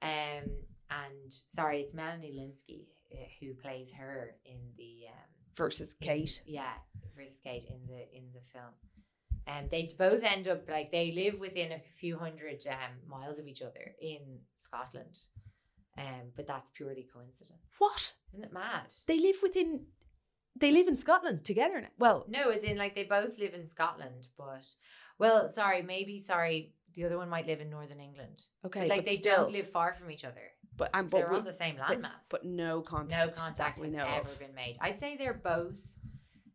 Um, 0.00 0.48
and 0.90 1.32
sorry, 1.46 1.80
it's 1.80 1.92
Melanie 1.94 2.32
Lynskey 2.38 2.86
uh, 3.12 3.24
who 3.40 3.54
plays 3.54 3.90
her 3.92 4.36
in 4.44 4.58
the 4.76 5.06
um, 5.08 5.28
versus 5.56 5.94
in- 6.00 6.06
Kate. 6.06 6.42
yeah, 6.46 6.72
versus 7.16 7.38
Kate 7.42 7.64
in 7.64 7.80
the 7.88 8.00
in 8.16 8.24
the 8.32 8.40
film. 8.52 8.72
And 9.46 9.68
they 9.70 9.88
both 9.98 10.22
end 10.22 10.46
up 10.48 10.68
like 10.68 10.92
they 10.92 11.12
live 11.12 11.38
within 11.40 11.72
a 11.72 11.80
few 11.96 12.16
hundred 12.16 12.64
um, 12.68 13.08
miles 13.08 13.38
of 13.38 13.46
each 13.46 13.60
other 13.62 13.94
in 14.00 14.20
Scotland. 14.58 15.18
Um, 15.98 16.30
but 16.36 16.46
that's 16.46 16.70
purely 16.74 17.06
coincidence. 17.12 17.74
What? 17.78 18.12
Isn't 18.32 18.44
it 18.46 18.52
mad? 18.52 18.94
They 19.06 19.18
live 19.18 19.36
within. 19.42 19.84
They 20.56 20.70
live 20.70 20.86
in 20.86 20.96
Scotland 20.96 21.44
together 21.44 21.80
now. 21.80 21.88
Well, 21.98 22.24
No, 22.28 22.50
as 22.50 22.64
in 22.64 22.76
like 22.78 22.94
they 22.94 23.04
both 23.04 23.38
live 23.38 23.54
in 23.54 23.66
Scotland, 23.66 24.28
but 24.38 24.66
well, 25.18 25.48
sorry, 25.50 25.82
maybe 25.82 26.22
sorry, 26.26 26.74
the 26.94 27.04
other 27.04 27.16
one 27.18 27.28
might 27.30 27.46
live 27.46 27.60
in 27.60 27.70
Northern 27.70 28.00
England. 28.00 28.42
okay, 28.64 28.80
But, 28.80 28.88
like 28.88 28.98
but 29.00 29.06
they 29.06 29.16
still, 29.16 29.36
don't 29.44 29.52
live 29.52 29.68
far 29.70 29.94
from 29.94 30.10
each 30.10 30.24
other. 30.24 30.42
But 30.76 30.90
I'm 30.94 31.08
but 31.08 31.18
They're 31.18 31.30
we- 31.30 31.36
on 31.38 31.44
the 31.44 31.52
same 31.52 31.76
but- 31.76 31.98
landmass. 31.98 32.28
but 32.30 32.44
no 32.44 32.80
contact, 32.82 33.36
no 33.36 33.42
contact. 33.42 33.78
has 33.80 33.92
ever 33.94 34.30
of. 34.30 34.38
been 34.38 34.54
made. 34.54 34.76
I'd 34.80 34.98
say 34.98 35.16
they're 35.16 35.32
both 35.34 35.78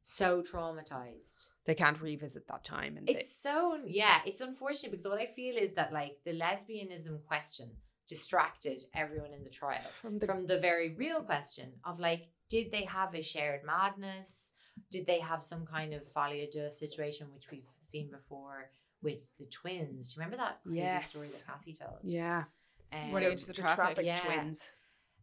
so 0.04 0.42
traumatized. 0.42 1.48
They 1.68 1.76
can't 1.76 2.02
revisit 2.02 2.48
that 2.48 2.64
time, 2.64 2.96
and 2.96 3.10
It's 3.10 3.30
so 3.44 3.78
yeah, 3.86 4.22
it's 4.26 4.40
unfortunate 4.40 4.92
because 4.92 5.06
what 5.06 5.20
I 5.20 5.26
feel 5.26 5.56
is 5.58 5.74
that 5.74 5.92
like 5.92 6.18
the 6.26 6.32
lesbianism 6.32 7.22
question 7.28 7.70
distracted 8.08 8.86
everyone 8.96 9.34
in 9.34 9.44
the 9.44 9.50
trial 9.50 9.82
from 10.02 10.18
the 10.18 10.26
from 10.26 10.48
the 10.48 10.58
very 10.60 10.96
real 10.96 11.22
question 11.22 11.74
of 11.84 12.00
like, 12.00 12.30
did 12.50 12.72
they 12.72 12.86
have 12.86 13.14
a 13.14 13.22
shared 13.22 13.66
madness? 13.66 14.50
Did 14.92 15.06
they 15.08 15.20
have 15.20 15.44
some 15.44 15.66
kind 15.66 15.94
of 15.94 16.08
folie 16.08 16.48
à 16.48 16.52
deux 16.52 16.72
situation, 16.72 17.28
which 17.34 17.52
we've 17.52 17.68
seen 17.86 18.10
before 18.10 18.72
with 19.02 19.20
the 19.38 19.46
twins? 19.48 20.14
Do 20.14 20.22
you 20.22 20.24
remember 20.26 20.38
that 20.38 20.62
crazy 20.64 20.78
Yes. 20.84 21.10
story 21.10 21.28
that 21.28 21.46
Cassie 21.46 21.74
told? 21.74 22.00
yeah, 22.04 22.46
Um, 22.94 23.12
Were 23.12 23.20
they 23.20 23.32
into 23.34 23.48
the 23.48 23.54
traffic? 23.54 24.06
Yeah. 24.06 24.22
twins. 24.22 24.70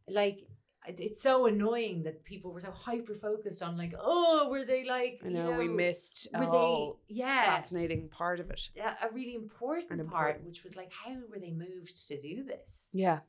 like 0.09 0.40
it- 0.42 0.51
it's 0.87 1.20
so 1.22 1.47
annoying 1.47 2.03
that 2.05 2.24
people 2.24 2.53
were 2.53 2.61
so 2.61 2.70
hyper 2.70 3.14
focused 3.14 3.62
on 3.62 3.76
like, 3.76 3.95
oh, 3.99 4.49
were 4.51 4.64
they 4.64 4.85
like? 4.85 5.20
I 5.24 5.28
you 5.28 5.35
know, 5.35 5.53
we 5.53 5.68
missed 5.68 6.28
a 6.35 6.39
Were 6.41 6.45
whole 6.47 7.01
they? 7.09 7.16
Yeah, 7.16 7.45
fascinating 7.45 8.09
part 8.09 8.41
of 8.41 8.51
it. 8.51 8.68
a 8.76 9.07
a 9.07 9.12
really 9.12 9.35
important, 9.35 10.01
An 10.01 10.09
part, 10.09 10.43
which 10.45 10.62
was 10.62 10.76
like, 10.76 10.91
how 10.93 11.14
were 11.30 11.39
they 11.39 11.51
moved 11.53 12.09
to 12.09 12.20
do 12.20 12.45
this? 12.45 12.89
Yeah, 12.93 13.20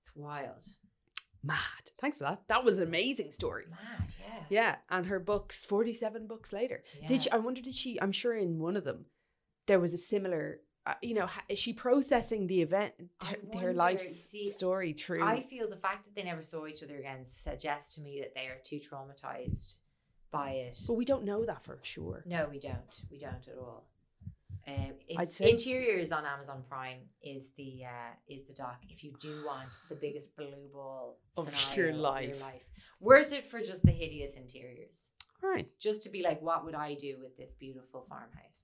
It's 0.00 0.14
wild. 0.16 0.64
mad. 1.44 1.84
Thanks 2.00 2.16
for 2.16 2.24
that. 2.24 2.42
That 2.48 2.64
was 2.64 2.76
an 2.78 2.84
amazing 2.84 3.32
story. 3.32 3.64
Mad, 3.70 4.14
yeah. 4.20 4.42
Yeah, 4.48 4.74
and 4.90 5.06
her 5.06 5.20
books, 5.20 5.64
forty-seven 5.64 6.26
books 6.26 6.52
later. 6.52 6.82
Did 7.06 7.22
she? 7.22 7.30
I 7.30 7.36
wonder, 7.38 7.60
did 7.60 7.74
she? 7.74 8.00
I'm 8.00 8.12
sure 8.12 8.34
in 8.36 8.58
one 8.58 8.76
of 8.76 8.84
them, 8.84 9.06
there 9.66 9.80
was 9.80 9.94
a 9.94 9.98
similar. 9.98 10.60
Uh, 10.84 10.94
you 11.00 11.14
know, 11.14 11.28
is 11.48 11.58
she 11.60 11.72
processing 11.72 12.46
the 12.48 12.60
event, 12.60 12.92
her, 13.22 13.36
her 13.60 13.72
wonder, 13.72 13.98
story 14.50 14.92
through? 14.92 15.22
I 15.24 15.40
feel 15.40 15.68
the 15.70 15.76
fact 15.76 16.04
that 16.04 16.14
they 16.16 16.24
never 16.24 16.42
saw 16.42 16.66
each 16.66 16.82
other 16.82 16.98
again 16.98 17.24
suggests 17.24 17.94
to 17.94 18.00
me 18.00 18.18
that 18.20 18.34
they 18.34 18.46
are 18.46 18.58
too 18.64 18.80
traumatized 18.80 19.76
by 20.32 20.50
it. 20.52 20.78
but 20.88 20.94
we 20.94 21.04
don't 21.04 21.24
know 21.24 21.44
that 21.44 21.62
for 21.62 21.78
sure. 21.82 22.24
No, 22.26 22.48
we 22.50 22.58
don't. 22.58 23.02
We 23.12 23.18
don't 23.18 23.46
at 23.46 23.58
all. 23.60 23.84
Um, 24.66 24.92
it's, 25.08 25.36
say- 25.36 25.50
interiors 25.50 26.10
on 26.10 26.24
Amazon 26.24 26.62
Prime 26.68 26.98
is 27.22 27.50
the 27.56 27.84
uh, 27.84 28.14
is 28.28 28.44
the 28.44 28.52
doc. 28.52 28.80
If 28.88 29.02
you 29.04 29.12
do 29.20 29.44
want 29.46 29.76
the 29.88 29.94
biggest 29.96 30.34
blue 30.36 30.68
ball 30.72 31.18
Of 31.36 31.48
your 31.76 31.90
of 31.90 31.96
life. 31.96 32.28
your 32.28 32.36
life, 32.38 32.64
worth 33.00 33.32
it 33.32 33.46
for 33.46 33.60
just 33.60 33.84
the 33.84 33.92
hideous 33.92 34.34
interiors. 34.34 35.10
All 35.44 35.50
right, 35.50 35.68
Just 35.80 36.02
to 36.02 36.08
be 36.08 36.22
like, 36.22 36.40
what 36.40 36.64
would 36.64 36.76
I 36.76 36.94
do 36.94 37.18
with 37.20 37.36
this 37.36 37.52
beautiful 37.54 38.04
farmhouse? 38.08 38.60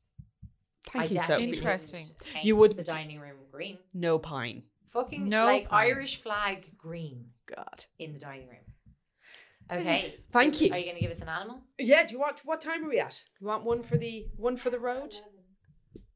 Thank 0.92 1.04
I 1.04 1.08
you, 1.08 1.14
definitely 1.14 1.46
Sophie. 1.46 1.56
Interesting. 1.58 2.06
paint 2.32 2.44
You 2.44 2.56
wouldn't- 2.56 2.76
the 2.78 2.84
dining 2.84 3.20
room 3.20 3.36
green. 3.50 3.78
No 3.94 4.18
pine. 4.18 4.62
Fucking 4.92 5.28
No 5.28 5.44
like 5.46 5.68
pine. 5.68 5.86
Irish 5.88 6.20
flag 6.22 6.70
green 6.78 7.26
God. 7.46 7.84
in 7.98 8.12
the 8.12 8.18
dining 8.18 8.48
room. 8.48 8.58
Okay. 9.70 10.14
Thank 10.32 10.60
you. 10.62 10.72
Are 10.72 10.78
you 10.78 10.84
going 10.84 10.94
to 10.96 11.02
give 11.02 11.10
us 11.10 11.20
an 11.20 11.28
animal? 11.28 11.60
Yeah. 11.78 12.06
Do 12.06 12.14
you 12.14 12.20
want? 12.20 12.40
What 12.46 12.60
time 12.62 12.84
are 12.84 12.88
we 12.88 13.00
at? 13.00 13.22
You 13.38 13.46
want 13.48 13.64
one 13.64 13.82
for 13.82 13.98
the 13.98 14.26
one 14.36 14.56
for 14.56 14.70
the 14.70 14.78
road? 14.78 15.14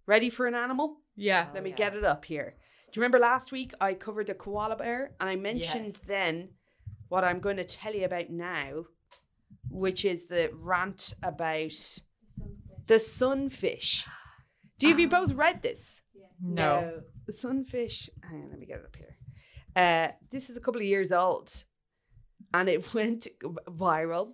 Ready 0.07 0.31
for 0.31 0.47
an 0.47 0.55
animal? 0.55 0.97
Yeah. 1.16 1.49
Oh, 1.51 1.55
Let 1.55 1.62
me 1.62 1.70
yeah. 1.70 1.77
get 1.77 1.95
it 1.95 2.05
up 2.05 2.25
here. 2.25 2.55
Do 2.91 2.99
you 2.99 3.03
remember 3.03 3.18
last 3.18 3.53
week 3.53 3.75
I 3.81 3.93
covered 3.93 4.29
the 4.29 4.35
koala 4.35 4.77
bear 4.77 5.12
and 5.20 5.29
I 5.29 5.37
mentioned 5.37 5.87
Yes. 5.97 5.99
then 6.07 6.49
what 7.09 7.25
I'm 7.25 7.41
going 7.41 7.59
to 7.59 7.64
tell 7.64 7.95
you 7.95 8.07
about 8.07 8.31
now, 8.31 8.85
which 9.68 10.07
is 10.07 10.27
the 10.29 10.51
rant 10.55 11.12
about 11.23 11.73
the 12.87 12.99
sunfish. 12.99 14.07
Do 14.83 14.88
you 14.88 14.95
have 14.95 14.99
you 14.99 15.09
both 15.09 15.33
read 15.34 15.63
this? 15.63 16.03
No. 16.42 17.03
The 17.26 17.33
sunfish. 17.33 18.11
Hang 18.29 18.42
on, 18.42 18.50
let 18.50 18.59
me 18.59 18.67
get 18.67 18.79
it 18.79 18.84
up 18.84 18.96
here. 18.96 19.17
Uh, 19.76 20.09
this 20.33 20.50
is 20.50 20.57
a 20.57 20.61
couple 20.61 20.80
of 20.80 20.87
years 20.88 21.13
old, 21.13 21.53
and 22.53 22.68
it 22.68 22.92
went 22.95 23.29
viral 23.68 24.33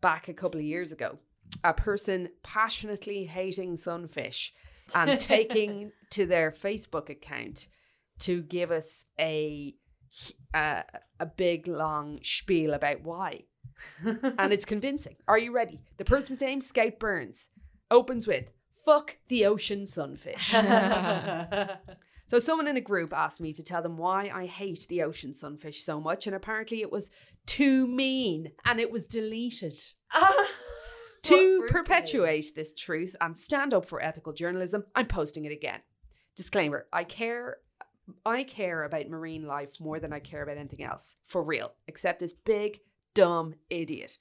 back 0.00 0.28
a 0.28 0.32
couple 0.32 0.58
of 0.58 0.64
years 0.64 0.92
ago. 0.92 1.18
A 1.62 1.74
person 1.74 2.30
passionately 2.42 3.26
hating 3.26 3.76
sunfish 3.76 4.54
and 4.94 5.20
taking 5.20 5.92
to 6.08 6.24
their 6.24 6.50
Facebook 6.50 7.10
account 7.10 7.68
to 8.20 8.40
give 8.44 8.70
us 8.70 9.04
a 9.20 9.74
a, 10.54 10.84
a 11.20 11.26
big 11.26 11.68
long 11.68 12.18
spiel 12.22 12.72
about 12.72 13.02
why, 13.02 13.42
and 14.02 14.54
it's 14.54 14.64
convincing. 14.64 15.16
Are 15.28 15.38
you 15.38 15.52
ready? 15.52 15.82
The 15.98 16.06
person's 16.06 16.40
name, 16.40 16.62
Scout 16.62 16.98
Burns, 16.98 17.50
opens 17.90 18.26
with 18.26 18.46
"Fuck 18.84 19.18
the 19.28 19.46
ocean 19.46 19.86
sunfish." 19.86 20.54
So 22.32 22.38
someone 22.38 22.66
in 22.66 22.78
a 22.78 22.80
group 22.80 23.12
asked 23.12 23.42
me 23.42 23.52
to 23.52 23.62
tell 23.62 23.82
them 23.82 23.98
why 23.98 24.30
I 24.32 24.46
hate 24.46 24.86
the 24.88 25.02
ocean 25.02 25.34
sunfish 25.34 25.84
so 25.84 26.00
much, 26.00 26.26
and 26.26 26.34
apparently 26.34 26.80
it 26.80 26.90
was 26.90 27.10
too 27.44 27.86
mean, 27.86 28.52
and 28.64 28.80
it 28.80 28.90
was 28.90 29.06
deleted. 29.06 29.78
To 31.24 31.34
what 31.34 31.40
group 31.40 31.62
are 31.62 31.82
perpetuate 31.84 32.52
this 32.56 32.72
truth 32.74 33.14
and 33.20 33.38
stand 33.38 33.72
up 33.74 33.86
for 33.86 34.02
ethical 34.02 34.32
journalism, 34.32 34.82
I'm 34.96 35.06
posting 35.06 35.44
it 35.44 35.52
again. 35.52 35.80
Disclaimer: 36.34 36.86
I 36.92 37.04
care 37.04 37.58
I 38.24 38.42
care 38.42 38.82
about 38.82 39.08
marine 39.08 39.46
life 39.46 39.78
more 39.78 40.00
than 40.00 40.12
I 40.12 40.18
care 40.18 40.42
about 40.42 40.56
anything 40.56 40.82
else, 40.82 41.14
for 41.26 41.44
real, 41.44 41.74
except 41.86 42.18
this 42.18 42.32
big, 42.32 42.80
dumb 43.14 43.54
idiot. 43.70 44.18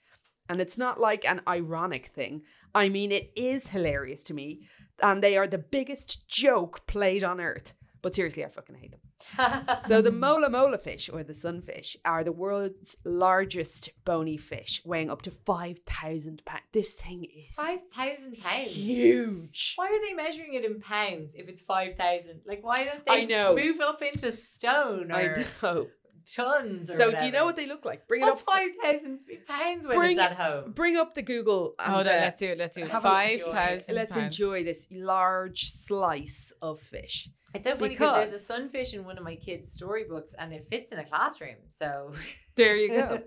And 0.52 0.60
it's 0.60 0.78
not 0.78 1.00
like 1.00 1.24
an 1.26 1.40
ironic 1.48 2.08
thing. 2.08 2.42
I 2.76 2.90
mean, 2.90 3.12
it 3.14 3.32
is 3.38 3.70
hilarious 3.70 4.22
to 4.24 4.34
me, 4.34 4.68
and 5.02 5.24
they 5.24 5.38
are 5.38 5.48
the 5.48 5.58
biggest 5.58 6.28
joke 6.28 6.86
played 6.88 7.24
on 7.24 7.40
earth. 7.40 7.74
But 8.02 8.16
seriously, 8.16 8.44
I 8.44 8.50
fucking 8.50 8.76
hate 8.76 8.92
them. 8.92 9.00
So 9.88 10.02
the 10.02 10.12
mola 10.12 10.50
mola 10.50 10.78
fish 10.80 11.10
or 11.14 11.24
the 11.24 11.34
sunfish 11.36 11.96
are 12.04 12.24
the 12.26 12.32
world's 12.32 12.98
largest 13.06 13.92
bony 14.04 14.36
fish, 14.36 14.82
weighing 14.84 15.10
up 15.10 15.22
to 15.22 15.32
five 15.32 15.78
thousand 15.86 16.44
pounds. 16.44 16.64
This 16.74 16.96
thing 16.96 17.26
is 17.26 17.56
Five 17.56 17.80
thousand 17.96 18.38
pounds. 18.40 18.72
huge. 18.72 19.74
Why 19.78 19.88
are 19.88 20.02
they 20.06 20.14
measuring 20.16 20.54
it 20.56 20.66
in 20.66 20.82
pounds 20.82 21.36
if 21.36 21.48
it's 21.48 21.62
five 21.62 21.94
thousand? 21.96 22.42
Like, 22.46 22.62
why 22.64 22.84
don't 22.84 23.06
they 23.06 23.22
I 23.22 23.26
know. 23.26 23.56
move 23.56 23.80
up 23.80 24.02
into 24.02 24.36
stone 24.36 25.12
or 25.12 25.16
I 25.16 25.28
know. 25.62 25.88
Tons? 26.26 26.90
Or 26.90 26.96
So 26.96 27.12
do 27.18 27.26
you 27.26 27.32
know 27.32 27.46
what 27.46 27.56
they 27.56 27.66
look 27.68 27.86
like? 27.86 28.08
Bring 28.08 28.22
it 28.22 28.28
up. 28.28 28.38
five 28.40 28.70
thousand 28.84 29.20
pounds 29.48 29.88
when 29.88 29.98
Bring- 29.98 30.18
it's 30.18 30.22
at 30.28 30.34
home? 30.34 30.72
Bring 30.72 30.98
up 30.98 31.14
the 31.14 31.22
Google. 31.22 31.76
And, 31.80 31.94
Hold 31.94 32.08
on, 32.08 32.14
uh, 32.14 32.18
let's 32.18 32.40
do 32.40 32.48
it. 32.48 32.58
Let's 32.58 32.78
do 32.78 32.84
it. 32.84 32.90
have 32.90 33.04
a 33.06 33.10
Five 33.10 33.40
enjoy. 33.40 33.94
let's 33.94 34.16
enjoy 34.18 34.64
this 34.64 34.88
large 34.92 35.70
slice 35.72 36.54
of 36.62 36.80
fish. 36.80 37.30
It's 37.54 37.66
so 37.66 37.76
funny 37.76 37.90
because 37.90 38.30
there's 38.30 38.42
a 38.42 38.44
sunfish 38.44 38.94
in 38.94 39.04
one 39.04 39.18
of 39.18 39.24
my 39.26 39.36
kids' 39.36 39.74
storybooks, 39.74 40.34
and 40.40 40.54
it 40.54 40.66
fits 40.70 40.92
in 40.94 41.00
a 41.00 41.04
classroom. 41.04 41.58
So 41.68 42.14
There 42.56 42.76
you 42.76 42.90
go. 42.90 43.22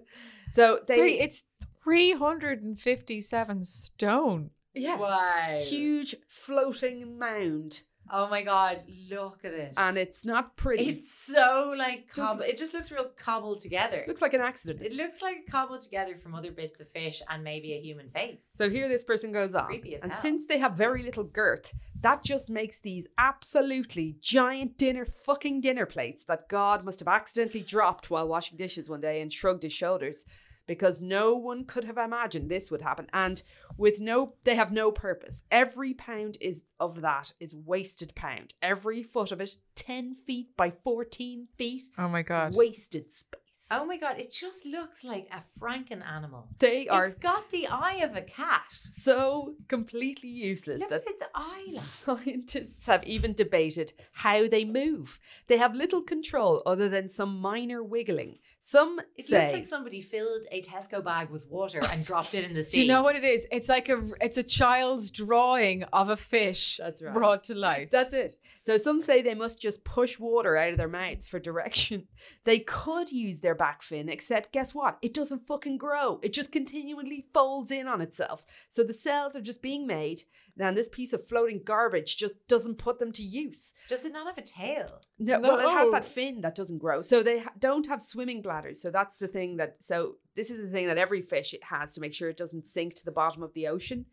So 0.53 0.81
they 0.87 0.97
Sorry, 0.97 1.21
it's 1.21 1.45
three 1.83 2.13
hundred 2.13 2.63
and 2.63 2.79
fifty-seven 2.81 3.65
stone. 3.65 4.51
yeah, 4.75 4.97
wow, 4.97 5.59
huge 5.61 6.15
floating 6.29 7.19
mound, 7.19 7.83
Oh 8.11 8.29
my 8.29 8.43
god, 8.43 8.83
look 9.11 9.39
at 9.45 9.53
it. 9.53 9.73
and 9.77 9.97
it's 9.97 10.25
not 10.25 10.57
pretty. 10.57 10.89
it's 10.91 11.13
so 11.15 11.75
like 11.77 12.07
Just- 12.15 12.41
it 12.43 12.57
just 12.57 12.75
looks 12.75 12.93
real 12.93 13.11
cobbled 13.17 13.61
together. 13.61 14.05
looks 14.07 14.21
like 14.23 14.35
an 14.35 14.41
accident. 14.43 14.83
it 14.83 14.93
looks 14.93 15.23
like 15.23 15.47
cobbled 15.51 15.81
together 15.81 16.17
from 16.23 16.35
other 16.35 16.51
bits 16.53 16.81
of 16.81 16.89
fish 16.91 17.23
and 17.31 17.43
maybe 17.43 17.73
a 17.73 17.81
human 17.81 18.11
face. 18.11 18.43
So 18.55 18.69
here 18.69 18.89
this 18.89 19.05
person 19.05 19.33
goes 19.33 19.55
on. 19.55 19.73
and 20.03 20.13
hell. 20.13 20.21
since 20.23 20.47
they 20.47 20.59
have 20.59 20.75
very 20.75 21.03
little 21.03 21.25
girth, 21.25 21.73
that 22.03 22.23
just 22.23 22.51
makes 22.51 22.79
these 22.81 23.07
absolutely 23.19 24.17
giant 24.21 24.77
dinner 24.77 25.07
fucking 25.25 25.61
dinner 25.63 25.87
plates 25.87 26.25
that 26.27 26.49
God 26.49 26.85
must 26.85 26.99
have 26.99 27.09
accidentally 27.09 27.63
dropped 27.63 28.11
while 28.11 28.29
washing 28.29 28.59
dishes 28.59 28.89
one 28.91 29.01
day 29.01 29.23
and 29.23 29.33
shrugged 29.33 29.63
his 29.63 29.73
shoulders 29.73 30.25
because 30.67 31.01
no 31.01 31.35
one 31.35 31.65
could 31.65 31.85
have 31.85 31.99
imagined 31.99 32.51
this 32.51 32.71
would 32.71 32.83
happen 32.83 33.07
and 33.13 33.43
with 33.77 33.99
no 33.99 34.35
they 34.45 34.55
have 34.55 34.73
no 34.73 34.91
purpose 34.91 35.43
every 35.51 35.95
pound 35.95 36.37
is 36.41 36.63
of 36.81 37.01
that 37.03 37.33
is 37.41 37.55
wasted 37.55 38.15
pound 38.15 38.55
every 38.63 39.03
foot 39.03 39.33
of 39.33 39.41
it 39.41 39.57
10 39.75 40.17
feet 40.27 40.57
by 40.57 40.71
14 40.71 41.47
feet 41.59 41.83
Oh 41.99 42.09
my 42.09 42.23
god. 42.23 42.55
wasted 42.57 43.13
space 43.13 43.41
Oh 43.71 43.87
my 43.87 43.97
god, 43.97 44.19
it 44.21 44.31
just 44.31 44.67
looks 44.67 45.05
like 45.05 45.27
a 45.33 45.43
Franken 45.59 46.05
animal. 46.07 46.49
they 46.59 46.87
are 46.87 47.07
It's 47.07 47.15
got 47.15 47.51
the 47.51 47.67
eye 47.67 48.01
of 48.03 48.15
a 48.15 48.21
cat. 48.21 48.67
so 48.71 49.55
completely 49.69 50.29
useless 50.29 50.81
Look 50.81 50.91
that 50.91 51.03
at 51.03 51.09
its 51.09 51.23
eyelash. 51.35 51.83
Scientists 52.25 52.87
have 52.87 53.03
even 53.05 53.33
debated 53.33 53.95
how 54.13 54.47
they 54.49 54.67
move. 54.67 55.19
They 55.47 55.57
have 55.57 55.75
little 55.75 56.03
control 56.03 56.63
other 56.67 56.91
than 56.91 57.09
some 57.09 57.41
minor 57.41 57.83
wiggling. 57.83 58.39
Some 58.67 58.99
It 59.19 59.27
say 59.27 59.41
looks 59.43 59.53
like 59.53 59.65
somebody 59.67 60.01
filled 60.01 60.47
a 60.51 60.63
Tesco 60.63 61.05
bag 61.05 61.29
with 61.29 61.47
water 61.51 61.83
and 61.85 62.03
dropped 62.03 62.35
it 62.35 62.45
in 62.47 62.55
the 62.55 62.63
sea. 62.63 62.71
Do 62.77 62.81
you 62.81 62.89
know 62.89 63.03
what 63.03 63.15
it 63.15 63.23
is? 63.23 63.47
It's 63.53 63.69
like 63.69 63.91
a 63.91 64.01
it's 64.23 64.39
a 64.39 64.43
child's 64.43 65.11
drawing 65.11 65.83
of 65.93 66.09
a 66.09 66.17
fish 66.17 66.79
That's 66.83 67.03
right. 67.03 67.13
brought 67.13 67.45
to 67.45 67.55
life. 67.55 67.91
that's 67.93 68.15
it. 68.15 68.39
So 68.65 68.79
some 68.79 69.03
say 69.03 69.21
they 69.21 69.35
must 69.35 69.61
just 69.61 69.85
push 69.85 70.19
water 70.19 70.57
out 70.57 70.71
of 70.73 70.79
their 70.79 70.89
mouths 70.89 71.27
for 71.29 71.39
direction. 71.39 72.09
They 72.45 72.59
could 72.61 73.11
use 73.11 73.41
their 73.41 73.55
back 73.55 73.83
fin, 73.83 74.09
except 74.11 74.53
guess 74.53 74.75
what? 74.75 74.99
It 75.03 75.15
doesn't 75.15 75.47
fucking 75.47 75.79
grow. 75.79 76.21
It 76.23 76.33
just 76.35 76.53
continually 76.53 77.27
folds 77.33 77.71
in 77.71 77.87
on 77.87 78.01
itself. 78.03 78.45
So 78.71 78.83
the 78.85 78.93
cells 78.93 79.35
are 79.35 79.41
just 79.41 79.63
being 79.63 79.87
made, 79.87 80.23
and 80.59 80.77
this 80.77 80.89
piece 80.91 81.13
of 81.15 81.27
floating 81.27 81.63
garbage 81.65 82.17
just 82.19 82.35
doesn't 82.47 82.77
put 82.77 82.99
them 82.99 83.13
to 83.13 83.23
use. 83.23 83.73
Does 83.89 84.05
it 84.05 84.13
not 84.13 84.27
have 84.27 84.37
a 84.39 84.43
tail? 84.47 85.01
No, 85.19 85.41
well, 85.41 85.59
it 85.59 85.71
has 85.71 85.91
that 85.91 86.05
fin 86.05 86.43
that 86.43 86.55
doesn't 86.55 86.79
grow. 86.79 87.01
So 87.01 87.23
they 87.23 87.41
ha- 87.41 87.53
don't 87.59 87.87
have 87.89 88.03
swimming 88.03 88.43
bladders. 88.43 88.54
So 88.75 88.91
that's 88.91 89.17
the 89.17 89.29
thing 89.29 89.57
that. 89.57 89.77
So 89.81 90.17
this 90.37 90.51
is 90.51 90.61
the 90.61 90.69
thing 90.69 90.87
that 90.87 90.99
every 90.99 91.23
fish 91.23 91.55
has 91.63 91.93
to 91.93 92.01
make 92.01 92.15
sure 92.15 92.29
it 92.29 92.37
doesn't 92.37 92.67
sink 92.67 92.95
to 92.95 93.05
the 93.05 93.13
bottom 93.13 93.43
of 93.43 93.53
the 93.55 93.69
ocean 93.69 94.07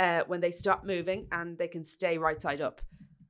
uh, 0.00 0.22
when 0.26 0.40
they 0.40 0.50
stop 0.50 0.84
moving, 0.84 1.26
and 1.32 1.56
they 1.58 1.68
can 1.68 1.84
stay 1.84 2.18
right 2.18 2.40
side 2.40 2.60
up. 2.60 2.80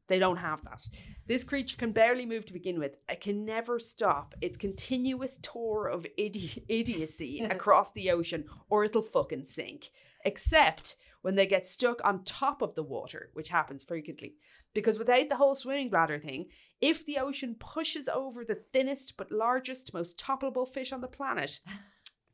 They 0.08 0.18
don't 0.18 0.38
have 0.38 0.64
that. 0.64 0.86
This 1.26 1.44
creature 1.44 1.76
can 1.76 1.92
barely 1.92 2.24
move 2.24 2.46
to 2.46 2.54
begin 2.54 2.78
with. 2.78 2.96
It 3.10 3.20
can 3.20 3.44
never 3.44 3.78
stop 3.78 4.34
its 4.40 4.56
continuous 4.56 5.38
tour 5.42 5.88
of 5.88 6.06
idi- 6.18 6.64
idiocy 6.68 7.40
across 7.50 7.92
the 7.92 8.10
ocean, 8.10 8.44
or 8.70 8.84
it'll 8.84 9.02
fucking 9.02 9.44
sink. 9.44 9.90
Except 10.24 10.96
when 11.22 11.34
they 11.34 11.46
get 11.46 11.66
stuck 11.66 12.00
on 12.04 12.24
top 12.24 12.62
of 12.62 12.74
the 12.74 12.82
water, 12.82 13.30
which 13.34 13.48
happens 13.48 13.84
frequently. 13.84 14.36
Because 14.74 14.98
without 14.98 15.28
the 15.28 15.36
whole 15.36 15.54
swimming 15.54 15.90
bladder 15.90 16.18
thing, 16.18 16.46
if 16.80 17.04
the 17.06 17.18
ocean 17.18 17.56
pushes 17.58 18.08
over 18.08 18.44
the 18.44 18.62
thinnest 18.72 19.16
but 19.16 19.32
largest, 19.32 19.94
most 19.94 20.18
toppable 20.18 20.66
fish 20.66 20.92
on 20.92 21.00
the 21.00 21.08
planet, 21.08 21.60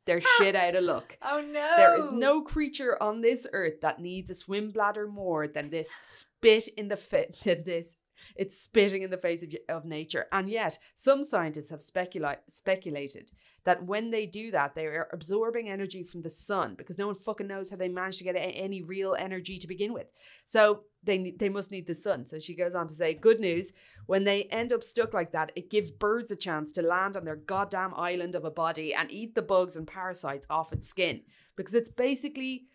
they're 0.05 0.21
shit 0.37 0.55
out 0.55 0.75
of 0.75 0.83
luck. 0.83 1.17
Oh 1.21 1.41
no! 1.41 1.73
There 1.77 2.03
is 2.03 2.11
no 2.11 2.41
creature 2.41 3.01
on 3.01 3.21
this 3.21 3.47
earth 3.53 3.81
that 3.81 4.01
needs 4.01 4.29
a 4.29 4.35
swim 4.35 4.71
bladder 4.71 5.07
more 5.07 5.47
than 5.47 5.69
this 5.69 5.89
spit 6.03 6.67
in 6.77 6.87
the 6.87 6.97
face. 6.97 7.41
This 7.43 7.87
it's 8.35 8.59
spitting 8.59 9.01
in 9.01 9.09
the 9.09 9.17
face 9.17 9.43
of, 9.43 9.53
of 9.69 9.85
nature, 9.85 10.27
and 10.31 10.49
yet 10.49 10.77
some 10.95 11.23
scientists 11.23 11.69
have 11.69 11.83
specula- 11.83 12.37
speculated 12.49 13.31
that 13.63 13.83
when 13.83 14.11
they 14.11 14.25
do 14.25 14.51
that, 14.51 14.75
they 14.75 14.85
are 14.85 15.07
absorbing 15.11 15.69
energy 15.69 16.03
from 16.03 16.21
the 16.21 16.29
sun 16.29 16.75
because 16.75 16.97
no 16.97 17.07
one 17.07 17.15
fucking 17.15 17.47
knows 17.47 17.69
how 17.69 17.77
they 17.77 17.89
managed 17.89 18.19
to 18.19 18.23
get 18.23 18.35
a- 18.35 18.39
any 18.39 18.81
real 18.81 19.15
energy 19.17 19.57
to 19.57 19.67
begin 19.67 19.93
with. 19.93 20.07
So 20.45 20.81
they 21.03 21.33
they 21.37 21.49
must 21.49 21.71
need 21.71 21.87
the 21.87 21.95
sun. 21.95 22.25
So 22.25 22.39
she 22.39 22.55
goes 22.55 22.75
on 22.75 22.87
to 22.87 22.95
say, 22.95 23.13
"Good 23.13 23.39
news: 23.39 23.73
when 24.05 24.23
they 24.23 24.43
end 24.43 24.73
up 24.73 24.83
stuck 24.83 25.13
like 25.13 25.31
that, 25.31 25.51
it 25.55 25.69
gives 25.69 25.91
birds 25.91 26.31
a 26.31 26.35
chance 26.35 26.71
to 26.73 26.81
land 26.81 27.17
on 27.17 27.25
their 27.25 27.35
goddamn 27.35 27.93
island 27.95 28.35
of 28.35 28.45
a 28.45 28.51
body 28.51 28.93
and 28.93 29.11
eat 29.11 29.35
the 29.35 29.41
bugs 29.41 29.77
and 29.77 29.87
parasites 29.87 30.47
off 30.49 30.73
its 30.73 30.87
skin 30.87 31.21
because 31.55 31.73
it's 31.73 31.89
basically 31.89 32.67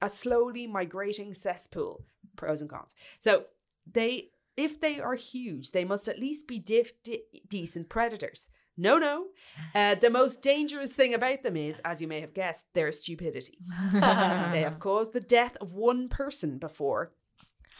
a 0.00 0.08
slowly 0.08 0.66
migrating 0.66 1.34
cesspool. 1.34 2.04
Pros 2.36 2.60
and 2.60 2.70
cons. 2.70 2.94
So 3.18 3.44
they, 3.90 4.30
if 4.58 4.80
they 4.80 5.00
are 5.00 5.14
huge, 5.14 5.70
they 5.70 5.84
must 5.84 6.08
at 6.08 6.18
least 6.18 6.46
be 6.46 6.58
diff- 6.58 7.02
de- 7.02 7.22
decent 7.48 7.88
predators. 7.88 8.48
No, 8.76 8.98
no. 8.98 9.26
Uh, 9.74 9.94
the 10.00 10.10
most 10.10 10.42
dangerous 10.42 10.92
thing 10.92 11.14
about 11.14 11.42
them 11.42 11.56
is, 11.56 11.80
as 11.84 12.00
you 12.00 12.08
may 12.08 12.20
have 12.20 12.34
guessed, 12.34 12.66
their 12.74 12.92
stupidity. 12.92 13.58
they 13.92 14.62
have 14.62 14.78
caused 14.78 15.12
the 15.12 15.20
death 15.20 15.56
of 15.60 15.72
one 15.72 16.08
person 16.08 16.58
before 16.58 17.12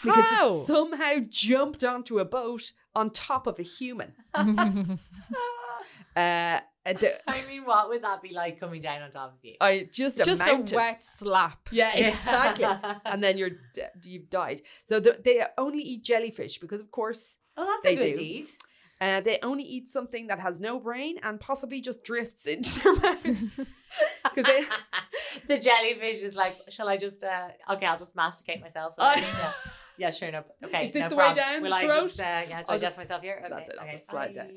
because 0.04 0.24
How? 0.24 0.54
it 0.54 0.66
somehow 0.66 1.14
jumped 1.28 1.82
onto 1.82 2.20
a 2.20 2.24
boat 2.24 2.72
on 2.94 3.10
top 3.10 3.46
of 3.46 3.58
a 3.58 3.64
human. 3.64 4.14
Uh, 6.16 6.60
I 7.28 7.42
mean, 7.48 7.64
what 7.64 7.88
would 7.88 8.02
that 8.02 8.22
be 8.22 8.30
like 8.32 8.58
coming 8.60 8.80
down 8.80 9.02
on 9.02 9.10
top 9.10 9.34
of 9.34 9.38
you? 9.44 9.54
I 9.60 9.88
just 9.92 10.20
a 10.20 10.24
Just 10.24 10.46
mountain. 10.46 10.74
a 10.74 10.76
wet 10.76 11.02
slap. 11.02 11.68
Yeah, 11.70 11.94
exactly. 11.94 12.66
and 13.04 13.22
then 13.22 13.38
you're 13.38 13.50
de- 13.74 13.90
you've 14.02 14.30
died. 14.30 14.62
So 14.88 15.00
the, 15.00 15.18
they 15.24 15.42
only 15.56 15.80
eat 15.80 16.02
jellyfish 16.04 16.58
because, 16.58 16.80
of 16.80 16.90
course, 16.90 17.36
oh, 17.56 17.64
that's 17.66 17.84
They 17.84 17.96
a 17.96 18.00
good 18.00 18.14
do. 18.14 18.20
deed. 18.20 18.50
uh, 19.00 19.20
they 19.20 19.38
only 19.42 19.62
eat 19.64 19.88
something 19.88 20.26
that 20.28 20.40
has 20.40 20.58
no 20.60 20.78
brain 20.78 21.16
and 21.22 21.38
possibly 21.40 21.80
just 21.80 22.02
drifts 22.04 22.46
into 22.46 22.78
their 22.80 22.94
mouth. 22.94 23.26
Because 24.34 24.44
they, 24.44 24.64
the 25.56 25.58
jellyfish 25.58 26.20
is 26.22 26.34
like, 26.34 26.54
shall 26.68 26.88
I 26.88 26.98
just? 26.98 27.24
uh 27.24 27.48
Okay, 27.70 27.86
I'll 27.86 27.96
just 27.96 28.14
masticate 28.14 28.60
myself. 28.60 28.94
Yeah. 29.98 30.10
sure 30.10 30.28
enough. 30.28 30.44
Okay, 30.64 30.86
Is 30.86 30.92
this 30.92 31.02
no 31.02 31.08
the 31.10 31.16
way 31.16 31.34
down 31.34 31.62
Will 31.62 31.70
the 31.70 31.76
I 31.76 31.80
throat? 31.86 32.02
just? 32.08 32.20
Uh, 32.20 32.22
yeah, 32.48 32.62
digest 32.62 32.80
just- 32.82 32.96
myself 32.98 33.22
here. 33.22 33.38
Okay, 33.44 33.48
that's 33.54 33.68
it, 33.68 33.74
I'll 33.78 33.84
okay, 33.86 33.92
just 33.96 34.06
slide 34.08 34.34
down. 34.34 34.50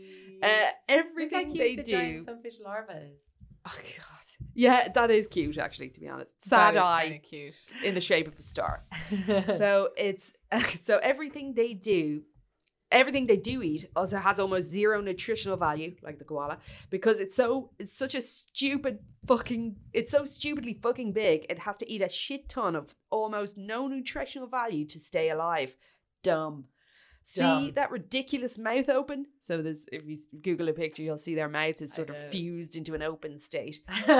uh, 0.43 0.47
everything 0.87 1.53
they 1.53 1.75
the 1.75 1.83
giant 1.83 2.19
do. 2.19 2.23
sunfish 2.25 2.59
larva 2.63 2.97
is. 3.03 3.17
Oh 3.65 3.75
god, 3.77 4.25
yeah, 4.55 4.87
that 4.89 5.11
is 5.11 5.27
cute. 5.27 5.57
Actually, 5.57 5.89
to 5.89 5.99
be 5.99 6.07
honest, 6.07 6.43
sad 6.47 6.75
eye 6.77 7.21
cute. 7.23 7.55
in 7.83 7.93
the 7.93 8.01
shape 8.01 8.27
of 8.27 8.37
a 8.37 8.41
star. 8.41 8.83
so 9.57 9.89
it's 9.97 10.31
so 10.85 10.97
everything 10.97 11.53
they 11.53 11.73
do 11.73 12.23
everything 12.91 13.25
they 13.25 13.37
do 13.37 13.61
eat 13.61 13.85
also 13.95 14.17
has 14.17 14.39
almost 14.39 14.67
zero 14.67 15.01
nutritional 15.01 15.57
value 15.57 15.95
like 16.03 16.19
the 16.19 16.25
koala 16.25 16.57
because 16.89 17.19
it's 17.19 17.35
so 17.35 17.69
it's 17.79 17.97
such 17.97 18.15
a 18.15 18.21
stupid 18.21 18.99
fucking 19.27 19.75
it's 19.93 20.11
so 20.11 20.25
stupidly 20.25 20.79
fucking 20.81 21.11
big 21.11 21.45
it 21.49 21.59
has 21.59 21.77
to 21.77 21.89
eat 21.91 22.01
a 22.01 22.09
shit 22.09 22.49
ton 22.49 22.75
of 22.75 22.93
almost 23.11 23.57
no 23.57 23.87
nutritional 23.87 24.47
value 24.47 24.85
to 24.87 24.99
stay 24.99 25.29
alive. 25.29 25.75
Dumb. 26.23 26.65
See 27.23 27.41
Dumb. 27.41 27.73
that 27.75 27.91
ridiculous 27.91 28.57
mouth 28.57 28.89
open? 28.89 29.27
So 29.41 29.61
there's 29.61 29.83
if 29.91 30.03
you 30.05 30.17
google 30.41 30.69
a 30.69 30.73
picture 30.73 31.03
you'll 31.03 31.19
see 31.19 31.35
their 31.35 31.49
mouth 31.49 31.81
is 31.81 31.93
sort 31.93 32.09
of 32.09 32.17
fused 32.29 32.75
into 32.75 32.95
an 32.95 33.01
open 33.01 33.37
state. 33.39 33.79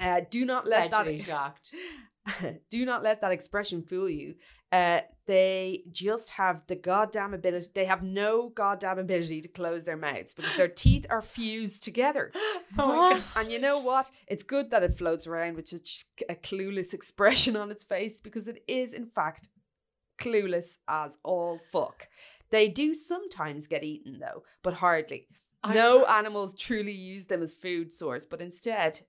Uh, 0.00 0.20
do 0.30 0.44
not 0.44 0.66
let 0.66 0.90
that 0.90 1.00
Actually 1.00 1.18
shocked. 1.20 1.74
do 2.70 2.84
not 2.84 3.02
let 3.02 3.20
that 3.20 3.32
expression 3.32 3.82
fool 3.82 4.08
you. 4.08 4.34
Uh, 4.70 5.00
they 5.26 5.82
just 5.92 6.30
have 6.30 6.62
the 6.66 6.76
goddamn 6.76 7.34
ability. 7.34 7.68
They 7.74 7.84
have 7.84 8.02
no 8.02 8.50
goddamn 8.50 8.98
ability 8.98 9.42
to 9.42 9.48
close 9.48 9.84
their 9.84 9.96
mouths 9.96 10.32
because 10.34 10.56
their 10.56 10.68
teeth 10.68 11.06
are 11.10 11.22
fused 11.22 11.82
together. 11.82 12.32
What? 12.74 13.34
And 13.36 13.50
you 13.50 13.58
know 13.58 13.80
what? 13.82 14.10
It's 14.28 14.42
good 14.42 14.70
that 14.70 14.82
it 14.82 14.96
floats 14.96 15.26
around 15.26 15.56
with 15.56 15.68
just 15.68 16.06
a 16.30 16.34
clueless 16.34 16.94
expression 16.94 17.54
on 17.54 17.70
its 17.70 17.84
face 17.84 18.18
because 18.18 18.48
it 18.48 18.64
is, 18.66 18.94
in 18.94 19.04
fact, 19.04 19.50
clueless 20.18 20.78
as 20.88 21.18
all 21.22 21.60
fuck. 21.70 22.08
They 22.50 22.68
do 22.68 22.94
sometimes 22.94 23.66
get 23.66 23.84
eaten 23.84 24.18
though, 24.18 24.42
but 24.62 24.72
hardly. 24.72 25.28
I- 25.62 25.74
no 25.74 26.06
animals 26.06 26.54
truly 26.58 26.92
use 26.92 27.26
them 27.26 27.42
as 27.42 27.52
food 27.52 27.92
source, 27.92 28.24
but 28.24 28.40
instead 28.40 29.00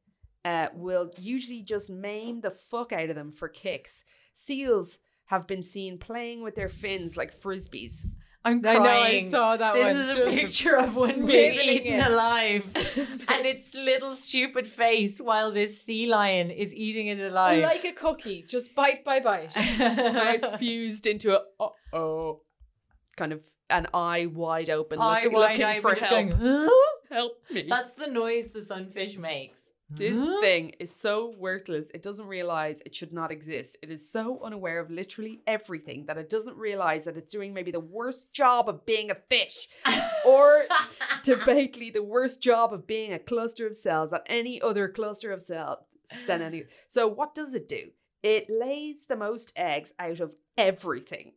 uh, 0.45 0.67
will 0.73 1.11
usually 1.17 1.61
just 1.61 1.89
maim 1.89 2.41
the 2.41 2.51
fuck 2.51 2.91
out 2.91 3.09
of 3.09 3.15
them 3.15 3.31
for 3.31 3.47
kicks. 3.47 4.03
Seals 4.33 4.97
have 5.25 5.47
been 5.47 5.63
seen 5.63 5.97
playing 5.97 6.43
with 6.43 6.55
their 6.55 6.69
fins 6.69 7.15
like 7.17 7.39
frisbees. 7.41 8.05
I'm 8.45 8.61
crying. 8.61 8.77
I 8.81 8.83
know 8.83 8.89
I 8.91 9.23
saw 9.23 9.55
that 9.55 9.73
this 9.73 9.83
one. 9.83 9.95
is 9.95 10.17
a 10.17 10.41
picture 10.41 10.75
of 10.75 10.97
one 10.97 11.25
being 11.25 11.57
eaten 11.61 12.01
it. 12.01 12.11
alive, 12.11 12.65
and 13.29 13.45
its 13.45 13.73
little 13.73 14.17
stupid 14.17 14.67
face 14.67 15.21
while 15.21 15.53
this 15.53 15.81
sea 15.81 16.07
lion 16.07 16.51
is 16.51 16.75
eating 16.75 17.07
it 17.07 17.19
alive. 17.21 17.63
like 17.63 17.85
a 17.85 17.93
cookie, 17.93 18.43
just 18.45 18.75
bite 18.75 19.05
by 19.05 19.21
bite. 19.21 19.55
Mouth 19.79 20.59
fused 20.59 21.07
into 21.07 21.31
a 21.37 21.41
uh 21.57 21.69
oh, 21.93 22.41
kind 23.15 23.31
of 23.31 23.41
an 23.69 23.87
eye 23.93 24.25
wide 24.25 24.69
open, 24.69 24.99
look- 24.99 25.07
Eye 25.07 25.23
looking 25.23 25.33
wide-eyed, 25.61 25.81
for 25.81 25.95
help. 25.95 26.11
going, 26.11 26.31
"Huh?" 26.31 26.69
help 27.09 27.37
me. 27.49 27.65
That's 27.69 27.93
the 27.93 28.07
noise 28.07 28.49
the 28.53 28.65
sunfish 28.65 29.17
makes. 29.17 29.59
This 29.95 30.15
Huh? 30.17 30.41
thing 30.41 30.69
is 30.79 30.91
so 30.93 31.35
worthless. 31.37 31.87
It 31.93 32.01
doesn't 32.01 32.25
realize 32.27 32.81
it 32.85 32.95
should 32.95 33.13
not 33.13 33.31
exist. 33.31 33.77
It 33.81 33.91
is 33.91 34.07
so 34.09 34.41
unaware 34.43 34.79
of 34.79 34.89
literally 34.89 35.41
everything 35.45 36.05
that 36.07 36.17
it 36.17 36.29
doesn't 36.29 36.57
realize 36.57 37.05
that 37.05 37.15
it's 37.17 37.31
doing 37.31 37.53
maybe 37.53 37.71
the 37.71 37.79
worst 37.79 38.33
job 38.33 38.69
of 38.69 38.85
being 38.85 39.11
a 39.11 39.15
fish 39.29 39.67
or 40.25 40.63
debatedly 41.23 41.93
the 41.93 42.03
worst 42.03 42.41
job 42.41 42.73
of 42.73 42.87
being 42.87 43.13
a 43.13 43.19
cluster 43.19 43.67
of 43.67 43.75
cells 43.75 44.09
than 44.11 44.21
any 44.27 44.61
other 44.61 44.87
cluster 44.89 45.31
of 45.31 45.43
cells 45.43 45.79
than 46.27 46.41
any. 46.41 46.63
So 46.89 47.07
what 47.07 47.35
does 47.35 47.53
it 47.53 47.67
do? 47.67 47.89
It 48.23 48.49
lays 48.49 49.05
the 49.07 49.15
most 49.17 49.53
eggs 49.55 49.93
out 49.99 50.19
of 50.21 50.33
everything. 50.57 51.33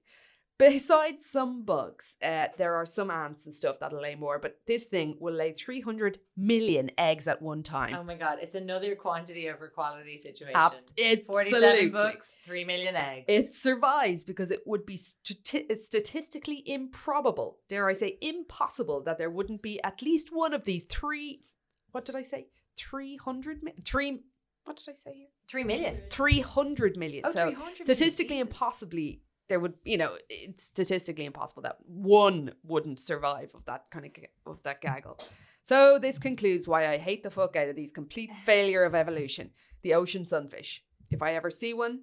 Besides 0.58 1.28
some 1.28 1.64
bugs, 1.64 2.16
uh, 2.22 2.46
there 2.56 2.76
are 2.76 2.86
some 2.86 3.10
ants 3.10 3.44
and 3.44 3.54
stuff 3.54 3.76
that'll 3.78 4.00
lay 4.00 4.14
more, 4.14 4.38
but 4.38 4.58
this 4.66 4.84
thing 4.84 5.16
will 5.20 5.34
lay 5.34 5.52
300 5.52 6.18
million 6.36 6.90
eggs 6.96 7.28
at 7.28 7.42
one 7.42 7.62
time. 7.62 7.94
Oh 7.94 8.02
my 8.02 8.14
god, 8.14 8.38
it's 8.40 8.54
another 8.54 8.94
quantity 8.94 9.50
over 9.50 9.68
quality 9.68 10.16
situation. 10.16 10.56
Ab- 10.56 10.72
it's 10.96 11.26
47 11.26 11.62
absolutely. 11.62 11.90
books, 11.90 12.30
3 12.46 12.64
million 12.64 12.96
eggs. 12.96 13.26
It 13.28 13.54
survives 13.54 14.24
because 14.24 14.50
it 14.50 14.60
would 14.64 14.86
be 14.86 14.96
stati- 14.96 15.78
statistically 15.78 16.62
improbable, 16.64 17.58
dare 17.68 17.88
I 17.88 17.92
say, 17.92 18.16
impossible 18.22 19.02
that 19.02 19.18
there 19.18 19.30
wouldn't 19.30 19.60
be 19.60 19.82
at 19.82 20.00
least 20.00 20.30
one 20.32 20.54
of 20.54 20.64
these 20.64 20.84
three. 20.84 21.42
What 21.92 22.06
did 22.06 22.16
I 22.16 22.22
say? 22.22 22.48
300 22.78 23.62
mi- 23.62 23.72
three. 23.84 24.22
What 24.64 24.76
did 24.76 24.88
I 24.88 24.94
say 24.94 25.14
here? 25.14 25.28
3 25.48 25.64
million. 25.64 26.00
300 26.10 26.96
million. 26.96 27.22
Oh, 27.24 27.30
so 27.30 27.44
300 27.50 27.56
million, 27.56 27.84
statistically 27.84 28.40
impossibly, 28.40 29.22
there 29.48 29.60
would, 29.60 29.74
you 29.84 29.96
know, 29.96 30.16
it's 30.28 30.64
statistically 30.64 31.24
impossible 31.24 31.62
that 31.62 31.78
one 31.86 32.52
wouldn't 32.64 32.98
survive 32.98 33.50
of 33.54 33.64
that 33.66 33.84
kind 33.90 34.06
of 34.06 34.52
of 34.52 34.62
that 34.64 34.80
gaggle. 34.80 35.18
So 35.64 35.98
this 35.98 36.18
concludes 36.18 36.68
why 36.68 36.88
I 36.88 36.98
hate 36.98 37.22
the 37.22 37.30
fuck 37.30 37.56
out 37.56 37.68
of 37.68 37.76
these 37.76 37.92
complete 37.92 38.30
failure 38.44 38.84
of 38.84 38.94
evolution. 38.94 39.50
The 39.82 39.94
ocean 39.94 40.26
sunfish. 40.26 40.82
If 41.10 41.22
I 41.22 41.34
ever 41.34 41.50
see 41.50 41.74
one, 41.74 42.00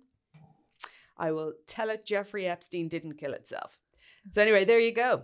I 1.18 1.32
will 1.32 1.54
tell 1.68 1.90
it 1.90 2.06
Jeffrey 2.06 2.48
Epstein 2.48 2.88
didn't 2.88 3.18
kill 3.18 3.34
itself. 3.34 3.78
So 4.32 4.42
anyway, 4.42 4.66
there 4.66 4.80
you 4.80 4.94
go. 4.94 5.24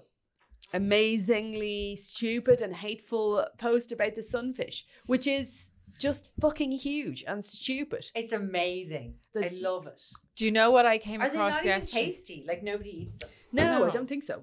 Amazingly 0.74 1.96
stupid 1.96 2.62
and 2.62 2.76
hateful 2.76 3.46
post 3.58 3.92
about 3.92 4.16
the 4.16 4.24
sunfish, 4.24 4.86
which 5.06 5.26
is 5.26 5.70
just 5.98 6.30
fucking 6.40 6.72
huge 6.72 7.24
and 7.28 7.44
stupid. 7.44 8.06
It's 8.16 8.32
amazing. 8.32 9.16
The- 9.34 9.46
I 9.46 9.56
love 9.60 9.88
it. 9.88 10.02
Do 10.40 10.46
you 10.46 10.52
know 10.52 10.72
what 10.72 10.86
I 10.86 11.00
came 11.00 11.22
Are 11.22 11.28
they 11.28 11.36
across 11.36 11.56
not 11.56 11.66
even 11.66 11.82
tasty? 11.82 12.46
Like 12.48 12.64
nobody 12.64 13.02
eats 13.02 13.18
them. 13.18 13.30
No, 13.52 13.86
I 13.86 13.90
don't 13.90 14.08
think 14.08 14.24
so. 14.24 14.42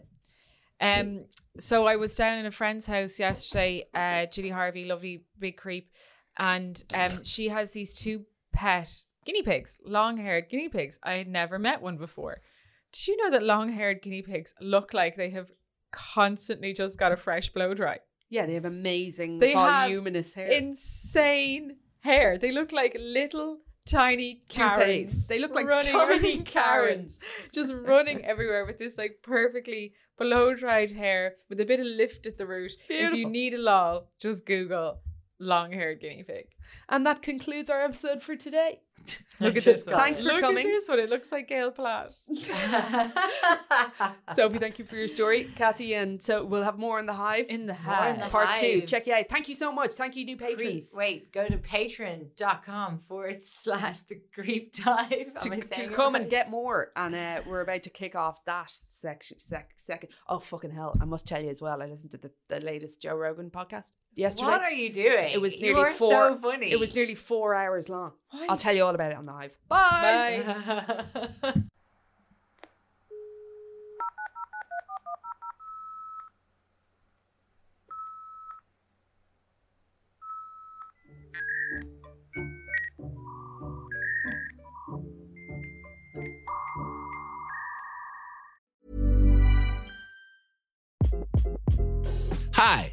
Um, 0.79 1.25
so 1.59 1.87
I 1.87 1.97
was 1.97 2.13
down 2.13 2.37
in 2.37 2.45
a 2.45 2.51
friend's 2.51 2.87
house 2.87 3.19
yesterday, 3.19 3.87
uh, 3.95 4.27
Julie 4.27 4.51
Harvey, 4.51 4.85
lovely 4.85 5.25
big 5.39 5.57
creep, 5.57 5.91
and 6.37 6.85
um, 6.93 7.25
she 7.25 7.49
has 7.49 7.71
these 7.71 7.95
two 7.95 8.27
pet 8.53 8.93
guinea 9.25 9.43
pigs, 9.43 9.79
long-haired 9.87 10.51
guinea 10.51 10.69
pigs. 10.69 10.99
I 11.03 11.15
had 11.15 11.29
never 11.29 11.59
met 11.59 11.81
one 11.81 11.97
before. 11.97 12.43
Did 12.93 13.09
you 13.09 13.17
know 13.17 13.31
that 13.31 13.43
long-haired 13.43 14.03
guinea 14.03 14.21
pigs 14.21 14.53
look 14.61 14.93
like 14.93 15.17
they 15.17 15.31
have 15.31 15.51
constantly 15.93 16.75
just 16.75 16.99
got 16.99 17.13
a 17.13 17.17
fresh 17.17 17.49
blow 17.55 17.73
dry? 17.73 18.01
Yeah, 18.29 18.45
they 18.45 18.53
have 18.53 18.67
amazing 18.67 19.39
They 19.39 19.55
have 19.55 19.89
voluminous 19.89 20.35
hair. 20.35 20.49
Insane 20.49 21.79
hair. 22.01 22.37
They 22.37 22.53
look 22.53 22.73
like 22.73 22.95
little 23.01 23.61
tiny 23.87 24.43
Karens. 24.49 25.27
They 25.27 25.39
look 25.39 25.55
like 25.55 25.67
running 25.67 25.93
tiny 25.93 26.43
Karens, 26.43 27.21
just 27.53 27.73
running 27.73 28.25
everywhere 28.25 28.67
with 28.67 28.79
this 28.79 28.99
like 28.99 29.21
perfectly 29.23 29.95
blow 30.19 30.55
dried 30.55 30.91
hair 30.91 31.35
with 31.49 31.61
a 31.61 31.65
bit 31.65 31.81
of 31.81 31.87
lift 31.87 32.27
at 32.27 32.37
the 32.37 32.47
root. 32.47 32.73
If 32.89 33.15
you 33.15 33.29
need 33.29 33.55
a 33.55 33.59
lol, 33.59 34.09
just 34.19 34.47
Google 34.47 35.01
long 35.39 35.73
haired 35.73 36.01
guinea 36.01 36.23
pig. 36.23 36.47
and 36.89 37.07
that 37.07 37.23
concludes 37.23 37.71
our 37.71 37.83
episode 37.85 38.23
for 38.23 38.37
today. 38.37 38.81
Look 39.41 39.57
at 39.57 39.65
this 39.65 39.87
one. 39.87 39.97
Thanks 39.97 40.21
for 40.23 40.29
Look 40.29 40.41
coming. 40.41 40.67
At 40.67 40.71
this 40.71 40.89
one. 40.89 40.99
It 40.99 41.11
looks 41.11 41.31
like 41.31 41.49
Gail 41.49 41.71
Platt. 41.71 42.15
Sophie, 44.35 44.59
thank 44.59 44.79
you 44.79 44.85
for 44.87 44.97
your 44.97 45.09
story. 45.09 45.51
Cassie, 45.55 45.95
and 45.95 46.21
so 46.23 46.45
we'll 46.45 46.65
have 46.65 46.79
more 46.79 46.99
in 46.99 47.07
the 47.07 47.13
hive. 47.13 47.47
In 47.49 47.67
the 47.67 47.75
More 47.75 48.09
in 48.09 48.17
hive. 48.17 48.25
the 48.25 48.31
Part 48.31 48.57
two. 48.57 48.81
Check 48.83 49.07
it 49.07 49.13
out. 49.13 49.27
Thank 49.29 49.49
you 49.49 49.55
so 49.55 49.71
much. 49.71 49.93
Thank 49.93 50.17
you, 50.17 50.25
new 50.25 50.37
Creep. 50.37 50.59
patrons. 50.59 50.93
Wait, 50.97 51.33
go 51.33 51.47
to 51.47 51.59
patreon.com 51.59 53.01
forward 53.09 53.45
slash 53.45 54.03
the 54.03 54.19
creep 54.35 54.73
dive. 54.73 55.35
To, 55.41 55.47
Am 55.49 55.53
I 55.53 55.61
to 55.61 55.75
saying 55.75 55.91
it 55.91 55.95
come 55.95 56.15
and 56.15 56.31
get 56.31 56.51
more, 56.51 56.91
and 56.97 57.15
uh, 57.15 57.43
we're 57.47 57.61
about 57.61 57.83
to 57.85 57.91
kick 57.91 58.15
off 58.15 58.45
that 58.47 58.73
section. 58.93 59.39
Sec, 59.39 59.71
second, 59.77 60.11
oh 60.29 60.39
fucking 60.39 60.71
hell! 60.71 60.97
I 61.01 61.05
must 61.05 61.27
tell 61.27 61.43
you 61.43 61.51
as 61.51 61.61
well. 61.61 61.83
I 61.83 61.87
listened 61.87 62.13
to 62.13 62.19
the, 62.19 62.31
the 62.49 62.61
latest 62.61 63.03
Joe 63.03 63.15
Rogan 63.15 63.51
podcast 63.51 63.93
yesterday. 64.17 64.47
What 64.47 64.63
are 64.63 64.71
you 64.73 64.93
doing? 64.93 65.31
It 65.33 65.41
was 65.41 65.55
You 65.57 65.63
nearly 65.75 65.83
are 65.91 65.93
four. 65.93 66.11
so 66.11 66.39
funny. 66.39 66.73
It 66.73 66.81
was 66.81 66.95
nearly 66.95 67.15
four 67.15 67.55
hours 67.55 67.89
long. 67.89 68.13
Why 68.31 68.47
I'll 68.49 68.57
tell 68.57 68.75
you 68.75 68.83
all 68.85 68.95
about 68.95 69.13
it 69.13 69.19
on 69.19 69.27
the 69.27 69.33
hive. 69.33 69.53
Bye. 69.69 71.05
Bye. 71.43 71.53
Hi, 92.55 92.93